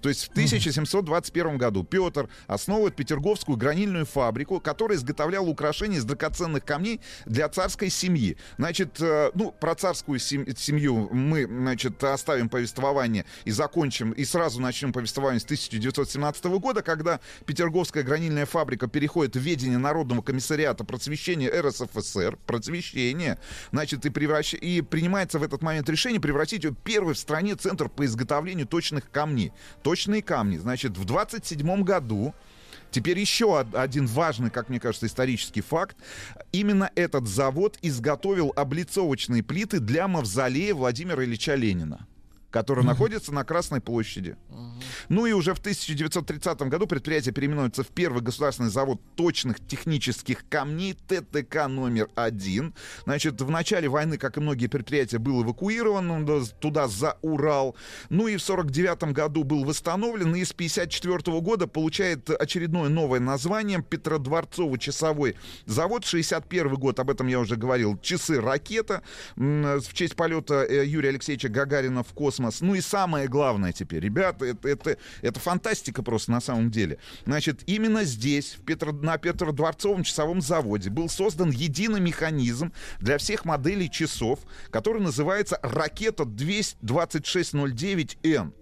То 0.00 0.08
есть 0.08 0.28
в 0.28 0.30
1721 0.30 1.58
году 1.58 1.84
Петр 1.84 2.28
основывает 2.46 2.96
Петерговскую 2.96 3.56
гранильную 3.56 4.06
фабрику, 4.06 4.60
которая 4.60 4.98
изготовляла 4.98 5.46
украшения 5.46 5.98
из 5.98 6.04
драгоценных 6.04 6.64
камней 6.64 7.00
для 7.26 7.48
царской 7.48 7.90
семьи. 7.90 8.36
Значит, 8.56 9.00
э, 9.00 9.30
ну, 9.34 9.52
про 9.52 9.74
царскую 9.74 10.18
семью 10.18 11.08
мы, 11.12 11.46
значит, 11.46 12.02
оставим 12.02 12.48
повествование 12.48 13.24
и 13.44 13.50
закончим, 13.50 14.12
и 14.12 14.24
сразу 14.24 14.60
начнем 14.60 14.92
повествование 14.92 15.40
с 15.40 15.44
1917 15.44 16.44
года, 16.58 16.82
когда 16.82 17.20
Петерговская 17.46 18.02
гранильная 18.02 18.46
фабрика 18.46 18.86
переходит 18.88 19.36
в 19.36 19.40
ведение 19.40 19.78
Народного 19.78 20.22
комиссариата 20.22 20.84
просвещения 20.84 21.50
РСФСР, 21.50 22.38
просвещение, 22.46 23.38
значит, 23.72 24.04
и, 24.06 24.10
превращ... 24.10 24.54
и 24.54 24.82
принимается 24.82 25.38
в 25.38 25.42
этот 25.42 25.62
момент 25.62 25.88
решение 25.88 26.20
превратить 26.20 26.64
ее 26.64 26.74
первый 26.84 27.14
в 27.14 27.18
стране 27.18 27.54
центр 27.54 27.88
по 27.88 28.04
изготовлению 28.04 28.66
точных 28.66 29.10
камней 29.10 29.52
точные 29.88 30.20
камни. 30.20 30.58
Значит, 30.58 30.98
в 30.98 31.06
27 31.06 31.82
году 31.82 32.34
Теперь 32.90 33.18
еще 33.18 33.58
один 33.60 34.06
важный, 34.06 34.48
как 34.50 34.70
мне 34.70 34.80
кажется, 34.80 35.06
исторический 35.06 35.60
факт. 35.60 35.96
Именно 36.52 36.90
этот 36.94 37.28
завод 37.28 37.78
изготовил 37.82 38.50
облицовочные 38.56 39.42
плиты 39.42 39.78
для 39.78 40.08
мавзолея 40.08 40.74
Владимира 40.74 41.22
Ильича 41.22 41.54
Ленина 41.54 42.06
который 42.50 42.84
находится 42.84 43.32
на 43.32 43.44
Красной 43.44 43.80
площади. 43.80 44.36
Ну 45.08 45.26
и 45.26 45.32
уже 45.32 45.54
в 45.54 45.58
1930 45.58 46.60
году 46.62 46.86
предприятие 46.86 47.34
переименуется 47.34 47.82
в 47.82 47.88
первый 47.88 48.22
государственный 48.22 48.70
завод 48.70 49.00
точных 49.16 49.64
технических 49.66 50.48
камней 50.48 50.94
ТТК 50.94 51.68
номер 51.68 52.08
один. 52.14 52.74
Значит, 53.04 53.40
в 53.40 53.50
начале 53.50 53.88
войны, 53.88 54.16
как 54.16 54.36
и 54.36 54.40
многие 54.40 54.66
предприятия, 54.66 55.18
был 55.18 55.42
эвакуирован 55.42 56.46
туда 56.60 56.88
за 56.88 57.18
Урал. 57.22 57.76
Ну 58.08 58.28
и 58.28 58.36
в 58.36 58.42
49 58.42 59.12
году 59.12 59.44
был 59.44 59.64
восстановлен, 59.64 60.34
и 60.34 60.44
с 60.44 60.52
54 60.52 61.40
года 61.40 61.66
получает 61.66 62.30
очередное 62.30 62.88
новое 62.88 63.20
название 63.20 63.82
Петродворцово-часовой 63.82 65.36
завод. 65.66 66.04
61 66.04 66.74
год, 66.74 66.98
об 67.00 67.10
этом 67.10 67.26
я 67.26 67.40
уже 67.40 67.56
говорил, 67.56 67.98
часы 67.98 68.40
«Ракета» 68.40 69.02
в 69.36 69.92
честь 69.92 70.16
полета 70.16 70.64
э, 70.68 70.86
Юрия 70.86 71.10
Алексеевича 71.10 71.48
Гагарина 71.48 72.02
в 72.02 72.12
космос 72.14 72.38
космос. 72.48 72.60
Ну 72.60 72.74
и 72.74 72.80
самое 72.80 73.28
главное 73.28 73.72
теперь, 73.72 74.00
ребята, 74.00 74.46
это, 74.46 74.68
это, 74.68 74.96
это 75.22 75.40
фантастика 75.40 76.02
просто 76.02 76.32
на 76.32 76.40
самом 76.40 76.70
деле. 76.70 76.98
Значит, 77.26 77.60
именно 77.66 78.04
здесь, 78.04 78.54
в 78.54 78.64
Петро, 78.64 78.92
на 78.92 79.18
Петродворцовом 79.18 80.02
часовом 80.02 80.40
заводе, 80.40 80.88
был 80.90 81.08
создан 81.08 81.50
единый 81.50 82.00
механизм 82.00 82.72
для 83.00 83.18
всех 83.18 83.44
моделей 83.44 83.90
часов, 83.90 84.40
который 84.70 85.02
называется 85.02 85.58
«Ракета 85.62 86.24
22609N». 86.24 88.52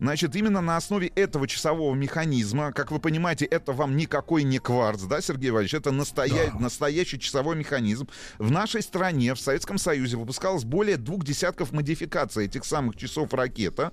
Значит, 0.00 0.34
именно 0.36 0.60
на 0.60 0.76
основе 0.76 1.08
этого 1.08 1.46
часового 1.46 1.94
механизма, 1.94 2.72
как 2.72 2.90
вы 2.90 2.98
понимаете, 2.98 3.44
это 3.44 3.72
вам 3.72 3.96
никакой 3.96 4.42
не 4.42 4.58
кварц, 4.58 5.02
да, 5.02 5.20
Сергей 5.20 5.50
Иванович? 5.50 5.74
Это 5.74 5.90
настоя... 5.90 6.50
да. 6.52 6.58
настоящий 6.58 7.18
часовой 7.18 7.56
механизм. 7.56 8.08
В 8.38 8.50
нашей 8.50 8.82
стране, 8.82 9.34
в 9.34 9.40
Советском 9.40 9.78
Союзе, 9.78 10.16
выпускалось 10.16 10.64
более 10.64 10.96
двух 10.96 11.24
десятков 11.24 11.72
модификаций 11.72 12.46
этих 12.46 12.64
самых 12.64 12.96
часов 12.96 13.32
ракета 13.32 13.92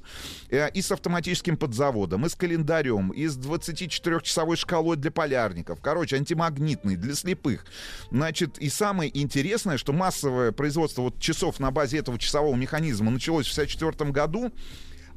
э, 0.49 0.69
и 0.71 0.81
с 0.81 0.91
автоматическим 0.91 1.57
подзаводом, 1.57 2.25
и 2.25 2.29
с 2.29 2.35
календарем, 2.35 3.11
и 3.11 3.27
с 3.27 3.37
24-часовой 3.37 4.57
шкалой 4.57 4.97
для 4.97 5.11
полярников. 5.11 5.81
Короче, 5.81 6.15
антимагнитный, 6.15 6.95
для 6.95 7.15
слепых. 7.15 7.65
Значит, 8.11 8.57
и 8.57 8.69
самое 8.69 9.15
интересное, 9.19 9.77
что 9.77 9.93
массовое 9.93 10.51
производство 10.51 11.03
вот 11.03 11.19
часов 11.19 11.59
на 11.59 11.71
базе 11.71 11.97
этого 11.97 12.17
часового 12.17 12.55
механизма 12.55 13.11
началось 13.11 13.47
в 13.47 13.51
1964 13.51 14.11
году, 14.11 14.51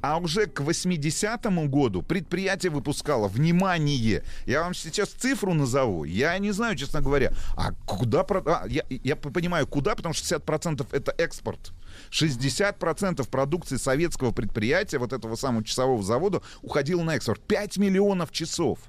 А 0.06 0.18
уже 0.18 0.44
к 0.44 0.60
80-му 0.60 1.66
году 1.66 2.02
предприятие 2.02 2.70
выпускало, 2.70 3.26
внимание, 3.26 4.22
я 4.44 4.60
вам 4.60 4.74
сейчас 4.74 5.09
цифру 5.09 5.55
назову, 5.55 6.05
я 6.05 6.36
не 6.39 6.51
знаю, 6.52 6.76
честно 6.76 7.01
говоря, 7.01 7.32
а 7.56 7.72
куда... 7.86 8.20
А, 8.20 8.66
я, 8.68 8.85
я 8.90 9.16
понимаю, 9.16 9.66
куда, 9.66 9.94
потому 9.94 10.12
что 10.12 10.36
60% 10.36 10.86
это 10.93 11.14
экспорт. 11.16 11.72
60% 12.10 13.26
продукции 13.31 13.78
советского 13.78 14.31
предприятия, 14.32 14.98
вот 14.98 15.14
этого 15.14 15.36
самого 15.36 15.64
часового 15.64 16.02
завода, 16.02 16.43
уходило 16.60 17.02
на 17.02 17.16
экспорт. 17.16 17.40
5 17.40 17.78
миллионов 17.78 18.31
часов. 18.31 18.81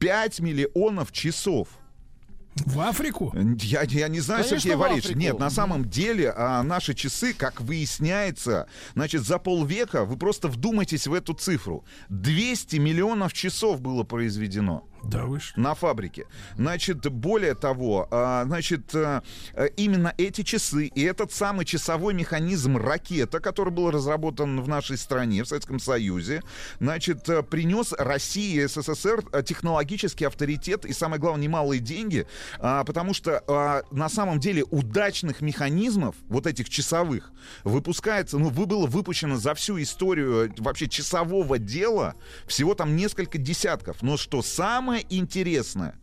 5 0.00 0.40
миллионов 0.40 1.12
часов. 1.12 1.68
В 2.56 2.80
Африку? 2.80 3.34
Я, 3.58 3.82
я 3.82 4.08
не 4.08 4.20
знаю, 4.20 4.44
Конечно, 4.44 4.60
Сергей 4.60 4.76
Валерьевич. 4.76 5.16
Нет, 5.16 5.38
на 5.38 5.50
самом 5.50 5.88
деле 5.88 6.32
а, 6.36 6.62
наши 6.62 6.94
часы, 6.94 7.34
как 7.34 7.60
выясняется, 7.60 8.68
значит, 8.94 9.22
за 9.22 9.38
полвека, 9.38 10.04
вы 10.04 10.16
просто 10.16 10.48
вдумайтесь 10.48 11.06
в 11.06 11.14
эту 11.14 11.34
цифру. 11.34 11.84
200 12.10 12.76
миллионов 12.76 13.32
часов 13.32 13.80
было 13.80 14.04
произведено. 14.04 14.86
Да 15.08 15.24
вы 15.24 15.40
что? 15.40 15.60
На 15.60 15.74
фабрике. 15.74 16.26
Значит, 16.56 17.06
более 17.10 17.54
того, 17.54 18.08
а, 18.10 18.44
значит, 18.44 18.94
а, 18.94 19.22
именно 19.76 20.14
эти 20.18 20.42
часы 20.42 20.86
и 20.86 21.02
этот 21.02 21.32
самый 21.32 21.64
часовой 21.64 22.14
механизм 22.14 22.76
ракета, 22.76 23.40
который 23.40 23.72
был 23.72 23.90
разработан 23.90 24.60
в 24.60 24.68
нашей 24.68 24.96
стране, 24.96 25.44
в 25.44 25.48
Советском 25.48 25.78
Союзе, 25.78 26.42
значит, 26.80 27.28
а, 27.28 27.42
принес 27.42 27.92
России 27.92 28.62
и 28.62 28.66
СССР 28.66 29.22
технологический 29.44 30.24
авторитет 30.24 30.84
и, 30.84 30.92
самое 30.92 31.20
главное, 31.20 31.44
немалые 31.44 31.80
деньги, 31.80 32.26
потому 32.58 33.14
что 33.14 33.84
на 33.90 34.08
самом 34.08 34.40
деле 34.40 34.64
удачных 34.64 35.40
механизмов, 35.40 36.16
вот 36.28 36.46
этих 36.46 36.68
часовых, 36.68 37.32
выпускается, 37.64 38.38
ну, 38.38 38.50
было 38.50 38.86
выпущено 38.86 39.36
за 39.36 39.54
всю 39.54 39.80
историю 39.80 40.52
вообще 40.58 40.88
часового 40.88 41.58
дела 41.58 42.14
всего 42.46 42.74
там 42.74 42.96
несколько 42.96 43.38
десятков. 43.38 44.02
Но 44.02 44.16
что 44.16 44.42
самое 44.42 44.93
самое 44.94 45.06
интересное, 45.10 45.94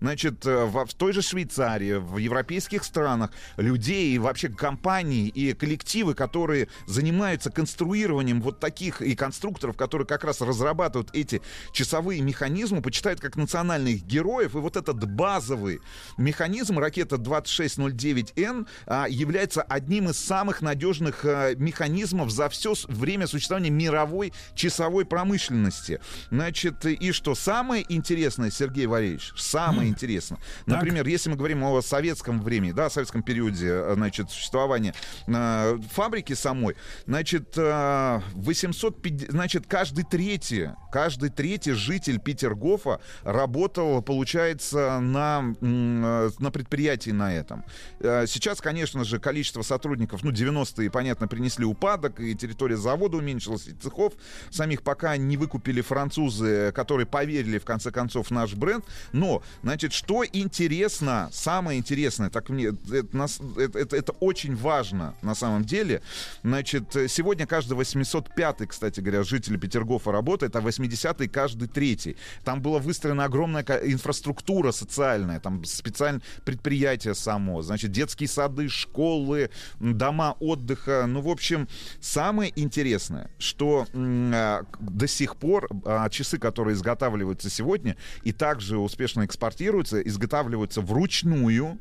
значит, 0.00 0.46
э, 0.46 0.64
в, 0.64 0.86
в 0.86 0.94
той 0.94 1.12
же 1.12 1.22
Швейцарии, 1.22 1.94
в 1.94 2.18
европейских 2.18 2.84
странах 2.84 3.30
людей 3.56 4.14
и 4.14 4.18
вообще 4.18 4.48
компании 4.48 5.28
и 5.28 5.52
коллективы, 5.54 6.14
которые 6.14 6.68
занимаются 6.86 7.50
конструированием 7.50 8.40
вот 8.40 8.60
таких 8.60 9.02
и 9.02 9.14
конструкторов, 9.14 9.76
которые 9.76 10.06
как 10.06 10.24
раз 10.24 10.40
разрабатывают 10.40 11.10
эти 11.12 11.42
часовые 11.72 12.20
механизмы, 12.22 12.82
почитают 12.82 13.20
как 13.20 13.36
национальных 13.36 14.04
героев. 14.04 14.54
И 14.54 14.58
вот 14.58 14.76
этот 14.76 15.04
базовый 15.08 15.80
механизм 16.16 16.78
ракета 16.78 17.16
2609Н 17.16 18.66
а, 18.86 19.06
является 19.08 19.62
одним 19.62 20.10
из 20.10 20.18
самых 20.18 20.62
надежных 20.62 21.24
а, 21.24 21.54
механизмов 21.54 22.30
за 22.30 22.48
все 22.48 22.74
время 22.88 23.26
существования 23.26 23.70
мировой 23.70 24.32
часовой 24.54 25.04
промышленности. 25.04 26.00
Значит, 26.30 26.84
и 26.84 27.12
что 27.12 27.34
самое 27.34 27.84
интересное, 27.88 28.50
Сергей 28.50 28.86
Валерьевич, 28.86 29.32
самое 29.36 29.87
интересно. 29.88 30.38
Например, 30.66 31.04
так. 31.04 31.12
если 31.12 31.30
мы 31.30 31.36
говорим 31.36 31.64
о 31.64 31.80
советском 31.82 32.42
времени, 32.42 32.72
да, 32.72 32.86
о 32.86 32.90
советском 32.90 33.22
периоде, 33.22 33.68
э, 33.68 33.94
значит, 33.94 34.30
существования 34.30 34.94
э, 35.26 35.78
фабрики 35.92 36.34
самой, 36.34 36.76
значит, 37.06 37.54
э, 37.56 38.20
850, 38.34 39.30
значит, 39.30 39.66
каждый 39.66 40.04
третий, 40.04 40.70
каждый 40.92 41.30
третий 41.30 41.72
житель 41.72 42.20
Петергофа 42.20 43.00
работал, 43.22 44.02
получается, 44.02 45.00
на, 45.00 45.54
э, 45.60 46.30
на 46.38 46.50
предприятии 46.50 47.10
на 47.10 47.34
этом. 47.34 47.64
Э, 48.00 48.26
сейчас, 48.26 48.60
конечно 48.60 49.04
же, 49.04 49.18
количество 49.18 49.62
сотрудников, 49.62 50.22
ну, 50.22 50.30
90-е, 50.30 50.90
понятно, 50.90 51.28
принесли 51.28 51.64
упадок, 51.64 52.20
и 52.20 52.34
территория 52.34 52.76
завода 52.76 53.16
уменьшилась, 53.16 53.68
и 53.68 53.72
цехов 53.72 54.14
самих 54.50 54.82
пока 54.82 55.16
не 55.16 55.36
выкупили 55.36 55.80
французы, 55.80 56.72
которые 56.72 57.06
поверили, 57.06 57.58
в 57.58 57.64
конце 57.64 57.90
концов, 57.90 58.28
в 58.28 58.30
наш 58.30 58.54
бренд. 58.54 58.84
Но, 59.12 59.42
значит, 59.62 59.77
Значит, 59.78 59.92
что 59.92 60.24
интересно, 60.24 61.30
самое 61.32 61.78
интересное, 61.78 62.30
так 62.30 62.48
мне, 62.48 62.64
это, 62.64 63.28
это, 63.56 63.78
это, 63.78 63.96
это 63.96 64.12
очень 64.18 64.56
важно 64.56 65.14
на 65.22 65.36
самом 65.36 65.64
деле. 65.64 66.02
Значит, 66.42 66.96
сегодня 67.06 67.46
каждый 67.46 67.78
805-й, 67.78 68.66
кстати 68.66 68.98
говоря, 68.98 69.22
житель 69.22 69.56
Петергофа 69.56 70.10
работает, 70.10 70.56
а 70.56 70.58
80-й 70.58 71.28
каждый 71.28 71.68
третий. 71.68 72.16
Там 72.42 72.60
была 72.60 72.80
выстроена 72.80 73.26
огромная 73.26 73.62
инфраструктура 73.84 74.72
социальная, 74.72 75.38
там 75.38 75.64
специальное 75.64 76.22
предприятие 76.44 77.14
само, 77.14 77.62
значит, 77.62 77.92
детские 77.92 78.28
сады, 78.28 78.68
школы, 78.68 79.48
дома 79.78 80.34
отдыха. 80.40 81.04
Ну, 81.06 81.20
в 81.20 81.28
общем, 81.28 81.68
самое 82.00 82.52
интересное, 82.56 83.30
что 83.38 83.86
э, 83.92 84.62
до 84.80 85.06
сих 85.06 85.36
пор 85.36 85.68
э, 85.84 86.08
часы, 86.10 86.36
которые 86.36 86.74
изготавливаются 86.74 87.48
сегодня 87.48 87.96
и 88.24 88.32
также 88.32 88.76
успешно 88.76 89.24
экспортируются, 89.24 89.67
конструируются, 89.68 90.00
изготавливаются 90.00 90.80
вручную, 90.80 91.78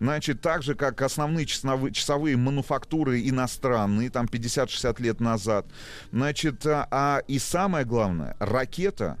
Значит, 0.00 0.40
так 0.40 0.62
же, 0.62 0.74
как 0.74 1.00
основные 1.00 1.46
часовые, 1.46 1.94
часовые 1.94 2.36
мануфактуры 2.36 3.26
иностранные, 3.26 4.10
там 4.10 4.26
50-60 4.26 5.00
лет 5.00 5.20
назад. 5.20 5.66
Значит, 6.10 6.66
а, 6.66 6.88
а 6.90 7.22
и 7.28 7.38
самое 7.38 7.84
главное, 7.84 8.36
ракета 8.38 9.18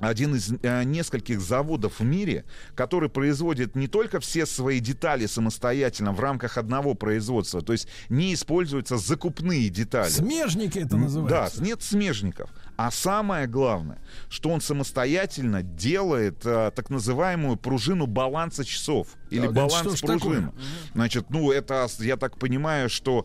один 0.00 0.34
из 0.34 0.52
э, 0.62 0.82
нескольких 0.84 1.40
заводов 1.40 2.00
в 2.00 2.04
мире, 2.04 2.44
который 2.74 3.08
производит 3.08 3.76
не 3.76 3.86
только 3.86 4.18
все 4.20 4.46
свои 4.46 4.80
детали 4.80 5.26
самостоятельно 5.26 6.12
в 6.12 6.20
рамках 6.20 6.58
одного 6.58 6.94
производства, 6.94 7.62
то 7.62 7.72
есть 7.72 7.86
не 8.08 8.34
используются 8.34 8.98
закупные 8.98 9.68
детали. 9.68 10.10
Смежники 10.10 10.80
это 10.80 10.96
называется. 10.96 11.60
Да, 11.60 11.64
нет 11.64 11.82
смежников. 11.82 12.50
А 12.84 12.90
самое 12.90 13.46
главное, 13.46 14.00
что 14.28 14.50
он 14.50 14.60
самостоятельно 14.60 15.62
делает 15.62 16.42
а, 16.44 16.72
так 16.72 16.90
называемую 16.90 17.56
пружину 17.56 18.08
баланса 18.08 18.64
часов 18.64 19.06
или 19.30 19.46
а, 19.46 19.52
баланс 19.52 20.00
пружин. 20.00 20.50
Значит, 20.92 21.30
ну 21.30 21.52
это, 21.52 21.86
я 22.00 22.16
так 22.16 22.38
понимаю, 22.38 22.90
что 22.90 23.24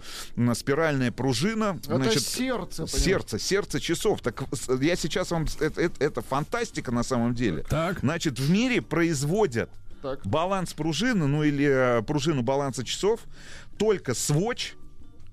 спиральная 0.53 1.11
пружина, 1.11 1.79
это 1.87 1.95
значит, 1.95 2.21
сердце, 2.21 2.85
сердце, 2.85 3.39
сердце 3.39 3.79
часов. 3.79 4.21
Так 4.21 4.43
я 4.79 4.95
сейчас 4.95 5.31
вам 5.31 5.47
это, 5.59 5.81
это, 5.81 6.03
это 6.05 6.21
фантастика 6.21 6.91
на 6.91 7.01
самом 7.01 7.33
деле. 7.33 7.63
Так. 7.63 8.01
Значит, 8.01 8.37
в 8.37 8.51
мире 8.51 8.83
производят 8.83 9.71
так. 10.03 10.23
баланс 10.23 10.73
пружины, 10.73 11.25
ну 11.25 11.41
или 11.41 11.65
э, 11.65 12.03
пружину 12.03 12.43
баланса 12.43 12.83
часов 12.83 13.21
только 13.79 14.11
Swatch, 14.11 14.73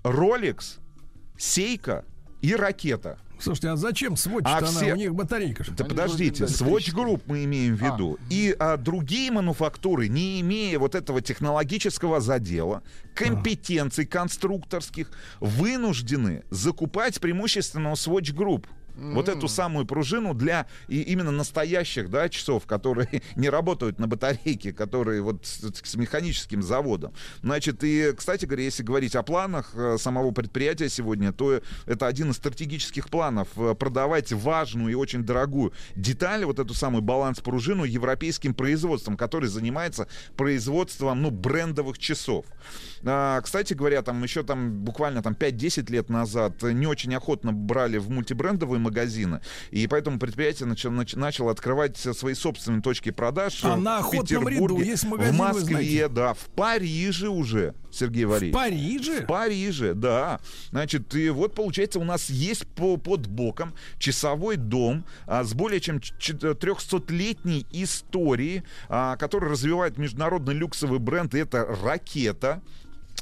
Rolex, 0.02 0.78
Seiko 1.36 2.06
и 2.40 2.56
ракета. 2.56 3.18
Слушайте, 3.38 3.68
а 3.68 3.76
зачем 3.76 4.14
Swatch? 4.14 4.42
А 4.44 4.64
все... 4.64 4.92
У 4.92 4.96
них 4.96 5.14
батарейка. 5.14 5.64
Да 5.76 5.84
подождите, 5.84 6.44
Swatch 6.44 6.94
Group 6.94 7.22
мы 7.26 7.44
имеем 7.44 7.76
в 7.76 7.82
виду. 7.82 8.18
А. 8.20 8.24
И 8.30 8.54
а, 8.58 8.76
другие 8.76 9.30
мануфактуры, 9.30 10.08
не 10.08 10.40
имея 10.40 10.78
вот 10.78 10.94
этого 10.94 11.20
технологического 11.20 12.20
задела, 12.20 12.82
компетенций 13.14 14.04
а. 14.04 14.08
конструкторских, 14.08 15.10
вынуждены 15.40 16.44
закупать 16.50 17.20
преимущественно 17.20 17.90
у 17.90 17.94
Swatch 17.94 18.34
Group. 18.34 18.66
Mm-hmm. 18.94 19.12
Вот 19.14 19.28
эту 19.28 19.48
самую 19.48 19.86
пружину 19.86 20.34
для 20.34 20.66
и 20.88 21.00
именно 21.02 21.30
настоящих 21.30 22.10
да, 22.10 22.28
часов, 22.28 22.66
которые 22.66 23.22
не 23.36 23.48
работают 23.48 23.98
на 23.98 24.06
батарейке, 24.06 24.72
которые 24.72 25.20
вот 25.20 25.44
с, 25.44 25.62
с 25.82 25.94
механическим 25.96 26.62
заводом. 26.62 27.12
Значит, 27.42 27.82
и, 27.82 28.12
кстати 28.16 28.44
говоря, 28.44 28.64
если 28.64 28.82
говорить 28.82 29.16
о 29.16 29.22
планах 29.22 29.72
э, 29.74 29.96
самого 29.98 30.30
предприятия 30.30 30.88
сегодня, 30.88 31.32
то 31.32 31.60
это 31.86 32.06
один 32.06 32.30
из 32.30 32.36
стратегических 32.36 33.08
планов 33.08 33.48
э, 33.56 33.74
продавать 33.74 34.32
важную 34.32 34.92
и 34.92 34.94
очень 34.94 35.24
дорогую 35.24 35.72
деталь, 35.96 36.44
вот 36.44 36.58
эту 36.58 36.74
самую 36.74 37.02
баланс-пружину 37.02 37.84
европейским 37.84 38.54
производством, 38.54 39.16
который 39.16 39.48
занимается 39.48 40.06
производством 40.36 41.22
ну, 41.22 41.30
брендовых 41.30 41.98
часов. 41.98 42.46
А, 43.04 43.40
кстати 43.40 43.74
говоря, 43.74 44.02
там 44.02 44.22
еще 44.22 44.42
там 44.42 44.84
буквально 44.84 45.22
там 45.22 45.32
5-10 45.32 45.90
лет 45.90 46.08
назад 46.08 46.62
не 46.62 46.86
очень 46.86 47.14
охотно 47.14 47.52
брали 47.52 47.98
в 47.98 48.10
мультибрендовые 48.10 48.83
магазины, 48.84 49.40
и 49.70 49.86
поэтому 49.86 50.18
предприятие 50.18 50.68
начало, 50.68 51.04
начало 51.14 51.50
открывать 51.50 51.96
свои 51.96 52.34
собственные 52.34 52.82
точки 52.82 53.10
продаж 53.10 53.64
а 53.64 53.76
на 53.76 54.02
в 54.02 54.10
Петербурге, 54.10 54.56
ряду 54.56 54.80
есть 54.80 55.04
магазин, 55.04 55.34
в 55.34 55.38
Москве, 55.38 56.08
да, 56.08 56.34
в 56.34 56.46
Париже 56.54 57.28
уже, 57.28 57.74
Сергей 57.90 58.24
Валерьевич. 58.24 58.54
В 58.54 58.58
Париже? 58.58 59.22
В 59.22 59.26
Париже, 59.26 59.94
да. 59.94 60.40
Значит, 60.70 61.14
и 61.14 61.30
вот 61.30 61.54
получается 61.54 61.98
у 61.98 62.04
нас 62.04 62.30
есть 62.30 62.66
по, 62.68 62.96
под 62.96 63.26
боком 63.26 63.74
часовой 63.98 64.56
дом 64.56 65.04
а, 65.26 65.44
с 65.44 65.54
более 65.54 65.80
чем 65.80 65.98
300-летней 65.98 67.66
историей, 67.72 68.62
а, 68.88 69.16
который 69.16 69.50
развивает 69.50 69.98
международный 69.98 70.54
люксовый 70.54 70.98
бренд, 70.98 71.34
и 71.34 71.38
это 71.38 71.64
«Ракета» 71.82 72.62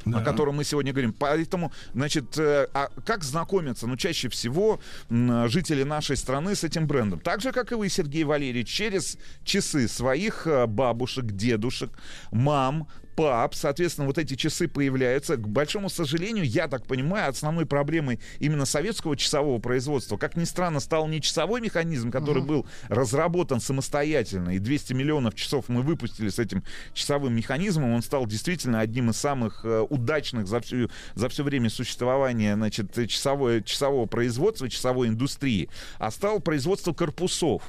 да. 0.05 0.19
о 0.19 0.23
котором 0.23 0.57
мы 0.57 0.65
сегодня 0.65 0.93
говорим. 0.93 1.13
Поэтому, 1.13 1.73
значит, 1.95 2.39
э, 2.39 2.69
а 2.75 2.89
как 3.05 3.25
знакомятся? 3.25 3.87
Ну, 3.87 3.97
чаще 3.97 4.29
всего 4.29 4.81
жители 5.09 5.83
нашей 5.83 6.17
страны 6.17 6.55
с 6.55 6.65
этим 6.65 6.87
брендом. 6.87 7.21
Так 7.21 7.41
же, 7.41 7.53
как 7.53 7.73
и 7.73 7.75
вы, 7.75 7.89
Сергей 7.89 8.25
Валерьевич, 8.25 8.69
через 8.69 9.19
часы 9.45 9.89
своих 9.89 10.47
э, 10.47 10.67
бабушек, 10.67 11.27
дедушек, 11.27 11.91
мам, 12.31 12.89
ПАП, 13.17 13.55
соответственно, 13.55 14.07
вот 14.07 14.19
эти 14.19 14.35
часы 14.35 14.69
появляются. 14.69 15.37
К 15.37 15.49
большому 15.49 15.89
сожалению, 15.89 16.45
я 16.45 16.69
так 16.69 16.87
понимаю, 16.87 17.31
основной 17.31 17.67
проблемой 17.67 18.21
именно 18.39 18.65
советского 18.65 19.17
часового 19.17 19.59
производства, 19.59 20.17
как 20.17 20.37
ни 20.37 20.45
странно, 20.45 20.81
стал 20.81 21.07
не 21.09 21.21
часовой 21.21 21.61
механизм, 21.61 22.11
который 22.11 22.43
uh-huh. 22.43 22.47
был 22.47 22.67
разработан 22.89 23.61
самостоятельно, 23.61 24.51
и 24.51 24.59
200 24.59 24.93
миллионов 24.93 25.35
часов 25.35 25.69
мы 25.69 25.83
выпустили 25.83 26.29
с 26.29 26.39
этим 26.39 26.65
часовым 26.95 27.35
механизмом, 27.35 27.93
он 27.93 28.03
стал 28.03 28.27
действительно 28.27 28.81
одним 28.81 29.11
из 29.11 29.17
самых 29.17 29.65
э, 29.65 29.87
удачных 29.89 30.47
за, 30.47 30.61
всю, 30.61 30.91
за 31.15 31.29
все 31.29 31.43
время 31.43 31.71
существования 31.71 32.55
значит, 32.55 32.93
часовое, 33.09 33.63
часового 33.63 34.07
производства, 34.07 34.69
часовой 34.69 35.09
индустрии, 35.09 35.69
а 35.99 36.11
стал 36.11 36.41
производство 36.41 36.93
корпусов 36.93 37.63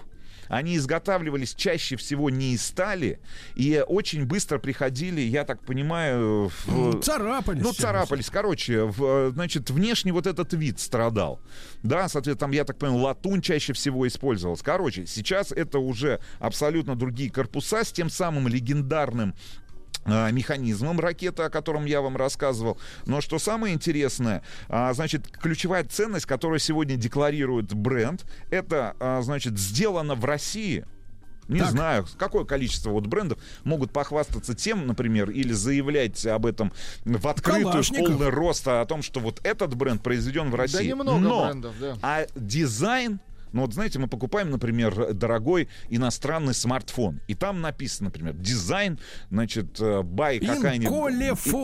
они 0.47 0.75
изготавливались 0.77 1.55
чаще 1.55 1.95
всего 1.95 2.29
не 2.29 2.53
из 2.53 2.73
стали 2.73 3.19
и 3.55 3.83
очень 3.87 4.25
быстро 4.25 4.57
приходили, 4.57 5.21
я 5.21 5.45
так 5.45 5.61
понимаю... 5.61 6.51
В... 6.65 6.99
Царапались. 7.01 7.61
Ну, 7.61 7.71
царапались. 7.71 8.29
Короче, 8.29 8.83
в, 8.83 9.31
значит, 9.31 9.69
внешне 9.69 10.11
вот 10.11 10.25
этот 10.25 10.53
вид 10.53 10.79
страдал. 10.79 11.39
Да, 11.83 12.09
соответственно, 12.09 12.47
там, 12.47 12.51
я 12.51 12.63
так 12.63 12.77
понимаю, 12.77 13.01
латунь 13.03 13.41
чаще 13.41 13.73
всего 13.73 14.07
использовалась. 14.07 14.61
Короче, 14.61 15.05
сейчас 15.05 15.51
это 15.51 15.77
уже 15.77 16.19
абсолютно 16.39 16.95
другие 16.95 17.29
корпуса 17.29 17.83
с 17.83 17.91
тем 17.91 18.09
самым 18.09 18.47
легендарным 18.47 19.35
механизмом 20.05 20.99
ракеты, 20.99 21.43
о 21.43 21.49
котором 21.49 21.85
я 21.85 22.01
вам 22.01 22.17
рассказывал. 22.17 22.77
Но 23.05 23.21
что 23.21 23.39
самое 23.39 23.73
интересное, 23.73 24.43
а, 24.69 24.93
значит, 24.93 25.27
ключевая 25.27 25.83
ценность, 25.83 26.25
которую 26.25 26.59
сегодня 26.59 26.95
декларирует 26.95 27.73
бренд, 27.73 28.25
это, 28.49 28.95
а, 28.99 29.21
значит, 29.21 29.57
сделано 29.57 30.15
в 30.15 30.25
России. 30.25 30.85
Не 31.47 31.59
так. 31.59 31.71
знаю, 31.71 32.07
какое 32.17 32.45
количество 32.45 32.91
вот 32.91 33.07
брендов 33.07 33.37
могут 33.63 33.91
похвастаться 33.91 34.53
тем, 34.53 34.87
например, 34.87 35.29
или 35.29 35.51
заявлять 35.51 36.25
об 36.25 36.45
этом 36.45 36.71
в 37.03 37.27
открытую, 37.27 37.83
в 37.83 37.89
полный 37.89 38.29
рост 38.29 38.67
о 38.67 38.85
том, 38.85 39.01
что 39.01 39.19
вот 39.19 39.41
этот 39.43 39.75
бренд 39.75 40.01
произведен 40.01 40.51
в 40.51 40.55
России. 40.55 40.77
Да 40.77 40.83
немного 40.83 41.19
Но, 41.19 41.45
брендов, 41.45 41.75
да. 41.79 41.97
А 42.01 42.25
дизайн 42.35 43.19
ну 43.53 43.61
вот 43.61 43.73
знаете, 43.73 43.99
мы 43.99 44.07
покупаем, 44.07 44.49
например, 44.49 45.13
дорогой 45.13 45.69
иностранный 45.89 46.53
смартфон, 46.53 47.21
и 47.27 47.35
там 47.35 47.61
написано, 47.61 48.09
например, 48.09 48.33
дизайн, 48.33 48.99
значит, 49.29 49.79
бай 50.03 50.37
э, 50.37 50.45
какая-нибудь... 50.45 50.91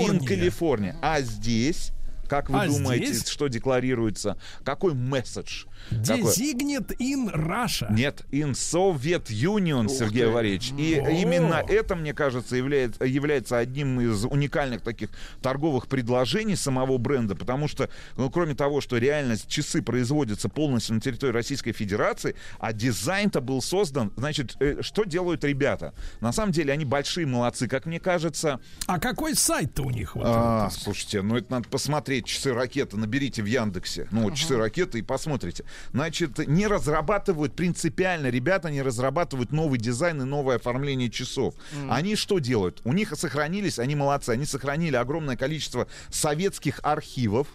In 0.10 0.20
California. 0.20 0.96
А 1.02 1.22
здесь 1.22 1.92
как 2.30 2.50
вы 2.50 2.62
а 2.62 2.68
думаете, 2.68 3.14
здесь? 3.14 3.28
что 3.28 3.48
декларируется? 3.48 4.38
Какой 4.64 4.94
месседж? 4.94 5.66
Designate 5.92 6.96
in 7.00 7.34
Russia. 7.34 7.92
Нет, 7.92 8.22
in 8.32 8.52
Soviet 8.52 9.28
Union, 9.30 9.86
Ух 9.86 9.92
Сергей 9.92 10.24
ты. 10.24 10.30
Валерьевич. 10.30 10.72
И 10.78 11.00
О. 11.00 11.10
именно 11.10 11.64
это, 11.68 11.96
мне 11.96 12.14
кажется, 12.14 12.56
является, 12.56 13.04
является 13.04 13.58
одним 13.58 14.00
из 14.00 14.26
уникальных 14.26 14.82
таких 14.82 15.10
торговых 15.42 15.88
предложений 15.88 16.58
самого 16.58 16.98
бренда, 16.98 17.36
потому 17.36 17.68
что, 17.68 17.90
ну, 18.18 18.30
кроме 18.30 18.54
того, 18.54 18.82
что 18.82 18.98
реально 18.98 19.38
часы 19.48 19.82
производятся 19.82 20.50
полностью 20.50 20.96
на 20.96 21.02
территории 21.02 21.32
Российской 21.32 21.72
Федерации, 21.72 22.36
а 22.60 22.74
дизайн-то 22.74 23.42
был 23.42 23.62
создан, 23.62 24.14
значит, 24.16 24.56
э, 24.60 24.82
что 24.82 25.06
делают 25.06 25.44
ребята? 25.44 25.94
На 26.22 26.32
самом 26.32 26.52
деле 26.52 26.74
они 26.74 26.86
большие 26.86 27.26
молодцы, 27.26 27.68
как 27.68 27.86
мне 27.88 28.00
кажется. 28.00 28.60
А 28.86 29.00
какой 29.00 29.34
сайт-то 29.34 29.84
у 29.84 29.90
них? 29.90 30.16
Вот, 30.16 30.26
а, 30.28 30.70
слушайте, 30.70 31.22
ну 31.22 31.38
это 31.38 31.52
надо 31.52 31.70
посмотреть 31.70 32.19
часы 32.22 32.54
ракеты, 32.54 32.98
наберите 32.98 33.42
в 33.42 33.46
Яндексе, 33.46 34.08
ну, 34.12 34.24
вот, 34.24 34.36
часы 34.36 34.58
ракеты 34.58 35.00
и 35.00 35.02
посмотрите. 35.02 35.66
Значит, 35.92 36.38
не 36.48 36.68
разрабатывают 36.68 37.56
принципиально, 37.56 38.28
ребята 38.28 38.70
не 38.72 38.82
разрабатывают 38.82 39.52
новый 39.52 39.80
дизайн 39.80 40.22
и 40.22 40.26
новое 40.26 40.58
оформление 40.58 41.10
часов. 41.10 41.56
Mm. 41.72 41.88
Они 41.92 42.16
что 42.16 42.40
делают? 42.40 42.82
У 42.84 42.94
них 42.94 43.14
сохранились, 43.16 43.80
они 43.80 43.96
молодцы, 43.96 44.32
они 44.32 44.46
сохранили 44.46 44.96
огромное 44.96 45.36
количество 45.36 45.88
советских 46.10 46.80
архивов, 46.84 47.48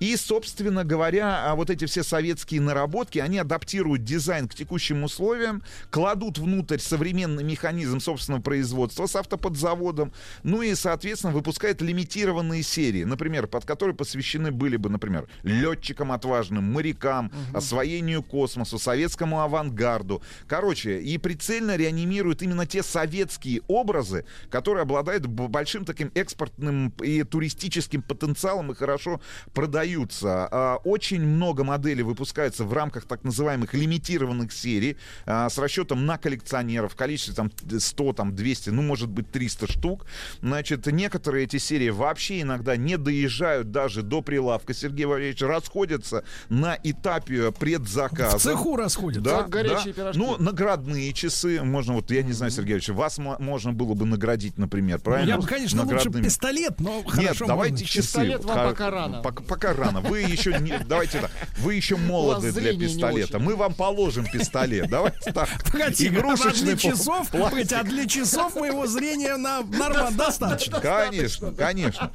и, 0.00 0.16
собственно 0.16 0.84
говоря, 0.84 1.50
а 1.50 1.54
вот 1.54 1.70
эти 1.70 1.84
все 1.86 2.02
советские 2.02 2.60
наработки, 2.60 3.18
они 3.18 3.38
адаптируют 3.38 4.04
дизайн 4.04 4.48
к 4.48 4.54
текущим 4.54 5.02
условиям, 5.02 5.62
кладут 5.90 6.38
внутрь 6.38 6.78
современный 6.78 7.42
механизм 7.42 8.00
собственного 8.00 8.42
производства 8.42 9.06
с 9.06 9.16
автоподзаводом, 9.16 10.12
ну 10.42 10.62
и, 10.62 10.74
соответственно, 10.74 11.32
выпускают 11.32 11.82
лимитированные 11.82 12.62
серии, 12.62 13.04
например, 13.04 13.46
под 13.46 13.64
которые 13.64 13.94
посвящены 13.94 14.52
были 14.52 14.76
бы, 14.76 14.88
например, 14.88 15.28
летчикам 15.42 16.12
отважным, 16.12 16.64
морякам, 16.64 17.26
угу. 17.26 17.58
освоению 17.58 18.22
космосу, 18.22 18.78
советскому 18.78 19.40
авангарду. 19.40 20.22
Короче, 20.46 21.00
и 21.00 21.18
прицельно 21.18 21.76
реанимируют 21.76 22.42
именно 22.42 22.66
те 22.66 22.82
советские 22.82 23.62
образы, 23.66 24.24
которые 24.50 24.82
обладают 24.82 25.26
большим 25.26 25.84
таким 25.84 26.12
экспортным 26.14 26.90
и 27.02 27.24
туристическим 27.24 28.02
потенциалом 28.02 28.72
и 28.72 28.74
хорошо 28.74 29.20
продают 29.52 29.87
продаются. 29.88 30.48
А, 30.50 30.76
очень 30.84 31.22
много 31.22 31.64
моделей 31.64 32.02
выпускается 32.02 32.64
в 32.64 32.72
рамках 32.72 33.04
так 33.04 33.24
называемых 33.24 33.74
лимитированных 33.74 34.52
серий 34.52 34.96
а, 35.26 35.48
с 35.48 35.58
расчетом 35.58 36.06
на 36.06 36.18
коллекционеров 36.18 36.92
в 36.92 36.96
количестве 36.96 37.34
там 37.34 37.50
100, 37.78 38.12
там 38.12 38.34
200, 38.34 38.70
ну, 38.70 38.82
может 38.82 39.08
быть, 39.08 39.30
300 39.30 39.72
штук. 39.72 40.06
Значит, 40.40 40.86
некоторые 40.86 41.44
эти 41.44 41.56
серии 41.58 41.90
вообще 41.90 42.42
иногда 42.42 42.76
не 42.76 42.96
доезжают 42.98 43.70
даже 43.70 44.02
до 44.02 44.22
прилавка, 44.22 44.74
Сергей 44.74 45.06
Валерьевич, 45.06 45.42
расходятся 45.42 46.24
на 46.48 46.78
этапе 46.82 47.52
предзаказа. 47.52 48.38
В 48.38 48.42
цеху 48.42 48.76
расходятся. 48.76 49.22
Да, 49.22 49.38
как 49.38 49.50
горячие 49.50 49.94
да. 49.94 50.12
пирожки. 50.12 50.18
Ну, 50.18 50.36
наградные 50.38 51.12
часы, 51.12 51.62
можно, 51.62 51.94
вот, 51.94 52.10
я 52.10 52.22
не 52.22 52.32
знаю, 52.32 52.50
Сергей 52.50 52.74
Валерьевич, 52.74 52.88
вас 52.90 53.18
можно 53.18 53.72
было 53.72 53.94
бы 53.94 54.04
наградить, 54.04 54.58
например, 54.58 55.00
правильно? 55.00 55.30
Я 55.30 55.38
бы, 55.38 55.46
конечно, 55.46 55.84
лучше 55.84 56.10
пистолет, 56.10 56.80
но 56.80 57.02
Нет, 57.16 57.36
давайте 57.46 57.84
часы. 57.84 58.08
Пистолет 58.08 58.44
вам 58.44 58.68
пока 58.68 58.90
рано. 58.90 59.22
Пока 59.22 59.74
рано. 59.78 60.00
Вы 60.00 60.20
еще 60.20 60.58
не, 60.58 60.78
давайте 60.78 61.20
так, 61.20 61.30
вы 61.58 61.74
еще 61.74 61.96
молоды 61.96 62.52
для 62.52 62.76
пистолета. 62.76 63.38
Мы 63.38 63.56
вам 63.56 63.74
положим 63.74 64.26
пистолет. 64.26 64.88
Давайте 64.88 65.32
так. 65.32 65.48
Погоди, 65.70 66.08
Игрушечный 66.08 66.74
а 66.74 66.76
для 66.76 66.76
часов, 66.76 67.30
погоди, 67.30 67.74
а 67.74 67.82
для 67.84 68.06
часов 68.06 68.54
моего 68.56 68.86
зрения 68.86 69.36
на 69.36 69.62
норма 69.62 70.10
достаточно. 70.10 70.80
Конечно, 70.80 71.52
конечно. 71.52 72.12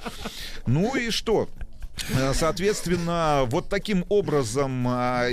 Ну 0.65 0.95
и 0.95 1.10
что? 1.10 1.49
Э, 2.10 2.34
соответственно, 2.34 3.44
вот 3.48 3.70
таким 3.70 4.06
образом, 4.10 4.86
а, 4.88 5.28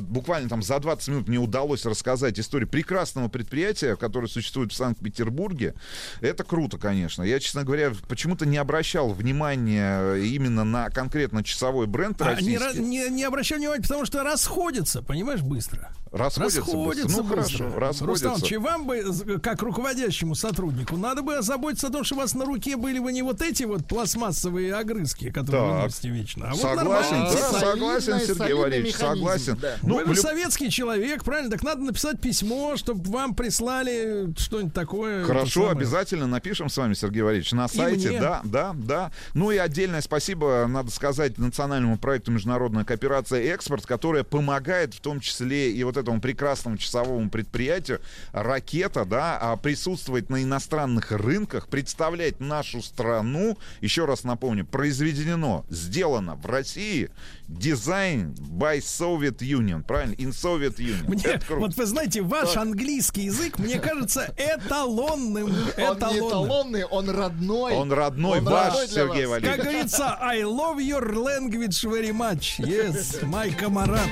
буквально 0.00 0.48
там 0.48 0.62
за 0.62 0.78
20 0.78 1.08
минут 1.08 1.28
мне 1.28 1.38
удалось 1.38 1.84
рассказать 1.84 2.38
историю 2.38 2.68
прекрасного 2.68 3.28
предприятия, 3.28 3.96
которое 3.96 4.28
существует 4.28 4.72
в 4.72 4.76
Санкт-Петербурге. 4.76 5.74
Это 6.20 6.44
круто, 6.44 6.78
конечно. 6.78 7.22
Я, 7.22 7.38
честно 7.40 7.64
говоря, 7.64 7.92
почему-то 8.08 8.46
не 8.46 8.56
обращал 8.56 9.12
внимания 9.12 10.14
именно 10.14 10.64
на 10.64 10.90
конкретно 10.90 11.44
часовой 11.44 11.86
бренд 11.86 12.20
а, 12.22 12.26
российский. 12.32 12.80
Не, 12.80 13.04
не, 13.04 13.10
не 13.10 13.24
обращал 13.24 13.58
внимания, 13.58 13.82
потому 13.82 14.06
что 14.06 14.22
расходится, 14.22 15.02
понимаешь, 15.02 15.42
быстро. 15.42 15.90
Расходятся, 16.12 16.60
расходятся 16.60 17.16
Ну, 17.16 17.22
быстро. 17.24 17.36
хорошо, 17.36 17.78
расходятся. 17.78 18.28
Рустам, 18.28 18.62
вам 18.62 18.86
бы, 18.86 19.40
как 19.42 19.60
руководящему 19.62 20.34
сотруднику, 20.34 20.96
надо 20.96 21.22
бы 21.22 21.36
озаботиться 21.36 21.88
о 21.88 21.90
том, 21.90 22.04
что 22.04 22.14
у 22.14 22.18
вас 22.18 22.34
на 22.34 22.44
руке 22.44 22.76
были 22.76 22.98
бы 22.98 23.12
не 23.12 23.22
вот 23.22 23.42
эти 23.42 23.64
вот 23.64 23.86
пластмассовые 23.86 24.74
огрызки, 24.74 25.30
которые 25.30 25.62
так. 25.62 25.76
вы 25.76 25.82
носите 25.82 26.05
вечно, 26.10 26.50
а 26.50 26.54
согласен, 26.54 27.24
вот 27.24 27.34
да, 27.34 27.60
согласен, 27.60 28.20
Сергей 28.20 28.54
Валерьевич, 28.54 28.96
согласен. 28.96 29.58
Да. 29.60 29.76
Ну, 29.82 29.96
вы 29.98 30.14
же 30.14 30.14
люб... 30.14 30.18
советский 30.18 30.70
человек, 30.70 31.24
правильно? 31.24 31.50
Так 31.50 31.62
надо 31.62 31.82
написать 31.82 32.20
письмо, 32.20 32.76
чтобы 32.76 33.10
вам 33.10 33.34
прислали 33.34 34.32
что-нибудь 34.38 34.74
такое. 34.74 35.24
Хорошо, 35.24 35.70
обязательно 35.70 36.26
напишем 36.26 36.68
с 36.68 36.76
вами, 36.76 36.94
Сергей 36.94 37.22
Валерьевич, 37.22 37.52
на 37.52 37.68
сайте. 37.68 38.18
Да, 38.20 38.40
да, 38.44 38.72
да. 38.74 39.12
Ну 39.34 39.50
и 39.50 39.56
отдельное 39.56 40.00
спасибо, 40.00 40.66
надо 40.68 40.90
сказать, 40.90 41.38
национальному 41.38 41.98
проекту 41.98 42.30
«Международная 42.30 42.84
кооперация 42.84 43.42
и 43.42 43.46
экспорт», 43.48 43.86
которая 43.86 44.24
помогает 44.24 44.94
в 44.94 45.00
том 45.00 45.20
числе 45.20 45.72
и 45.72 45.84
вот 45.84 45.96
этому 45.96 46.20
прекрасному 46.20 46.76
часовому 46.76 47.30
предприятию 47.30 48.00
«Ракета», 48.32 49.04
да, 49.04 49.38
а 49.40 49.56
присутствовать 49.56 50.30
на 50.30 50.42
иностранных 50.42 51.12
рынках, 51.12 51.68
представлять 51.68 52.40
нашу 52.40 52.82
страну, 52.82 53.58
еще 53.80 54.04
раз 54.04 54.24
напомню, 54.24 54.64
произведено, 54.64 55.64
сделано 55.86 56.34
в 56.34 56.46
России, 56.46 57.10
дизайн 57.48 58.34
by 58.34 58.78
Soviet 58.78 59.38
Union, 59.38 59.82
правильно? 59.82 60.14
In 60.14 60.30
Soviet 60.30 60.76
Union. 60.76 61.08
Мне, 61.08 61.40
вот 61.48 61.74
вы 61.76 61.86
знаете, 61.86 62.22
ваш 62.22 62.52
так. 62.52 62.62
английский 62.62 63.22
язык, 63.22 63.58
мне 63.58 63.78
кажется, 63.78 64.34
эталонным. 64.36 65.48
эталонным. 65.76 65.88
Он 65.88 66.12
не 66.12 66.18
эталонный, 66.18 66.84
он 66.84 67.10
родной. 67.10 67.72
Он 67.74 67.92
родной, 67.92 68.38
он 68.38 68.44
ваш, 68.44 68.72
родной 68.72 68.88
Сергей 68.88 69.26
Валерьевич. 69.26 69.56
Как 69.56 69.64
говорится, 69.64 70.18
I 70.20 70.42
love 70.42 70.78
your 70.78 71.12
language 71.14 71.84
very 71.84 72.12
much. 72.12 72.58
Yes, 72.58 73.22
my 73.22 73.50
камарат. 73.56 74.10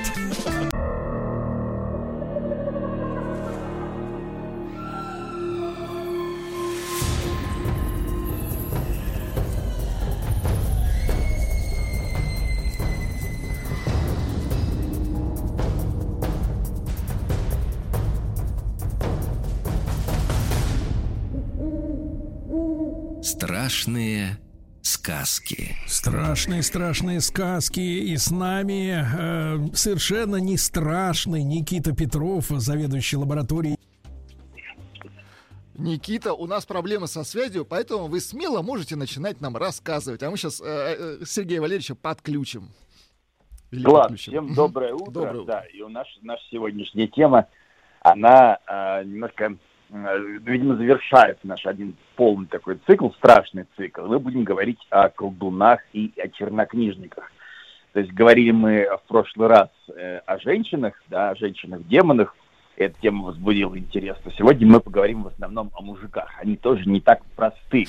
Страшные 23.24 24.36
сказки. 24.82 25.76
Страшные, 25.86 26.62
страшные 26.62 27.20
сказки. 27.22 27.80
И 27.80 28.14
с 28.18 28.30
нами 28.30 29.00
э, 29.00 29.74
совершенно 29.74 30.36
не 30.36 30.58
страшный 30.58 31.42
Никита 31.42 31.94
Петров, 31.94 32.48
заведующий 32.48 33.16
лабораторией. 33.16 33.78
Никита, 35.78 36.34
у 36.34 36.46
нас 36.46 36.66
проблемы 36.66 37.06
со 37.06 37.24
связью, 37.24 37.64
поэтому 37.64 38.08
вы 38.08 38.20
смело 38.20 38.60
можете 38.60 38.94
начинать 38.94 39.40
нам 39.40 39.56
рассказывать. 39.56 40.22
А 40.22 40.30
мы 40.30 40.36
сейчас 40.36 40.60
э, 40.60 40.66
э, 40.66 41.24
Сергея 41.24 41.62
Валерьевича 41.62 41.94
подключим. 41.94 42.68
Влад, 43.72 44.14
всем 44.18 44.52
доброе 44.52 44.92
утро. 44.92 45.10
доброе 45.10 45.40
утро. 45.40 45.52
Да, 45.54 45.64
и 45.72 45.80
у 45.80 45.88
нас 45.88 46.06
наша 46.20 46.42
сегодняшняя 46.50 47.06
тема, 47.06 47.46
она 48.02 48.58
э, 48.66 49.04
немножко 49.04 49.56
Э, 49.94 50.18
видимо, 50.18 50.76
завершает 50.76 51.38
наш 51.44 51.64
один 51.66 51.96
полный 52.16 52.46
такой 52.46 52.78
цикл, 52.86 53.10
страшный 53.10 53.66
цикл. 53.76 54.06
Мы 54.06 54.18
будем 54.18 54.44
говорить 54.44 54.78
о 54.90 55.08
колдунах 55.08 55.80
и 55.92 56.12
о 56.18 56.28
чернокнижниках. 56.28 57.30
То 57.92 58.00
есть 58.00 58.12
говорили 58.12 58.50
мы 58.50 58.88
в 58.88 59.08
прошлый 59.08 59.48
раз 59.48 59.68
э, 59.88 60.18
о 60.18 60.38
женщинах, 60.38 61.00
да, 61.08 61.30
о 61.30 61.36
женщинах-демонах. 61.36 62.36
Эта 62.76 63.00
тема 63.00 63.26
возбудила 63.26 63.78
интерес. 63.78 64.16
Но 64.24 64.32
сегодня 64.32 64.66
мы 64.66 64.80
поговорим 64.80 65.22
в 65.22 65.28
основном 65.28 65.70
о 65.74 65.82
мужиках. 65.82 66.28
Они 66.40 66.56
тоже 66.56 66.88
не 66.88 67.00
так 67.00 67.24
просты, 67.36 67.86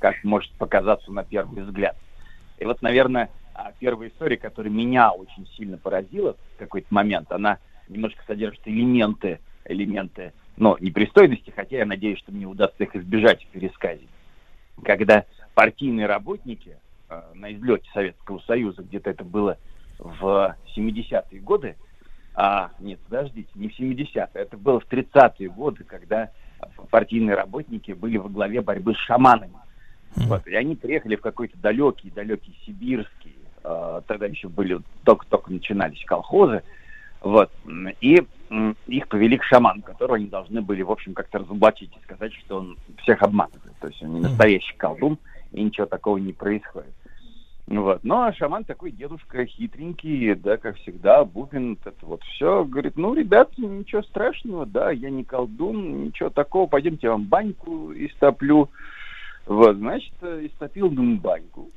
как 0.00 0.22
может 0.24 0.50
показаться 0.52 1.12
на 1.12 1.22
первый 1.22 1.62
взгляд. 1.62 1.96
И 2.58 2.64
вот, 2.64 2.82
наверное, 2.82 3.30
а, 3.54 3.72
первая 3.78 4.08
история, 4.08 4.36
которая 4.36 4.72
меня 4.72 5.12
очень 5.12 5.46
сильно 5.56 5.78
поразила 5.78 6.36
в 6.54 6.58
какой-то 6.58 6.92
момент, 6.92 7.30
она 7.30 7.58
немножко 7.88 8.22
содержит 8.26 8.62
элементы, 8.64 9.38
элементы 9.64 10.32
но 10.56 10.76
непристойности, 10.80 11.52
хотя 11.54 11.78
я 11.78 11.86
надеюсь, 11.86 12.18
что 12.18 12.32
мне 12.32 12.46
удастся 12.46 12.84
их 12.84 12.94
избежать 12.96 13.44
в 13.44 13.48
пересказе. 13.48 14.06
Когда 14.82 15.24
партийные 15.54 16.06
работники 16.06 16.76
э, 17.08 17.22
на 17.34 17.52
излете 17.52 17.88
Советского 17.92 18.38
Союза, 18.40 18.82
где-то 18.82 19.10
это 19.10 19.24
было 19.24 19.58
в 19.98 20.56
70-е 20.76 21.40
годы, 21.40 21.76
а, 22.34 22.70
нет, 22.80 22.98
подождите, 23.08 23.48
не 23.54 23.68
в 23.68 23.78
70-е, 23.78 24.28
это 24.34 24.56
было 24.56 24.80
в 24.80 24.88
30-е 24.88 25.48
годы, 25.50 25.84
когда 25.84 26.30
партийные 26.90 27.36
работники 27.36 27.92
были 27.92 28.16
во 28.16 28.28
главе 28.28 28.60
борьбы 28.60 28.94
с 28.94 28.98
шаманами. 28.98 29.54
Вот, 30.16 30.46
и 30.46 30.54
они 30.54 30.76
приехали 30.76 31.16
в 31.16 31.20
какой-то 31.20 31.56
далекий-далекий 31.58 32.56
сибирский, 32.64 33.34
э, 33.64 34.00
тогда 34.06 34.26
еще 34.26 34.48
были, 34.48 34.80
только-только 35.04 35.52
начинались 35.52 36.04
колхозы, 36.04 36.62
вот, 37.24 37.50
и 38.02 38.22
их 38.86 39.08
повели 39.08 39.38
к 39.38 39.44
шаману, 39.44 39.80
которого 39.82 40.16
они 40.16 40.26
должны 40.26 40.60
были, 40.60 40.82
в 40.82 40.92
общем, 40.92 41.14
как-то 41.14 41.38
разоблачить 41.38 41.90
и 41.96 42.04
сказать, 42.04 42.34
что 42.34 42.58
он 42.58 42.76
всех 42.98 43.22
обманывает. 43.22 43.74
То 43.80 43.88
есть 43.88 44.02
он 44.02 44.14
не 44.14 44.20
настоящий 44.20 44.76
колдун, 44.76 45.18
и 45.52 45.62
ничего 45.62 45.86
такого 45.86 46.18
не 46.18 46.34
происходит. 46.34 46.92
Вот. 47.66 48.04
Ну, 48.04 48.20
а 48.20 48.32
шаман 48.34 48.64
такой 48.64 48.90
дедушка 48.90 49.46
хитренький, 49.46 50.34
да, 50.34 50.58
как 50.58 50.76
всегда, 50.76 51.24
Бубин, 51.24 51.78
это 51.82 51.94
вот 52.02 52.22
все, 52.24 52.62
говорит, 52.62 52.98
ну, 52.98 53.14
ребят, 53.14 53.56
ничего 53.56 54.02
страшного, 54.02 54.66
да, 54.66 54.90
я 54.90 55.08
не 55.08 55.24
колдун, 55.24 56.04
ничего 56.04 56.28
такого, 56.28 56.66
пойдемте 56.66 57.06
я 57.06 57.12
вам 57.12 57.24
баньку 57.24 57.90
истоплю. 57.94 58.68
Вот, 59.46 59.76
значит, 59.76 60.12
истопил 60.22 60.88
им 60.88 61.18
баньку. 61.18 61.70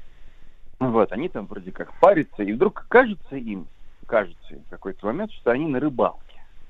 Вот, 0.80 1.14
они 1.14 1.30
там 1.30 1.46
вроде 1.46 1.72
как 1.72 1.98
парятся, 2.02 2.44
и 2.44 2.52
вдруг 2.52 2.86
кажется 2.90 3.38
им, 3.38 3.66
кажется 4.08 4.56
в 4.66 4.70
какой-то 4.70 5.06
момент, 5.06 5.32
что 5.34 5.52
они 5.52 5.68
на 5.68 5.80
рыбалке 5.80 6.28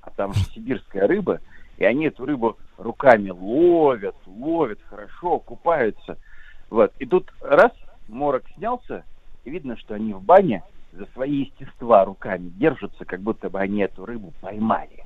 а 0.08 0.12
там 0.16 0.34
же 0.34 0.44
сибирская 0.56 1.06
рыба, 1.06 1.42
и 1.78 1.84
они 1.84 2.06
эту 2.06 2.26
рыбу 2.26 2.58
руками 2.78 3.30
ловят, 3.30 4.16
ловят 4.26 4.80
хорошо, 4.90 5.40
купаются. 5.40 6.18
Вот. 6.70 6.94
И 7.00 7.06
тут 7.06 7.32
раз, 7.42 7.72
морок 8.08 8.44
снялся, 8.56 9.04
и 9.44 9.50
видно, 9.50 9.78
что 9.78 9.96
они 9.96 10.14
в 10.14 10.22
бане 10.22 10.64
за 10.94 11.06
свои 11.08 11.44
естества 11.44 12.06
руками 12.06 12.50
держатся, 12.56 13.04
как 13.06 13.20
будто 13.20 13.50
бы 13.50 13.60
они 13.60 13.82
эту 13.82 14.06
рыбу 14.06 14.34
поймали. 14.40 15.04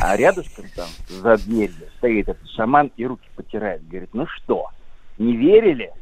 А 0.00 0.16
рядышком 0.16 0.66
там, 0.74 0.88
за 1.08 1.36
дверью, 1.36 1.88
стоит 1.98 2.28
этот 2.28 2.48
шаман 2.50 2.92
и 2.96 3.06
руки 3.06 3.28
потирает. 3.34 3.86
Говорит, 3.88 4.10
ну 4.12 4.26
что, 4.26 4.68
не 5.18 5.36
верили? 5.36 5.92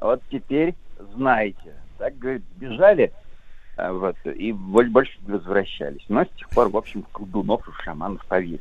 Вот 0.00 0.22
теперь 0.30 0.74
знаете. 1.14 1.74
Так, 1.98 2.18
говорит, 2.18 2.42
бежали, 2.56 3.12
вот, 3.92 4.16
и 4.24 4.52
больше 4.52 5.18
не 5.26 5.32
возвращались. 5.32 6.04
Но 6.08 6.24
с 6.24 6.28
тех 6.36 6.48
пор, 6.50 6.68
в 6.68 6.76
общем, 6.76 7.02
колдунов 7.12 7.66
и 7.68 7.82
шаманов 7.82 8.24
поверили. 8.26 8.60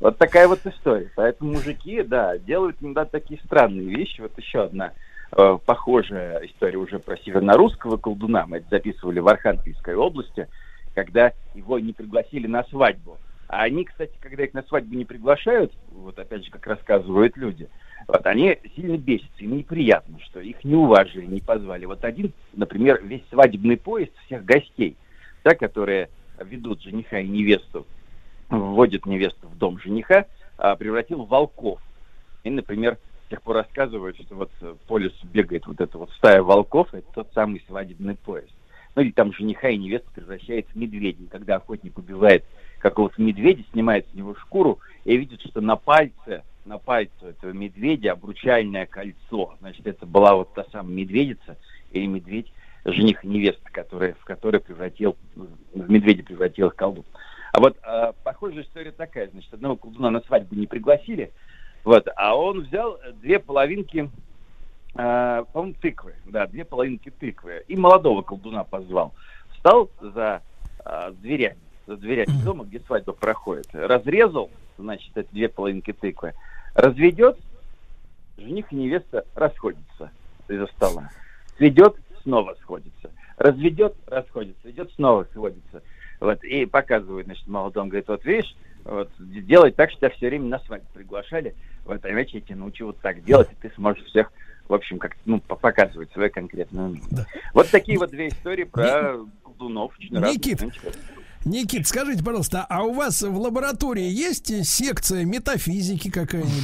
Вот 0.00 0.18
такая 0.18 0.48
вот 0.48 0.60
история. 0.64 1.10
Поэтому 1.16 1.52
мужики, 1.52 2.02
да, 2.02 2.38
делают 2.38 2.76
иногда 2.80 3.04
такие 3.04 3.40
странные 3.44 3.88
вещи. 3.88 4.20
Вот 4.20 4.36
еще 4.36 4.64
одна 4.64 4.92
э, 5.36 5.58
похожая 5.64 6.44
история 6.46 6.78
уже 6.78 6.98
про 6.98 7.16
севернорусского 7.16 7.96
колдуна. 7.96 8.46
Мы 8.46 8.58
это 8.58 8.66
записывали 8.70 9.20
в 9.20 9.28
Архангельской 9.28 9.94
области, 9.94 10.48
когда 10.94 11.32
его 11.54 11.78
не 11.78 11.92
пригласили 11.92 12.46
на 12.46 12.64
свадьбу. 12.64 13.18
А 13.48 13.62
они, 13.62 13.84
кстати, 13.84 14.12
когда 14.20 14.44
их 14.44 14.54
на 14.54 14.62
свадьбу 14.62 14.96
не 14.96 15.04
приглашают, 15.04 15.72
вот 15.92 16.18
опять 16.18 16.44
же, 16.44 16.50
как 16.50 16.66
рассказывают 16.66 17.36
люди, 17.36 17.68
вот 18.08 18.26
они 18.26 18.58
сильно 18.74 18.96
бесятся, 18.96 19.44
им 19.44 19.56
неприятно, 19.56 20.18
что 20.20 20.40
их 20.40 20.64
не 20.64 20.74
уважили, 20.74 21.26
не 21.26 21.40
позвали. 21.40 21.84
Вот 21.86 22.04
один, 22.04 22.32
например, 22.54 23.00
весь 23.04 23.22
свадебный 23.30 23.76
поезд 23.76 24.12
всех 24.26 24.44
гостей, 24.44 24.96
да, 25.44 25.54
которые 25.54 26.10
ведут 26.40 26.82
жениха 26.82 27.20
и 27.20 27.28
невесту, 27.28 27.86
вводят 28.48 29.06
невесту 29.06 29.48
в 29.48 29.56
дом 29.56 29.78
жениха, 29.78 30.26
а, 30.58 30.76
превратил 30.76 31.22
в 31.22 31.28
волков. 31.28 31.80
И, 32.42 32.50
например, 32.50 32.98
с 33.26 33.30
тех 33.30 33.42
пор 33.42 33.56
рассказывают, 33.56 34.16
что 34.20 34.34
вот 34.34 34.50
по 34.86 34.98
лесу 34.98 35.26
бегает 35.26 35.66
вот 35.66 35.80
эта 35.80 35.98
вот 35.98 36.10
стая 36.12 36.42
волков, 36.42 36.92
это 36.92 37.06
тот 37.12 37.28
самый 37.34 37.62
свадебный 37.66 38.16
поезд. 38.16 38.55
Ну 38.96 39.02
или 39.02 39.10
там 39.10 39.32
жениха 39.32 39.68
и 39.68 39.76
невеста 39.76 40.10
превращается 40.14 40.72
в 40.72 40.76
медведей, 40.76 41.28
когда 41.30 41.56
охотник 41.56 41.98
убивает 41.98 42.44
какого-то 42.78 43.20
медведя, 43.20 43.62
снимает 43.72 44.06
с 44.10 44.14
него 44.14 44.34
шкуру 44.34 44.80
и 45.04 45.16
видит, 45.16 45.42
что 45.42 45.60
на 45.60 45.76
пальце 45.76 46.42
на 46.64 46.78
пальце 46.78 47.12
этого 47.20 47.52
медведя 47.52 48.12
обручальное 48.12 48.86
кольцо. 48.86 49.54
Значит, 49.60 49.86
это 49.86 50.04
была 50.04 50.34
вот 50.34 50.52
та 50.54 50.64
самая 50.72 50.96
медведица 50.96 51.56
или 51.92 52.06
медведь, 52.06 52.52
жених 52.84 53.24
и 53.24 53.28
невеста, 53.28 53.70
который, 53.70 54.14
в 54.14 54.24
которой 54.24 54.60
превратил, 54.60 55.16
в 55.36 55.90
медведя 55.90 56.24
превратил 56.24 56.70
колдун. 56.70 57.04
А 57.52 57.60
вот 57.60 57.76
э, 57.86 58.12
похожая 58.24 58.64
история 58.64 58.90
такая, 58.90 59.28
значит, 59.28 59.54
одного 59.54 59.76
колдуна 59.76 60.10
на 60.10 60.20
свадьбу 60.22 60.56
не 60.56 60.66
пригласили, 60.66 61.30
вот, 61.84 62.08
а 62.16 62.36
он 62.36 62.62
взял 62.62 62.98
две 63.22 63.38
половинки, 63.38 64.10
э, 64.98 65.44
по-моему, 65.52 65.74
тыквы, 65.80 66.14
да, 66.26 66.46
две 66.46 66.64
половинки 66.64 67.10
тыквы, 67.10 67.64
и 67.68 67.76
молодого 67.76 68.22
колдуна 68.22 68.64
позвал. 68.64 69.14
Встал 69.54 69.90
за 70.00 70.42
э, 70.84 71.12
дверями, 71.20 71.58
за 71.86 71.96
дверями 71.96 72.44
дома, 72.44 72.64
где 72.64 72.80
свадьба 72.80 73.12
проходит, 73.12 73.68
разрезал, 73.72 74.50
значит, 74.78 75.16
эти 75.16 75.28
две 75.32 75.48
половинки 75.48 75.92
тыквы, 75.92 76.34
Разведет, 76.76 77.38
жених 78.36 78.70
и 78.70 78.76
невеста 78.76 79.24
расходятся 79.34 80.10
из-за 80.46 80.66
стола. 80.66 81.08
Сведет, 81.56 81.96
снова 82.22 82.54
сходится. 82.60 83.10
Разведет, 83.38 83.94
расходится. 84.06 84.70
Идет, 84.70 84.92
снова 84.92 85.24
сходится. 85.32 85.82
Вот, 86.20 86.44
и 86.44 86.66
показывает, 86.66 87.26
значит, 87.26 87.46
молодому, 87.46 87.88
говорит, 87.88 88.08
вот 88.08 88.24
видишь, 88.26 88.54
вот, 88.84 89.10
делать 89.18 89.74
так, 89.74 89.90
что 89.90 90.00
тебя 90.00 90.10
все 90.10 90.28
время 90.28 90.48
на 90.48 90.58
свадьбу 90.60 90.86
приглашали. 90.92 91.54
Вот, 91.86 92.04
а 92.04 92.08
я 92.10 92.24
тебя 92.26 92.56
научу 92.56 92.86
вот 92.86 92.98
так 92.98 93.24
делать, 93.24 93.48
и 93.52 93.54
ты 93.54 93.74
сможешь 93.74 94.04
всех, 94.04 94.30
в 94.68 94.74
общем, 94.74 94.98
как 94.98 95.16
ну, 95.24 95.40
показывать 95.40 96.10
свою 96.12 96.30
конкретную 96.30 96.86
умение. 96.88 97.08
Да. 97.10 97.26
Вот 97.54 97.70
такие 97.70 97.98
вот 97.98 98.10
две 98.10 98.28
истории 98.28 98.64
про 98.64 99.18
колдунов. 99.42 99.98
Никит, 99.98 100.62
Никит, 101.46 101.86
скажите, 101.86 102.24
пожалуйста, 102.24 102.66
а 102.68 102.82
у 102.82 102.92
вас 102.92 103.22
в 103.22 103.38
лаборатории 103.38 104.10
есть 104.10 104.66
секция 104.66 105.24
метафизики 105.24 106.10
какая-нибудь? 106.10 106.58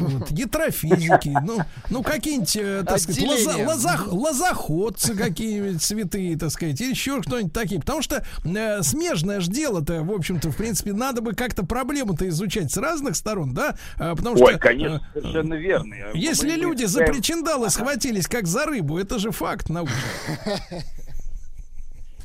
Вот, 0.00 0.30
гидрофизики, 0.30 1.34
ну, 1.42 1.60
ну 1.88 2.02
какие-нибудь, 2.02 2.56
э, 2.56 2.84
так 2.86 2.98
сказать, 2.98 3.24
лоза, 3.24 3.56
лозах, 3.56 4.12
лозоходцы 4.12 5.14
какие-нибудь 5.14 5.82
цветы, 5.82 6.36
так 6.38 6.50
сказать, 6.50 6.78
или 6.78 6.90
еще 6.90 7.22
кто-нибудь 7.22 7.54
такие. 7.54 7.80
Потому 7.80 8.02
что 8.02 8.22
э, 8.44 8.82
смежное 8.82 9.40
же 9.40 9.50
дело-то, 9.50 10.02
в 10.02 10.12
общем-то, 10.12 10.50
в 10.50 10.56
принципе, 10.56 10.92
надо 10.92 11.22
бы 11.22 11.32
как-то 11.32 11.64
проблему-то 11.64 12.28
изучать 12.28 12.70
с 12.70 12.76
разных 12.76 13.16
сторон, 13.16 13.54
да? 13.54 13.76
А, 13.96 14.14
потому 14.14 14.38
Ой, 14.42 14.52
что, 14.52 14.58
конечно, 14.58 15.08
э, 15.14 15.20
совершенно 15.20 15.54
верно. 15.54 15.94
Если 16.12 16.50
Мы 16.50 16.56
люди 16.56 16.84
за 16.84 17.02
причиндалы 17.04 17.70
схватились 17.70 18.26
как 18.26 18.46
за 18.46 18.66
рыбу, 18.66 18.98
это 18.98 19.18
же 19.18 19.30
факт 19.30 19.70
научный. 19.70 19.96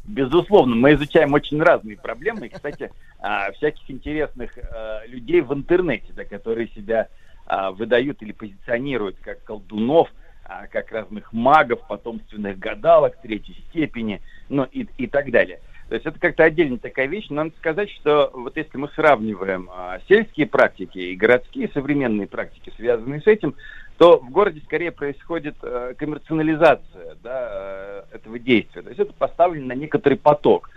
Безусловно, 0.06 0.76
мы 0.76 0.94
изучаем 0.94 1.34
очень 1.34 1.62
разные 1.62 1.98
проблемы. 1.98 2.48
И, 2.48 2.50
кстати, 2.50 2.92
а, 3.20 3.52
всяких 3.54 3.90
интересных 3.90 4.58
а, 4.58 5.06
людей 5.08 5.42
в 5.42 5.54
интернете, 5.54 6.12
да, 6.14 6.26
которые 6.26 6.68
себя 6.70 7.08
а, 7.46 7.72
выдают 7.72 8.22
или 8.22 8.34
позиционируют 8.34 9.18
как 9.22 9.44
колдунов, 9.44 10.10
как 10.72 10.92
разных 10.92 11.32
магов, 11.32 11.88
потомственных 11.88 12.60
гадалок 12.60 13.16
третьей 13.22 13.56
степени, 13.70 14.22
ну 14.50 14.66
и, 14.66 14.86
и 14.98 15.08
так 15.08 15.32
далее. 15.32 15.62
То 15.94 15.96
есть 15.96 16.06
это 16.08 16.20
как-то 16.20 16.44
отдельная 16.44 16.80
такая 16.80 17.08
вещь. 17.08 17.28
Но 17.30 17.44
надо 17.44 17.56
сказать, 17.58 17.90
что 17.92 18.32
вот 18.34 18.58
если 18.58 18.78
мы 18.78 18.90
сравниваем 18.96 19.70
а, 19.72 20.00
сельские 20.08 20.48
практики 20.48 20.98
и 20.98 21.16
городские 21.16 21.70
современные 21.74 22.28
практики, 22.28 22.74
связанные 22.76 23.22
с 23.22 23.28
этим, 23.28 23.56
то 23.98 24.20
в 24.20 24.30
городе 24.30 24.62
скорее 24.66 24.92
происходит 24.92 25.56
э, 25.62 25.94
коммерциализация 25.98 27.16
да, 27.24 27.50
э, 27.52 28.04
этого 28.16 28.40
действия. 28.40 28.82
То 28.82 28.90
есть 28.90 29.00
это 29.00 29.14
поставлено 29.14 29.68
на 29.68 29.74
некоторый 29.74 30.18
поток. 30.18 30.70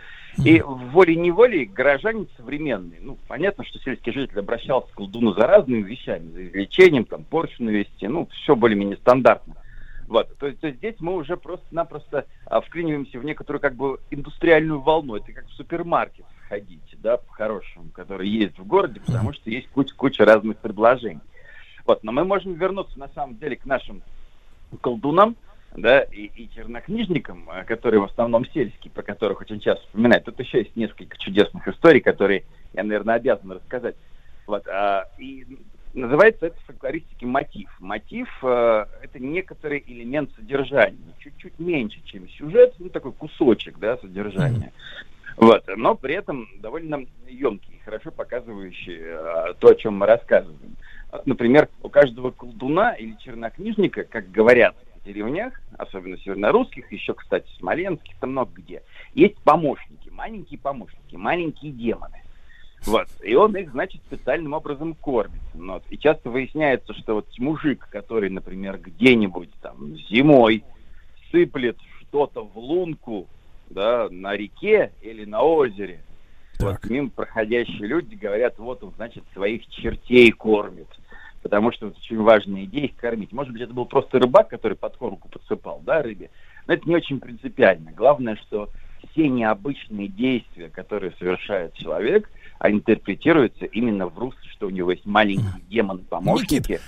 И 0.45 0.61
волей-неволей 0.61 1.65
горожане 1.65 2.27
современные, 2.37 3.01
ну, 3.01 3.17
понятно, 3.27 3.65
что 3.65 3.79
сельский 3.79 4.13
житель 4.13 4.39
обращался 4.39 4.89
к 4.93 4.97
колдуну 4.97 5.33
за 5.33 5.47
разными 5.47 5.83
вещами, 5.83 6.31
за 6.31 6.47
излечением, 6.47 7.07
там, 7.07 7.25
порчу 7.25 7.63
навести, 7.63 8.07
ну, 8.07 8.29
все 8.31 8.55
более-менее 8.55 8.99
стандартно. 8.99 9.55
Вот, 10.09 10.37
то 10.39 10.47
есть, 10.47 10.61
то 10.61 10.67
есть 10.67 10.79
здесь 10.79 10.97
мы 11.01 11.15
уже 11.15 11.37
просто-напросто 11.37 12.27
а, 12.45 12.61
вклиниваемся 12.61 13.19
в 13.19 13.25
некоторую 13.25 13.61
как 13.61 13.75
бы 13.75 13.99
индустриальную 14.11 14.81
волну. 14.81 15.17
Это 15.17 15.33
как 15.33 15.47
в 15.47 15.53
супермаркет 15.55 16.27
ходить, 16.49 16.97
да, 16.99 17.17
по-хорошему, 17.17 17.89
который 17.93 18.29
есть 18.29 18.59
в 18.59 18.67
городе, 18.67 19.01
потому 19.01 19.33
что 19.33 19.51
есть 19.51 19.69
куча, 19.71 19.95
куча 19.97 20.25
разных 20.25 20.59
предложений. 20.59 21.23
Вот, 21.87 22.03
но 22.03 22.13
мы 22.13 22.25
можем 22.25 22.55
вернуться 22.55 22.99
на 22.99 23.09
самом 23.09 23.39
деле 23.39 23.57
к 23.57 23.65
нашим 23.65 24.03
колдунам, 24.81 25.37
да, 25.77 26.03
и, 26.03 26.31
и 26.35 26.51
чернокнижникам, 26.55 27.49
э, 27.51 27.65
которые 27.65 28.01
в 28.01 28.05
основном 28.05 28.45
сельские, 28.47 28.91
про 28.91 29.03
которых 29.03 29.41
очень 29.41 29.61
часто 29.61 29.85
вспоминают. 29.87 30.25
Тут 30.25 30.41
еще 30.41 30.59
есть 30.59 30.75
несколько 30.75 31.17
чудесных 31.19 31.69
историй, 31.69 32.01
которые 32.01 32.45
я, 32.73 32.83
наверное, 32.83 33.17
обязан 33.17 33.53
рассказать. 33.53 33.95
Вот, 34.47 34.67
а, 34.69 35.05
и 35.19 35.47
называется 35.93 36.47
это 36.47 36.59
в 36.61 36.65
фольклористике 36.67 37.27
мотив. 37.27 37.71
Мотив 37.79 38.29
э, 38.43 38.87
это 39.03 39.19
некоторый 39.19 39.85
элемент 39.87 40.31
содержания, 40.35 41.15
чуть-чуть 41.19 41.59
меньше, 41.59 42.01
чем 42.05 42.29
сюжет, 42.31 42.75
ну 42.79 42.89
такой 42.89 43.13
кусочек, 43.13 43.79
да, 43.79 43.97
содержания. 43.99 44.73
Вот, 45.37 45.65
но 45.77 45.95
при 45.95 46.15
этом 46.15 46.49
довольно 46.61 47.05
емкий, 47.29 47.81
хорошо 47.85 48.11
показывающий 48.11 48.99
э, 48.99 49.55
то, 49.59 49.69
о 49.69 49.75
чем 49.75 49.99
мы 49.99 50.07
рассказываем. 50.07 50.77
Например, 51.25 51.69
у 51.83 51.89
каждого 51.89 52.31
колдуна 52.31 52.93
или 52.93 53.17
чернокнижника, 53.23 54.05
как 54.05 54.31
говорят 54.31 54.77
в 55.01 55.05
деревнях, 55.05 55.61
особенно 55.79 56.19
севернорусских, 56.19 56.91
еще, 56.93 57.15
кстати, 57.15 57.47
смоленских, 57.59 58.17
там 58.21 58.31
много 58.31 58.51
где, 58.55 58.83
есть 59.15 59.37
помощники, 59.39 60.09
маленькие 60.11 60.59
помощники, 60.59 61.17
маленькие 61.17 61.73
демоны. 61.73 62.23
Вот. 62.85 63.09
И 63.23 63.35
он 63.35 63.57
их, 63.57 63.71
значит, 63.73 64.01
специальным 64.07 64.53
образом 64.53 64.95
кормит. 64.95 65.41
Вот. 65.55 65.83
И 65.91 65.99
часто 65.99 66.31
выясняется, 66.31 66.95
что 66.95 67.15
вот 67.15 67.27
мужик, 67.39 67.89
который, 67.91 68.31
например, 68.31 68.79
где-нибудь 68.79 69.51
там 69.61 69.97
зимой 70.09 70.63
сыплет 71.31 71.77
что-то 72.01 72.45
в 72.45 72.57
лунку, 72.57 73.27
да, 73.71 74.09
на 74.11 74.37
реке 74.37 74.93
или 75.03 75.25
на 75.25 75.43
озере, 75.43 76.01
так. 76.59 76.83
вот 76.83 76.91
мимо 76.91 77.11
проходящие 77.11 77.89
люди 77.89 78.15
говорят, 78.15 78.59
вот 78.59 78.85
он, 78.85 78.93
значит, 78.97 79.25
своих 79.33 79.67
чертей 79.67 80.31
кормит 80.31 80.89
потому 81.47 81.71
что 81.71 81.87
это 81.87 81.99
очень 81.99 82.21
важная 82.21 82.65
идея 82.65 82.87
их 82.87 82.97
кормить. 82.97 83.31
Может 83.31 83.53
быть, 83.53 83.63
это 83.63 83.73
был 83.73 83.87
просто 83.87 84.19
рыбак, 84.19 84.49
который 84.49 84.77
под 84.77 84.97
кормку 84.97 85.29
подсыпал, 85.29 85.81
да, 85.87 86.03
рыбе, 86.03 86.31
но 86.67 86.75
это 86.75 86.89
не 86.89 86.97
очень 86.97 87.21
принципиально. 87.21 87.93
Главное, 87.93 88.35
что 88.35 88.69
все 89.13 89.29
необычные 89.29 90.09
действия, 90.09 90.71
которые 90.71 91.13
совершает 91.21 91.73
человек, 91.75 92.29
а 92.59 92.69
интерпретируются 92.69 93.65
именно 93.67 94.09
в 94.09 94.19
русле, 94.19 94.51
что 94.51 94.67
у 94.67 94.71
него 94.71 94.91
есть 94.91 95.07
маленькие 95.07 95.63
демоны-помощники, 95.71 96.55
Никит, 96.55 96.81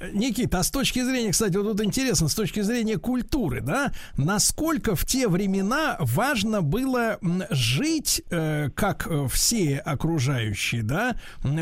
э, 0.00 0.10
Никит, 0.12 0.54
а 0.54 0.62
с 0.62 0.70
точки 0.70 1.02
зрения, 1.02 1.32
кстати, 1.32 1.56
вот 1.56 1.76
тут 1.76 1.86
интересно, 1.86 2.28
с 2.28 2.34
точки 2.34 2.60
зрения 2.60 2.98
культуры, 2.98 3.60
да, 3.60 3.92
насколько 4.16 4.94
в 4.94 5.06
те 5.06 5.28
времена 5.28 5.96
важно 6.00 6.62
было 6.62 7.18
жить, 7.50 8.22
э, 8.30 8.68
как 8.74 9.06
э, 9.06 9.26
все 9.30 9.78
окружающие, 9.78 10.82
да, 10.82 11.16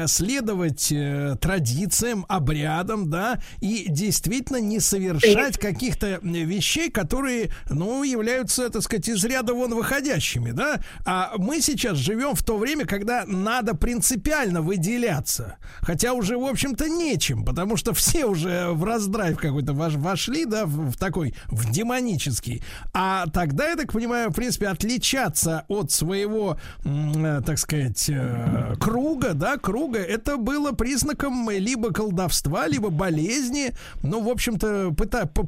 следовать 0.06 0.90
э, 0.90 1.36
традициям, 1.40 2.26
обрядам, 2.28 3.10
да, 3.10 3.40
и 3.60 3.86
действительно 3.88 4.60
не 4.60 4.80
совершать 4.80 5.58
каких-то 5.58 6.18
вещей, 6.22 6.90
которые, 6.90 7.50
ну, 7.68 8.02
являются, 8.02 8.70
так 8.70 8.82
сказать, 8.82 9.08
из 9.08 9.24
ряда 9.24 9.54
вон 9.54 9.74
выходящими, 9.74 10.50
да, 10.50 10.80
а 11.04 11.34
мы 11.36 11.60
сейчас 11.60 11.96
живем 11.96 12.34
в 12.34 12.42
то 12.42 12.58
время, 12.58 12.86
когда 12.86 13.24
надо 13.26 13.74
принципиально 13.74 14.62
выделяться, 14.62 15.56
хотя 15.80 16.12
уже, 16.12 16.36
в 16.36 16.44
общем-то, 16.44 16.88
не 16.88 17.19
нечем, 17.20 17.44
потому 17.44 17.76
что 17.76 17.92
все 17.92 18.24
уже 18.24 18.70
в 18.70 18.84
раздрайв 18.84 19.38
какой-то 19.38 19.72
вошли, 19.72 20.44
да, 20.44 20.64
в, 20.66 20.92
в 20.92 20.96
такой, 20.96 21.34
в 21.48 21.70
демонический. 21.70 22.62
А 22.94 23.26
тогда, 23.26 23.70
я 23.70 23.76
так 23.76 23.92
понимаю, 23.92 24.30
в 24.30 24.34
принципе, 24.34 24.68
отличаться 24.68 25.64
от 25.68 25.90
своего, 25.90 26.56
э, 26.84 27.40
так 27.44 27.58
сказать, 27.58 28.08
э, 28.08 28.74
круга, 28.80 29.34
да, 29.34 29.58
круга, 29.58 29.98
это 29.98 30.36
было 30.36 30.72
признаком 30.72 31.50
либо 31.50 31.92
колдовства, 31.92 32.66
либо 32.66 32.90
болезни, 32.90 33.72
ну, 34.02 34.22
в 34.22 34.28
общем-то, 34.28 34.92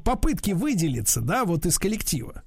попытки 0.04 0.52
выделиться, 0.52 1.20
да, 1.20 1.44
вот 1.44 1.66
из 1.66 1.78
коллектива. 1.78 2.42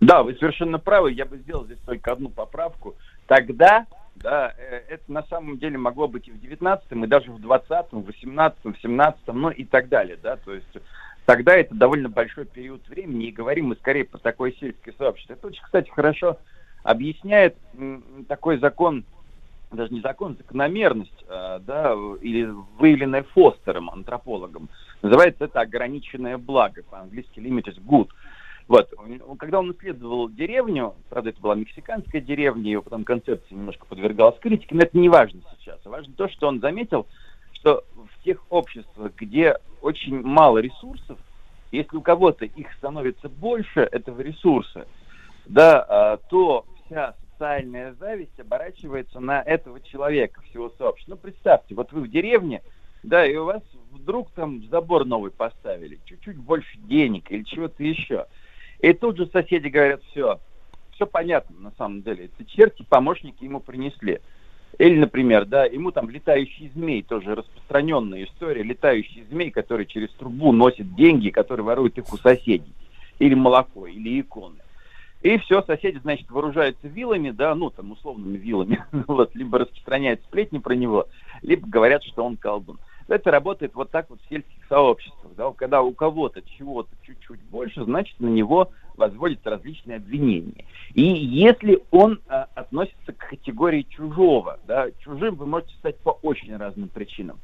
Да, 0.00 0.22
вы 0.22 0.34
совершенно 0.34 0.78
правы. 0.78 1.12
Я 1.12 1.24
бы 1.24 1.38
сделал 1.38 1.64
здесь 1.64 1.78
только 1.86 2.12
одну 2.12 2.28
поправку. 2.28 2.96
Тогда 3.26 3.86
да, 4.22 4.54
э, 4.56 4.82
это 4.88 5.12
на 5.12 5.22
самом 5.24 5.58
деле 5.58 5.78
могло 5.78 6.08
быть 6.08 6.28
и 6.28 6.32
в 6.32 6.36
19-м, 6.36 7.04
и 7.04 7.06
даже 7.06 7.30
в 7.30 7.38
20-м, 7.38 8.02
в 8.02 8.08
18-м, 8.08 8.74
в 8.74 8.84
17-м, 8.84 9.40
ну 9.40 9.50
и 9.50 9.64
так 9.64 9.88
далее, 9.88 10.18
да, 10.22 10.36
то 10.36 10.54
есть 10.54 10.66
тогда 11.24 11.56
это 11.56 11.74
довольно 11.74 12.08
большой 12.08 12.46
период 12.46 12.86
времени, 12.88 13.26
и 13.26 13.32
говорим 13.32 13.66
мы 13.66 13.76
скорее 13.76 14.04
про 14.04 14.18
такое 14.18 14.52
сельское 14.52 14.92
сообщество. 14.92 15.34
Это 15.34 15.46
очень, 15.48 15.62
кстати, 15.62 15.90
хорошо 15.90 16.38
объясняет 16.82 17.56
такой 18.28 18.58
закон, 18.58 19.04
даже 19.72 19.92
не 19.92 20.00
закон, 20.00 20.36
закономерность, 20.36 21.24
а, 21.28 21.58
да, 21.58 21.94
или 22.20 22.48
выявленная 22.78 23.24
Фостером, 23.34 23.90
антропологом. 23.90 24.68
Называется 25.02 25.44
это 25.44 25.60
ограниченное 25.60 26.38
благо, 26.38 26.82
по-английски 26.88 27.40
limited 27.40 27.78
good. 27.84 28.08
Вот. 28.68 28.92
Когда 29.38 29.60
он 29.60 29.72
исследовал 29.72 30.28
деревню, 30.28 30.94
правда, 31.08 31.30
это 31.30 31.40
была 31.40 31.54
мексиканская 31.54 32.20
деревня, 32.20 32.72
его 32.72 32.82
потом 32.82 33.04
концепция 33.04 33.54
немножко 33.54 33.86
подвергалась 33.86 34.38
критике, 34.40 34.74
но 34.74 34.82
это 34.82 34.98
не 34.98 35.08
важно 35.08 35.40
сейчас. 35.58 35.78
Важно 35.84 36.12
то, 36.14 36.28
что 36.28 36.48
он 36.48 36.60
заметил, 36.60 37.06
что 37.52 37.84
в 37.94 38.24
тех 38.24 38.42
обществах, 38.50 39.12
где 39.16 39.56
очень 39.82 40.20
мало 40.20 40.58
ресурсов, 40.58 41.18
если 41.70 41.96
у 41.96 42.00
кого-то 42.00 42.44
их 42.44 42.72
становится 42.74 43.28
больше, 43.28 43.80
этого 43.80 44.20
ресурса, 44.20 44.86
да, 45.46 45.84
а, 45.88 46.16
то 46.16 46.64
вся 46.84 47.14
социальная 47.32 47.94
зависть 47.94 48.38
оборачивается 48.40 49.20
на 49.20 49.42
этого 49.42 49.80
человека, 49.80 50.40
всего 50.42 50.70
сообщества. 50.70 51.12
Ну, 51.12 51.18
представьте, 51.18 51.74
вот 51.76 51.92
вы 51.92 52.02
в 52.02 52.10
деревне, 52.10 52.62
да, 53.04 53.24
и 53.24 53.36
у 53.36 53.44
вас 53.44 53.62
вдруг 53.92 54.30
там 54.32 54.64
забор 54.70 55.04
новый 55.04 55.30
поставили, 55.30 56.00
чуть-чуть 56.04 56.36
больше 56.36 56.78
денег 56.78 57.30
или 57.30 57.44
чего-то 57.44 57.84
еще– 57.84 58.26
и 58.80 58.92
тут 58.92 59.16
же 59.16 59.26
соседи 59.26 59.68
говорят, 59.68 60.02
все, 60.10 60.40
все 60.92 61.06
понятно 61.06 61.56
на 61.60 61.72
самом 61.72 62.02
деле. 62.02 62.26
Это 62.26 62.44
черти, 62.44 62.84
помощники 62.88 63.44
ему 63.44 63.60
принесли. 63.60 64.20
Или, 64.78 64.98
например, 64.98 65.46
да, 65.46 65.64
ему 65.64 65.90
там 65.90 66.10
летающий 66.10 66.70
змей, 66.74 67.02
тоже 67.02 67.34
распространенная 67.34 68.24
история, 68.24 68.62
летающий 68.62 69.24
змей, 69.30 69.50
который 69.50 69.86
через 69.86 70.10
трубу 70.10 70.52
носит 70.52 70.94
деньги, 70.94 71.30
который 71.30 71.62
ворует 71.62 71.96
их 71.96 72.12
у 72.12 72.18
соседей. 72.18 72.72
Или 73.18 73.34
молоко, 73.34 73.86
или 73.86 74.20
иконы. 74.20 74.58
И 75.22 75.38
все, 75.38 75.62
соседи, 75.62 75.98
значит, 75.98 76.30
вооружаются 76.30 76.88
вилами, 76.88 77.30
да, 77.30 77.54
ну, 77.54 77.70
там, 77.70 77.92
условными 77.92 78.36
вилами, 78.36 78.84
вот, 79.08 79.34
либо 79.34 79.58
распространяют 79.58 80.20
сплетни 80.22 80.58
про 80.58 80.74
него, 80.74 81.06
либо 81.42 81.66
говорят, 81.66 82.04
что 82.04 82.24
он 82.24 82.36
колдун. 82.36 82.78
Это 83.08 83.30
работает 83.30 83.74
вот 83.74 83.90
так 83.90 84.10
вот 84.10 84.20
в 84.20 84.28
сельских 84.28 84.66
сообществах. 84.68 85.32
Да? 85.36 85.52
Когда 85.52 85.82
у 85.82 85.92
кого-то 85.92 86.42
чего-то 86.42 86.90
чуть-чуть 87.02 87.40
больше, 87.42 87.84
значит, 87.84 88.18
на 88.18 88.26
него 88.26 88.70
возводятся 88.96 89.50
различные 89.50 89.98
обвинения. 89.98 90.64
И 90.94 91.02
если 91.02 91.82
он 91.90 92.20
а, 92.28 92.48
относится 92.54 93.12
к 93.12 93.28
категории 93.28 93.82
чужого, 93.82 94.58
да, 94.66 94.90
чужим 94.98 95.36
вы 95.36 95.46
можете 95.46 95.74
стать 95.76 95.98
по 95.98 96.10
очень 96.22 96.56
разным 96.56 96.88
причинам. 96.88 97.38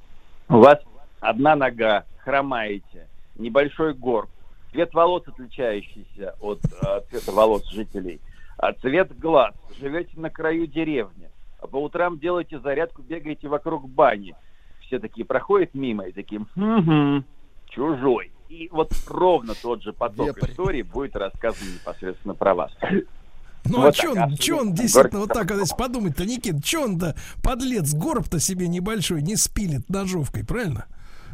У 0.49 0.57
вас 0.57 0.79
одна 1.21 1.55
нога, 1.55 2.07
хромаете, 2.19 3.07
небольшой 3.37 3.95
горб, 3.95 4.31
цвет 4.73 4.93
волос 4.95 5.23
отличающийся 5.29 6.35
от 6.41 6.61
а, 6.83 7.03
цвета 7.03 7.33
волос 7.33 7.69
жителей, 7.71 8.21
а 8.57 8.73
цвет 8.73 9.17
глаз, 9.17 9.55
живете 9.79 10.19
на 10.19 10.31
краю 10.31 10.67
деревни, 10.67 11.31
по 11.71 11.77
утрам 11.77 12.19
делаете 12.19 12.59
зарядку, 12.59 13.03
бегаете 13.03 13.47
вокруг 13.47 13.89
бани– 13.89 14.35
все 14.93 14.99
такие 14.99 15.25
проходят 15.25 15.73
мимо 15.73 16.05
и 16.05 16.13
такие, 16.13 16.43
угу, 16.55 17.25
чужой. 17.71 18.31
И 18.51 18.69
вот 18.71 18.93
ровно 19.09 19.55
тот 19.55 19.83
же 19.83 19.95
поток 19.95 20.27
Вепрь. 20.27 20.51
истории 20.51 20.83
будет 20.83 21.17
рассказан 21.17 21.67
непосредственно 21.73 22.35
про 22.35 22.55
вас. 22.55 22.73
Ну 23.65 23.79
вот 23.79 23.91
а 23.91 23.93
что 23.93 24.11
он, 24.11 24.37
чё 24.37 24.59
он 24.59 24.75
действительно 24.75 25.21
вот 25.21 25.33
так, 25.33 25.51
если 25.53 25.77
подумать-то, 25.77 26.27
Никит, 26.27 26.67
что 26.67 26.83
он-то, 26.83 27.17
подлец, 27.43 27.95
горб-то 27.95 28.41
себе 28.41 28.67
небольшой 28.67 29.23
не 29.23 29.37
спилит 29.37 29.89
ножовкой, 29.89 30.45
правильно? 30.45 30.87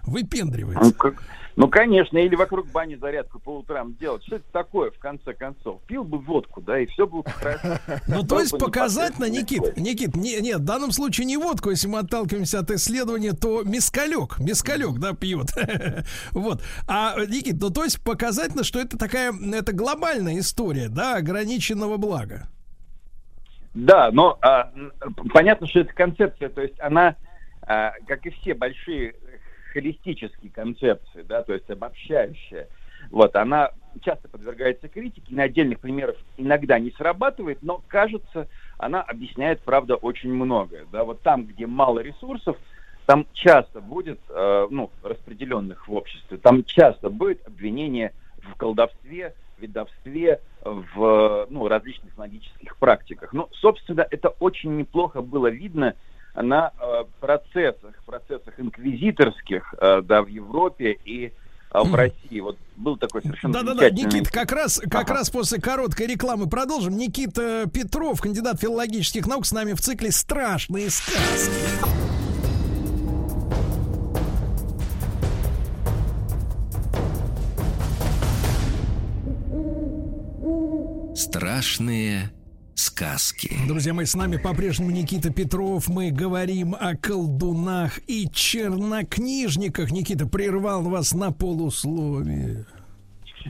Выпендривается. 0.07 0.85
Ну, 0.85 0.93
как... 0.93 1.23
Ну, 1.59 1.67
конечно, 1.67 2.19
или 2.19 2.37
вокруг 2.37 2.69
бани 2.69 2.95
зарядку 2.95 3.41
по 3.41 3.59
утрам 3.59 3.93
делать. 3.97 4.25
Что 4.25 4.37
это 4.37 4.45
такое, 4.53 4.93
в 4.93 4.99
конце 5.01 5.35
концов? 5.35 5.81
Пил 5.89 6.05
бы 6.05 6.19
водку, 6.19 6.61
да, 6.61 6.79
и 6.79 6.87
все 6.87 7.05
было 7.05 7.23
бы 7.23 7.31
хорошо. 7.31 7.81
Ну, 8.07 8.23
то 8.23 8.39
есть 8.39 8.57
показательно, 8.57 9.29
Никит, 9.29 9.77
Никит, 9.77 10.15
не, 10.15 10.41
нет, 10.41 10.59
в 10.59 10.65
данном 10.65 10.93
случае 10.93 11.27
не 11.27 11.37
водку, 11.37 11.71
если 11.71 11.89
мы 11.89 11.99
отталкиваемся 11.99 12.61
от 12.61 12.71
исследования, 12.71 13.33
то 13.33 13.65
мискалек, 13.65 14.39
мискалек, 14.39 15.01
да, 15.01 15.15
пьют. 15.15 15.49
Вот. 16.31 16.63
А, 16.87 17.17
Никит, 17.27 17.61
ну, 17.61 17.71
то 17.71 17.83
есть 17.83 18.05
показательно, 18.05 18.63
что 18.63 18.79
это 18.79 18.97
такая, 18.97 19.33
это 19.53 19.73
глобальная 19.73 20.39
история, 20.39 20.89
да, 20.89 21.17
ограниченного 21.17 21.97
блага. 21.97 22.49
Да, 23.75 24.11
но 24.13 24.39
а, 24.43 24.71
понятно, 25.33 25.67
что 25.67 25.81
это 25.81 25.93
концепция, 25.93 26.51
то 26.51 26.63
есть 26.63 26.79
она, 26.79 27.17
а, 27.63 27.95
как 28.07 28.25
и 28.27 28.31
все 28.31 28.55
большие 28.55 29.17
холистические 29.73 30.51
концепции, 30.51 31.23
да, 31.23 31.43
то 31.43 31.53
есть 31.53 31.69
обобщающая, 31.71 32.69
вот, 33.11 33.35
она 33.37 33.71
часто 34.03 34.29
подвергается 34.29 34.89
критике, 34.89 35.35
на 35.35 35.45
отдельных 35.45 35.81
примерах 35.81 36.17
иногда 36.37 36.79
не 36.79 36.91
срабатывает, 36.91 37.59
но, 37.63 37.83
кажется, 37.89 38.49
она 38.77 39.03
объясняет, 39.03 39.61
правда, 39.61 39.97
очень 39.97 40.33
многое. 40.33 40.87
Да? 40.93 41.05
Вот 41.05 41.23
там, 41.23 41.45
где 41.45 41.67
мало 41.67 42.01
ресурсов, 42.01 42.57
там 43.07 43.27
часто 43.33 43.81
будет, 43.81 44.21
э, 44.29 44.67
ну, 44.71 44.91
распределенных 45.03 45.89
в 45.89 45.95
обществе, 45.95 46.37
там 46.37 46.63
часто 46.65 47.09
будет 47.09 47.47
обвинение 47.47 48.13
в 48.43 48.55
колдовстве, 48.57 49.35
ведовстве, 49.59 50.41
в 50.63 51.47
ну, 51.51 51.69
различных 51.69 52.17
магических 52.17 52.77
практиках. 52.77 53.33
Ну, 53.33 53.49
собственно, 53.53 54.07
это 54.09 54.29
очень 54.41 54.77
неплохо 54.77 55.21
было 55.21 55.49
видно 55.49 55.95
на 56.43 56.73
э, 56.81 57.05
процессах, 57.21 57.95
процессах 58.07 58.59
инквизиторских, 58.59 59.75
э, 59.81 60.03
да, 60.03 60.23
в 60.23 60.29
Европе 60.29 60.97
и 61.05 61.27
э, 61.27 61.31
в 61.73 61.95
России. 61.95 62.41
Вот 62.41 62.57
был 62.77 62.97
такой 62.97 63.23
совершенно 63.23 63.55
Да-да-да, 63.55 63.91
Никит, 63.91 64.29
как 64.29 64.53
раз, 64.53 64.81
как 64.81 65.05
ага. 65.05 65.15
раз 65.15 65.31
после 65.31 65.61
короткой 65.61 66.07
рекламы 66.07 66.49
продолжим. 66.49 66.97
Никита 66.97 67.65
Петров, 67.73 68.21
кандидат 68.21 68.61
филологических 68.61 69.27
наук, 69.27 69.47
с 69.47 69.53
нами 69.53 69.73
в 69.73 69.81
цикле 69.81 70.13
«Страшные 70.13 70.91
сказки». 70.91 71.53
Страшные 81.15 82.31
сказки. 82.79 83.51
Друзья 83.67 83.93
мои, 83.93 84.05
с 84.05 84.15
нами 84.15 84.37
по-прежнему 84.37 84.91
Никита 84.91 85.33
Петров. 85.33 85.89
Мы 85.89 86.11
говорим 86.11 86.75
о 86.79 86.97
колдунах 86.97 87.99
и 88.07 88.29
чернокнижниках. 88.31 89.91
Никита 89.91 90.29
прервал 90.29 90.83
вас 90.83 91.13
на 91.13 91.33
полусловие. 91.33 92.67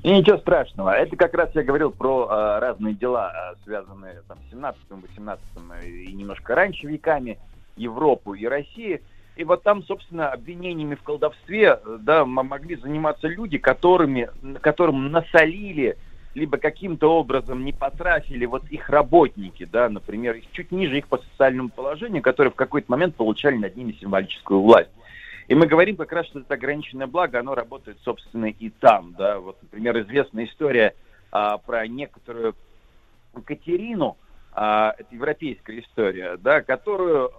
И 0.02 0.10
ничего 0.10 0.38
страшного. 0.38 0.90
Это 0.90 1.16
как 1.16 1.34
раз 1.34 1.50
я 1.54 1.62
говорил 1.62 1.90
про 1.90 2.28
э, 2.30 2.58
разные 2.60 2.94
дела, 2.94 3.32
э, 3.32 3.64
связанные 3.64 4.22
там, 4.28 4.38
с 4.48 4.54
17-18 4.54 5.38
и 5.84 6.12
немножко 6.12 6.54
раньше 6.54 6.86
веками, 6.86 7.38
Европу 7.76 8.34
и 8.34 8.46
России. 8.46 9.02
И 9.36 9.44
вот 9.44 9.62
там, 9.62 9.82
собственно, 9.84 10.30
обвинениями 10.30 10.94
в 10.94 11.02
колдовстве 11.02 11.78
да, 12.00 12.24
могли 12.24 12.76
заниматься 12.76 13.28
люди, 13.28 13.58
которыми, 13.58 14.30
которым 14.60 15.10
насолили 15.12 15.96
либо 16.34 16.58
каким-то 16.58 17.18
образом 17.18 17.64
не 17.64 17.72
потрафили 17.72 18.46
вот 18.46 18.64
их 18.70 18.88
работники, 18.90 19.64
да, 19.64 19.88
например, 19.88 20.36
чуть 20.52 20.70
ниже 20.70 20.98
их 20.98 21.08
по 21.08 21.18
социальному 21.18 21.68
положению, 21.68 22.22
которые 22.22 22.52
в 22.52 22.56
какой-то 22.56 22.90
момент 22.90 23.16
получали 23.16 23.56
над 23.56 23.76
ними 23.76 23.92
символическую 23.92 24.60
власть. 24.60 24.90
И 25.48 25.54
мы 25.54 25.66
говорим 25.66 25.96
как 25.96 26.12
раз, 26.12 26.26
что 26.26 26.40
это 26.40 26.54
ограниченное 26.54 27.06
благо, 27.06 27.40
оно 27.40 27.54
работает, 27.54 27.98
собственно, 28.04 28.46
и 28.46 28.68
там, 28.68 29.14
да. 29.16 29.38
Вот, 29.38 29.56
например, 29.62 29.98
известная 30.00 30.44
история 30.44 30.94
а, 31.32 31.56
про 31.56 31.86
некоторую 31.86 32.54
Катерину, 33.44 34.18
а, 34.52 34.94
это 34.98 35.14
европейская 35.14 35.80
история, 35.80 36.36
да, 36.36 36.60
которую, 36.60 37.30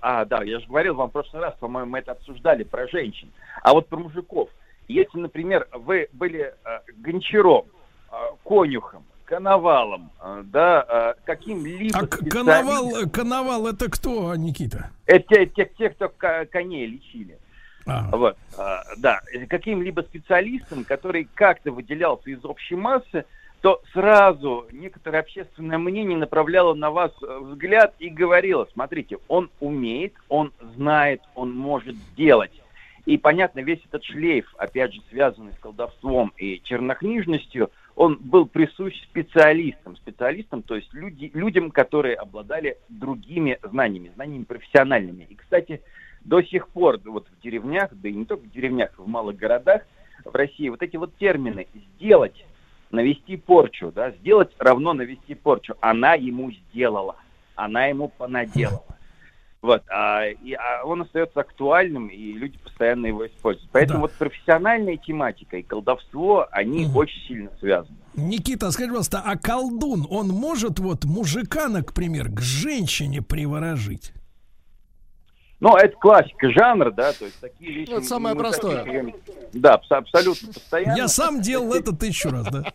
а, 0.00 0.24
да, 0.24 0.42
я 0.44 0.60
же 0.60 0.66
говорил 0.68 0.94
вам 0.94 1.08
в 1.08 1.12
прошлый 1.12 1.42
раз, 1.42 1.54
по-моему, 1.58 1.90
мы 1.90 1.98
это 1.98 2.12
обсуждали 2.12 2.62
про 2.62 2.86
женщин, 2.86 3.32
а 3.62 3.72
вот 3.72 3.88
про 3.88 3.98
мужиков. 3.98 4.50
Если, 4.86 5.18
например, 5.18 5.66
вы 5.72 6.08
были 6.12 6.54
а, 6.64 6.82
гончаром, 6.96 7.66
а, 7.66 7.77
конюхом, 8.44 9.04
коновалом, 9.24 10.10
а, 10.18 10.42
да, 10.44 10.80
а, 10.80 11.14
каким-либо... 11.24 11.98
А 11.98 12.06
коновал, 12.06 12.90
коновал 13.12 13.66
это 13.66 13.90
кто, 13.90 14.34
Никита? 14.34 14.90
Это 15.06 15.46
те, 15.46 15.70
те, 15.78 15.90
кто 15.90 16.10
коней 16.50 16.86
лечили. 16.86 17.38
А. 17.86 18.14
Вот, 18.14 18.36
да, 18.98 19.22
каким-либо 19.48 20.02
специалистом, 20.02 20.84
который 20.84 21.26
как-то 21.34 21.72
выделялся 21.72 22.28
из 22.28 22.44
общей 22.44 22.74
массы, 22.74 23.24
то 23.60 23.82
сразу 23.92 24.66
некоторое 24.70 25.20
общественное 25.20 25.78
мнение 25.78 26.16
направляло 26.16 26.74
на 26.74 26.90
вас 26.90 27.10
э, 27.22 27.38
взгляд 27.40 27.94
и 27.98 28.08
говорило, 28.08 28.68
смотрите, 28.72 29.18
он 29.26 29.50
умеет, 29.58 30.14
он 30.28 30.52
знает, 30.76 31.22
он 31.34 31.52
может 31.52 31.96
делать. 32.16 32.52
И 33.04 33.16
понятно, 33.16 33.60
весь 33.60 33.80
этот 33.86 34.04
шлейф, 34.04 34.54
опять 34.58 34.92
же, 34.92 35.00
связанный 35.10 35.52
с 35.54 35.58
колдовством 35.58 36.32
и 36.36 36.60
чернокнижностью, 36.62 37.70
он 37.98 38.16
был 38.20 38.46
присущ 38.46 38.94
специалистам, 39.02 39.96
специалистам, 39.96 40.62
то 40.62 40.76
есть 40.76 40.88
люди, 40.94 41.32
людям, 41.34 41.72
которые 41.72 42.14
обладали 42.14 42.78
другими 42.88 43.58
знаниями, 43.60 44.12
знаниями 44.14 44.44
профессиональными. 44.44 45.26
И, 45.28 45.34
кстати, 45.34 45.82
до 46.20 46.40
сих 46.40 46.68
пор 46.68 47.00
вот 47.04 47.26
в 47.26 47.42
деревнях, 47.42 47.90
да 47.90 48.08
и 48.08 48.12
не 48.12 48.24
только 48.24 48.44
в 48.44 48.52
деревнях, 48.52 48.96
в 48.96 49.08
малых 49.08 49.36
городах 49.36 49.82
в 50.24 50.32
России 50.32 50.68
вот 50.68 50.80
эти 50.80 50.96
вот 50.96 51.16
термины 51.16 51.66
«сделать», 51.74 52.46
«навести 52.92 53.36
порчу», 53.36 53.90
да, 53.90 54.12
«сделать» 54.12 54.52
равно 54.58 54.92
«навести 54.92 55.34
порчу». 55.34 55.74
Она 55.80 56.14
ему 56.14 56.52
сделала, 56.52 57.16
она 57.56 57.86
ему 57.86 58.12
понаделала. 58.16 58.97
Вот, 59.60 59.82
а, 59.88 60.26
и, 60.26 60.52
а 60.52 60.84
он 60.84 61.02
остается 61.02 61.40
актуальным, 61.40 62.06
и 62.06 62.32
люди 62.32 62.56
постоянно 62.58 63.06
его 63.06 63.26
используют. 63.26 63.68
Поэтому 63.72 63.98
да. 63.98 64.02
вот 64.02 64.12
профессиональная 64.12 64.96
тематика 64.96 65.56
и 65.56 65.62
колдовство, 65.62 66.46
они 66.52 66.86
угу. 66.86 67.00
очень 67.00 67.20
сильно 67.26 67.50
связаны. 67.58 67.96
Никита, 68.14 68.70
скажи, 68.70 68.88
пожалуйста, 68.88 69.22
а 69.24 69.36
колдун, 69.36 70.06
он 70.10 70.28
может 70.28 70.78
вот 70.78 71.04
мужика, 71.04 71.68
например, 71.68 72.30
к 72.30 72.40
женщине 72.40 73.20
приворожить? 73.20 74.12
Ну, 75.60 75.76
это 75.76 75.96
классика 75.96 76.50
жанра, 76.52 76.92
да, 76.92 77.12
то 77.12 77.24
есть 77.24 77.40
такие 77.40 77.72
вещи... 77.72 77.90
Это 77.90 78.02
самое 78.02 78.36
простое. 78.36 78.84
Таких, 78.84 79.14
да, 79.54 79.80
абсолютно 79.88 80.52
постоянно. 80.52 80.96
Я 80.96 81.08
сам 81.08 81.40
делал 81.40 81.74
это 81.74 81.92
тысячу 81.96 82.30
раз, 82.30 82.46
да. 82.46 82.72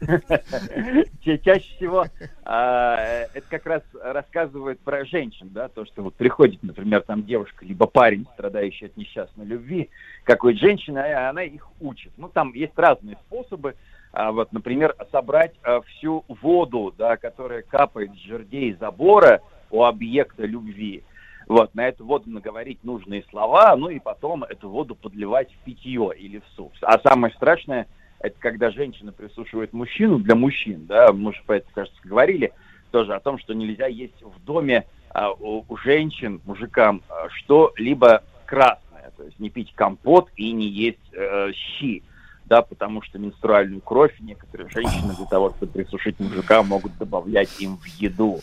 Чаще 1.22 1.76
всего 1.76 2.04
а, 2.44 3.26
это 3.32 3.46
как 3.48 3.64
раз 3.64 3.82
рассказывает 4.02 4.80
про 4.80 5.06
женщин, 5.06 5.48
да, 5.50 5.68
то, 5.68 5.86
что 5.86 6.02
вот 6.02 6.14
приходит, 6.14 6.62
например, 6.62 7.00
там 7.02 7.24
девушка, 7.24 7.64
либо 7.64 7.86
парень, 7.86 8.26
страдающий 8.34 8.86
от 8.86 8.98
несчастной 8.98 9.46
любви, 9.46 9.88
какой-то 10.24 10.60
женщина, 10.60 10.98
и 11.08 11.12
она 11.12 11.42
их 11.42 11.66
учит. 11.80 12.12
Ну, 12.18 12.28
там 12.28 12.52
есть 12.52 12.76
разные 12.76 13.16
способы, 13.26 13.76
а, 14.12 14.32
вот, 14.32 14.52
например, 14.52 14.94
собрать 15.10 15.54
а, 15.62 15.80
всю 15.80 16.24
воду, 16.28 16.92
да, 16.98 17.16
которая 17.16 17.62
капает 17.62 18.10
с 18.12 18.18
жердей 18.18 18.76
забора 18.78 19.40
у 19.70 19.84
объекта 19.84 20.44
любви, 20.44 21.04
вот, 21.50 21.74
на 21.74 21.88
эту 21.88 22.06
воду 22.06 22.30
наговорить 22.30 22.84
нужные 22.84 23.24
слова, 23.28 23.74
ну 23.74 23.88
и 23.88 23.98
потом 23.98 24.44
эту 24.44 24.68
воду 24.68 24.94
подливать 24.94 25.52
в 25.52 25.64
питье 25.64 26.12
или 26.16 26.38
в 26.38 26.44
суп. 26.54 26.72
А 26.80 26.96
самое 27.00 27.34
страшное, 27.34 27.88
это 28.20 28.36
когда 28.38 28.70
женщина 28.70 29.10
присушивает 29.10 29.72
мужчину 29.72 30.20
для 30.20 30.36
мужчин, 30.36 30.86
да, 30.86 31.12
мы 31.12 31.34
же 31.34 31.42
по 31.44 31.54
этому, 31.54 31.72
кажется, 31.74 32.00
говорили 32.04 32.52
тоже 32.92 33.16
о 33.16 33.20
том, 33.20 33.36
что 33.40 33.52
нельзя 33.52 33.88
есть 33.88 34.22
в 34.22 34.44
доме 34.44 34.86
а, 35.08 35.32
у, 35.32 35.64
у 35.68 35.76
женщин, 35.78 36.40
мужикам, 36.44 37.02
а, 37.08 37.28
что-либо 37.30 38.22
красное, 38.46 39.10
то 39.16 39.24
есть 39.24 39.40
не 39.40 39.50
пить 39.50 39.72
компот 39.74 40.28
и 40.36 40.52
не 40.52 40.68
есть 40.68 40.98
э, 41.12 41.50
щи, 41.52 42.04
да, 42.44 42.62
потому 42.62 43.02
что 43.02 43.18
менструальную 43.18 43.80
кровь 43.80 44.14
некоторые 44.20 44.70
женщины 44.70 45.16
для 45.16 45.26
того, 45.26 45.50
чтобы 45.50 45.72
присушить 45.72 46.20
мужика, 46.20 46.62
могут 46.62 46.96
добавлять 46.96 47.60
им 47.60 47.76
в 47.76 47.86
еду. 47.86 48.38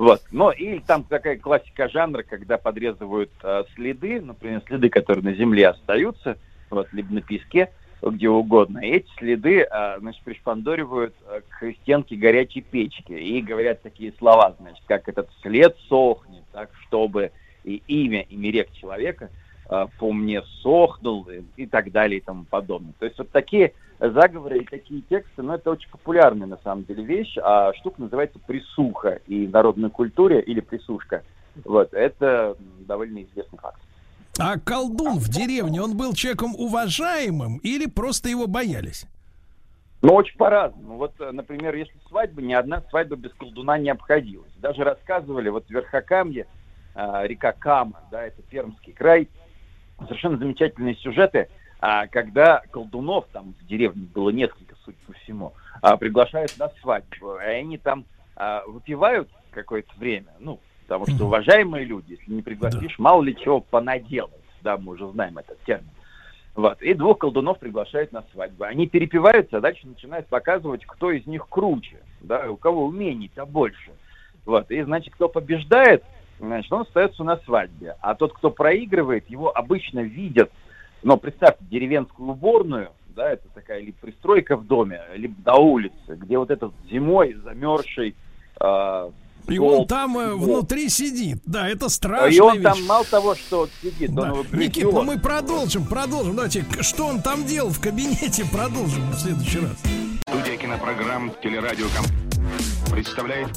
Вот. 0.00 0.22
Но 0.32 0.50
и 0.50 0.78
там 0.78 1.04
такая 1.04 1.36
классика 1.36 1.86
жанра, 1.90 2.22
когда 2.22 2.56
подрезывают 2.56 3.30
э, 3.42 3.64
следы, 3.74 4.22
например, 4.22 4.62
следы, 4.66 4.88
которые 4.88 5.22
на 5.22 5.34
земле 5.34 5.68
остаются, 5.68 6.38
вот, 6.70 6.90
либо 6.94 7.12
на 7.12 7.20
песке, 7.20 7.70
где 8.00 8.30
угодно. 8.30 8.78
И 8.78 8.92
эти 8.92 9.10
следы, 9.18 9.60
э, 9.60 9.98
значит, 9.98 10.22
пришпандоривают 10.22 11.14
э, 11.26 11.42
к 11.50 11.74
стенке 11.82 12.16
горячей 12.16 12.62
печки 12.62 13.12
и 13.12 13.42
говорят 13.42 13.82
такие 13.82 14.14
слова, 14.16 14.56
значит, 14.58 14.82
как 14.86 15.06
этот 15.06 15.28
след 15.42 15.76
сохнет, 15.90 16.44
так, 16.50 16.70
чтобы 16.86 17.30
и 17.64 17.82
имя, 17.86 18.22
и 18.22 18.36
мерек 18.36 18.72
человека 18.72 19.28
э, 19.68 19.86
по 19.98 20.12
мне 20.14 20.40
сохнул 20.62 21.28
и, 21.28 21.42
и 21.62 21.66
так 21.66 21.92
далее 21.92 22.20
и 22.20 22.24
тому 22.24 22.46
подобное. 22.48 22.94
То 22.98 23.04
есть 23.04 23.18
вот 23.18 23.28
такие 23.32 23.74
заговоры 24.00 24.60
и 24.60 24.64
такие 24.64 25.02
тексты, 25.02 25.42
ну, 25.42 25.54
это 25.54 25.70
очень 25.70 25.90
популярная 25.90 26.46
на 26.46 26.56
самом 26.64 26.84
деле 26.84 27.04
вещь, 27.04 27.36
а 27.42 27.72
штука 27.74 28.00
называется 28.00 28.38
присуха 28.38 29.20
и 29.26 29.46
в 29.46 29.50
народной 29.50 29.90
культуре 29.90 30.40
или 30.40 30.60
присушка. 30.60 31.22
Вот, 31.64 31.92
это 31.92 32.56
довольно 32.80 33.22
известный 33.22 33.58
факт. 33.58 33.80
А 34.38 34.58
колдун 34.58 35.18
в 35.18 35.28
деревне, 35.28 35.82
он 35.82 35.96
был 35.96 36.14
человеком 36.14 36.54
уважаемым 36.56 37.58
или 37.58 37.86
просто 37.86 38.30
его 38.30 38.46
боялись? 38.46 39.06
Ну, 40.00 40.14
очень 40.14 40.36
по-разному. 40.38 40.96
Вот, 40.96 41.12
например, 41.18 41.74
если 41.74 41.94
свадьба, 42.08 42.40
ни 42.40 42.54
одна 42.54 42.82
свадьба 42.88 43.16
без 43.16 43.34
колдуна 43.34 43.76
не 43.76 43.90
обходилась. 43.90 44.50
Даже 44.56 44.82
рассказывали, 44.82 45.50
вот 45.50 45.66
в 45.66 45.70
Верхокамье, 45.70 46.46
э, 46.94 47.26
река 47.26 47.52
Кама, 47.52 48.00
да, 48.10 48.22
это 48.22 48.40
Пермский 48.40 48.94
край, 48.94 49.28
совершенно 49.98 50.38
замечательные 50.38 50.94
сюжеты, 50.96 51.50
э, 51.80 52.06
когда 52.08 52.62
колдунов, 52.70 53.26
там 53.32 53.54
в 53.60 53.66
деревне 53.66 54.06
было 54.14 54.30
несколько, 54.30 54.74
судя 54.84 54.98
по 55.06 55.12
всему, 55.14 55.52
э, 55.82 55.96
приглашают 55.96 56.56
на 56.58 56.68
свадьбу, 56.80 57.36
и 57.36 57.44
они 57.44 57.78
там 57.78 58.04
э, 58.36 58.60
выпивают 58.66 59.28
какое-то 59.50 59.92
время, 59.98 60.32
ну, 60.38 60.60
потому 60.82 61.06
что 61.06 61.26
уважаемые 61.26 61.84
люди, 61.84 62.12
если 62.12 62.32
не 62.32 62.42
пригласишь, 62.42 62.98
мало 62.98 63.22
ли 63.22 63.36
чего 63.36 63.60
понаделают, 63.60 64.34
да, 64.62 64.76
мы 64.76 64.92
уже 64.92 65.08
знаем 65.10 65.38
этот 65.38 65.58
термин. 65.64 65.90
Вот. 66.54 66.82
И 66.82 66.94
двух 66.94 67.18
колдунов 67.18 67.58
приглашают 67.58 68.12
на 68.12 68.22
свадьбу. 68.32 68.64
Они 68.64 68.86
перепиваются, 68.86 69.58
а 69.58 69.60
дальше 69.60 69.86
начинают 69.86 70.26
показывать, 70.26 70.84
кто 70.84 71.10
из 71.10 71.26
них 71.26 71.48
круче, 71.48 72.00
да, 72.20 72.50
у 72.50 72.56
кого 72.56 72.86
умений-то 72.86 73.46
больше. 73.46 73.92
Вот. 74.44 74.70
И, 74.70 74.82
значит, 74.82 75.14
кто 75.14 75.28
побеждает, 75.28 76.02
значит, 76.38 76.72
он 76.72 76.82
остается 76.82 77.22
на 77.24 77.36
свадьбе. 77.38 77.96
А 78.00 78.14
тот, 78.14 78.32
кто 78.32 78.50
проигрывает, 78.50 79.30
его 79.30 79.56
обычно 79.56 80.00
видят, 80.00 80.50
но 81.02 81.16
представьте, 81.16 81.64
деревенскую 81.70 82.30
уборную, 82.30 82.90
да, 83.16 83.30
это 83.30 83.48
такая 83.54 83.80
либо 83.80 83.96
пристройка 84.00 84.56
в 84.56 84.66
доме, 84.66 85.00
либо 85.14 85.34
на 85.44 85.56
улице, 85.56 85.94
где 86.08 86.38
вот 86.38 86.50
этот 86.50 86.72
зимой 86.90 87.34
замерзший 87.44 88.14
э, 88.60 89.10
и 89.48 89.58
он 89.58 89.86
там 89.86 90.16
э, 90.18 90.34
внутри 90.34 90.88
сидит. 90.88 91.38
Да, 91.44 91.68
это 91.68 91.88
страшно. 91.88 92.34
И 92.34 92.38
он 92.38 92.54
вещь. 92.54 92.62
там 92.62 92.84
мало 92.86 93.04
того, 93.04 93.34
что 93.34 93.68
сидит, 93.82 94.14
да. 94.14 94.22
он 94.22 94.28
его 94.28 94.56
Никит, 94.56 94.84
ну 94.84 95.02
мы 95.02 95.18
продолжим, 95.18 95.84
продолжим. 95.84 96.36
Давайте, 96.36 96.64
что 96.80 97.06
он 97.06 97.20
там 97.20 97.44
делал 97.44 97.70
в 97.70 97.80
кабинете, 97.80 98.44
продолжим 98.52 99.10
в 99.10 99.18
следующий 99.18 99.60
раз. 99.60 99.76
Студия 100.28 100.56
кинопрограмм 100.56 101.32
«Телерадиоком» 101.42 102.04
представляет 102.92 103.48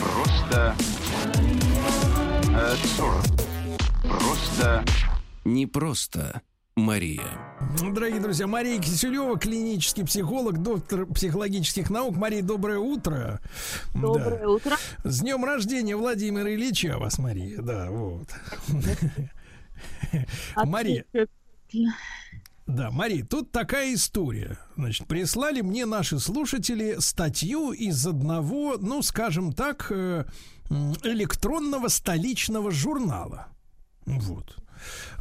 просто 0.00 0.74
э, 2.54 2.74
Просто 4.08 4.84
не 5.44 5.66
просто 5.66 6.42
Мария. 6.76 7.22
Дорогие 7.80 8.20
друзья, 8.20 8.46
Мария 8.46 8.80
Киселева, 8.80 9.38
клинический 9.38 10.04
психолог, 10.04 10.62
доктор 10.62 11.06
психологических 11.06 11.88
наук. 11.90 12.16
Мария, 12.16 12.42
доброе 12.42 12.78
утро. 12.78 13.40
Доброе 13.94 14.40
да. 14.40 14.48
утро. 14.48 14.76
С 15.04 15.20
днем 15.20 15.44
рождения 15.44 15.96
Владимира 15.96 16.52
Ильича 16.52 16.98
вас, 16.98 17.18
Мария. 17.18 17.60
Да, 17.62 17.90
вот. 17.90 18.28
Мария. 20.56 21.04
Да, 22.66 22.90
Мария, 22.90 23.24
тут 23.24 23.52
такая 23.52 23.94
история. 23.94 24.58
Значит, 24.76 25.06
прислали 25.06 25.60
мне 25.60 25.86
наши 25.86 26.18
слушатели 26.18 26.96
статью 26.98 27.72
из 27.72 28.06
одного, 28.06 28.78
ну, 28.78 29.02
скажем 29.02 29.52
так, 29.52 29.88
э, 29.90 30.24
электронного 31.02 31.88
столичного 31.88 32.70
журнала. 32.70 33.53
Вот. 34.06 34.56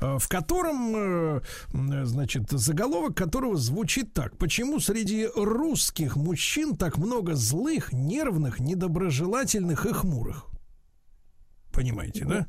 Э, 0.02 0.18
в 0.20 0.28
котором, 0.28 0.94
э, 0.96 1.42
значит, 2.04 2.50
заголовок 2.52 3.16
которого 3.16 3.58
звучит 3.58 4.14
так. 4.14 4.38
Почему 4.38 4.80
среди 4.80 5.28
русских 5.36 6.16
мужчин 6.16 6.76
так 6.76 6.98
много 6.98 7.36
злых, 7.36 7.94
нервных, 7.94 8.60
недоброжелательных 8.60 9.86
и 9.86 9.94
хмурых? 9.94 10.48
Понимаете, 11.72 12.26
да? 12.26 12.48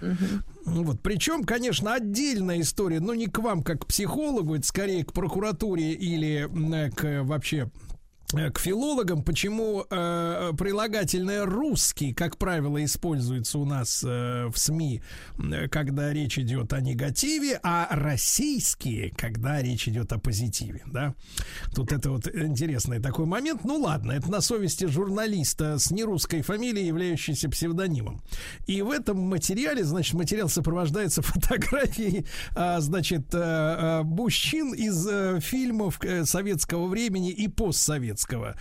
Угу. 0.00 0.82
Вот, 0.82 1.00
причем, 1.00 1.44
конечно, 1.44 1.94
отдельная 1.94 2.60
история, 2.60 2.98
но 2.98 3.14
не 3.14 3.28
к 3.28 3.38
вам 3.38 3.62
как 3.62 3.82
к 3.82 3.86
психологу, 3.86 4.56
это 4.56 4.66
скорее 4.66 5.04
к 5.04 5.12
прокуратуре 5.12 5.92
или 5.92 6.48
к 6.90 7.22
вообще 7.22 7.70
к 8.32 8.58
филологам, 8.58 9.22
почему 9.22 9.84
э, 9.90 10.52
прилагательное 10.56 11.44
русский, 11.44 12.14
как 12.14 12.38
правило, 12.38 12.82
используется 12.82 13.58
у 13.58 13.66
нас 13.66 14.02
э, 14.06 14.46
в 14.46 14.58
СМИ, 14.58 15.02
э, 15.38 15.68
когда 15.68 16.12
речь 16.12 16.38
идет 16.38 16.72
о 16.72 16.80
негативе, 16.80 17.60
а 17.62 17.88
российские, 17.90 19.10
когда 19.10 19.60
речь 19.60 19.86
идет 19.86 20.12
о 20.12 20.18
позитиве, 20.18 20.82
да. 20.86 21.14
Тут 21.74 21.92
это 21.92 22.10
вот 22.10 22.26
интересный 22.26 23.00
такой 23.00 23.26
момент. 23.26 23.64
Ну 23.64 23.76
ладно, 23.76 24.12
это 24.12 24.30
на 24.30 24.40
совести 24.40 24.86
журналиста 24.86 25.78
с 25.78 25.90
нерусской 25.90 26.40
фамилией, 26.40 26.86
являющейся 26.86 27.50
псевдонимом. 27.50 28.22
И 28.66 28.80
в 28.80 28.90
этом 28.90 29.18
материале, 29.18 29.84
значит, 29.84 30.14
материал 30.14 30.48
сопровождается 30.48 31.20
фотографией, 31.22 32.24
э, 32.56 32.80
значит, 32.80 33.34
э, 33.34 33.38
э, 33.38 34.02
мужчин 34.04 34.72
из 34.72 35.06
э, 35.06 35.38
фильмов 35.40 36.02
э, 36.02 36.24
советского 36.24 36.86
времени 36.86 37.30
и 37.30 37.46
постсоветского 37.48 38.21
Советского. 38.22 38.56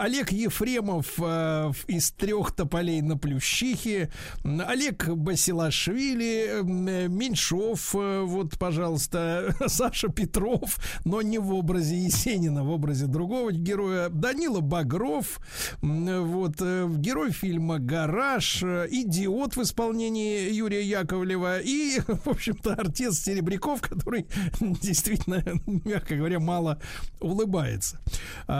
Олег 0.00 0.32
Ефремов 0.32 1.14
э, 1.18 1.72
из 1.86 2.10
трех 2.12 2.52
тополей 2.52 3.00
на 3.02 3.16
Плющихе. 3.16 4.10
Олег 4.44 5.08
Басилашвили, 5.08 6.62
Меньшов, 6.62 7.94
э, 7.94 8.22
вот, 8.22 8.58
пожалуйста, 8.58 9.54
Саша 9.66 10.08
Петров, 10.08 10.78
но 11.04 11.22
не 11.22 11.38
в 11.38 11.52
образе 11.52 11.96
Есенина, 11.96 12.64
в 12.64 12.70
образе 12.70 13.06
другого 13.06 13.52
героя. 13.52 14.08
Данила 14.08 14.60
Багров, 14.60 15.40
вот, 15.80 16.56
э, 16.60 16.88
герой 16.96 17.32
фильма 17.32 17.78
«Гараж», 17.78 18.62
«Идиот» 18.62 19.56
в 19.56 19.62
исполнении 19.62 20.52
Юрия 20.52 20.82
Яковлева 20.82 21.60
и, 21.60 22.00
в 22.06 22.28
общем-то, 22.28 22.74
артист 22.74 23.24
Серебряков, 23.24 23.80
который 23.80 24.26
действительно, 24.60 25.42
мягко 25.66 26.16
говоря, 26.16 26.38
мало 26.38 26.80
улыбается. 27.20 27.98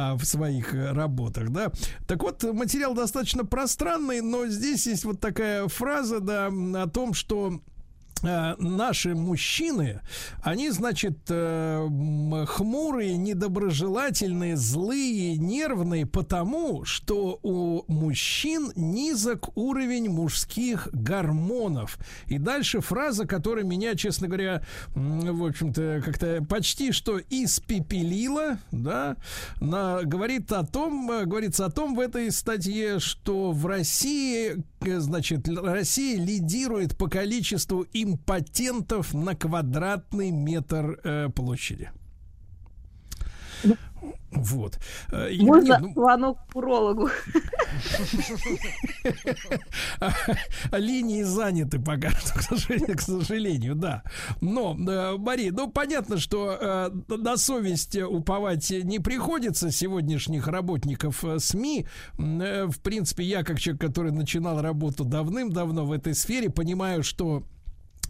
А, 0.09 0.17
в 0.17 0.25
своих 0.25 0.75
э, 0.75 0.93
работах, 0.93 1.51
да. 1.51 1.71
Так 2.07 2.23
вот, 2.23 2.43
материал 2.43 2.95
достаточно 2.95 3.45
пространный, 3.45 4.21
но 4.21 4.47
здесь 4.47 4.87
есть 4.87 5.05
вот 5.05 5.21
такая 5.21 5.69
фраза, 5.69 6.21
да, 6.21 6.47
о 6.47 6.87
том, 6.89 7.15
что 7.15 7.61
наши 8.23 9.15
мужчины, 9.15 10.01
они, 10.43 10.71
значит, 10.71 11.19
э, 11.29 11.89
хмурые, 12.47 13.17
недоброжелательные, 13.17 14.57
злые, 14.57 15.37
нервные, 15.37 16.07
потому 16.07 16.85
что 16.85 17.39
у 17.43 17.85
мужчин 17.89 18.73
низок 18.77 19.57
уровень 19.57 20.09
мужских 20.09 20.89
гормонов. 20.93 21.99
И 22.27 22.39
дальше 22.39 22.81
фраза, 22.81 23.27
которая 23.27 23.65
меня, 23.65 23.95
честно 23.95 24.29
говоря, 24.29 24.63
в 24.95 25.45
общем-то, 25.45 26.03
как-то 26.05 26.45
почти 26.49 26.93
что 26.93 27.21
испепелила, 27.31 28.59
да, 28.71 29.17
на, 29.61 30.03
говорит 30.03 30.53
о 30.53 30.65
том, 30.65 31.11
э, 31.11 31.25
говорится 31.25 31.67
о 31.67 31.71
том 31.71 31.95
в 31.95 32.01
этой 32.01 32.31
статье, 32.31 32.99
что 32.99 33.53
в 33.53 33.67
России, 33.67 34.63
значит, 34.83 35.49
Россия 35.49 36.19
лидирует 36.19 36.97
по 36.97 37.09
количеству 37.09 37.83
им 38.09 38.15
импотентов 38.15 39.15
на 39.15 39.35
квадратный 39.35 40.31
метр 40.31 40.99
э, 41.05 41.29
площади. 41.29 41.91
Вот. 44.31 44.79
Э, 45.11 45.31
Можно 45.41 45.79
ну... 45.79 45.93
звонок 45.93 46.39
к 46.53 46.57
урологу? 46.57 47.09
Линии 50.73 51.23
заняты 51.23 51.79
пока 51.81 52.11
что, 52.11 52.39
к 52.39 52.43
сожалению, 52.43 52.97
к 52.97 53.01
сожалению, 53.01 53.75
да. 53.75 54.03
Но, 54.41 54.77
э, 54.79 55.17
Мария, 55.17 55.51
ну 55.53 55.71
понятно, 55.71 56.19
что 56.19 56.59
э, 56.61 56.91
на 57.09 57.37
совесть 57.37 57.97
уповать 57.97 58.71
не 58.71 58.99
приходится 58.99 59.71
сегодняшних 59.73 60.47
работников 60.47 61.25
СМИ. 61.39 61.87
В 62.17 62.81
принципе, 62.83 63.25
я 63.25 63.43
как 63.43 63.59
человек, 63.59 63.81
который 63.81 64.13
начинал 64.13 64.61
работу 64.61 65.05
давным-давно 65.05 65.87
в 65.87 65.93
этой 65.93 66.15
сфере, 66.15 66.51
понимаю, 66.51 67.03
что 67.03 67.45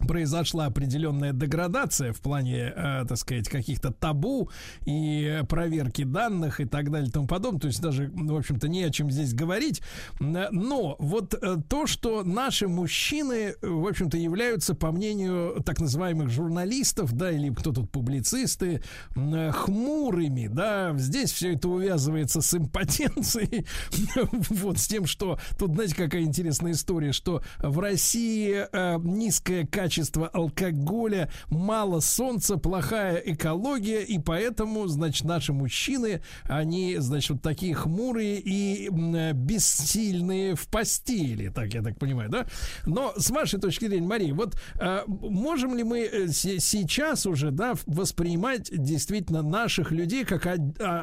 произошла 0.07 0.65
определенная 0.65 1.33
деградация 1.33 2.13
в 2.13 2.21
плане, 2.21 2.73
э, 2.75 3.05
так 3.07 3.17
сказать, 3.17 3.49
каких-то 3.49 3.91
табу 3.91 4.49
и 4.85 5.41
проверки 5.47 6.03
данных 6.03 6.59
и 6.59 6.65
так 6.65 6.91
далее 6.91 7.09
и 7.09 7.11
тому 7.11 7.27
подобное. 7.27 7.61
То 7.61 7.67
есть 7.67 7.81
даже, 7.81 8.11
в 8.13 8.35
общем-то, 8.35 8.67
не 8.67 8.83
о 8.83 8.89
чем 8.89 9.11
здесь 9.11 9.33
говорить. 9.33 9.81
Но 10.19 10.95
вот 10.99 11.33
э, 11.33 11.57
то, 11.67 11.87
что 11.87 12.23
наши 12.23 12.67
мужчины, 12.67 13.55
в 13.61 13.87
общем-то, 13.87 14.17
являются, 14.17 14.73
по 14.75 14.91
мнению 14.91 15.61
так 15.65 15.79
называемых 15.79 16.29
журналистов, 16.29 17.13
да, 17.13 17.31
или 17.31 17.49
кто 17.53 17.71
тут 17.71 17.91
публицисты, 17.91 18.81
хмурыми, 19.13 20.47
да, 20.47 20.93
здесь 20.97 21.31
все 21.31 21.53
это 21.53 21.69
увязывается 21.69 22.41
с 22.41 22.53
импотенцией, 22.53 23.65
вот, 24.49 24.79
с 24.79 24.87
тем, 24.87 25.05
что 25.05 25.39
тут, 25.57 25.73
знаете, 25.73 25.95
какая 25.95 26.23
интересная 26.23 26.71
история, 26.73 27.11
что 27.11 27.41
в 27.59 27.79
России 27.79 28.65
э, 28.71 28.97
низкое 29.03 29.65
качество 29.65 29.88
качество 29.89 30.27
алкоголя, 30.27 31.31
мало 31.49 31.99
солнца, 31.99 32.57
плохая 32.57 33.15
экология, 33.15 34.03
и 34.03 34.19
поэтому, 34.19 34.85
значит, 34.85 35.23
наши 35.23 35.51
мужчины, 35.51 36.21
они, 36.43 36.97
значит, 36.99 37.31
вот 37.31 37.41
такие 37.41 37.73
хмурые 37.73 38.39
и 38.39 38.87
бессильные 39.33 40.53
в 40.53 40.67
постели, 40.67 41.49
так 41.49 41.73
я 41.73 41.81
так 41.81 41.97
понимаю, 41.97 42.29
да? 42.29 42.45
Но 42.85 43.13
с 43.17 43.31
вашей 43.31 43.59
точки 43.59 43.87
зрения, 43.87 44.05
Мария, 44.05 44.31
вот 44.35 44.61
э, 44.79 45.01
можем 45.07 45.75
ли 45.75 45.83
мы 45.83 46.01
э, 46.01 46.27
сейчас 46.27 47.25
уже, 47.25 47.49
да, 47.49 47.73
воспринимать 47.87 48.69
действительно 48.71 49.41
наших 49.41 49.91
людей 49.91 50.23
как 50.23 50.45
а, 50.45 50.59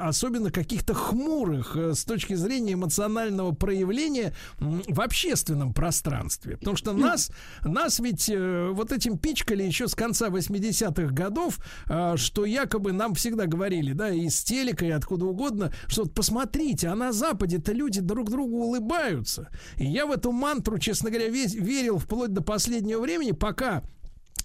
особенно 0.06 0.52
каких-то 0.52 0.94
хмурых 0.94 1.76
э, 1.76 1.94
с 1.94 2.04
точки 2.04 2.34
зрения 2.34 2.74
эмоционального 2.74 3.50
проявления 3.50 4.32
в 4.60 5.00
общественном 5.00 5.74
пространстве? 5.74 6.56
Потому 6.56 6.76
что 6.76 6.92
нас, 6.92 7.32
нас 7.64 7.98
ведь 7.98 8.28
э, 8.28 8.76
вот 8.77 8.93
этим 8.93 9.19
пичкали 9.19 9.62
еще 9.62 9.89
с 9.89 9.94
конца 9.94 10.28
80-х 10.28 11.12
годов, 11.12 11.59
э, 11.89 12.16
что 12.16 12.44
якобы 12.44 12.93
нам 12.93 13.15
всегда 13.15 13.47
говорили, 13.47 13.93
да, 13.93 14.11
и 14.11 14.28
с 14.28 14.44
телека, 14.44 14.86
и 14.86 14.90
откуда 14.90 15.27
угодно, 15.27 15.73
что 15.89 16.05
вот 16.05 16.15
посмотрите, 16.15 16.89
а 16.89 16.94
на 16.94 17.12
Западе-то 17.12 17.73
люди 17.73 18.01
друг 18.01 18.31
другу 18.31 18.59
улыбаются. 18.59 19.48
И 19.77 19.86
я 19.86 20.07
в 20.07 20.12
эту 20.12 20.32
мантру, 20.32 20.78
честно 20.78 21.11
говоря, 21.11 21.28
весь, 21.28 21.55
верил 21.55 21.98
вплоть 21.98 22.32
до 22.32 22.43
последнего 22.43 23.01
времени, 23.01 23.32
пока 23.32 23.82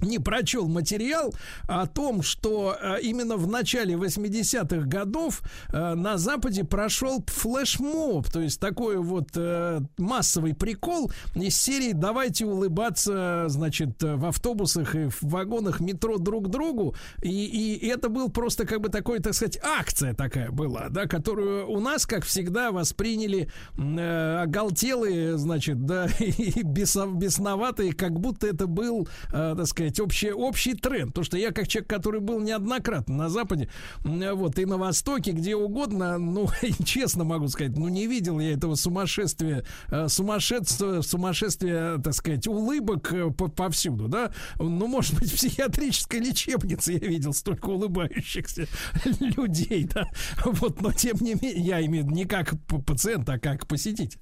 не 0.01 0.19
прочел 0.19 0.67
материал 0.67 1.33
о 1.67 1.87
том, 1.87 2.21
что 2.21 2.77
э, 2.79 3.01
именно 3.01 3.37
в 3.37 3.47
начале 3.47 3.95
80-х 3.95 4.87
годов 4.87 5.41
э, 5.69 5.93
на 5.93 6.17
Западе 6.17 6.63
прошел 6.63 7.23
флешмоб, 7.27 8.29
то 8.29 8.41
есть 8.41 8.59
такой 8.59 8.97
вот 8.97 9.29
э, 9.35 9.81
массовый 9.97 10.53
прикол 10.53 11.11
из 11.35 11.55
серии 11.55 11.93
«Давайте 11.93 12.45
улыбаться, 12.45 13.45
значит, 13.47 14.01
в 14.01 14.25
автобусах 14.25 14.95
и 14.95 15.09
в 15.09 15.23
вагонах 15.23 15.79
метро 15.79 16.17
друг 16.17 16.49
другу». 16.49 16.95
И, 17.21 17.45
и 17.45 17.87
это 17.87 18.09
был 18.09 18.29
просто 18.29 18.65
как 18.65 18.81
бы 18.81 18.89
такой, 18.89 19.19
так 19.19 19.33
сказать, 19.33 19.59
акция 19.63 20.13
такая 20.13 20.51
была, 20.51 20.89
да, 20.89 21.05
которую 21.05 21.69
у 21.69 21.79
нас, 21.79 22.05
как 22.05 22.25
всегда, 22.25 22.71
восприняли 22.71 23.51
э, 23.77 24.41
оголтелые, 24.41 25.37
значит, 25.37 25.85
да, 25.85 26.07
и 26.19 26.61
бесноватые, 26.63 27.93
как 27.93 28.19
будто 28.19 28.47
это 28.47 28.67
был, 28.67 29.07
э, 29.33 29.55
так 29.57 29.67
сказать, 29.67 29.90
сказать, 29.91 29.99
общий, 29.99 30.31
общий 30.31 30.73
тренд. 30.73 31.13
То, 31.13 31.23
что 31.23 31.37
я 31.37 31.51
как 31.51 31.67
человек, 31.67 31.89
который 31.89 32.19
был 32.19 32.39
неоднократно 32.39 33.15
на 33.15 33.29
Западе, 33.29 33.69
вот, 34.03 34.57
и 34.59 34.65
на 34.65 34.77
Востоке, 34.77 35.31
где 35.31 35.55
угодно, 35.55 36.17
ну, 36.17 36.47
честно 36.85 37.23
могу 37.23 37.47
сказать, 37.47 37.77
ну, 37.77 37.87
не 37.87 38.07
видел 38.07 38.39
я 38.39 38.53
этого 38.53 38.75
сумасшествия, 38.75 39.65
э, 39.89 40.07
сумасшествия, 40.07 41.01
сумасшествия, 41.01 41.97
так 41.97 42.13
сказать, 42.13 42.47
улыбок 42.47 43.13
э, 43.13 43.29
повсюду, 43.31 44.07
да. 44.07 44.31
Ну, 44.59 44.87
может 44.87 45.19
быть, 45.19 45.31
в 45.31 45.35
психиатрической 45.35 46.19
лечебнице 46.19 46.93
я 46.93 46.99
видел 47.07 47.33
столько 47.33 47.67
улыбающихся 47.67 48.67
людей, 49.19 49.89
да. 49.93 50.05
Вот, 50.45 50.81
но 50.81 50.91
тем 50.91 51.17
не 51.21 51.35
менее, 51.35 51.61
я 51.61 51.85
имею 51.85 52.05
не 52.05 52.25
как 52.25 52.53
пациент, 52.85 53.27
а 53.29 53.39
как 53.39 53.67
посетитель. 53.67 54.19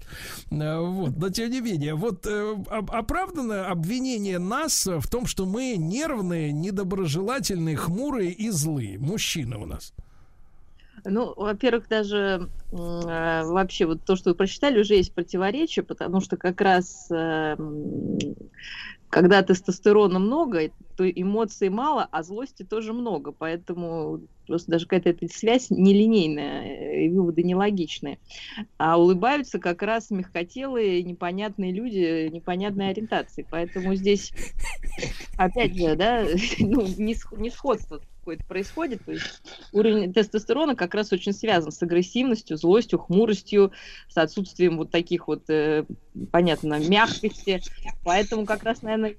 Э, 0.51 0.79
вот, 0.79 1.17
но 1.17 1.29
тем 1.29 1.51
не 1.51 1.61
менее, 1.61 1.95
вот 1.95 2.27
оправдано 2.69 3.67
обвинение 3.67 4.39
нас 4.39 4.85
в 4.85 5.07
том, 5.07 5.25
что 5.25 5.45
мы 5.45 5.58
мы 5.59 5.75
нервные, 5.75 6.53
недоброжелательные, 6.53 7.75
хмурые 7.75 8.31
и 8.31 8.49
злые. 8.49 8.97
Мужчины 8.97 9.57
у 9.57 9.65
нас. 9.65 9.93
Ну, 11.03 11.33
во-первых, 11.35 11.89
даже 11.89 12.49
э, 12.71 12.75
вообще 13.43 13.85
вот 13.85 14.01
то, 14.05 14.15
что 14.15 14.29
вы 14.29 14.35
прочитали, 14.35 14.79
уже 14.79 14.95
есть 14.95 15.13
противоречие, 15.13 15.83
потому 15.83 16.21
что 16.21 16.37
как 16.37 16.61
раз 16.61 17.11
э, 17.11 17.57
когда 19.09 19.43
тестостерона 19.43 20.17
много, 20.19 20.71
то 20.95 21.09
эмоций 21.09 21.67
мало, 21.67 22.07
а 22.09 22.23
злости 22.23 22.63
тоже 22.63 22.93
много. 22.93 23.33
Поэтому 23.33 24.21
просто 24.49 24.71
даже 24.71 24.85
какая-то 24.85 25.09
эта 25.09 25.33
связь 25.33 25.69
нелинейная, 25.69 27.03
и 27.05 27.09
выводы 27.09 27.43
нелогичные. 27.43 28.19
А 28.77 28.99
улыбаются 28.99 29.59
как 29.59 29.81
раз 29.83 30.09
мягкотелые, 30.09 31.03
непонятные 31.03 31.71
люди, 31.71 32.27
непонятной 32.29 32.89
ориентации. 32.89 33.45
Поэтому 33.49 33.95
здесь, 33.95 34.33
опять 35.37 35.77
же, 35.77 35.95
да, 35.95 36.25
ну, 36.59 36.85
несходство 36.97 38.01
какое-то 38.19 38.43
происходит. 38.45 39.05
То 39.05 39.11
есть 39.11 39.41
уровень 39.71 40.13
тестостерона 40.13 40.75
как 40.75 40.93
раз 40.95 41.11
очень 41.11 41.33
связан 41.33 41.71
с 41.71 41.81
агрессивностью, 41.81 42.57
злостью, 42.57 42.99
хмуростью, 42.99 43.71
с 44.07 44.17
отсутствием 44.17 44.77
вот 44.77 44.91
таких 44.91 45.27
вот, 45.27 45.49
э, 45.49 45.85
понятно, 46.31 46.79
мягкости. 46.79 47.61
Поэтому 48.03 48.45
как 48.45 48.63
раз, 48.63 48.81
наверное, 48.81 49.15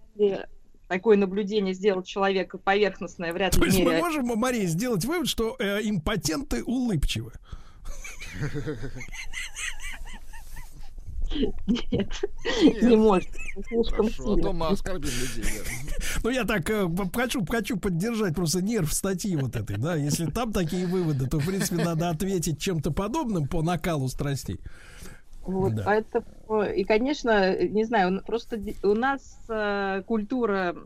такое 0.91 1.17
наблюдение 1.17 1.73
сделал 1.73 2.03
человек 2.03 2.57
поверхностное, 2.65 3.33
вряд 3.33 3.55
ли. 3.55 3.61
То 3.61 3.67
есть 3.67 3.79
мере... 3.79 3.93
мы 3.93 3.99
можем, 3.99 4.27
Мария, 4.27 4.67
сделать 4.67 5.05
вывод, 5.05 5.29
что 5.29 5.55
э, 5.61 5.83
импотенты 5.85 6.65
улыбчивы. 6.65 7.33
Нет, 11.69 12.09
не 12.83 12.97
может. 12.97 13.31
Слишком 13.69 14.09
Хорошо, 14.09 14.35
сильно. 14.35 14.41
А 14.41 14.43
то 14.43 14.53
мы 14.53 14.67
оскорбим 14.67 15.11
людей. 15.11 15.45
Ну, 16.25 16.31
я 16.31 16.43
так 16.43 16.69
э, 16.69 16.89
хочу, 17.15 17.47
хочу 17.47 17.77
поддержать 17.77 18.35
просто 18.35 18.61
нерв 18.61 18.93
статьи 18.93 19.37
вот 19.37 19.55
этой, 19.55 19.77
да. 19.77 19.95
Если 19.95 20.27
там 20.27 20.53
такие 20.53 20.89
выводы, 20.89 21.29
то, 21.29 21.39
в 21.39 21.47
принципе, 21.47 21.85
надо 21.85 22.11
ответить 22.11 22.61
чем-то 22.61 22.91
подобным 22.91 23.47
по 23.47 23.63
накалу 23.63 24.09
страстей. 24.09 24.59
Вот, 25.51 25.75
да. 25.75 25.83
поэтому, 25.85 26.63
и, 26.65 26.85
конечно, 26.85 27.57
не 27.63 27.85
знаю, 27.85 28.23
просто 28.25 28.61
у 28.83 28.95
нас 28.95 29.45
э, 29.49 30.03
культура 30.07 30.77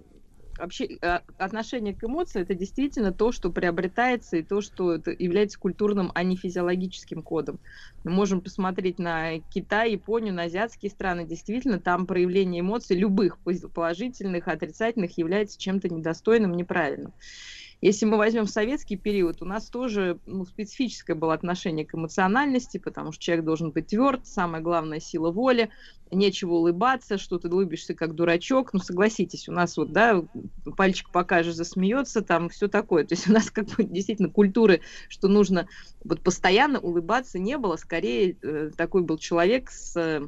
вообще 0.59 0.99
э, 1.01 1.21
отношение 1.39 1.95
к 1.95 2.05
эмоциям 2.05 2.45
это 2.45 2.55
действительно 2.55 3.13
то, 3.13 3.33
что 3.33 3.51
приобретается 3.51 4.37
и 4.37 4.43
то, 4.43 4.61
что 4.61 4.95
это 4.95 5.11
является 5.11 5.59
культурным, 5.59 6.13
а 6.15 6.23
не 6.23 6.37
физиологическим 6.37 7.23
кодом. 7.23 7.59
Мы 8.05 8.13
можем 8.13 8.41
посмотреть 8.41 8.99
на 8.99 9.41
Китай, 9.51 9.93
Японию, 9.93 10.35
на 10.35 10.45
азиатские 10.45 10.91
страны. 10.91 11.27
Действительно, 11.27 11.81
там 11.81 12.07
проявление 12.07 12.61
эмоций 12.61 12.97
любых 12.97 13.39
положительных, 13.75 14.49
отрицательных 14.49 15.17
является 15.19 15.59
чем-то 15.59 15.89
недостойным, 15.89 16.53
неправильным. 16.53 17.13
Если 17.85 18.07
мы 18.07 18.17
возьмем 18.17 18.47
советский 18.47 18.97
период, 18.97 19.43
у 19.43 19.45
нас 19.45 19.69
тоже 19.69 20.19
ну, 20.25 20.47
специфическое 20.47 21.15
было 21.15 21.35
отношение 21.35 21.85
к 21.85 21.95
эмоциональности, 21.95 22.79
потому 22.79 23.13
что 23.13 23.23
человек 23.23 23.45
должен 23.45 23.73
быть 23.73 23.89
тверд, 23.89 24.27
самая 24.27 24.63
главная 24.63 25.01
сила 25.01 25.31
воли, 25.31 25.69
нечего 26.11 26.55
улыбаться, 26.55 27.19
что 27.19 27.39
ты 27.39 27.49
улыбишься 27.49 27.93
как 27.93 28.15
дурачок. 28.15 28.73
Ну, 28.73 28.79
согласитесь, 28.79 29.51
у 29.51 29.53
нас 29.53 29.77
вот, 29.77 29.93
да, 29.93 30.25
пальчик 30.79 31.11
покажешь, 31.11 31.57
засмеется, 31.57 32.23
там 32.23 32.49
все 32.49 32.69
такое. 32.69 33.05
То 33.05 33.17
есть 33.17 33.29
у 33.29 33.35
нас 33.35 33.51
как 33.51 33.67
бы 33.67 33.85
действительно 33.85 34.31
культуры, 34.31 34.81
что 35.11 35.29
нужно 35.29 35.69
вот 36.05 36.23
постоянно 36.23 36.81
улыбаться 36.81 37.39
не 37.39 37.59
было, 37.59 37.77
скорее 37.77 38.39
э, 38.41 38.71
такой 38.75 39.03
был 39.03 39.19
человек 39.19 39.71
с 39.71 40.23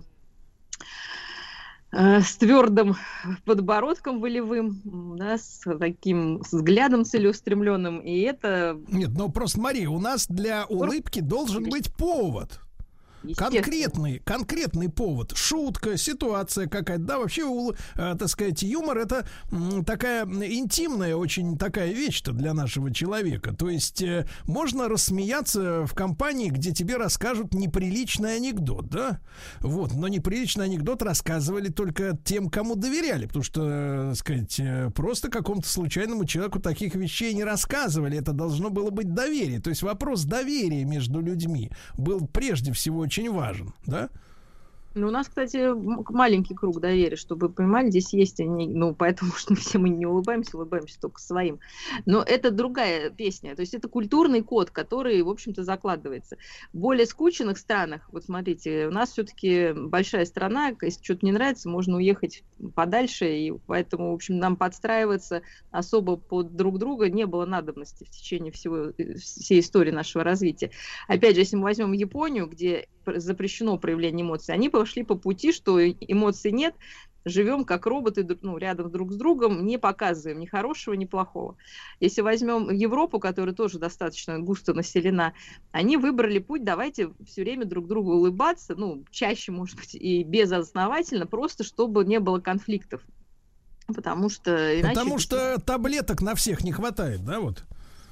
с 1.92 2.36
твердым 2.36 2.96
подбородком 3.44 4.20
волевым, 4.20 5.16
да, 5.16 5.38
с 5.38 5.62
таким 5.78 6.38
взглядом 6.38 7.04
целеустремленным, 7.04 8.00
и 8.00 8.20
это... 8.20 8.78
Нет, 8.88 9.10
ну 9.16 9.30
просто, 9.30 9.60
Мария, 9.60 9.88
у 9.88 9.98
нас 9.98 10.26
для 10.26 10.66
улыбки 10.66 11.20
должен 11.20 11.64
быть 11.64 11.92
повод. 11.92 12.60
Конкретный, 13.34 14.20
конкретный 14.24 14.88
повод, 14.88 15.36
шутка, 15.36 15.96
ситуация 15.96 16.68
какая-то, 16.68 17.02
да, 17.04 17.18
вообще, 17.18 17.42
э, 17.94 18.14
так 18.18 18.28
сказать, 18.28 18.62
юмор 18.62 18.98
это 18.98 19.26
такая 19.84 20.24
интимная 20.24 21.16
очень 21.16 21.58
такая 21.58 21.92
вещь-то 21.92 22.32
для 22.32 22.54
нашего 22.54 22.92
человека. 22.92 23.54
То 23.54 23.68
есть 23.68 24.02
э, 24.02 24.26
можно 24.44 24.88
рассмеяться 24.88 25.86
в 25.86 25.94
компании, 25.94 26.50
где 26.50 26.72
тебе 26.72 26.96
расскажут 26.96 27.54
неприличный 27.54 28.36
анекдот, 28.36 28.88
да, 28.88 29.20
вот, 29.60 29.94
но 29.94 30.08
неприличный 30.08 30.66
анекдот 30.66 31.02
рассказывали 31.02 31.68
только 31.68 32.16
тем, 32.24 32.48
кому 32.48 32.76
доверяли, 32.76 33.26
потому 33.26 33.42
что, 33.42 33.62
э, 33.66 34.08
так 34.10 34.16
сказать, 34.16 34.60
просто 34.94 35.28
какому-то 35.28 35.68
случайному 35.68 36.24
человеку 36.24 36.60
таких 36.60 36.94
вещей 36.94 37.34
не 37.34 37.44
рассказывали, 37.44 38.18
это 38.18 38.32
должно 38.32 38.70
было 38.70 38.90
быть 38.90 39.12
доверие, 39.12 39.60
то 39.60 39.70
есть 39.70 39.82
вопрос 39.82 40.24
доверия 40.24 40.84
между 40.84 41.20
людьми 41.20 41.70
был 41.96 42.26
прежде 42.26 42.72
всего 42.72 43.00
очень 43.00 43.15
важен, 43.28 43.72
да? 43.86 44.08
Ну, 44.96 45.08
у 45.08 45.10
нас, 45.10 45.28
кстати, 45.28 45.74
маленький 46.10 46.54
круг 46.54 46.80
доверия, 46.80 47.16
чтобы 47.16 47.48
вы 47.48 47.52
понимали, 47.52 47.90
здесь 47.90 48.14
есть 48.14 48.40
они, 48.40 48.66
ну, 48.66 48.94
поэтому 48.94 49.30
что 49.32 49.54
все 49.54 49.76
мы 49.76 49.90
не 49.90 50.06
улыбаемся, 50.06 50.56
улыбаемся 50.56 50.98
только 50.98 51.20
своим. 51.20 51.60
Но 52.06 52.22
это 52.22 52.50
другая 52.50 53.10
песня, 53.10 53.54
то 53.54 53.60
есть 53.60 53.74
это 53.74 53.88
культурный 53.88 54.40
код, 54.40 54.70
который, 54.70 55.20
в 55.20 55.28
общем-то, 55.28 55.64
закладывается. 55.64 56.38
В 56.72 56.78
более 56.78 57.04
скученных 57.04 57.58
странах, 57.58 58.08
вот 58.10 58.24
смотрите, 58.24 58.86
у 58.86 58.90
нас 58.90 59.10
все-таки 59.12 59.74
большая 59.74 60.24
страна, 60.24 60.74
если 60.80 61.04
что-то 61.04 61.26
не 61.26 61.32
нравится, 61.32 61.68
можно 61.68 61.96
уехать 61.96 62.42
подальше, 62.74 63.36
и 63.36 63.52
поэтому, 63.66 64.12
в 64.12 64.14
общем, 64.14 64.38
нам 64.38 64.56
подстраиваться 64.56 65.42
особо 65.72 66.16
под 66.16 66.56
друг 66.56 66.78
друга 66.78 67.10
не 67.10 67.26
было 67.26 67.44
надобности 67.44 68.04
в 68.04 68.08
течение 68.08 68.50
всего, 68.50 68.94
всей 69.18 69.60
истории 69.60 69.90
нашего 69.90 70.24
развития. 70.24 70.70
Опять 71.06 71.34
же, 71.34 71.42
если 71.42 71.56
мы 71.56 71.64
возьмем 71.64 71.92
Японию, 71.92 72.46
где 72.46 72.88
запрещено 73.06 73.78
проявление 73.78 74.24
эмоций, 74.24 74.54
они 74.54 74.68
пошли 74.86 75.02
по 75.02 75.16
пути, 75.16 75.52
что 75.52 75.84
эмоций 75.84 76.52
нет, 76.52 76.72
живем 77.24 77.64
как 77.64 77.86
роботы 77.86 78.24
ну, 78.42 78.56
рядом 78.56 78.88
друг 78.92 79.12
с 79.12 79.16
другом, 79.16 79.66
не 79.66 79.78
показываем 79.78 80.38
ни 80.38 80.46
хорошего, 80.46 80.94
ни 80.94 81.06
плохого. 81.06 81.56
Если 81.98 82.20
возьмем 82.20 82.70
Европу, 82.70 83.18
которая 83.18 83.52
тоже 83.52 83.80
достаточно 83.80 84.38
густо 84.38 84.74
населена, 84.74 85.34
они 85.72 85.96
выбрали 85.96 86.38
путь, 86.38 86.62
давайте 86.62 87.10
все 87.26 87.42
время 87.42 87.64
друг 87.64 87.88
другу 87.88 88.12
улыбаться, 88.12 88.76
ну, 88.76 89.04
чаще, 89.10 89.50
может 89.50 89.76
быть, 89.76 89.96
и 89.96 90.22
безосновательно, 90.22 91.26
просто 91.26 91.64
чтобы 91.64 92.04
не 92.04 92.20
было 92.20 92.38
конфликтов. 92.38 93.02
Потому 93.88 94.28
что 94.28 94.80
иначе... 94.80 94.94
Потому 94.94 95.18
что 95.18 95.60
таблеток 95.60 96.22
на 96.22 96.36
всех 96.36 96.62
не 96.62 96.70
хватает, 96.70 97.24
да, 97.24 97.40
вот? 97.40 97.64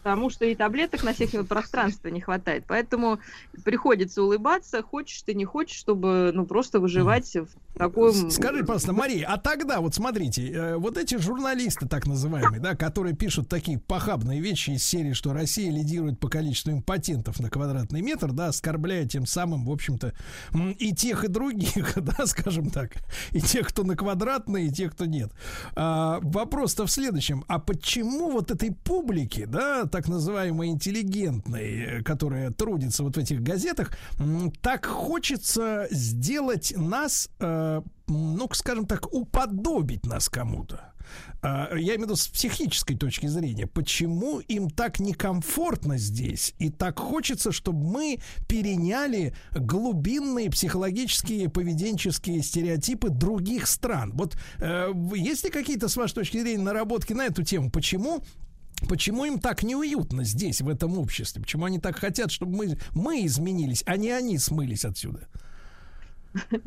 Потому 0.04 0.28
что 0.28 0.44
и 0.44 0.54
таблеток 0.54 1.02
на 1.02 1.14
всех 1.14 1.30
пространства 1.48 2.08
не 2.08 2.20
хватает. 2.20 2.64
Поэтому 2.68 3.20
приходится 3.64 4.22
улыбаться, 4.22 4.82
хочешь 4.82 5.22
ты, 5.22 5.32
не 5.32 5.46
хочешь, 5.46 5.78
чтобы 5.78 6.30
ну 6.34 6.46
просто 6.46 6.78
выживать 6.78 7.34
в 7.34 7.48
таком... 7.74 8.30
Скажи, 8.30 8.60
пожалуйста, 8.60 8.92
Мария, 8.92 9.26
а 9.28 9.38
тогда 9.38 9.80
вот 9.80 9.94
смотрите, 9.94 10.50
э, 10.50 10.76
вот 10.76 10.96
эти 10.98 11.16
журналисты 11.16 11.86
так 11.86 12.06
называемые, 12.06 12.60
да, 12.60 12.74
которые 12.74 13.14
пишут 13.14 13.48
такие 13.48 13.78
похабные 13.78 14.40
вещи 14.40 14.70
из 14.70 14.84
серии, 14.84 15.12
что 15.12 15.32
Россия 15.32 15.70
лидирует 15.70 16.18
по 16.18 16.28
количеству 16.28 16.72
импотентов 16.72 17.40
на 17.40 17.50
квадратный 17.50 18.00
метр, 18.00 18.32
да, 18.32 18.48
оскорбляя 18.48 19.06
тем 19.06 19.26
самым, 19.26 19.64
в 19.66 19.70
общем-то, 19.70 20.14
и 20.78 20.92
тех, 20.94 21.24
и 21.24 21.28
других, 21.28 21.94
да, 21.96 22.26
скажем 22.26 22.70
так, 22.70 22.92
и 23.30 23.40
тех, 23.40 23.68
кто 23.68 23.82
на 23.82 23.96
квадратный, 23.96 24.66
и 24.66 24.70
тех, 24.70 24.92
кто 24.92 25.04
нет. 25.04 25.32
А, 25.74 26.20
вопрос-то 26.22 26.86
в 26.86 26.90
следующем, 26.90 27.44
а 27.48 27.58
почему 27.58 28.30
вот 28.30 28.50
этой 28.50 28.72
публике, 28.72 29.46
да, 29.46 29.84
так 29.84 30.08
называемой 30.08 30.68
интеллигентной, 30.68 32.02
которая 32.04 32.50
трудится 32.50 33.02
вот 33.02 33.16
в 33.16 33.18
этих 33.18 33.42
газетах, 33.42 33.96
так 34.60 34.86
хочется 34.86 35.86
сделать 35.90 36.74
нас, 36.76 37.28
э, 37.40 37.63
ну, 38.06 38.48
скажем 38.52 38.86
так, 38.86 39.12
уподобить 39.12 40.06
нас 40.06 40.28
кому-то. 40.28 40.94
А, 41.42 41.68
я 41.74 41.94
имею 41.94 42.00
в 42.00 42.02
виду 42.04 42.16
с 42.16 42.28
психической 42.28 42.96
точки 42.96 43.26
зрения, 43.26 43.66
почему 43.66 44.40
им 44.40 44.70
так 44.70 45.00
некомфортно 45.00 45.98
здесь 45.98 46.54
и 46.58 46.70
так 46.70 46.98
хочется, 46.98 47.52
чтобы 47.52 47.84
мы 47.84 48.20
переняли 48.48 49.34
глубинные 49.52 50.50
психологические 50.50 51.48
поведенческие 51.48 52.42
стереотипы 52.42 53.10
других 53.10 53.66
стран. 53.66 54.12
Вот 54.14 54.36
э, 54.60 54.92
есть 55.14 55.44
ли 55.44 55.50
какие-то, 55.50 55.88
с 55.88 55.96
вашей 55.96 56.14
точки 56.14 56.40
зрения, 56.40 56.62
наработки 56.62 57.12
на 57.12 57.26
эту 57.26 57.42
тему? 57.42 57.70
Почему 57.70 58.22
Почему 58.88 59.24
им 59.24 59.38
так 59.38 59.62
неуютно 59.62 60.24
здесь, 60.24 60.60
в 60.60 60.68
этом 60.68 60.98
обществе? 60.98 61.40
Почему 61.40 61.64
они 61.64 61.78
так 61.78 61.96
хотят, 61.96 62.30
чтобы 62.30 62.56
мы, 62.56 62.78
мы 62.92 63.24
изменились, 63.24 63.82
а 63.86 63.96
не 63.96 64.10
они 64.10 64.36
смылись 64.36 64.84
отсюда? 64.84 65.28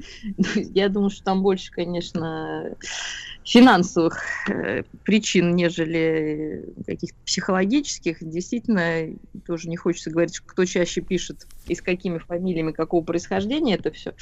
Я 0.55 0.89
думаю, 0.89 1.09
что 1.09 1.23
там 1.23 1.43
больше, 1.43 1.71
конечно, 1.71 2.75
финансовых 3.43 4.21
э, 4.49 4.83
причин, 5.03 5.55
нежели 5.55 6.73
каких-то 6.85 7.17
психологических. 7.25 8.17
Действительно, 8.21 9.17
тоже 9.45 9.69
не 9.69 9.77
хочется 9.77 10.09
говорить, 10.09 10.39
кто 10.39 10.65
чаще 10.65 11.01
пишет 11.01 11.47
и 11.67 11.75
с 11.75 11.81
какими 11.81 12.17
фамилиями, 12.17 12.71
какого 12.71 13.03
происхождения 13.03 13.75
это 13.75 13.91
все. 13.91 14.13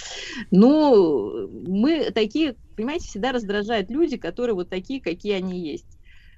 Но 0.51 1.47
мы 1.49 2.11
такие, 2.11 2.55
понимаете, 2.75 3.07
всегда 3.07 3.31
раздражают 3.31 3.89
люди, 3.89 4.17
которые 4.17 4.55
вот 4.55 4.69
такие, 4.69 5.01
какие 5.01 5.33
они 5.33 5.59
есть. 5.59 5.87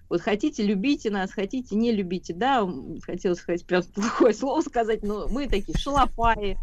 Вот 0.10 0.22
хотите, 0.22 0.64
любите 0.64 1.10
нас, 1.10 1.34
хотите, 1.34 1.76
не 1.76 1.92
любите. 1.92 2.34
Да, 2.34 2.68
хотелось 3.06 3.40
сказать 3.40 3.66
прям 3.66 3.84
плохое 3.94 4.34
слово 4.34 4.62
сказать, 4.62 5.04
но 5.04 5.28
мы 5.28 5.48
такие 5.48 5.78
шалопаи, 5.78 6.58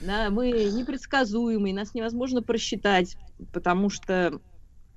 да, 0.00 0.30
мы 0.30 0.50
непредсказуемые, 0.50 1.74
нас 1.74 1.94
невозможно 1.94 2.42
просчитать, 2.42 3.16
потому 3.52 3.90
что... 3.90 4.40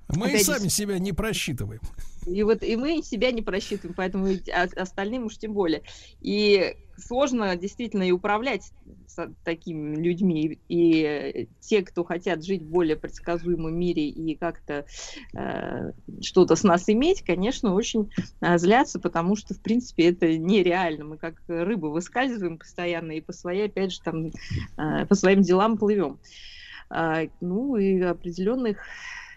Мы 0.08 0.32
и 0.32 0.38
сами 0.38 0.68
себя 0.68 0.98
не 0.98 1.12
просчитываем. 1.12 1.80
И 2.26 2.42
вот 2.42 2.62
и 2.62 2.76
мы 2.76 3.02
себя 3.02 3.30
не 3.30 3.42
просчитываем, 3.42 3.94
поэтому 3.94 4.28
остальным 4.76 5.26
уж 5.26 5.36
тем 5.36 5.52
более. 5.52 5.82
И 6.20 6.76
сложно 6.98 7.56
действительно 7.56 8.02
и 8.02 8.12
управлять 8.12 8.72
с 9.06 9.28
такими 9.44 9.96
людьми. 9.96 10.58
И 10.68 11.48
те, 11.60 11.82
кто 11.82 12.04
хотят 12.04 12.44
жить 12.44 12.62
в 12.62 12.68
более 12.68 12.96
предсказуемом 12.96 13.74
мире 13.74 14.08
и 14.08 14.34
как-то 14.34 14.86
э, 15.34 15.92
что-то 16.20 16.56
с 16.56 16.62
нас 16.62 16.88
иметь, 16.88 17.22
конечно, 17.22 17.74
очень 17.74 18.10
э, 18.40 18.58
злятся, 18.58 18.98
потому 18.98 19.36
что, 19.36 19.54
в 19.54 19.60
принципе, 19.60 20.10
это 20.10 20.36
нереально. 20.36 21.04
Мы 21.04 21.18
как 21.18 21.34
рыбы 21.46 21.90
выскальзываем 21.90 22.58
постоянно 22.58 23.12
и 23.12 23.20
по 23.20 23.32
своей, 23.32 23.66
опять 23.66 23.92
же, 23.92 24.00
там, 24.02 24.26
э, 24.26 25.06
по 25.06 25.14
своим 25.14 25.42
делам 25.42 25.78
плывем. 25.78 26.18
Э, 26.90 27.28
ну 27.40 27.76
и 27.76 28.00
определенных 28.00 28.78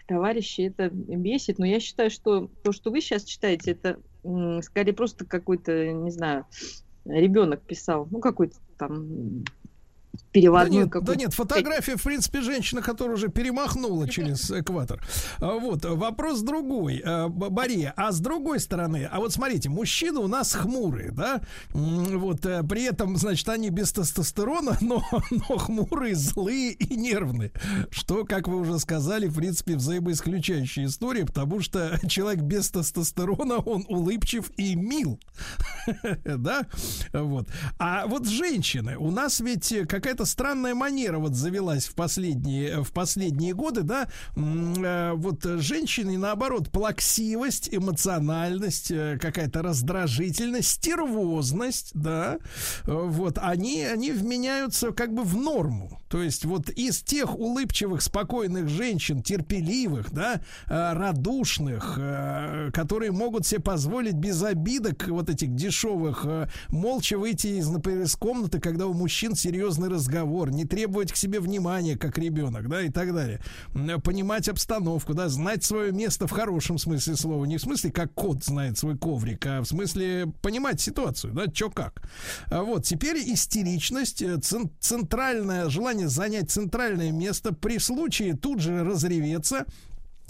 товарищей 0.06 0.64
это 0.64 0.90
бесит, 0.90 1.58
но 1.58 1.66
я 1.66 1.80
считаю, 1.80 2.10
что 2.10 2.50
то, 2.62 2.72
что 2.72 2.90
вы 2.90 3.00
сейчас 3.00 3.24
читаете, 3.24 3.72
это 3.72 3.98
скорее 4.62 4.92
просто 4.92 5.24
какой-то, 5.24 5.92
не 5.92 6.10
знаю, 6.10 6.46
ребенок 7.04 7.62
писал, 7.62 8.06
ну 8.10 8.20
какой-то 8.20 8.56
там 8.76 9.44
переводной 10.32 10.86
да 10.86 10.98
нет, 10.98 11.04
да 11.04 11.14
нет, 11.14 11.34
фотография, 11.34 11.96
в 11.96 12.02
принципе, 12.02 12.40
женщина, 12.40 12.82
которая 12.82 13.16
уже 13.16 13.28
перемахнула 13.28 14.08
через 14.08 14.50
экватор. 14.50 15.04
А, 15.38 15.58
вот, 15.58 15.84
вопрос 15.84 16.40
другой, 16.40 17.02
а, 17.04 17.30
а 17.96 18.12
с 18.12 18.20
другой 18.20 18.60
стороны, 18.60 19.08
а 19.10 19.18
вот 19.18 19.32
смотрите, 19.32 19.68
мужчины 19.68 20.20
у 20.20 20.28
нас 20.28 20.54
хмурые, 20.54 21.10
да, 21.10 21.42
вот, 21.70 22.46
э, 22.46 22.62
при 22.62 22.84
этом, 22.84 23.16
значит, 23.16 23.48
они 23.48 23.70
без 23.70 23.92
тестостерона, 23.92 24.78
но, 24.80 25.02
но 25.30 25.58
хмурые, 25.58 26.14
злые 26.14 26.72
и 26.72 26.96
нервные, 26.96 27.52
что, 27.90 28.24
как 28.24 28.48
вы 28.48 28.60
уже 28.60 28.78
сказали, 28.78 29.28
в 29.28 29.36
принципе, 29.36 29.76
взаимоисключающая 29.76 30.86
история, 30.86 31.26
потому 31.26 31.60
что 31.60 32.00
человек 32.08 32.42
без 32.42 32.70
тестостерона, 32.70 33.56
он 33.56 33.84
улыбчив 33.88 34.50
и 34.56 34.74
мил, 34.74 35.20
да, 36.24 36.66
вот. 37.12 37.48
А 37.78 38.06
вот 38.06 38.26
женщины, 38.26 38.96
у 38.96 39.10
нас 39.10 39.40
ведь 39.40 39.74
какая-то 39.88 40.21
какая-то 40.22 40.24
странная 40.24 40.74
манера 40.74 41.18
вот 41.18 41.34
завелась 41.34 41.86
в 41.86 41.94
последние, 41.94 42.82
в 42.82 42.92
последние 42.92 43.54
годы, 43.54 43.82
да, 43.82 44.08
э, 44.36 45.12
вот 45.14 45.44
женщины, 45.44 46.18
наоборот, 46.18 46.70
плаксивость, 46.70 47.68
эмоциональность, 47.72 48.90
э, 48.90 49.18
какая-то 49.20 49.62
раздражительность, 49.62 50.68
стервозность, 50.68 51.90
да, 51.94 52.38
вот, 52.84 53.38
они, 53.38 53.82
они 53.84 54.12
вменяются 54.12 54.92
как 54.92 55.12
бы 55.12 55.22
в 55.22 55.36
норму. 55.36 56.00
То 56.08 56.22
есть 56.22 56.44
вот 56.44 56.68
из 56.68 57.02
тех 57.02 57.38
улыбчивых, 57.38 58.02
спокойных 58.02 58.68
женщин, 58.68 59.22
терпеливых, 59.22 60.12
да, 60.12 60.40
э, 60.68 60.92
радушных, 60.92 61.98
которые 62.72 63.12
могут 63.12 63.46
себе 63.46 63.60
позволить 63.60 64.14
без 64.14 64.42
обидок 64.42 65.08
вот 65.08 65.30
этих 65.30 65.54
дешевых, 65.54 66.26
молча 66.68 67.18
выйти 67.18 67.58
из, 67.58 67.68
например, 67.68 68.02
из 68.02 68.14
комнаты, 68.14 68.60
когда 68.60 68.86
у 68.86 68.92
мужчин 68.92 69.34
серьезный 69.34 69.88
разговор 69.88 70.11
разговор, 70.12 70.50
не 70.50 70.64
требовать 70.64 71.12
к 71.12 71.16
себе 71.16 71.40
внимания, 71.40 71.96
как 71.96 72.18
ребенок, 72.18 72.68
да, 72.68 72.82
и 72.82 72.90
так 72.90 73.14
далее. 73.14 73.40
Понимать 74.04 74.48
обстановку, 74.48 75.14
да, 75.14 75.28
знать 75.28 75.64
свое 75.64 75.92
место 75.92 76.26
в 76.26 76.30
хорошем 76.30 76.78
смысле 76.78 77.16
слова. 77.16 77.44
Не 77.44 77.56
в 77.56 77.62
смысле, 77.62 77.90
как 77.90 78.12
кот 78.14 78.44
знает 78.44 78.78
свой 78.78 78.96
коврик, 78.96 79.46
а 79.46 79.60
в 79.60 79.66
смысле 79.66 80.32
понимать 80.42 80.80
ситуацию, 80.80 81.32
да, 81.32 81.46
чё 81.46 81.70
как. 81.70 82.02
А 82.50 82.62
вот, 82.62 82.84
теперь 82.84 83.16
истеричность, 83.32 84.22
э, 84.22 84.38
центральное 84.80 85.68
желание 85.68 86.08
занять 86.08 86.50
центральное 86.50 87.12
место 87.12 87.54
при 87.54 87.78
случае 87.78 88.34
тут 88.34 88.60
же 88.60 88.84
разреветься, 88.84 89.64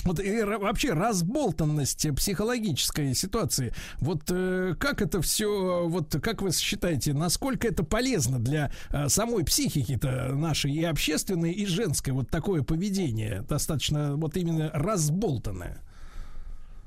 вот 0.04 0.20
и 0.20 0.42
вообще 0.42 0.92
разболтанность 0.92 2.06
психологической 2.16 3.14
ситуации. 3.14 3.72
Вот 3.98 4.22
э, 4.30 4.74
как 4.78 5.02
это 5.02 5.20
все, 5.22 5.86
вот 5.88 6.16
как 6.22 6.42
вы 6.42 6.52
считаете, 6.52 7.12
насколько 7.12 7.68
это 7.68 7.84
полезно 7.84 8.38
для 8.38 8.72
э, 8.90 9.08
самой 9.08 9.44
психики-то 9.44 10.34
нашей 10.34 10.72
и 10.72 10.84
общественной, 10.84 11.52
и 11.52 11.66
женской, 11.66 12.12
вот 12.12 12.28
такое 12.30 12.62
поведение, 12.62 13.42
достаточно 13.48 14.16
вот 14.16 14.36
именно 14.36 14.70
разболтанное? 14.72 15.80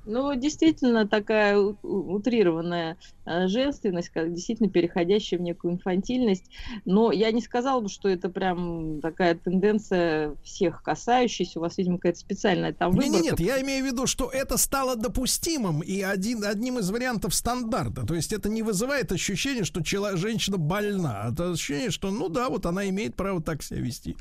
Ну, 0.06 0.36
действительно, 0.36 1.07
такая 1.07 1.57
утрированная 1.57 2.98
э, 3.26 3.48
женственность, 3.48 4.10
как 4.10 4.34
действительно 4.34 4.69
переходящая 4.69 5.40
в 5.40 5.44
некую 5.44 5.73
инфантильность. 5.73 6.45
Но 6.86 7.11
я 7.11 7.32
не 7.32 7.41
сказала 7.41 7.82
бы, 7.82 7.90
что 7.90 8.07
это 8.07 8.30
прям 8.30 9.02
такая 9.02 9.36
тенденция 9.36 10.36
всех 10.44 10.84
касающаяся. 10.84 11.60
У 11.60 11.61
вас, 11.61 11.77
видимо, 11.77 11.98
какая-то 11.98 12.19
специальная 12.19 12.73
там 12.73 12.91
выборка. 12.91 13.11
Нет, 13.11 13.23
нет, 13.23 13.40
я 13.40 13.61
имею 13.61 13.84
в 13.84 13.88
виду, 13.88 14.06
что 14.06 14.30
это 14.30 14.57
стало 14.57 14.95
допустимым 14.95 15.82
и 15.82 16.02
один, 16.02 16.44
одним 16.44 16.80
из 16.80 16.90
вариантов 16.91 17.34
стандарта. 17.34 18.06
То 18.06 18.14
есть 18.14 18.32
это 18.32 18.48
не 18.49 18.61
вызывает 18.61 19.11
ощущение, 19.11 19.64
что 19.64 19.82
человек, 19.84 20.19
женщина 20.19 20.57
больна. 20.57 21.30
Это 21.32 21.52
ощущение, 21.52 21.90
что, 21.90 22.11
ну 22.11 22.30
да, 22.30 22.49
вот 22.49 22.65
она 22.65 22.88
имеет 22.90 23.15
право 23.15 23.41
так 23.41 23.64
себя 23.64 23.80
вести 23.80 24.15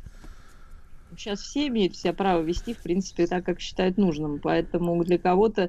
сейчас 1.19 1.41
все 1.41 1.69
имеют 1.69 1.95
все 1.95 2.13
право 2.13 2.43
вести, 2.43 2.75
в 2.75 2.83
принципе, 2.83 3.27
так, 3.27 3.45
как 3.45 3.61
считают 3.61 3.97
нужным. 3.97 4.41
Поэтому 4.41 5.03
для 5.05 5.19
кого-то 5.19 5.69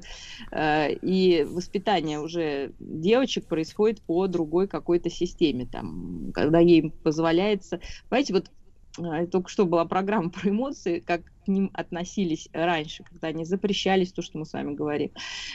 э, 0.50 0.92
и 0.94 1.44
воспитание 1.44 2.20
уже 2.20 2.72
девочек 2.78 3.46
происходит 3.46 4.02
по 4.02 4.26
другой 4.26 4.68
какой-то 4.68 5.10
системе, 5.10 5.66
там, 5.70 6.30
когда 6.34 6.58
ей 6.58 6.90
позволяется. 7.02 7.80
Понимаете, 8.08 8.34
вот 8.34 8.50
только 9.30 9.48
что 9.48 9.66
была 9.66 9.84
программа 9.84 10.30
про 10.30 10.50
эмоции, 10.50 11.00
как 11.00 11.22
к 11.44 11.48
ним 11.48 11.70
относились 11.74 12.48
раньше, 12.52 13.04
когда 13.04 13.28
они 13.28 13.44
запрещались, 13.44 14.12
то, 14.12 14.20
что 14.20 14.38
мы 14.38 14.46
с 14.46 14.52
вами 14.52 14.74
говорим, 14.74 15.12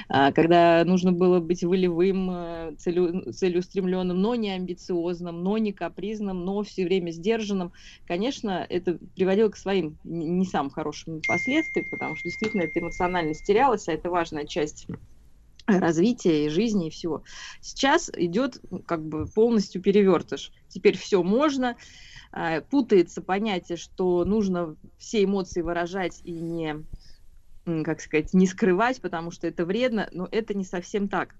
а, 0.07 0.31
когда 0.31 0.83
нужно 0.85 1.11
было 1.11 1.39
быть 1.39 1.63
волевым, 1.63 2.29
э, 2.31 2.75
целю, 2.77 3.33
целеустремленным, 3.33 4.21
но 4.21 4.35
не 4.35 4.51
амбициозным, 4.51 5.43
но 5.43 5.57
не 5.57 5.73
капризным, 5.73 6.45
но 6.45 6.63
все 6.63 6.85
время 6.85 7.11
сдержанным, 7.11 7.73
конечно, 8.07 8.65
это 8.69 8.99
приводило 9.15 9.49
к 9.49 9.57
своим 9.57 9.97
не 10.05 10.45
самым 10.45 10.71
хорошим 10.71 11.21
последствиям, 11.27 11.87
потому 11.91 12.15
что 12.15 12.29
действительно 12.29 12.61
это 12.61 12.79
эмоционально 12.79 13.33
терялось, 13.33 13.89
а 13.89 13.93
это 13.93 14.09
важная 14.09 14.45
часть 14.45 14.87
развития 15.67 16.45
и 16.45 16.49
жизни 16.49 16.87
и 16.87 16.89
всего. 16.89 17.23
Сейчас 17.61 18.09
идет 18.15 18.61
как 18.85 19.05
бы 19.05 19.25
полностью 19.27 19.81
перевертыш. 19.81 20.51
Теперь 20.69 20.97
все 20.97 21.21
можно, 21.23 21.71
а, 21.71 21.75
путается 22.69 23.21
понятие, 23.21 23.77
что 23.77 24.23
нужно 24.25 24.75
все 24.97 25.23
эмоции 25.23 25.61
выражать 25.61 26.21
и 26.23 26.31
не, 26.31 26.85
как 27.83 28.01
сказать, 28.01 28.33
не 28.33 28.47
скрывать, 28.47 29.01
потому 29.01 29.31
что 29.31 29.47
это 29.47 29.65
вредно, 29.65 30.09
но 30.11 30.27
это 30.31 30.53
не 30.53 30.63
совсем 30.63 31.07
так. 31.07 31.35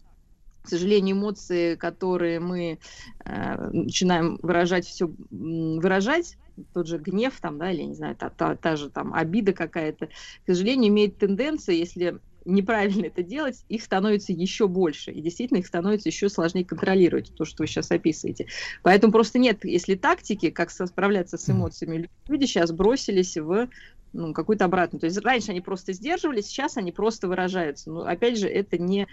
К 0.64 0.68
сожалению, 0.68 1.16
эмоции, 1.16 1.76
которые 1.76 2.40
мы 2.40 2.78
э, 3.26 3.70
начинаем 3.72 4.38
выражать, 4.44 4.86
все 4.86 5.10
выражать, 5.32 6.38
тот 6.74 6.88
же 6.88 7.00
гнев 7.00 7.40
там, 7.42 7.58
да, 7.58 7.72
или, 7.72 7.82
не 7.82 7.96
знаю, 7.96 8.16
та, 8.16 8.30
та, 8.30 8.56
та 8.56 8.76
же 8.76 8.90
там 8.90 9.14
обида 9.14 9.54
какая-то, 9.54 10.08
к 10.08 10.12
сожалению, 10.46 10.90
имеет 10.90 11.18
тенденцию, 11.18 11.78
если 11.78 12.20
неправильно 12.46 13.06
это 13.06 13.24
делать, 13.24 13.64
их 13.70 13.84
становится 13.84 14.34
еще 14.34 14.68
больше. 14.68 15.12
И 15.12 15.22
действительно 15.22 15.60
их 15.60 15.68
становится 15.68 16.10
еще 16.10 16.30
сложнее 16.30 16.66
контролировать, 16.66 17.34
то, 17.36 17.46
что 17.46 17.64
вы 17.64 17.68
сейчас 17.68 17.92
описываете. 17.92 18.48
Поэтому 18.84 19.12
просто 19.12 19.40
нет, 19.40 19.64
если 19.64 19.96
тактики, 19.96 20.50
как 20.50 20.72
справляться 20.72 21.38
с 21.38 21.50
эмоциями, 21.50 22.10
люди 22.28 22.46
сейчас 22.46 22.72
бросились 22.72 23.38
в 23.38 23.70
ну, 24.14 24.34
какую-то 24.34 24.66
обратную. 24.66 25.00
То 25.00 25.06
есть 25.06 25.18
раньше 25.24 25.52
они 25.52 25.62
просто 25.62 25.94
сдерживались, 25.94 26.48
сейчас 26.48 26.78
они 26.78 26.92
просто 26.92 27.28
выражаются. 27.28 27.92
Но 27.92 28.02
опять 28.02 28.38
же, 28.38 28.48
это 28.48 28.78
не 28.78 29.08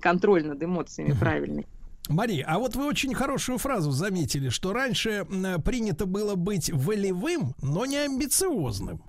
контроль 0.00 0.44
над 0.44 0.62
эмоциями 0.62 1.16
правильный. 1.18 1.66
Мария, 2.08 2.44
а 2.48 2.58
вот 2.58 2.74
вы 2.74 2.86
очень 2.86 3.14
хорошую 3.14 3.58
фразу 3.58 3.92
заметили, 3.92 4.48
что 4.48 4.72
раньше 4.72 5.24
принято 5.64 6.04
было 6.04 6.34
быть 6.34 6.70
волевым, 6.72 7.54
но 7.62 7.86
не 7.86 7.98
амбициозным. 7.98 9.02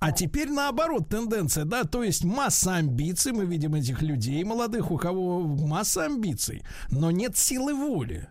А 0.00 0.12
теперь 0.12 0.50
наоборот 0.50 1.10
тенденция, 1.10 1.66
да, 1.66 1.84
то 1.84 2.02
есть 2.02 2.24
масса 2.24 2.76
амбиций, 2.76 3.32
мы 3.32 3.44
видим 3.44 3.74
этих 3.74 4.00
людей 4.00 4.42
молодых, 4.44 4.90
у 4.90 4.96
кого 4.96 5.40
масса 5.40 6.06
амбиций, 6.06 6.62
но 6.90 7.10
нет 7.10 7.36
силы 7.36 7.74
воли. 7.74 8.26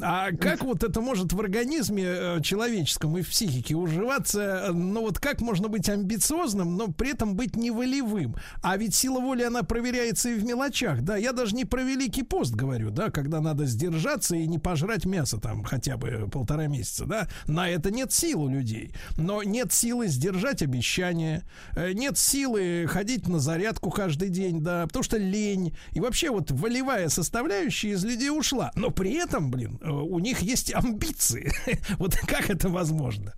А 0.00 0.32
как 0.32 0.64
вот 0.64 0.82
это 0.82 1.00
может 1.00 1.32
в 1.32 1.40
организме 1.40 2.04
э, 2.06 2.40
человеческом 2.42 3.16
и 3.18 3.22
в 3.22 3.28
психике 3.28 3.74
уживаться? 3.74 4.70
Ну 4.72 5.02
вот 5.02 5.18
как 5.18 5.40
можно 5.40 5.68
быть 5.68 5.88
амбициозным, 5.88 6.76
но 6.76 6.88
при 6.88 7.12
этом 7.12 7.36
быть 7.36 7.56
не 7.56 7.70
волевым? 7.70 8.36
А 8.62 8.76
ведь 8.76 8.94
сила 8.94 9.20
воли, 9.20 9.42
она 9.42 9.62
проверяется 9.62 10.30
и 10.30 10.34
в 10.34 10.44
мелочах. 10.44 11.02
Да, 11.02 11.16
я 11.16 11.32
даже 11.32 11.54
не 11.54 11.64
про 11.64 11.82
Великий 11.82 12.22
пост 12.22 12.54
говорю, 12.54 12.90
да, 12.90 13.10
когда 13.10 13.40
надо 13.40 13.66
сдержаться 13.66 14.36
и 14.36 14.46
не 14.46 14.58
пожрать 14.58 15.04
мясо 15.04 15.38
там 15.38 15.62
хотя 15.64 15.96
бы 15.96 16.28
полтора 16.30 16.66
месяца, 16.66 17.04
да. 17.06 17.28
На 17.46 17.68
это 17.68 17.90
нет 17.90 18.12
сил 18.12 18.42
у 18.42 18.48
людей. 18.48 18.92
Но 19.16 19.42
нет 19.42 19.72
силы 19.72 20.08
сдержать 20.08 20.62
обещания, 20.62 21.44
э, 21.76 21.92
нет 21.92 22.18
силы 22.18 22.86
ходить 22.88 23.28
на 23.28 23.38
зарядку 23.38 23.90
каждый 23.90 24.28
день, 24.28 24.60
да, 24.60 24.86
потому 24.86 25.02
что 25.02 25.16
лень. 25.16 25.74
И 25.92 26.00
вообще 26.00 26.30
вот 26.30 26.50
волевая 26.50 27.08
составляющая 27.08 27.90
из 27.90 28.04
людей 28.04 28.30
ушла. 28.30 28.70
Но 28.74 28.90
при 28.90 29.14
этом, 29.14 29.50
блин, 29.50 29.61
блин, 29.62 29.78
э, 29.80 29.90
у 29.90 30.18
них 30.18 30.40
есть 30.40 30.74
амбиции. 30.74 31.52
вот 31.98 32.14
как 32.16 32.50
это 32.50 32.68
возможно? 32.68 33.34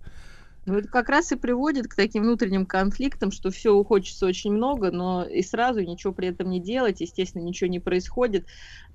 Это 0.67 0.87
как 0.87 1.09
раз 1.09 1.31
и 1.31 1.35
приводит 1.35 1.87
к 1.87 1.93
таким 1.93 2.23
внутренним 2.23 2.65
конфликтам, 2.65 3.31
что 3.31 3.51
все 3.51 3.83
хочется 3.83 4.25
очень 4.25 4.51
много, 4.51 4.89
но 4.89 5.23
и 5.23 5.43
сразу 5.43 5.81
ничего 5.81 6.11
при 6.11 6.29
этом 6.29 6.49
не 6.49 6.59
делать, 6.59 7.01
естественно, 7.01 7.43
ничего 7.43 7.69
не 7.69 7.79
происходит, 7.79 8.47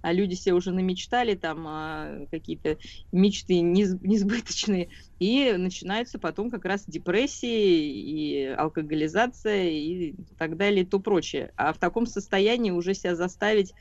а 0.02 0.12
люди 0.12 0.34
себе 0.34 0.54
уже 0.54 0.72
намечтали 0.72 1.36
там 1.36 1.64
а, 1.68 2.26
какие-то 2.32 2.78
мечты 3.12 3.60
несбыточные, 3.60 4.88
и 5.20 5.54
начинаются 5.56 6.18
потом 6.18 6.50
как 6.50 6.64
раз 6.64 6.86
депрессии 6.86 7.86
и 7.86 8.46
алкоголизация 8.46 9.68
и 9.70 10.14
так 10.38 10.56
далее 10.56 10.82
и 10.82 10.86
то 10.86 10.98
прочее. 10.98 11.52
А 11.56 11.72
в 11.72 11.78
таком 11.78 12.04
состоянии 12.06 12.72
уже 12.72 12.94
себя 12.94 13.14
заставить 13.14 13.74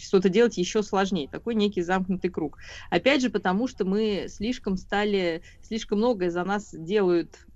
что-то 0.00 0.28
делать 0.28 0.58
еще 0.58 0.82
сложнее. 0.82 1.28
Такой 1.28 1.54
некий 1.54 1.82
замкнутый 1.82 2.30
круг. 2.30 2.58
Опять 2.90 3.22
же, 3.22 3.30
потому 3.30 3.68
что 3.68 3.84
мы 3.84 4.26
слишком 4.28 4.76
стали, 4.76 5.42
слишком 5.62 5.98
многое 5.98 6.30
за 6.30 6.44
нас 6.44 6.72
делают 6.72 7.46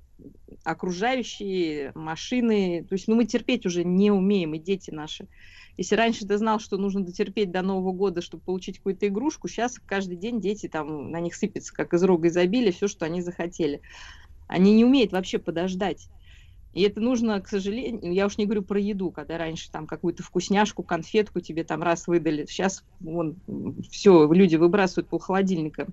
окружающие, 0.64 1.92
машины. 1.94 2.84
То 2.88 2.94
есть 2.94 3.08
ну, 3.08 3.14
мы 3.14 3.24
терпеть 3.24 3.66
уже 3.66 3.84
не 3.84 4.10
умеем, 4.10 4.54
и 4.54 4.58
дети 4.58 4.90
наши. 4.90 5.28
Если 5.76 5.94
раньше 5.94 6.26
ты 6.26 6.36
знал, 6.36 6.60
что 6.60 6.76
нужно 6.76 7.02
дотерпеть 7.02 7.50
до 7.50 7.62
Нового 7.62 7.92
года, 7.92 8.20
чтобы 8.20 8.42
получить 8.42 8.78
какую-то 8.78 9.08
игрушку, 9.08 9.48
сейчас 9.48 9.78
каждый 9.78 10.16
день 10.16 10.40
дети 10.40 10.68
там 10.68 11.10
на 11.10 11.20
них 11.20 11.34
сыпется, 11.34 11.72
как 11.72 11.94
из 11.94 12.02
рога 12.02 12.28
изобилия, 12.28 12.72
все, 12.72 12.86
что 12.86 13.06
они 13.06 13.22
захотели. 13.22 13.80
Они 14.46 14.74
не 14.74 14.84
умеют 14.84 15.12
вообще 15.12 15.38
подождать. 15.38 16.08
И 16.72 16.82
это 16.82 17.00
нужно, 17.00 17.40
к 17.40 17.48
сожалению, 17.48 18.12
я 18.12 18.26
уж 18.26 18.38
не 18.38 18.44
говорю 18.44 18.62
про 18.62 18.78
еду, 18.78 19.10
когда 19.10 19.38
раньше 19.38 19.70
там 19.70 19.86
какую-то 19.86 20.22
вкусняшку, 20.22 20.82
конфетку 20.82 21.40
тебе 21.40 21.64
там 21.64 21.82
раз 21.82 22.06
выдали. 22.06 22.46
Сейчас 22.46 22.84
вон, 23.00 23.36
все, 23.90 24.30
люди 24.32 24.56
выбрасывают 24.56 25.08
по 25.08 25.18
холодильника 25.18 25.88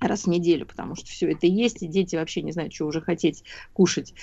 раз 0.00 0.24
в 0.24 0.26
неделю, 0.26 0.66
потому 0.66 0.96
что 0.96 1.06
все 1.06 1.30
это 1.32 1.46
есть, 1.46 1.82
и 1.82 1.86
дети 1.86 2.16
вообще 2.16 2.42
не 2.42 2.52
знают, 2.52 2.74
что 2.74 2.86
уже 2.86 3.00
хотеть 3.00 3.44
кушать. 3.72 4.14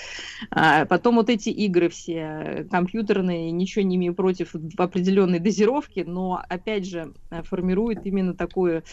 А 0.51 0.85
потом 0.85 1.15
вот 1.15 1.29
эти 1.29 1.49
игры 1.49 1.89
все 1.89 2.67
компьютерные, 2.69 3.51
ничего 3.51 3.83
не 3.83 3.95
имею 3.95 4.13
против 4.13 4.51
в 4.53 4.81
определенной 4.81 5.39
дозировке, 5.39 6.05
но 6.05 6.43
опять 6.49 6.85
же 6.85 7.13
формирует 7.43 8.05
именно 8.05 8.35
такое, 8.35 8.83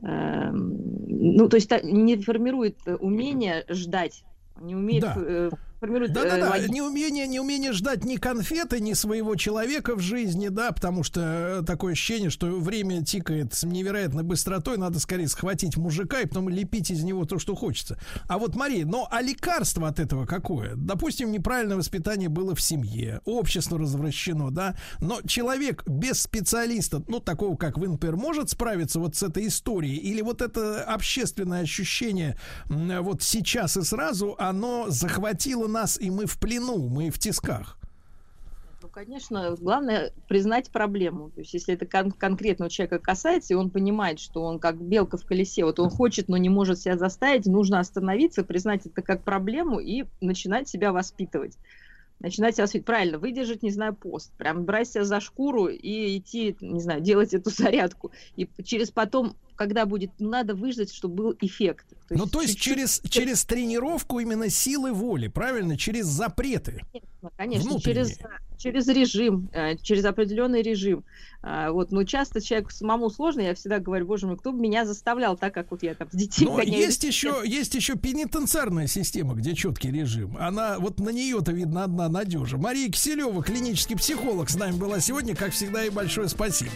э, 0.00 0.50
ну 0.52 1.48
то 1.48 1.56
есть 1.56 1.70
не 1.82 2.16
формирует 2.16 2.78
умение 2.86 3.64
ждать, 3.68 4.24
не 4.60 4.76
умеет 4.76 5.02
да. 5.02 5.50
Э, 5.76 5.80
формирует... 5.80 6.12
Да, 6.12 6.24
да, 6.24 6.38
да. 6.38 6.68
Неумение, 6.68 7.26
неумение 7.26 7.72
ждать 7.72 8.04
ни 8.04 8.16
конфеты, 8.16 8.80
ни 8.80 8.94
своего 8.94 9.36
человека 9.36 9.94
в 9.94 10.00
жизни, 10.00 10.48
да, 10.48 10.72
потому 10.72 11.02
что 11.02 11.60
э, 11.60 11.62
такое 11.66 11.92
ощущение, 11.92 12.30
что 12.30 12.46
время 12.58 13.04
тикает 13.04 13.54
с 13.54 13.64
невероятной 13.64 14.22
быстротой, 14.22 14.76
надо 14.76 14.98
скорее 15.00 15.28
схватить 15.28 15.76
мужика 15.76 16.20
и 16.20 16.26
потом 16.26 16.48
лепить 16.48 16.90
из 16.90 17.02
него 17.02 17.24
то, 17.24 17.38
что 17.38 17.54
хочется. 17.54 17.98
А 18.28 18.38
вот, 18.38 18.56
Мария, 18.56 18.86
но 18.86 19.06
а 19.10 19.22
лекарство 19.22 19.88
от 19.88 20.00
этого 20.00 20.26
какое? 20.26 20.74
Допустим, 20.76 21.30
неправильное 21.30 21.76
воспитание 21.76 22.28
было 22.28 22.54
в 22.54 22.60
семье, 22.60 23.20
общество 23.24 23.78
развращено, 23.78 24.50
да, 24.50 24.76
но 25.00 25.20
человек 25.22 25.84
без 25.86 26.20
специалиста, 26.20 27.02
ну, 27.08 27.20
такого, 27.20 27.56
как 27.56 27.78
вы, 27.78 27.88
например, 27.88 28.16
может 28.16 28.50
справиться 28.50 29.00
вот 29.00 29.16
с 29.16 29.22
этой 29.22 29.46
историей? 29.46 29.96
Или 29.96 30.22
вот 30.22 30.42
это 30.42 30.82
общественное 30.84 31.62
ощущение 31.62 32.38
вот 32.68 33.22
сейчас 33.22 33.76
и 33.76 33.82
сразу, 33.82 34.34
оно 34.38 34.86
захватило 34.88 35.66
нас, 35.76 36.00
и 36.00 36.10
мы 36.10 36.26
в 36.26 36.38
плену, 36.38 36.88
мы 36.88 37.10
в 37.10 37.18
тисках. 37.18 37.78
Ну, 38.82 38.88
конечно, 38.88 39.54
главное 39.58 40.12
признать 40.28 40.70
проблему. 40.70 41.30
То 41.30 41.40
есть, 41.40 41.54
если 41.54 41.74
это 41.74 41.86
кон- 41.86 42.12
конкретного 42.12 42.70
человека 42.70 42.98
касается, 42.98 43.54
и 43.54 43.56
он 43.56 43.70
понимает, 43.70 44.18
что 44.20 44.42
он 44.42 44.58
как 44.58 44.80
белка 44.80 45.16
в 45.16 45.24
колесе, 45.24 45.64
вот 45.64 45.78
он 45.80 45.90
хочет, 45.90 46.28
но 46.28 46.36
не 46.36 46.48
может 46.48 46.80
себя 46.80 46.96
заставить, 46.96 47.46
нужно 47.46 47.80
остановиться, 47.80 48.44
признать 48.44 48.86
это 48.86 49.02
как 49.02 49.22
проблему 49.22 49.80
и 49.80 50.04
начинать 50.20 50.68
себя 50.68 50.92
воспитывать 50.92 51.58
начинать 52.18 52.54
себя 52.54 52.64
воспитывать. 52.64 52.86
Правильно, 52.86 53.18
выдержать, 53.18 53.62
не 53.62 53.70
знаю, 53.70 53.94
пост. 53.94 54.32
Прям 54.38 54.64
брать 54.64 54.88
себя 54.88 55.04
за 55.04 55.20
шкуру 55.20 55.66
и 55.66 56.16
идти, 56.16 56.56
не 56.60 56.80
знаю, 56.80 57.00
делать 57.00 57.34
эту 57.34 57.50
зарядку. 57.54 58.10
И 58.36 58.48
через 58.64 58.90
потом 58.90 59.36
когда 59.56 59.86
будет 59.86 60.10
надо 60.18 60.54
выждать, 60.54 60.92
чтобы 60.92 61.14
был 61.14 61.36
эффект. 61.40 61.86
То 62.08 62.14
ну, 62.16 62.26
то 62.26 62.40
есть 62.40 62.58
через, 62.58 63.00
через 63.08 63.44
тренировку 63.44 64.20
именно 64.20 64.48
силы 64.48 64.92
воли, 64.92 65.28
правильно? 65.28 65.76
Через 65.76 66.06
запреты. 66.06 66.82
Конечно, 66.92 67.30
конечно 67.36 67.80
через, 67.80 68.18
через 68.58 68.86
режим, 68.88 69.48
э, 69.52 69.76
через 69.78 70.04
определенный 70.04 70.62
режим. 70.62 71.04
А, 71.42 71.70
вот, 71.70 71.92
но 71.92 72.04
часто 72.04 72.40
человеку 72.40 72.70
самому 72.70 73.10
сложно, 73.10 73.40
я 73.40 73.54
всегда 73.54 73.78
говорю, 73.78 74.06
боже 74.06 74.26
мой, 74.26 74.36
кто 74.36 74.52
бы 74.52 74.60
меня 74.60 74.84
заставлял 74.84 75.36
так, 75.36 75.54
как 75.54 75.70
вот 75.70 75.82
я 75.82 75.94
там 75.94 76.08
с 76.10 76.14
детьми 76.14 76.46
Но 76.46 76.60
есть 76.60 77.04
еще, 77.04 77.42
есть 77.44 77.74
еще 77.74 77.96
пенитенциарная 77.96 78.86
система, 78.86 79.34
где 79.34 79.54
четкий 79.54 79.90
режим. 79.90 80.36
Она, 80.38 80.78
вот 80.78 80.98
на 81.00 81.10
нее-то 81.10 81.52
видно 81.52 81.84
одна 81.84 82.08
надежа. 82.08 82.56
Мария 82.56 82.90
Киселева, 82.90 83.42
клинический 83.42 83.96
психолог, 83.96 84.50
с 84.50 84.56
нами 84.56 84.76
была 84.76 85.00
сегодня. 85.00 85.34
Как 85.34 85.52
всегда, 85.52 85.84
и 85.84 85.90
большое 85.90 86.28
спасибо. 86.28 86.72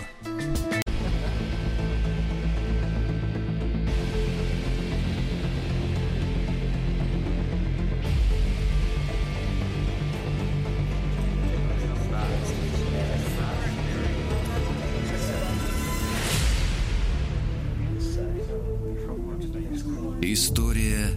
История 20.33 21.09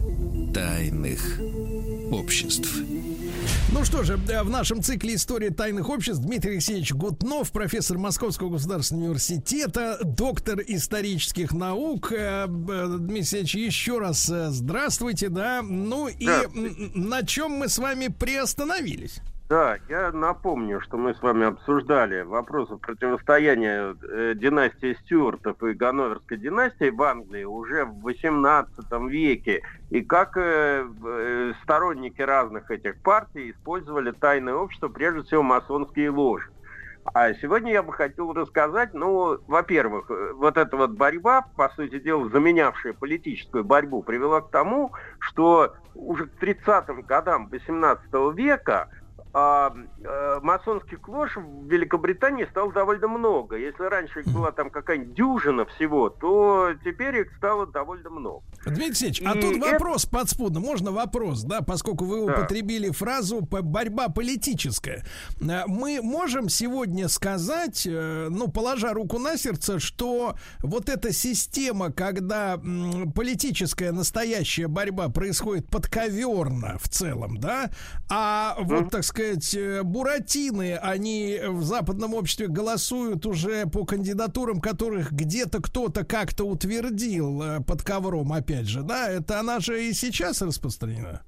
тайных 0.56 1.40
обществ. 2.11 2.80
Ну 3.72 3.85
что 3.85 4.02
же, 4.02 4.18
в 4.18 4.49
нашем 4.49 4.81
цикле 4.81 5.14
истории 5.14 5.49
тайных 5.49 5.88
обществ 5.88 6.23
Дмитрий 6.23 6.53
Алексеевич 6.53 6.94
Гутнов, 6.94 7.52
профессор 7.52 7.99
Московского 7.99 8.49
государственного 8.49 9.06
университета, 9.06 9.99
доктор 10.03 10.64
исторических 10.65 11.53
наук. 11.53 12.11
Э, 12.11 12.48
Дмитрий 12.48 13.18
Алексеевич, 13.18 13.53
еще 13.53 13.99
раз 13.99 14.27
э, 14.31 14.49
здравствуйте, 14.49 15.30
да. 15.30 15.61
Ну 15.61 16.07
и 16.07 16.27
на 16.95 17.22
чем 17.22 17.52
мы 17.52 17.69
с 17.69 17.77
вами 17.77 18.07
приостановились? 18.07 19.22
Да, 19.49 19.78
я 19.90 20.11
напомню, 20.11 20.80
что 20.80 20.98
мы 20.98 21.14
с 21.14 21.22
вами 21.22 21.45
обсуждали 21.48 22.22
вопросы 22.22 22.78
противостояния 22.78 23.95
э, 24.02 24.34
династии 24.36 24.98
Стюартов 25.02 25.61
и 25.64 25.74
Ганноверской 25.74 26.38
династии 26.38 26.90
в 26.90 27.02
Англии 27.03 27.44
уже 27.44 27.84
в 27.84 28.07
XVIII 28.07 29.10
веке, 29.10 29.61
и 29.90 30.02
как 30.02 30.38
э, 30.38 30.88
э, 31.06 31.53
сторонники 31.61 32.22
разных 32.22 32.72
этих 32.72 33.02
партий 33.02 33.52
использовали 33.52 34.11
тайное 34.11 34.56
общество, 34.56 34.88
прежде 34.88 35.24
всего 35.24 35.44
масонские 35.44 36.10
ложи. 36.10 36.49
А 37.14 37.34
сегодня 37.34 37.74
я 37.74 37.84
бы 37.84 37.91
хотел 37.91 38.32
рассказать, 38.32 38.94
ну, 38.94 39.38
во-первых, 39.48 40.10
э, 40.10 40.34
вот 40.36 40.57
эта 40.57 40.78
вот 40.78 40.91
борьба, 40.91 41.45
по 41.57 41.68
сути 41.70 41.99
дела, 41.99 42.30
заменявшая 42.30 42.94
политическую 42.94 43.65
борьбу, 43.65 44.03
привела 44.03 44.40
к 44.40 44.52
тому, 44.52 44.94
что 45.20 45.76
уже 45.95 46.28
к 46.28 46.41
30-м 46.41 47.02
годам 47.02 47.49
18 47.49 48.06
века 48.34 48.88
а, 49.36 49.74
а, 50.06 50.40
масонских 50.42 51.08
лож 51.08 51.36
в 51.38 51.68
Великобритании 51.68 52.46
стало 52.52 52.72
довольно 52.72 53.08
много. 53.08 53.58
Если 53.58 53.84
раньше 53.84 54.20
их 54.20 54.28
была 54.28 54.52
там 54.52 54.70
какая-нибудь 54.70 55.16
дюжина 55.16 55.66
всего, 55.66 56.10
то 56.10 56.70
теперь 56.86 57.18
их 57.18 57.36
стало 57.38 57.66
довольно 57.66 58.12
много. 58.12 58.44
Дмитрий 58.64 58.86
Алексеевич, 58.86 59.24
а 59.26 59.34
тут 59.34 59.58
это... 59.58 59.72
вопрос 59.72 60.06
подспудно. 60.06 60.60
Можно 60.60 60.92
вопрос, 60.92 61.44
да, 61.44 61.62
поскольку 61.62 62.06
вы 62.06 62.28
да. 62.28 62.34
употребили 62.34 62.92
фразу 62.92 63.42
«борьба 63.42 64.10
политическая». 64.10 65.04
Э, 65.42 65.64
мы 65.66 66.00
можем 66.04 66.48
сегодня 66.48 67.08
сказать, 67.08 67.88
э, 67.88 68.28
ну, 68.30 68.50
положа 68.50 68.94
руку 68.94 69.18
на 69.18 69.38
сердце, 69.38 69.80
что 69.80 70.36
вот 70.60 70.90
эта 70.90 71.12
система, 71.12 71.92
когда 71.92 72.60
политическая 73.16 73.92
настоящая 73.92 74.68
борьба 74.68 75.10
происходит 75.10 75.68
подковерно 75.70 76.78
в 76.80 76.88
целом, 76.88 77.38
да, 77.38 77.72
а 78.10 78.58
вот, 78.60 78.92
так 78.92 79.04
сказать, 79.04 79.23
сказать, 79.24 79.54
э, 79.56 79.84
буратины, 79.84 80.76
они 80.76 81.40
в 81.48 81.64
западном 81.64 82.14
обществе 82.14 82.48
голосуют 82.48 83.26
уже 83.26 83.66
по 83.66 83.86
кандидатурам, 83.86 84.60
которых 84.60 85.12
где-то 85.12 85.62
кто-то 85.62 86.06
как-то 86.06 86.45
утвердил 86.45 87.41
э, 87.41 87.60
под 87.62 87.84
ковром, 87.84 88.34
опять 88.34 88.68
же, 88.68 88.84
да? 88.84 89.10
Это 89.10 89.40
она 89.40 89.60
же 89.60 89.86
и 89.86 89.94
сейчас 89.94 90.41
распространена. 90.41 91.22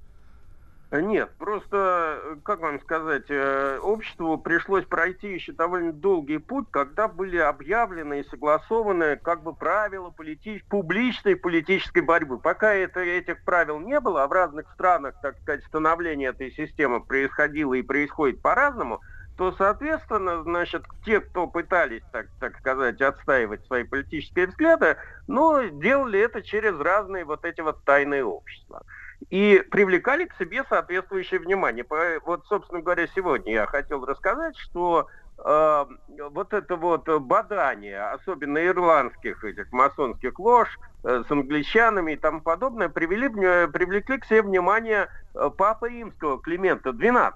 Нет, 1.00 1.30
просто, 1.38 2.38
как 2.44 2.60
вам 2.60 2.80
сказать, 2.80 3.26
э, 3.28 3.78
обществу 3.82 4.38
пришлось 4.38 4.84
пройти 4.84 5.34
еще 5.34 5.52
довольно 5.52 5.92
долгий 5.92 6.38
путь, 6.38 6.66
когда 6.70 7.08
были 7.08 7.36
объявлены 7.36 8.20
и 8.20 8.28
согласованы 8.28 9.16
как 9.16 9.42
бы 9.42 9.54
правила 9.54 10.10
полити... 10.10 10.62
публичной 10.68 11.36
политической 11.36 12.00
борьбы. 12.00 12.38
Пока 12.38 12.72
это, 12.72 13.00
этих 13.00 13.42
правил 13.44 13.78
не 13.80 14.00
было, 14.00 14.24
а 14.24 14.28
в 14.28 14.32
разных 14.32 14.70
странах, 14.74 15.14
так 15.22 15.38
сказать, 15.40 15.64
становление 15.64 16.30
этой 16.30 16.50
системы 16.52 17.00
происходило 17.00 17.74
и 17.74 17.82
происходит 17.82 18.42
по-разному, 18.42 19.00
то, 19.36 19.52
соответственно, 19.52 20.42
значит, 20.42 20.84
те, 21.04 21.20
кто 21.20 21.46
пытались, 21.46 22.02
так, 22.10 22.26
так 22.40 22.56
сказать, 22.58 23.00
отстаивать 23.00 23.64
свои 23.66 23.84
политические 23.84 24.46
взгляды, 24.46 24.96
ну, 25.26 25.68
делали 25.68 26.18
это 26.18 26.42
через 26.42 26.78
разные 26.80 27.24
вот 27.24 27.44
эти 27.44 27.60
вот 27.60 27.84
тайные 27.84 28.24
общества 28.24 28.82
и 29.30 29.62
привлекали 29.70 30.26
к 30.26 30.34
себе 30.36 30.64
соответствующее 30.68 31.40
внимание. 31.40 31.84
Вот, 32.24 32.46
собственно 32.46 32.80
говоря, 32.80 33.06
сегодня 33.14 33.52
я 33.52 33.66
хотел 33.66 34.04
рассказать, 34.04 34.56
что 34.56 35.08
э, 35.38 35.84
вот 36.30 36.52
это 36.52 36.76
вот 36.76 37.08
бадание, 37.20 38.02
особенно 38.10 38.64
ирландских 38.64 39.42
этих 39.44 39.72
масонских 39.72 40.38
лож 40.38 40.68
э, 41.02 41.24
с 41.26 41.30
англичанами 41.30 42.12
и 42.12 42.16
тому 42.16 42.40
подобное, 42.40 42.88
привели, 42.88 43.28
привлекли 43.28 44.18
к 44.18 44.26
себе 44.26 44.42
внимание 44.42 45.08
э, 45.34 45.50
Папы 45.56 45.88
Римского 45.88 46.40
Климента 46.40 46.90
XII, 46.90 47.32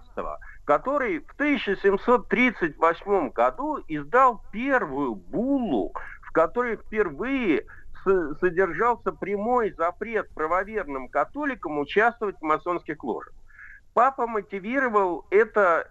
который 0.65 1.21
в 1.21 1.33
1738 1.33 3.31
году 3.31 3.81
издал 3.89 4.43
первую 4.53 5.15
буллу, 5.17 5.93
в 6.23 6.33
которой 6.33 6.77
впервые 6.77 7.65
содержался 8.05 9.13
прямой 9.13 9.73
запрет 9.73 10.29
правоверным 10.35 11.09
католикам 11.09 11.79
участвовать 11.79 12.37
в 12.39 12.43
масонских 12.43 13.03
ложах. 13.05 13.33
Папа 13.95 14.27
мотивировал 14.27 15.27
это 15.31 15.91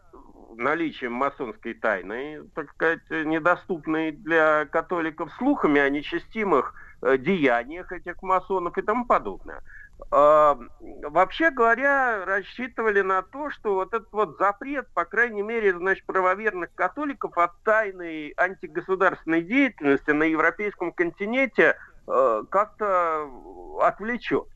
наличием 0.55 1.13
масонской 1.13 1.73
тайны, 1.73 2.43
так 2.55 2.71
сказать, 2.71 3.01
недоступной 3.09 4.11
для 4.11 4.65
католиков 4.65 5.31
слухами 5.33 5.79
о 5.79 5.89
нечестимых 5.89 6.73
э, 7.01 7.17
деяниях 7.17 7.91
этих 7.91 8.21
масонов 8.21 8.77
и 8.77 8.81
тому 8.81 9.05
подобное. 9.05 9.61
А, 10.11 10.57
вообще 11.03 11.51
говоря, 11.51 12.25
рассчитывали 12.25 13.01
на 13.01 13.21
то, 13.21 13.49
что 13.51 13.75
вот 13.75 13.93
этот 13.93 14.11
вот 14.11 14.37
запрет, 14.39 14.87
по 14.93 15.05
крайней 15.05 15.41
мере, 15.41 15.77
значит, 15.77 16.05
правоверных 16.05 16.73
католиков 16.73 17.37
от 17.37 17.51
тайной 17.63 18.33
антигосударственной 18.37 19.41
деятельности 19.41 20.11
на 20.11 20.23
европейском 20.23 20.93
континенте 20.93 21.77
Э, 22.09 22.43
как-то 22.49 23.29
отвлечет. 23.81 24.47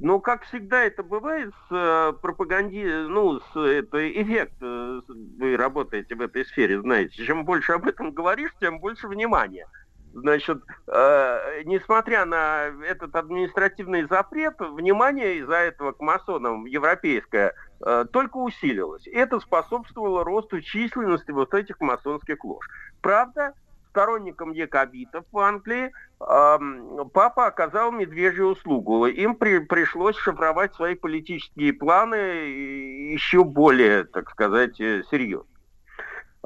Но, 0.00 0.20
как 0.20 0.42
всегда 0.44 0.82
это 0.82 1.02
бывает 1.02 1.52
с 1.68 1.72
э, 1.72 2.12
пропаганди... 2.20 2.84
ну, 2.84 3.40
с 3.40 3.56
это 3.56 4.10
эффект, 4.20 4.54
э, 4.60 5.00
вы 5.38 5.56
работаете 5.56 6.16
в 6.16 6.20
этой 6.20 6.44
сфере, 6.44 6.80
знаете, 6.80 7.24
чем 7.24 7.44
больше 7.44 7.72
об 7.72 7.86
этом 7.86 8.12
говоришь, 8.12 8.50
тем 8.60 8.80
больше 8.80 9.06
внимания. 9.06 9.66
Значит, 10.12 10.60
э, 10.88 11.62
несмотря 11.64 12.24
на 12.24 12.70
этот 12.84 13.14
административный 13.14 14.04
запрет, 14.08 14.54
внимание 14.58 15.36
из-за 15.38 15.56
этого 15.56 15.92
к 15.92 16.00
масонам 16.00 16.64
европейское 16.66 17.54
э, 17.80 18.04
только 18.12 18.38
усилилось. 18.38 19.06
Это 19.06 19.38
способствовало 19.38 20.24
росту 20.24 20.60
численности 20.60 21.30
вот 21.30 21.54
этих 21.54 21.78
масонских 21.80 22.42
лож. 22.44 22.66
Правда, 23.02 23.52
сторонникам 23.88 24.52
якобитов 24.52 25.24
в 25.32 25.38
Англии 25.38 25.92
папа 26.18 27.46
оказал 27.46 27.92
медвежью 27.92 28.48
услугу. 28.48 29.06
Им 29.06 29.36
при, 29.36 29.60
пришлось 29.60 30.16
шифровать 30.16 30.74
свои 30.74 30.94
политические 30.94 31.72
планы 31.72 32.16
еще 32.16 33.44
более, 33.44 34.04
так 34.04 34.30
сказать, 34.30 34.80
э, 34.80 35.04
серьезно. 35.10 35.48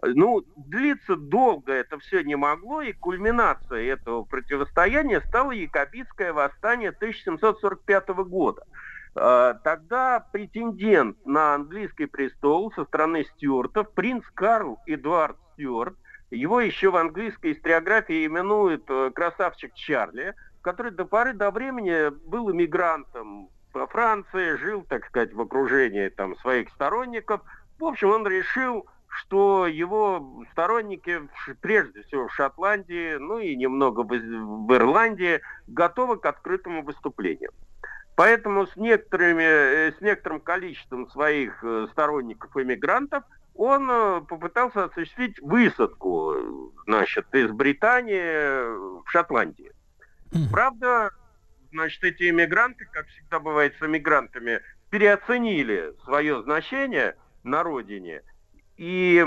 Ну, 0.02 0.44
длиться 0.56 1.16
долго 1.16 1.72
это 1.72 1.98
все 1.98 2.22
не 2.24 2.34
могло, 2.34 2.82
и 2.82 2.92
кульминацией 2.92 3.88
этого 3.88 4.24
противостояния 4.24 5.20
стало 5.20 5.52
Якобитское 5.52 6.32
восстание 6.32 6.90
1745 6.90 8.08
года. 8.24 8.64
А, 9.14 9.54
тогда 9.54 10.26
претендент 10.32 11.24
на 11.24 11.54
английский 11.54 12.06
престол 12.06 12.72
со 12.72 12.84
стороны 12.84 13.24
Стюартов, 13.24 13.92
принц 13.92 14.24
Карл 14.34 14.80
Эдуард 14.86 15.36
Стюарт, 15.52 15.94
его 16.32 16.60
еще 16.60 16.90
в 16.90 16.96
английской 16.96 17.52
историографии 17.52 18.26
именуют 18.26 18.84
э, 18.88 19.10
красавчик 19.14 19.74
Чарли, 19.74 20.34
который 20.62 20.90
до 20.92 21.04
поры 21.04 21.34
до 21.34 21.50
времени 21.50 22.08
был 22.26 22.50
иммигрантом 22.50 23.50
во 23.72 23.86
Франции, 23.86 24.56
жил, 24.56 24.84
так 24.88 25.06
сказать, 25.06 25.32
в 25.32 25.40
окружении 25.40 26.08
там, 26.08 26.36
своих 26.36 26.70
сторонников. 26.70 27.42
В 27.78 27.84
общем, 27.84 28.10
он 28.10 28.26
решил, 28.26 28.86
что 29.08 29.66
его 29.66 30.44
сторонники, 30.52 31.20
прежде 31.60 32.02
всего 32.02 32.28
в 32.28 32.34
Шотландии, 32.34 33.16
ну 33.16 33.38
и 33.38 33.54
немного 33.54 34.00
в, 34.00 34.74
Ирландии, 34.74 35.40
готовы 35.66 36.18
к 36.18 36.26
открытому 36.26 36.82
выступлению. 36.82 37.50
Поэтому 38.14 38.66
с, 38.66 38.76
некоторыми, 38.76 39.42
э, 39.42 39.92
с 39.92 40.00
некоторым 40.00 40.40
количеством 40.40 41.10
своих 41.10 41.62
э, 41.62 41.88
сторонников-иммигрантов– 41.92 43.24
он 43.54 43.88
э, 43.90 44.20
попытался 44.28 44.84
осуществить 44.84 45.38
высадку, 45.40 46.34
значит, 46.86 47.26
из 47.32 47.50
Британии 47.50 49.02
в 49.02 49.10
Шотландии. 49.10 49.72
Правда, 50.50 51.10
значит, 51.72 52.02
эти 52.04 52.30
иммигранты, 52.30 52.86
как 52.90 53.06
всегда 53.08 53.38
бывает 53.40 53.74
с 53.78 53.82
иммигрантами, 53.82 54.60
переоценили 54.90 55.92
свое 56.04 56.42
значение 56.42 57.16
на 57.44 57.62
родине. 57.62 58.22
И 58.78 59.22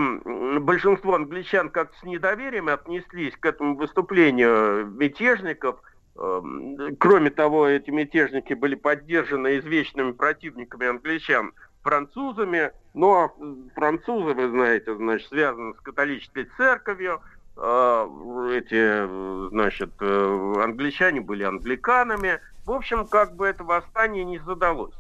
большинство 0.60 1.16
англичан 1.16 1.70
как 1.70 1.94
с 1.96 2.04
недоверием 2.04 2.68
отнеслись 2.70 3.36
к 3.38 3.46
этому 3.46 3.76
выступлению 3.76 4.88
мятежников. 4.88 5.80
Эм, 6.18 6.96
кроме 6.98 7.30
того, 7.30 7.68
эти 7.68 7.92
мятежники 7.92 8.54
были 8.54 8.74
поддержаны 8.74 9.60
извечными 9.60 10.14
противниками 10.14 10.88
англичан– 10.88 11.54
французами. 11.86 12.72
Но 12.96 13.32
французы, 13.76 14.34
вы 14.34 14.50
знаете, 14.50 14.96
значит, 14.96 15.28
связаны 15.30 15.76
с 15.76 15.80
католической 15.82 16.50
церковью. 16.58 17.22
А, 17.56 18.06
эти, 18.52 19.50
значит, 19.50 19.92
э, 20.00 20.54
англичане 20.64 21.22
были 21.22 21.44
англиканами. 21.44 22.40
В 22.66 22.72
общем, 22.72 23.08
как 23.08 23.36
бы 23.36 23.46
это 23.46 23.64
восстание 23.64 24.26
не 24.26 24.40
задалось. 24.40 24.96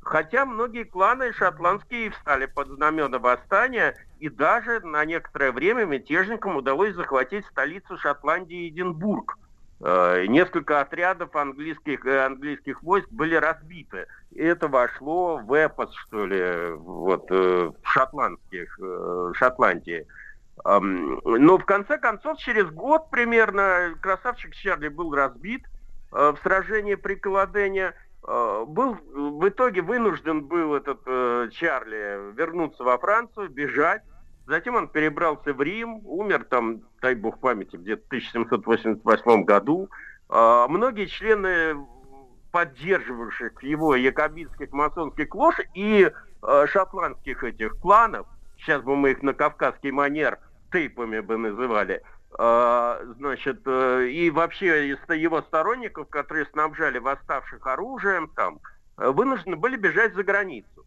Хотя 0.00 0.46
многие 0.46 0.84
кланы 0.84 1.32
шотландские 1.32 2.10
встали 2.10 2.46
под 2.46 2.68
знамена 2.68 3.18
восстания, 3.18 3.94
и 4.20 4.28
даже 4.28 4.80
на 4.80 5.04
некоторое 5.04 5.52
время 5.52 5.84
мятежникам 5.84 6.56
удалось 6.56 6.94
захватить 6.94 7.44
столицу 7.46 7.98
Шотландии 7.98 8.68
Эдинбург. 8.68 9.36
Э, 9.80 10.26
несколько 10.26 10.80
отрядов 10.80 11.36
английских, 11.36 12.04
э, 12.04 12.24
английских 12.26 12.82
войск 12.82 13.08
были 13.10 13.36
разбиты. 13.36 14.06
Это 14.34 14.66
вошло 14.66 15.36
в 15.38 15.52
эпос, 15.52 15.94
что 15.94 16.26
ли, 16.26 16.72
вот, 16.72 17.26
э, 17.30 17.70
шотландских, 17.84 18.78
Шотландии. 19.34 20.06
Но 20.64 21.58
в 21.58 21.64
конце 21.64 21.98
концов, 21.98 22.38
через 22.38 22.68
год 22.70 23.10
примерно, 23.10 23.94
красавчик 24.02 24.54
Чарли 24.54 24.88
был 24.88 25.14
разбит 25.14 25.62
в 26.10 26.36
сражении 26.42 26.96
при 26.96 27.14
Каладене– 27.14 27.94
был 28.22 28.98
в 29.14 29.48
итоге 29.48 29.80
вынужден 29.80 30.44
был 30.44 30.74
этот 30.74 31.02
Чарли 31.52 32.34
вернуться 32.34 32.82
во 32.82 32.98
Францию, 32.98 33.48
бежать. 33.48 34.02
Затем 34.48 34.76
он 34.76 34.88
перебрался 34.88 35.52
в 35.52 35.60
Рим, 35.60 36.00
умер 36.06 36.44
там, 36.48 36.80
дай 37.02 37.14
бог 37.14 37.38
памяти, 37.38 37.76
где-то 37.76 38.02
в 38.02 38.06
1788 38.06 39.44
году. 39.44 39.90
Э, 40.30 40.66
многие 40.68 41.04
члены 41.04 41.76
поддерживавших 42.50 43.62
его 43.62 43.94
якобинских 43.94 44.72
масонских 44.72 45.34
лож 45.34 45.56
и 45.74 46.10
э, 46.10 46.66
шотландских 46.66 47.44
этих 47.44 47.78
кланов, 47.78 48.26
сейчас 48.56 48.82
бы 48.82 48.96
мы 48.96 49.10
их 49.10 49.22
на 49.22 49.34
кавказский 49.34 49.90
манер 49.90 50.38
тейпами 50.72 51.20
бы 51.20 51.36
называли, 51.36 52.02
а, 52.38 53.00
значит, 53.18 53.60
э, 53.66 54.08
и 54.08 54.30
вообще 54.30 54.88
из 54.88 54.98
его 55.10 55.42
сторонников, 55.42 56.08
которые 56.08 56.46
снабжали 56.46 56.98
восставших 56.98 57.66
оружием, 57.66 58.28
там, 58.34 58.60
э, 58.96 59.10
вынуждены 59.10 59.56
были 59.56 59.76
бежать 59.76 60.14
за 60.14 60.22
границу. 60.22 60.77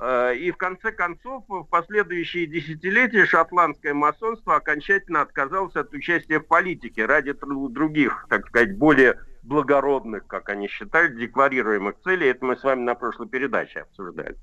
А, 0.00 0.32
и 0.32 0.50
в 0.50 0.56
конце 0.56 0.90
концов, 0.92 1.44
в 1.48 1.64
последующие 1.64 2.46
десятилетия 2.46 3.26
шотландское 3.26 3.94
масонство 3.94 4.56
окончательно 4.56 5.20
отказалось 5.20 5.76
от 5.76 5.92
участия 5.92 6.40
в 6.40 6.46
политике 6.46 7.04
ради 7.04 7.34
других, 7.68 8.26
так 8.30 8.46
сказать, 8.48 8.76
более 8.76 9.20
благородных, 9.42 10.26
как 10.26 10.48
они 10.48 10.68
считают, 10.68 11.16
декларируемых 11.16 11.96
целей. 12.02 12.28
Это 12.28 12.44
мы 12.44 12.56
с 12.56 12.62
вами 12.62 12.80
на 12.80 12.94
прошлой 12.94 13.28
передаче 13.28 13.80
обсуждали. 13.80 14.36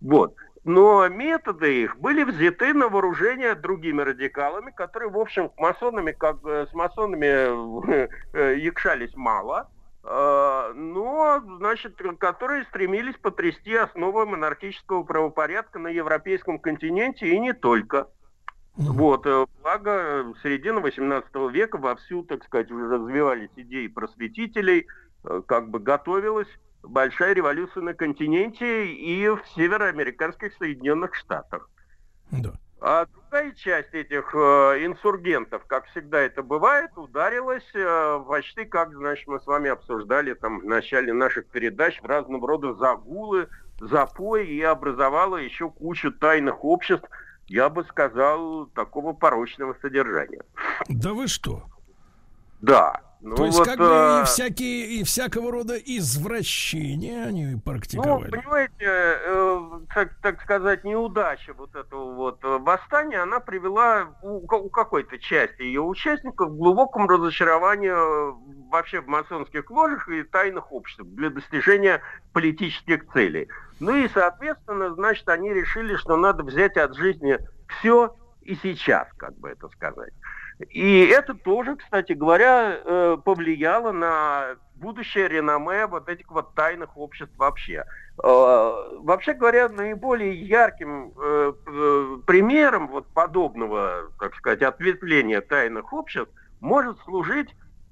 Вот 0.00 0.34
но 0.64 1.08
методы 1.08 1.82
их 1.82 1.96
были 1.98 2.22
взяты 2.22 2.72
на 2.72 2.88
вооружение 2.88 3.54
другими 3.54 4.02
радикалами, 4.02 4.70
которые, 4.70 5.10
в 5.10 5.18
общем, 5.18 5.50
масонами, 5.56 6.12
как, 6.12 6.36
э, 6.44 6.66
с 6.70 6.72
масонами 6.72 8.08
э, 8.32 8.58
якшались 8.58 9.14
мало, 9.16 9.68
э, 9.68 9.81
но, 10.04 11.42
значит, 11.58 12.00
которые 12.18 12.64
стремились 12.64 13.16
потрясти 13.16 13.74
основы 13.74 14.26
монархического 14.26 15.04
правопорядка 15.04 15.78
на 15.78 15.88
европейском 15.88 16.58
континенте 16.58 17.28
и 17.28 17.38
не 17.38 17.52
только. 17.52 18.08
Вот, 18.74 19.26
благо, 19.62 20.24
середина 20.42 20.80
18 20.80 21.30
века 21.52 21.78
вовсю, 21.78 22.22
так 22.24 22.42
сказать, 22.44 22.70
уже 22.70 22.88
развивались 22.88 23.50
идеи 23.56 23.86
просветителей, 23.86 24.86
как 25.46 25.68
бы 25.68 25.78
готовилась 25.78 26.48
большая 26.82 27.32
революция 27.34 27.82
на 27.82 27.94
континенте 27.94 28.86
и 28.86 29.28
в 29.28 29.40
североамериканских 29.54 30.52
Соединенных 30.54 31.14
Штатах. 31.14 31.70
Да. 32.32 32.54
А 32.84 33.06
другая 33.06 33.52
часть 33.52 33.94
этих 33.94 34.34
э, 34.34 34.38
инсургентов, 34.84 35.64
как 35.68 35.86
всегда 35.86 36.18
это 36.18 36.42
бывает, 36.42 36.90
ударилась 36.96 37.62
э, 37.74 38.24
почти 38.26 38.64
как, 38.64 38.92
значит, 38.92 39.28
мы 39.28 39.38
с 39.38 39.46
вами 39.46 39.70
обсуждали 39.70 40.34
там 40.34 40.58
в 40.58 40.64
начале 40.64 41.12
наших 41.12 41.46
передач 41.46 42.00
разного 42.02 42.48
рода 42.48 42.74
загулы, 42.74 43.46
запои 43.78 44.44
и 44.48 44.60
образовала 44.62 45.36
еще 45.36 45.70
кучу 45.70 46.10
тайных 46.10 46.64
обществ, 46.64 47.08
я 47.46 47.68
бы 47.68 47.84
сказал, 47.84 48.66
такого 48.66 49.12
порочного 49.12 49.76
содержания. 49.80 50.42
Да 50.88 51.12
вы 51.12 51.28
что? 51.28 51.62
Да. 52.60 53.00
Ну, 53.22 53.36
То 53.36 53.46
есть, 53.46 53.58
вот, 53.58 53.68
как 53.68 53.78
бы 53.78 53.84
и, 53.84 54.24
всякие, 54.24 54.86
и 54.86 55.04
всякого 55.04 55.52
рода 55.52 55.76
извращения 55.76 57.24
они 57.24 57.56
практиковали. 57.64 58.24
Ну, 58.24 58.30
понимаете, 58.30 58.74
э, 58.80 59.60
так, 59.94 60.14
так 60.20 60.42
сказать, 60.42 60.82
неудача 60.82 61.54
вот 61.54 61.76
этого 61.76 62.14
вот 62.14 62.40
восстания, 62.42 63.22
она 63.22 63.38
привела 63.38 64.18
у, 64.22 64.38
у 64.38 64.68
какой-то 64.70 65.18
части 65.18 65.62
ее 65.62 65.82
участников 65.82 66.48
к 66.48 66.56
глубокому 66.56 67.06
разочарованию 67.06 68.36
вообще 68.72 69.00
в 69.00 69.06
масонских 69.06 69.70
ложах 69.70 70.08
и 70.08 70.24
тайных 70.24 70.72
обществах 70.72 71.06
для 71.08 71.30
достижения 71.30 72.02
политических 72.32 73.06
целей. 73.12 73.48
Ну 73.78 73.94
и, 73.94 74.08
соответственно, 74.08 74.94
значит, 74.94 75.28
они 75.28 75.52
решили, 75.52 75.94
что 75.94 76.16
надо 76.16 76.42
взять 76.42 76.76
от 76.76 76.96
жизни 76.96 77.38
все 77.68 78.16
и 78.40 78.56
сейчас, 78.56 79.06
как 79.16 79.38
бы 79.38 79.50
это 79.50 79.68
сказать. 79.68 80.12
И 80.70 81.06
это 81.06 81.34
тоже, 81.34 81.76
кстати 81.76 82.12
говоря, 82.12 82.78
э, 82.84 83.16
повлияло 83.24 83.92
на 83.92 84.56
будущее 84.74 85.28
реноме 85.28 85.86
вот 85.86 86.08
этих 86.08 86.30
вот 86.30 86.54
тайных 86.54 86.96
обществ 86.96 87.32
вообще. 87.36 87.84
Э, 88.22 88.72
вообще 89.00 89.34
говоря, 89.34 89.68
наиболее 89.68 90.34
ярким 90.34 91.12
э, 91.16 91.52
примером 92.26 92.88
вот 92.88 93.06
подобного, 93.08 94.10
так 94.18 94.34
сказать, 94.36 94.62
ответвления 94.62 95.40
тайных 95.40 95.92
обществ 95.92 96.32
может 96.60 96.98
служить, 97.00 97.48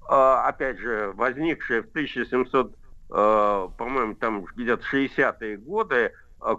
опять 0.09 0.79
же, 0.79 1.13
возникшее 1.17 1.83
в 1.83 1.89
1700, 1.89 2.73
по-моему, 3.09 4.15
там 4.15 4.45
где-то 4.45 4.85
60-е 4.93 5.57
годы, 5.57 6.13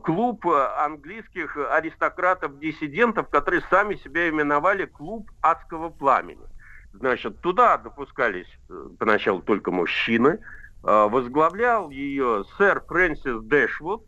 клуб 0.03 0.45
э, 0.45 0.67
английских 0.77 1.57
аристократов-диссидентов, 1.57 3.29
которые 3.29 3.61
сами 3.69 3.95
себя 3.95 4.29
именовали 4.29 4.85
клуб 4.85 5.29
адского 5.41 5.89
пламени. 5.89 6.45
Значит, 6.93 7.41
туда 7.41 7.77
допускались 7.77 8.47
э, 8.69 8.87
поначалу 8.99 9.41
только 9.41 9.71
мужчины. 9.71 10.39
Возглавлял 10.83 11.91
ее 11.91 12.43
сэр 12.57 12.81
Фрэнсис 12.87 13.43
Дэшвуд. 13.43 14.03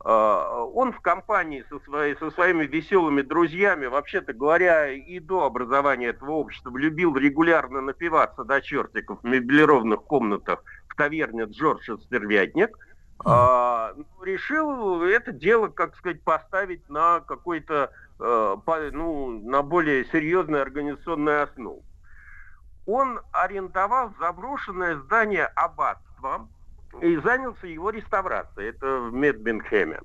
Он 0.00 0.92
в 0.92 0.98
компании 1.00 1.64
со, 1.68 1.78
своей, 1.78 2.16
со 2.16 2.32
своими 2.32 2.64
веселыми 2.64 3.22
друзьями, 3.22 3.86
вообще-то 3.86 4.32
говоря, 4.32 4.90
и 4.90 5.20
до 5.20 5.44
образования 5.44 6.08
этого 6.08 6.32
общества, 6.32 6.76
любил 6.76 7.14
регулярно 7.14 7.80
напиваться 7.80 8.42
до 8.42 8.60
чертиков 8.60 9.20
в 9.22 9.24
меблированных 9.24 10.02
комнатах 10.02 10.64
в 10.88 10.96
таверне 10.96 11.44
Джорджа 11.44 11.96
Стервятник– 11.96 12.76
а, 13.24 13.92
ну, 13.96 14.24
решил 14.24 15.02
это 15.02 15.32
дело, 15.32 15.68
как 15.68 15.96
сказать, 15.96 16.22
поставить 16.22 16.88
на 16.88 17.20
какой-то, 17.20 17.90
э, 18.18 18.56
ну, 18.92 19.40
на 19.40 19.62
более 19.62 20.04
серьезную 20.06 20.62
организационную 20.62 21.44
основу. 21.44 21.82
Он 22.86 23.20
арендовал 23.32 24.12
заброшенное 24.20 24.96
здание 24.96 25.46
аббатства 25.46 26.48
и 27.00 27.16
занялся 27.16 27.66
его 27.66 27.90
реставрацией. 27.90 28.68
Это 28.68 29.00
в 29.00 29.12
Медбингхэме. 29.12 30.00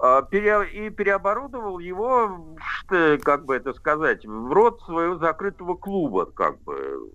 А, 0.00 0.26
и 0.30 0.90
переоборудовал 0.90 1.78
его, 1.78 2.56
как 2.88 3.44
бы 3.44 3.56
это 3.56 3.72
сказать, 3.74 4.24
в 4.24 4.52
рот 4.52 4.80
своего 4.82 5.16
закрытого 5.16 5.76
клуба, 5.76 6.26
как 6.26 6.60
бы, 6.62 7.10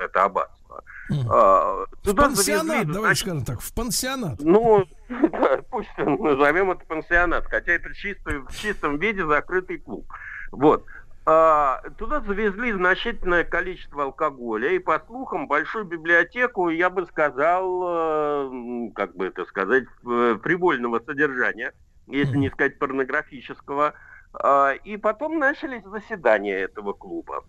это 0.00 0.24
аббатство. 0.24 0.57
А, 1.30 1.86
в 2.04 2.14
пансионат, 2.14 2.66
завезли, 2.66 2.92
давайте 2.92 3.00
значит, 3.00 3.22
скажем 3.22 3.44
так, 3.44 3.60
в 3.60 3.74
пансионат. 3.74 4.40
Ну, 4.40 4.84
да, 5.08 5.60
пусть 5.70 5.96
назовем 5.96 6.70
это 6.70 6.84
пансионат, 6.86 7.46
хотя 7.46 7.72
это 7.72 7.94
чисто, 7.94 8.44
в 8.48 8.56
чистом 8.56 8.98
виде 8.98 9.24
закрытый 9.24 9.78
клуб. 9.78 10.06
Вот. 10.52 10.84
А, 11.30 11.82
туда 11.98 12.20
завезли 12.20 12.72
значительное 12.72 13.44
количество 13.44 14.04
алкоголя, 14.04 14.70
и 14.70 14.78
по 14.78 14.98
слухам 15.06 15.46
большую 15.46 15.84
библиотеку, 15.84 16.70
я 16.70 16.88
бы 16.88 17.04
сказал, 17.04 17.82
э, 17.86 18.90
как 18.94 19.14
бы 19.14 19.26
это 19.26 19.44
сказать, 19.44 19.84
привольного 20.02 21.00
содержания, 21.00 21.74
если 22.06 22.38
не 22.38 22.48
сказать 22.48 22.78
порнографического, 22.78 23.92
и 24.84 24.96
потом 24.96 25.38
начались 25.38 25.82
заседания 25.84 26.54
этого 26.58 26.92
клуба. 26.92 27.44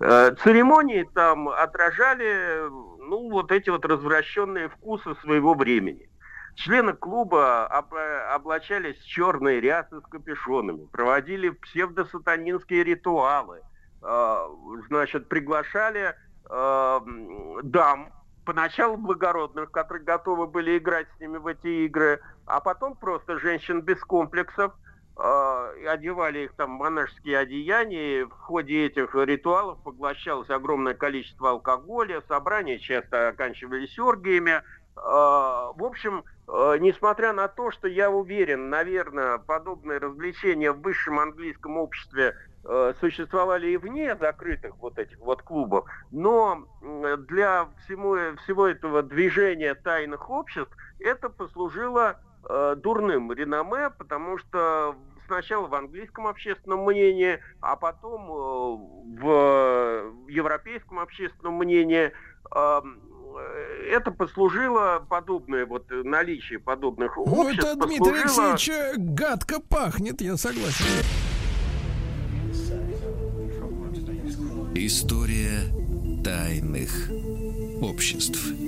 Э, 0.00 0.34
церемонии 0.42 1.08
там 1.14 1.48
отражали, 1.48 2.68
ну, 2.68 3.30
вот 3.30 3.52
эти 3.52 3.70
вот 3.70 3.84
развращенные 3.84 4.68
вкусы 4.68 5.14
своего 5.22 5.54
времени. 5.54 6.08
Члены 6.56 6.92
клуба 6.94 7.66
облачались 8.34 8.98
в 8.98 9.06
черные 9.06 9.60
рясы 9.60 10.00
с 10.00 10.04
капюшонами, 10.04 10.86
проводили 10.86 11.50
псевдосатанинские 11.50 12.84
ритуалы, 12.84 13.62
э, 14.02 14.36
значит, 14.88 15.28
приглашали 15.28 16.14
дам, 16.44 18.12
поначалу 18.44 18.98
благородных, 18.98 19.70
которые 19.70 20.04
готовы 20.04 20.48
были 20.48 20.76
играть 20.76 21.06
с 21.16 21.20
ними 21.20 21.38
в 21.38 21.46
эти 21.46 21.86
игры, 21.86 22.20
а 22.44 22.60
потом 22.60 22.94
просто 22.94 23.38
женщин 23.38 23.80
без 23.80 24.00
комплексов– 24.00 24.74
одевали 25.14 26.44
их 26.44 26.54
там 26.54 26.70
монашеские 26.70 27.38
одеяния. 27.38 28.24
В 28.24 28.30
ходе 28.30 28.86
этих 28.86 29.14
ритуалов 29.14 29.78
поглощалось 29.82 30.50
огромное 30.50 30.94
количество 30.94 31.50
алкоголя, 31.50 32.22
собрания 32.28 32.78
часто 32.78 33.28
оканчивались 33.28 33.98
оргиями. 33.98 34.62
Э, 34.96 35.72
в 35.74 35.84
общем, 35.84 36.24
э, 36.48 36.76
несмотря 36.80 37.32
на 37.32 37.48
то, 37.48 37.70
что 37.70 37.88
я 37.88 38.10
уверен, 38.10 38.68
наверное, 38.68 39.38
подобные 39.38 39.98
развлечения 39.98 40.72
в 40.72 40.82
высшем 40.82 41.18
английском 41.18 41.78
обществе 41.78 42.36
э, 42.64 42.94
существовали 43.00 43.70
и 43.70 43.76
вне 43.78 44.14
закрытых 44.16 44.76
вот 44.78 44.98
этих 44.98 45.18
вот 45.20 45.42
клубов, 45.42 45.88
но 46.10 46.66
для 46.80 47.68
всему, 47.84 48.36
всего 48.44 48.66
этого 48.66 49.02
движения 49.02 49.74
тайных 49.74 50.28
обществ 50.28 50.72
это 51.00 51.30
послужило 51.30 52.20
э, 52.48 52.76
дурным 52.76 53.32
реноме, 53.32 53.90
потому 53.90 54.38
что 54.38 54.96
сначала 55.26 55.66
в 55.66 55.74
английском 55.74 56.26
общественном 56.26 56.84
мнении, 56.84 57.38
а 57.60 57.76
потом 57.76 58.30
э, 58.30 59.20
в 59.22 60.28
европейском 60.28 60.98
общественном 60.98 61.54
мнении 61.54 62.12
эм, 62.54 63.00
это 63.90 64.10
послужило 64.10 65.04
подобное 65.08 65.66
вот 65.66 65.86
наличие 65.90 66.58
подобных 66.58 67.16
обществ. 67.18 67.36
Ну 67.36 67.50
это 67.50 67.76
Дмитрий 67.76 67.98
послужило... 67.98 68.50
Алексеевич 68.50 68.68
э, 68.68 68.94
гадко 68.98 69.60
пахнет, 69.60 70.20
я 70.20 70.36
согласен. 70.36 70.84
История 74.74 75.60
тайных 76.24 76.90
обществ. 77.82 78.61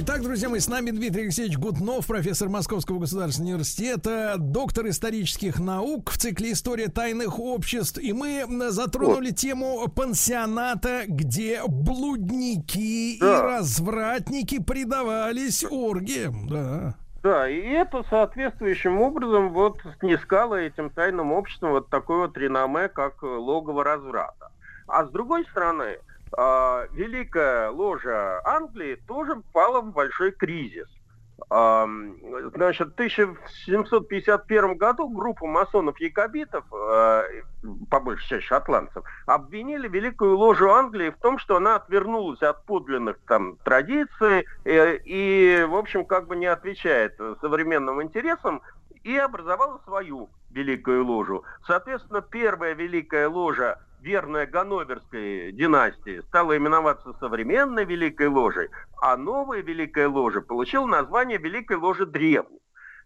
Итак, 0.00 0.22
друзья 0.22 0.48
мои, 0.48 0.60
с 0.60 0.68
нами 0.68 0.92
Дмитрий 0.92 1.22
Алексеевич 1.22 1.58
Гутнов, 1.58 2.06
профессор 2.06 2.48
Московского 2.48 3.00
государственного 3.00 3.54
университета, 3.54 4.36
доктор 4.38 4.86
исторических 4.86 5.58
наук 5.58 6.10
в 6.10 6.18
цикле 6.18 6.52
«История 6.52 6.86
тайных 6.86 7.40
обществ». 7.40 7.98
И 7.98 8.12
мы 8.12 8.46
затронули 8.70 9.30
вот. 9.30 9.36
тему 9.36 9.88
пансионата, 9.88 11.02
где 11.08 11.62
блудники 11.66 13.18
да. 13.18 13.38
и 13.38 13.42
развратники 13.42 14.62
предавались 14.62 15.64
оргиям. 15.64 16.46
Да. 16.48 16.94
Да, 17.24 17.48
и 17.48 17.58
это 17.58 18.04
соответствующим 18.08 19.00
образом 19.00 19.52
вот 19.52 19.80
снискало 19.98 20.54
этим 20.54 20.90
тайным 20.90 21.32
обществом 21.32 21.72
вот 21.72 21.88
такое 21.88 22.28
вот 22.28 22.38
реноме, 22.38 22.86
как 22.88 23.24
логово 23.24 23.82
разврата. 23.82 24.52
А 24.86 25.04
с 25.04 25.10
другой 25.10 25.44
стороны, 25.50 25.98
великая 26.36 27.70
ложа 27.70 28.40
Англии 28.44 28.96
тоже 29.06 29.36
попала 29.36 29.80
в 29.80 29.92
большой 29.92 30.32
кризис. 30.32 30.88
А, 31.50 31.88
значит, 32.54 32.88
в 32.88 32.94
1751 32.94 34.76
году 34.76 35.08
группу 35.08 35.46
масонов-якобитов, 35.46 36.64
а, 36.72 37.24
по 37.90 38.00
большей 38.00 38.28
части 38.28 38.46
шотландцев, 38.46 39.04
обвинили 39.26 39.88
Великую 39.88 40.36
Ложу 40.36 40.70
Англии 40.70 41.10
в 41.10 41.16
том, 41.18 41.38
что 41.38 41.56
она 41.56 41.76
отвернулась 41.76 42.42
от 42.42 42.64
подлинных 42.64 43.18
там 43.26 43.56
традиций 43.58 44.46
и, 44.64 45.00
и 45.04 45.64
в 45.68 45.76
общем, 45.76 46.04
как 46.04 46.26
бы 46.26 46.36
не 46.36 46.46
отвечает 46.46 47.16
современным 47.40 48.02
интересам 48.02 48.60
и 49.04 49.16
образовала 49.16 49.80
свою 49.84 50.28
Великую 50.50 51.06
Ложу. 51.06 51.44
Соответственно, 51.66 52.20
первая 52.20 52.74
Великая 52.74 53.28
Ложа 53.28 53.78
верная 54.00 54.46
Ганноверской 54.46 55.52
династии, 55.52 56.20
стала 56.28 56.56
именоваться 56.56 57.12
современной 57.14 57.84
Великой 57.84 58.28
Ложей, 58.28 58.68
а 59.00 59.16
новая 59.16 59.62
Великая 59.62 60.08
Ложа 60.08 60.40
получила 60.40 60.86
название 60.86 61.38
Великой 61.38 61.76
Ложи 61.76 62.06
Древней. 62.06 62.60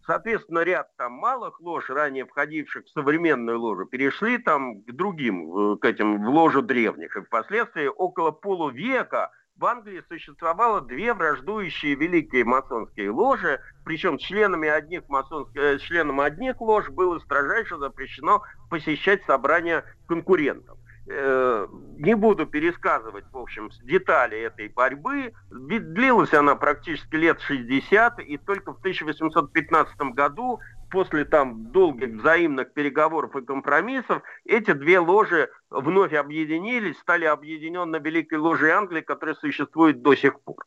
Соответственно, 0.07 0.61
ряд 0.61 0.89
там 0.97 1.13
малых 1.13 1.61
лож, 1.61 1.89
ранее 1.89 2.27
входивших 2.27 2.87
в 2.87 2.91
современную 2.91 3.61
ложу, 3.61 3.87
перешли 3.87 4.39
там 4.39 4.83
к 4.83 4.93
другим, 4.93 5.75
э, 5.75 5.77
к 5.77 5.85
этим, 5.85 6.25
в 6.25 6.29
ложу 6.29 6.61
древних. 6.61 7.17
И 7.17 7.21
впоследствии 7.21 7.87
около 7.87 8.33
полувека 8.33 9.31
в 9.57 9.65
Англии 9.65 10.03
существовало 10.09 10.81
две 10.81 11.15
враждующие 11.15 11.95
великие 11.95 12.45
масонские 12.45 13.11
ложи, 13.11 13.61
причем 13.85 14.19
членами 14.19 14.69
одних 14.69 15.09
масонских, 15.09 15.61
э, 15.61 15.79
членам 15.79 16.21
одних 16.21 16.61
лож 16.61 16.89
было 16.89 17.21
строжайше 17.21 17.79
запрещено 17.79 18.43
посещать 18.71 19.23
собрания 19.25 19.85
конкурентов. 20.09 20.79
Э, 21.09 21.67
не 21.99 22.15
буду 22.15 22.47
пересказывать, 22.47 23.25
в 23.33 23.37
общем, 23.37 23.71
детали 23.83 24.39
этой 24.39 24.69
борьбы. 24.69 25.33
Длилась 25.51 26.33
она 26.33 26.55
практически 26.55 27.17
лет 27.17 27.41
60, 27.41 28.21
и 28.21 28.39
только 28.39 28.73
в 28.73 28.79
1815 28.79 29.97
году, 30.15 30.61
после 30.91 31.25
там 31.25 31.73
долгих 31.73 32.21
взаимных 32.21 32.73
переговоров 32.73 33.35
и 33.35 33.45
компромиссов, 33.45 34.23
эти 34.45 34.73
две 34.73 35.01
ложи 35.01 35.51
вновь 35.71 36.15
объединились, 36.15 36.99
стали 36.99 37.25
объединенной 37.25 37.99
Великой 37.99 38.39
Ложей 38.39 38.71
Англии, 38.71 39.01
которая 39.01 39.35
существует 39.35 40.03
до 40.03 40.15
сих 40.15 40.41
пор. 40.41 40.65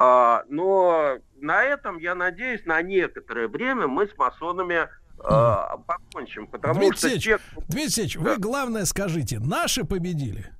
А, 0.00 0.42
но 0.48 1.18
на 1.36 1.62
этом, 1.62 1.98
я 1.98 2.16
надеюсь, 2.16 2.66
на 2.66 2.82
некоторое 2.82 3.46
время 3.46 3.86
мы 3.86 4.08
с 4.08 4.18
масонами 4.18 4.88
э, 5.24 5.76
покончим. 5.86 6.46
Потому 6.46 6.80
Дмитрий 6.80 6.96
что 6.96 7.18
те... 7.18 7.38
Дмитрий 7.68 8.14
да. 8.14 8.20
вы 8.20 8.36
главное 8.38 8.84
скажите, 8.84 9.38
наши 9.38 9.84
победили? 9.84 10.50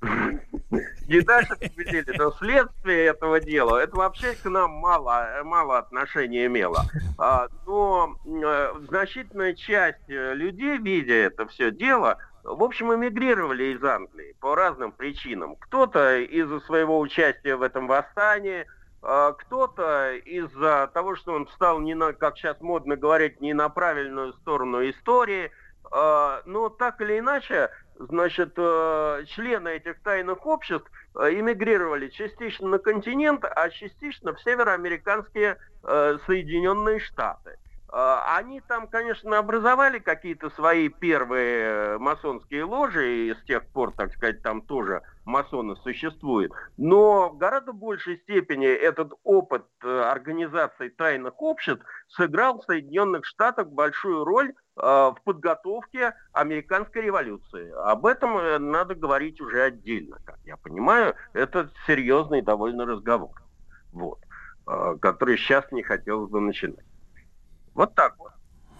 Не 0.00 1.20
наши 1.20 1.54
победили, 1.56 2.16
но 2.16 2.32
следствие 2.32 3.06
этого 3.06 3.40
дела, 3.40 3.78
это 3.78 3.96
вообще 3.96 4.34
к 4.34 4.48
нам 4.48 4.70
мало, 4.72 5.28
мало 5.44 5.78
отношения 5.78 6.46
имело. 6.46 6.84
А, 7.18 7.48
но 7.66 8.16
э, 8.24 8.72
значительная 8.88 9.54
часть 9.54 10.08
людей, 10.08 10.78
видя 10.78 11.14
это 11.14 11.46
все 11.46 11.70
дело, 11.70 12.18
в 12.44 12.62
общем, 12.64 12.92
эмигрировали 12.92 13.74
из 13.74 13.84
Англии 13.84 14.34
по 14.40 14.54
разным 14.54 14.90
причинам. 14.90 15.54
Кто-то 15.56 16.18
из-за 16.18 16.60
своего 16.60 16.98
участия 16.98 17.54
в 17.54 17.62
этом 17.62 17.86
восстании, 17.86 18.66
кто-то 19.02 20.14
из-за 20.14 20.88
того, 20.94 21.16
что 21.16 21.32
он 21.34 21.46
встал, 21.46 21.80
не 21.80 21.94
на, 21.94 22.12
как 22.12 22.38
сейчас 22.38 22.60
модно 22.60 22.96
говорить, 22.96 23.40
не 23.40 23.52
на 23.52 23.68
правильную 23.68 24.32
сторону 24.34 24.88
истории. 24.88 25.50
А, 25.90 26.42
но 26.46 26.68
так 26.70 27.00
или 27.00 27.18
иначе, 27.18 27.70
значит, 27.98 28.54
э, 28.56 29.24
члены 29.26 29.68
этих 29.70 30.00
тайных 30.02 30.46
обществ 30.46 30.90
э, 31.14 31.34
эмигрировали 31.34 32.08
частично 32.08 32.68
на 32.68 32.78
континент, 32.78 33.44
а 33.44 33.68
частично 33.68 34.32
в 34.32 34.40
североамериканские 34.40 35.58
э, 35.82 36.18
Соединенные 36.26 36.98
Штаты. 36.98 37.58
А, 37.88 38.36
они 38.38 38.62
там, 38.62 38.88
конечно, 38.88 39.36
образовали 39.36 39.98
какие-то 39.98 40.48
свои 40.50 40.88
первые 40.88 41.98
масонские 41.98 42.64
ложи, 42.64 43.26
и 43.26 43.34
с 43.34 43.42
тех 43.44 43.66
пор, 43.66 43.92
так 43.92 44.14
сказать, 44.14 44.42
там 44.42 44.62
тоже 44.62 45.02
масоны 45.24 45.76
существуют. 45.76 46.52
Но 46.76 47.30
в 47.30 47.38
гораздо 47.38 47.72
большей 47.72 48.18
степени 48.18 48.66
этот 48.66 49.12
опыт 49.22 49.64
э, 49.82 50.00
организации 50.00 50.88
тайных 50.88 51.40
обществ 51.40 51.84
сыграл 52.08 52.60
в 52.60 52.64
Соединенных 52.64 53.24
Штатах 53.24 53.68
большую 53.68 54.24
роль 54.24 54.50
э, 54.50 54.80
в 54.82 55.16
подготовке 55.24 56.14
американской 56.32 57.02
революции. 57.02 57.70
Об 57.84 58.06
этом 58.06 58.36
э, 58.36 58.58
надо 58.58 58.94
говорить 58.94 59.40
уже 59.40 59.62
отдельно, 59.62 60.18
как 60.24 60.38
я 60.44 60.56
понимаю. 60.56 61.14
Это 61.32 61.70
серьезный 61.86 62.42
довольно 62.42 62.86
разговор, 62.86 63.42
вот, 63.92 64.18
который 65.00 65.36
сейчас 65.36 65.70
не 65.72 65.82
хотелось 65.82 66.30
бы 66.30 66.40
начинать. 66.40 66.84
Вот 67.74 67.94
так 67.94 68.18
вот. 68.18 68.32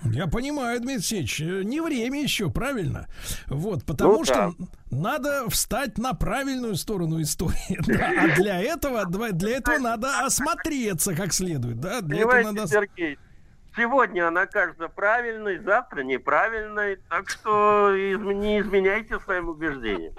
Я 0.05 0.27
понимаю, 0.27 0.79
Дмитрий 0.81 0.95
Алексеевич, 0.97 1.41
не 1.41 1.81
время 1.81 2.23
еще, 2.23 2.51
правильно? 2.51 3.09
Вот, 3.47 3.85
потому 3.85 4.19
ну, 4.19 4.25
что 4.25 4.55
да. 4.59 4.67
надо 4.91 5.49
встать 5.49 5.99
на 5.99 6.13
правильную 6.13 6.77
сторону 6.77 7.21
истории. 7.21 7.79
Да, 7.87 8.11
а 8.19 8.37
для 8.37 8.61
этого, 8.63 9.07
для 9.07 9.57
этого 9.57 9.79
надо 9.79 10.21
осмотреться 10.21 11.15
как 11.15 11.33
следует. 11.33 11.81
Да? 11.81 12.01
Для 12.01 12.19
Понимаете, 12.19 12.49
этого 12.49 12.55
надо... 12.57 12.69
Сергей, 12.69 13.19
сегодня 13.77 14.29
она 14.29 14.47
кажется 14.47 14.89
правильной, 14.89 15.59
завтра 15.59 16.03
неправильной, 16.03 16.97
так 17.09 17.29
что 17.29 17.95
не 17.95 18.61
изменяйте 18.61 19.19
своим 19.21 19.49
убеждениям. 19.49 20.15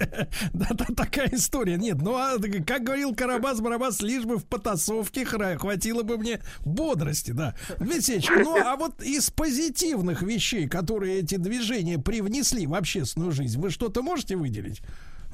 Да, 0.52 0.68
да, 0.70 0.86
такая 0.96 1.30
история. 1.32 1.76
Нет, 1.76 1.98
ну 2.00 2.16
а 2.16 2.36
как 2.66 2.84
говорил 2.84 3.12
Карабас-Барабас, 3.12 4.02
лишь 4.02 4.24
бы 4.24 4.38
в 4.38 4.44
потасовке 4.44 5.24
хватило 5.24 6.02
бы 6.02 6.18
мне 6.18 6.40
бодрости, 6.64 7.32
да. 7.32 7.54
Дмитрий 7.78 8.24
ну 8.42 8.56
а 8.56 8.76
вот 8.76 9.02
из 9.02 9.30
позитивных 9.30 10.22
вещей, 10.22 10.68
которые 10.68 11.20
эти 11.20 11.36
движения 11.36 11.98
привнесли 11.98 12.66
в 12.66 12.74
общественную 12.74 13.32
жизнь, 13.32 13.60
вы 13.60 13.70
что-то 13.70 14.02
можете 14.02 14.36
выделить? 14.36 14.82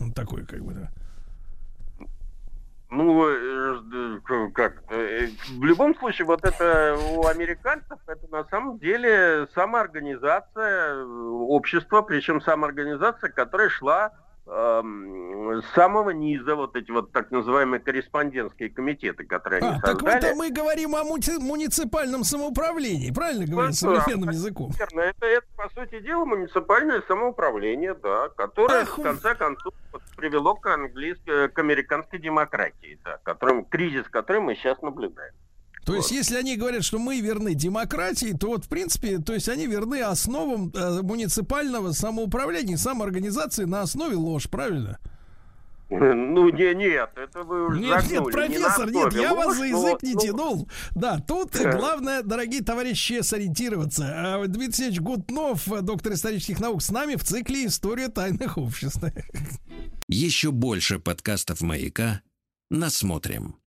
Ну, 0.01 0.13
такое 0.13 0.45
как 0.45 0.65
бы, 0.65 0.75
да. 0.75 0.91
Ну, 2.89 3.29
э, 3.29 4.21
как, 4.55 4.85
э, 4.91 5.29
в 5.59 5.65
любом 5.65 5.97
случае, 5.97 6.27
вот 6.27 6.45
это 6.45 6.97
у 7.17 7.27
американцев, 7.27 7.99
это 8.07 8.29
на 8.31 8.45
самом 8.45 8.79
деле 8.79 9.49
самоорганизация 9.55 11.05
общества, 11.05 12.03
причем 12.03 12.41
самоорганизация, 12.41 13.31
которая 13.31 13.71
шла 13.71 14.13
с 14.47 15.65
самого 15.75 16.11
низа 16.11 16.55
вот 16.55 16.77
эти 16.77 16.91
вот 16.93 17.11
так 17.11 17.33
называемые 17.33 17.81
корреспондентские 17.81 18.71
комитеты, 18.71 19.25
которые 19.25 19.61
а, 19.63 19.71
они 19.71 19.81
так 19.81 20.01
создали. 20.01 20.21
Так 20.21 20.37
мы 20.37 20.51
говорим 20.51 20.95
о 20.95 21.03
муни- 21.03 21.41
муниципальном 21.41 22.23
самоуправлении, 22.23 23.11
правильно 23.11 23.45
ну, 23.49 23.73
современным 23.73 24.27
да, 24.27 24.33
языком? 24.33 24.71
Верно, 24.79 25.01
это, 25.01 25.27
это, 25.27 25.47
по 25.57 25.69
сути 25.71 26.01
дела, 26.01 26.25
муниципальное 26.25 27.03
самоуправление, 27.09 27.95
да, 27.95 28.29
которое, 28.37 28.83
Ах, 28.83 28.99
в 28.99 29.03
конце 29.03 29.35
концов, 29.35 29.75
вот, 29.93 30.03
привело 30.17 30.55
к 30.55 30.67
английской, 30.67 31.49
к 31.49 31.59
американской 31.59 32.21
демократии, 32.21 33.01
да, 33.05 33.19
которым, 33.25 33.65
кризис, 33.65 34.05
который 34.09 34.41
мы 34.41 34.55
сейчас 34.55 34.81
наблюдаем. 34.81 35.35
То 35.87 35.93
вот. 35.93 35.99
есть, 35.99 36.11
если 36.11 36.37
они 36.37 36.57
говорят, 36.57 36.83
что 36.83 36.99
мы 36.99 37.21
верны 37.21 37.55
демократии, 37.55 38.37
то 38.39 38.49
вот, 38.49 38.65
в 38.65 38.69
принципе, 38.69 39.19
то 39.19 39.33
есть 39.33 39.49
они 39.49 39.69
верны 39.69 40.03
основам 40.03 40.73
э, 40.75 41.01
муниципального 41.03 41.93
самоуправления, 41.93 42.77
самоорганизации 42.77 43.65
на 43.65 43.83
основе 43.83 44.17
ложь, 44.17 44.51
правильно? 44.51 44.99
Ну, 45.89 46.49
не, 46.49 46.75
нет, 46.75 47.11
это 47.15 47.45
вы 47.45 47.69
уже 47.69 47.79
Нет, 47.79 48.03
загнули. 48.03 48.25
нет, 48.25 48.33
профессор, 48.33 48.91
не 48.91 48.99
нет, 48.99 49.13
я 49.13 49.33
Ложь, 49.33 49.47
вас 49.47 49.57
за 49.59 49.65
язык 49.67 49.99
но, 50.03 50.09
не 50.09 50.15
ну, 50.15 50.21
тянул. 50.21 50.69
Да, 50.97 51.21
тут 51.21 51.57
главное, 51.57 52.23
дорогие 52.25 52.65
товарищи, 52.65 53.21
сориентироваться. 53.23 54.05
А, 54.09 54.45
Дмитрий 54.45 54.65
Алексеевич 54.65 54.99
Гутнов, 54.99 55.69
доктор 55.83 56.15
исторических 56.15 56.59
наук, 56.59 56.83
с 56.83 56.91
нами 56.91 57.15
в 57.15 57.23
цикле 57.23 57.67
«История 57.67 58.09
тайных 58.09 58.59
обществ». 58.59 59.05
Еще 60.09 60.51
больше 60.51 60.99
подкастов 60.99 61.61
«Маяка» 61.61 62.23
насмотрим. 62.71 63.61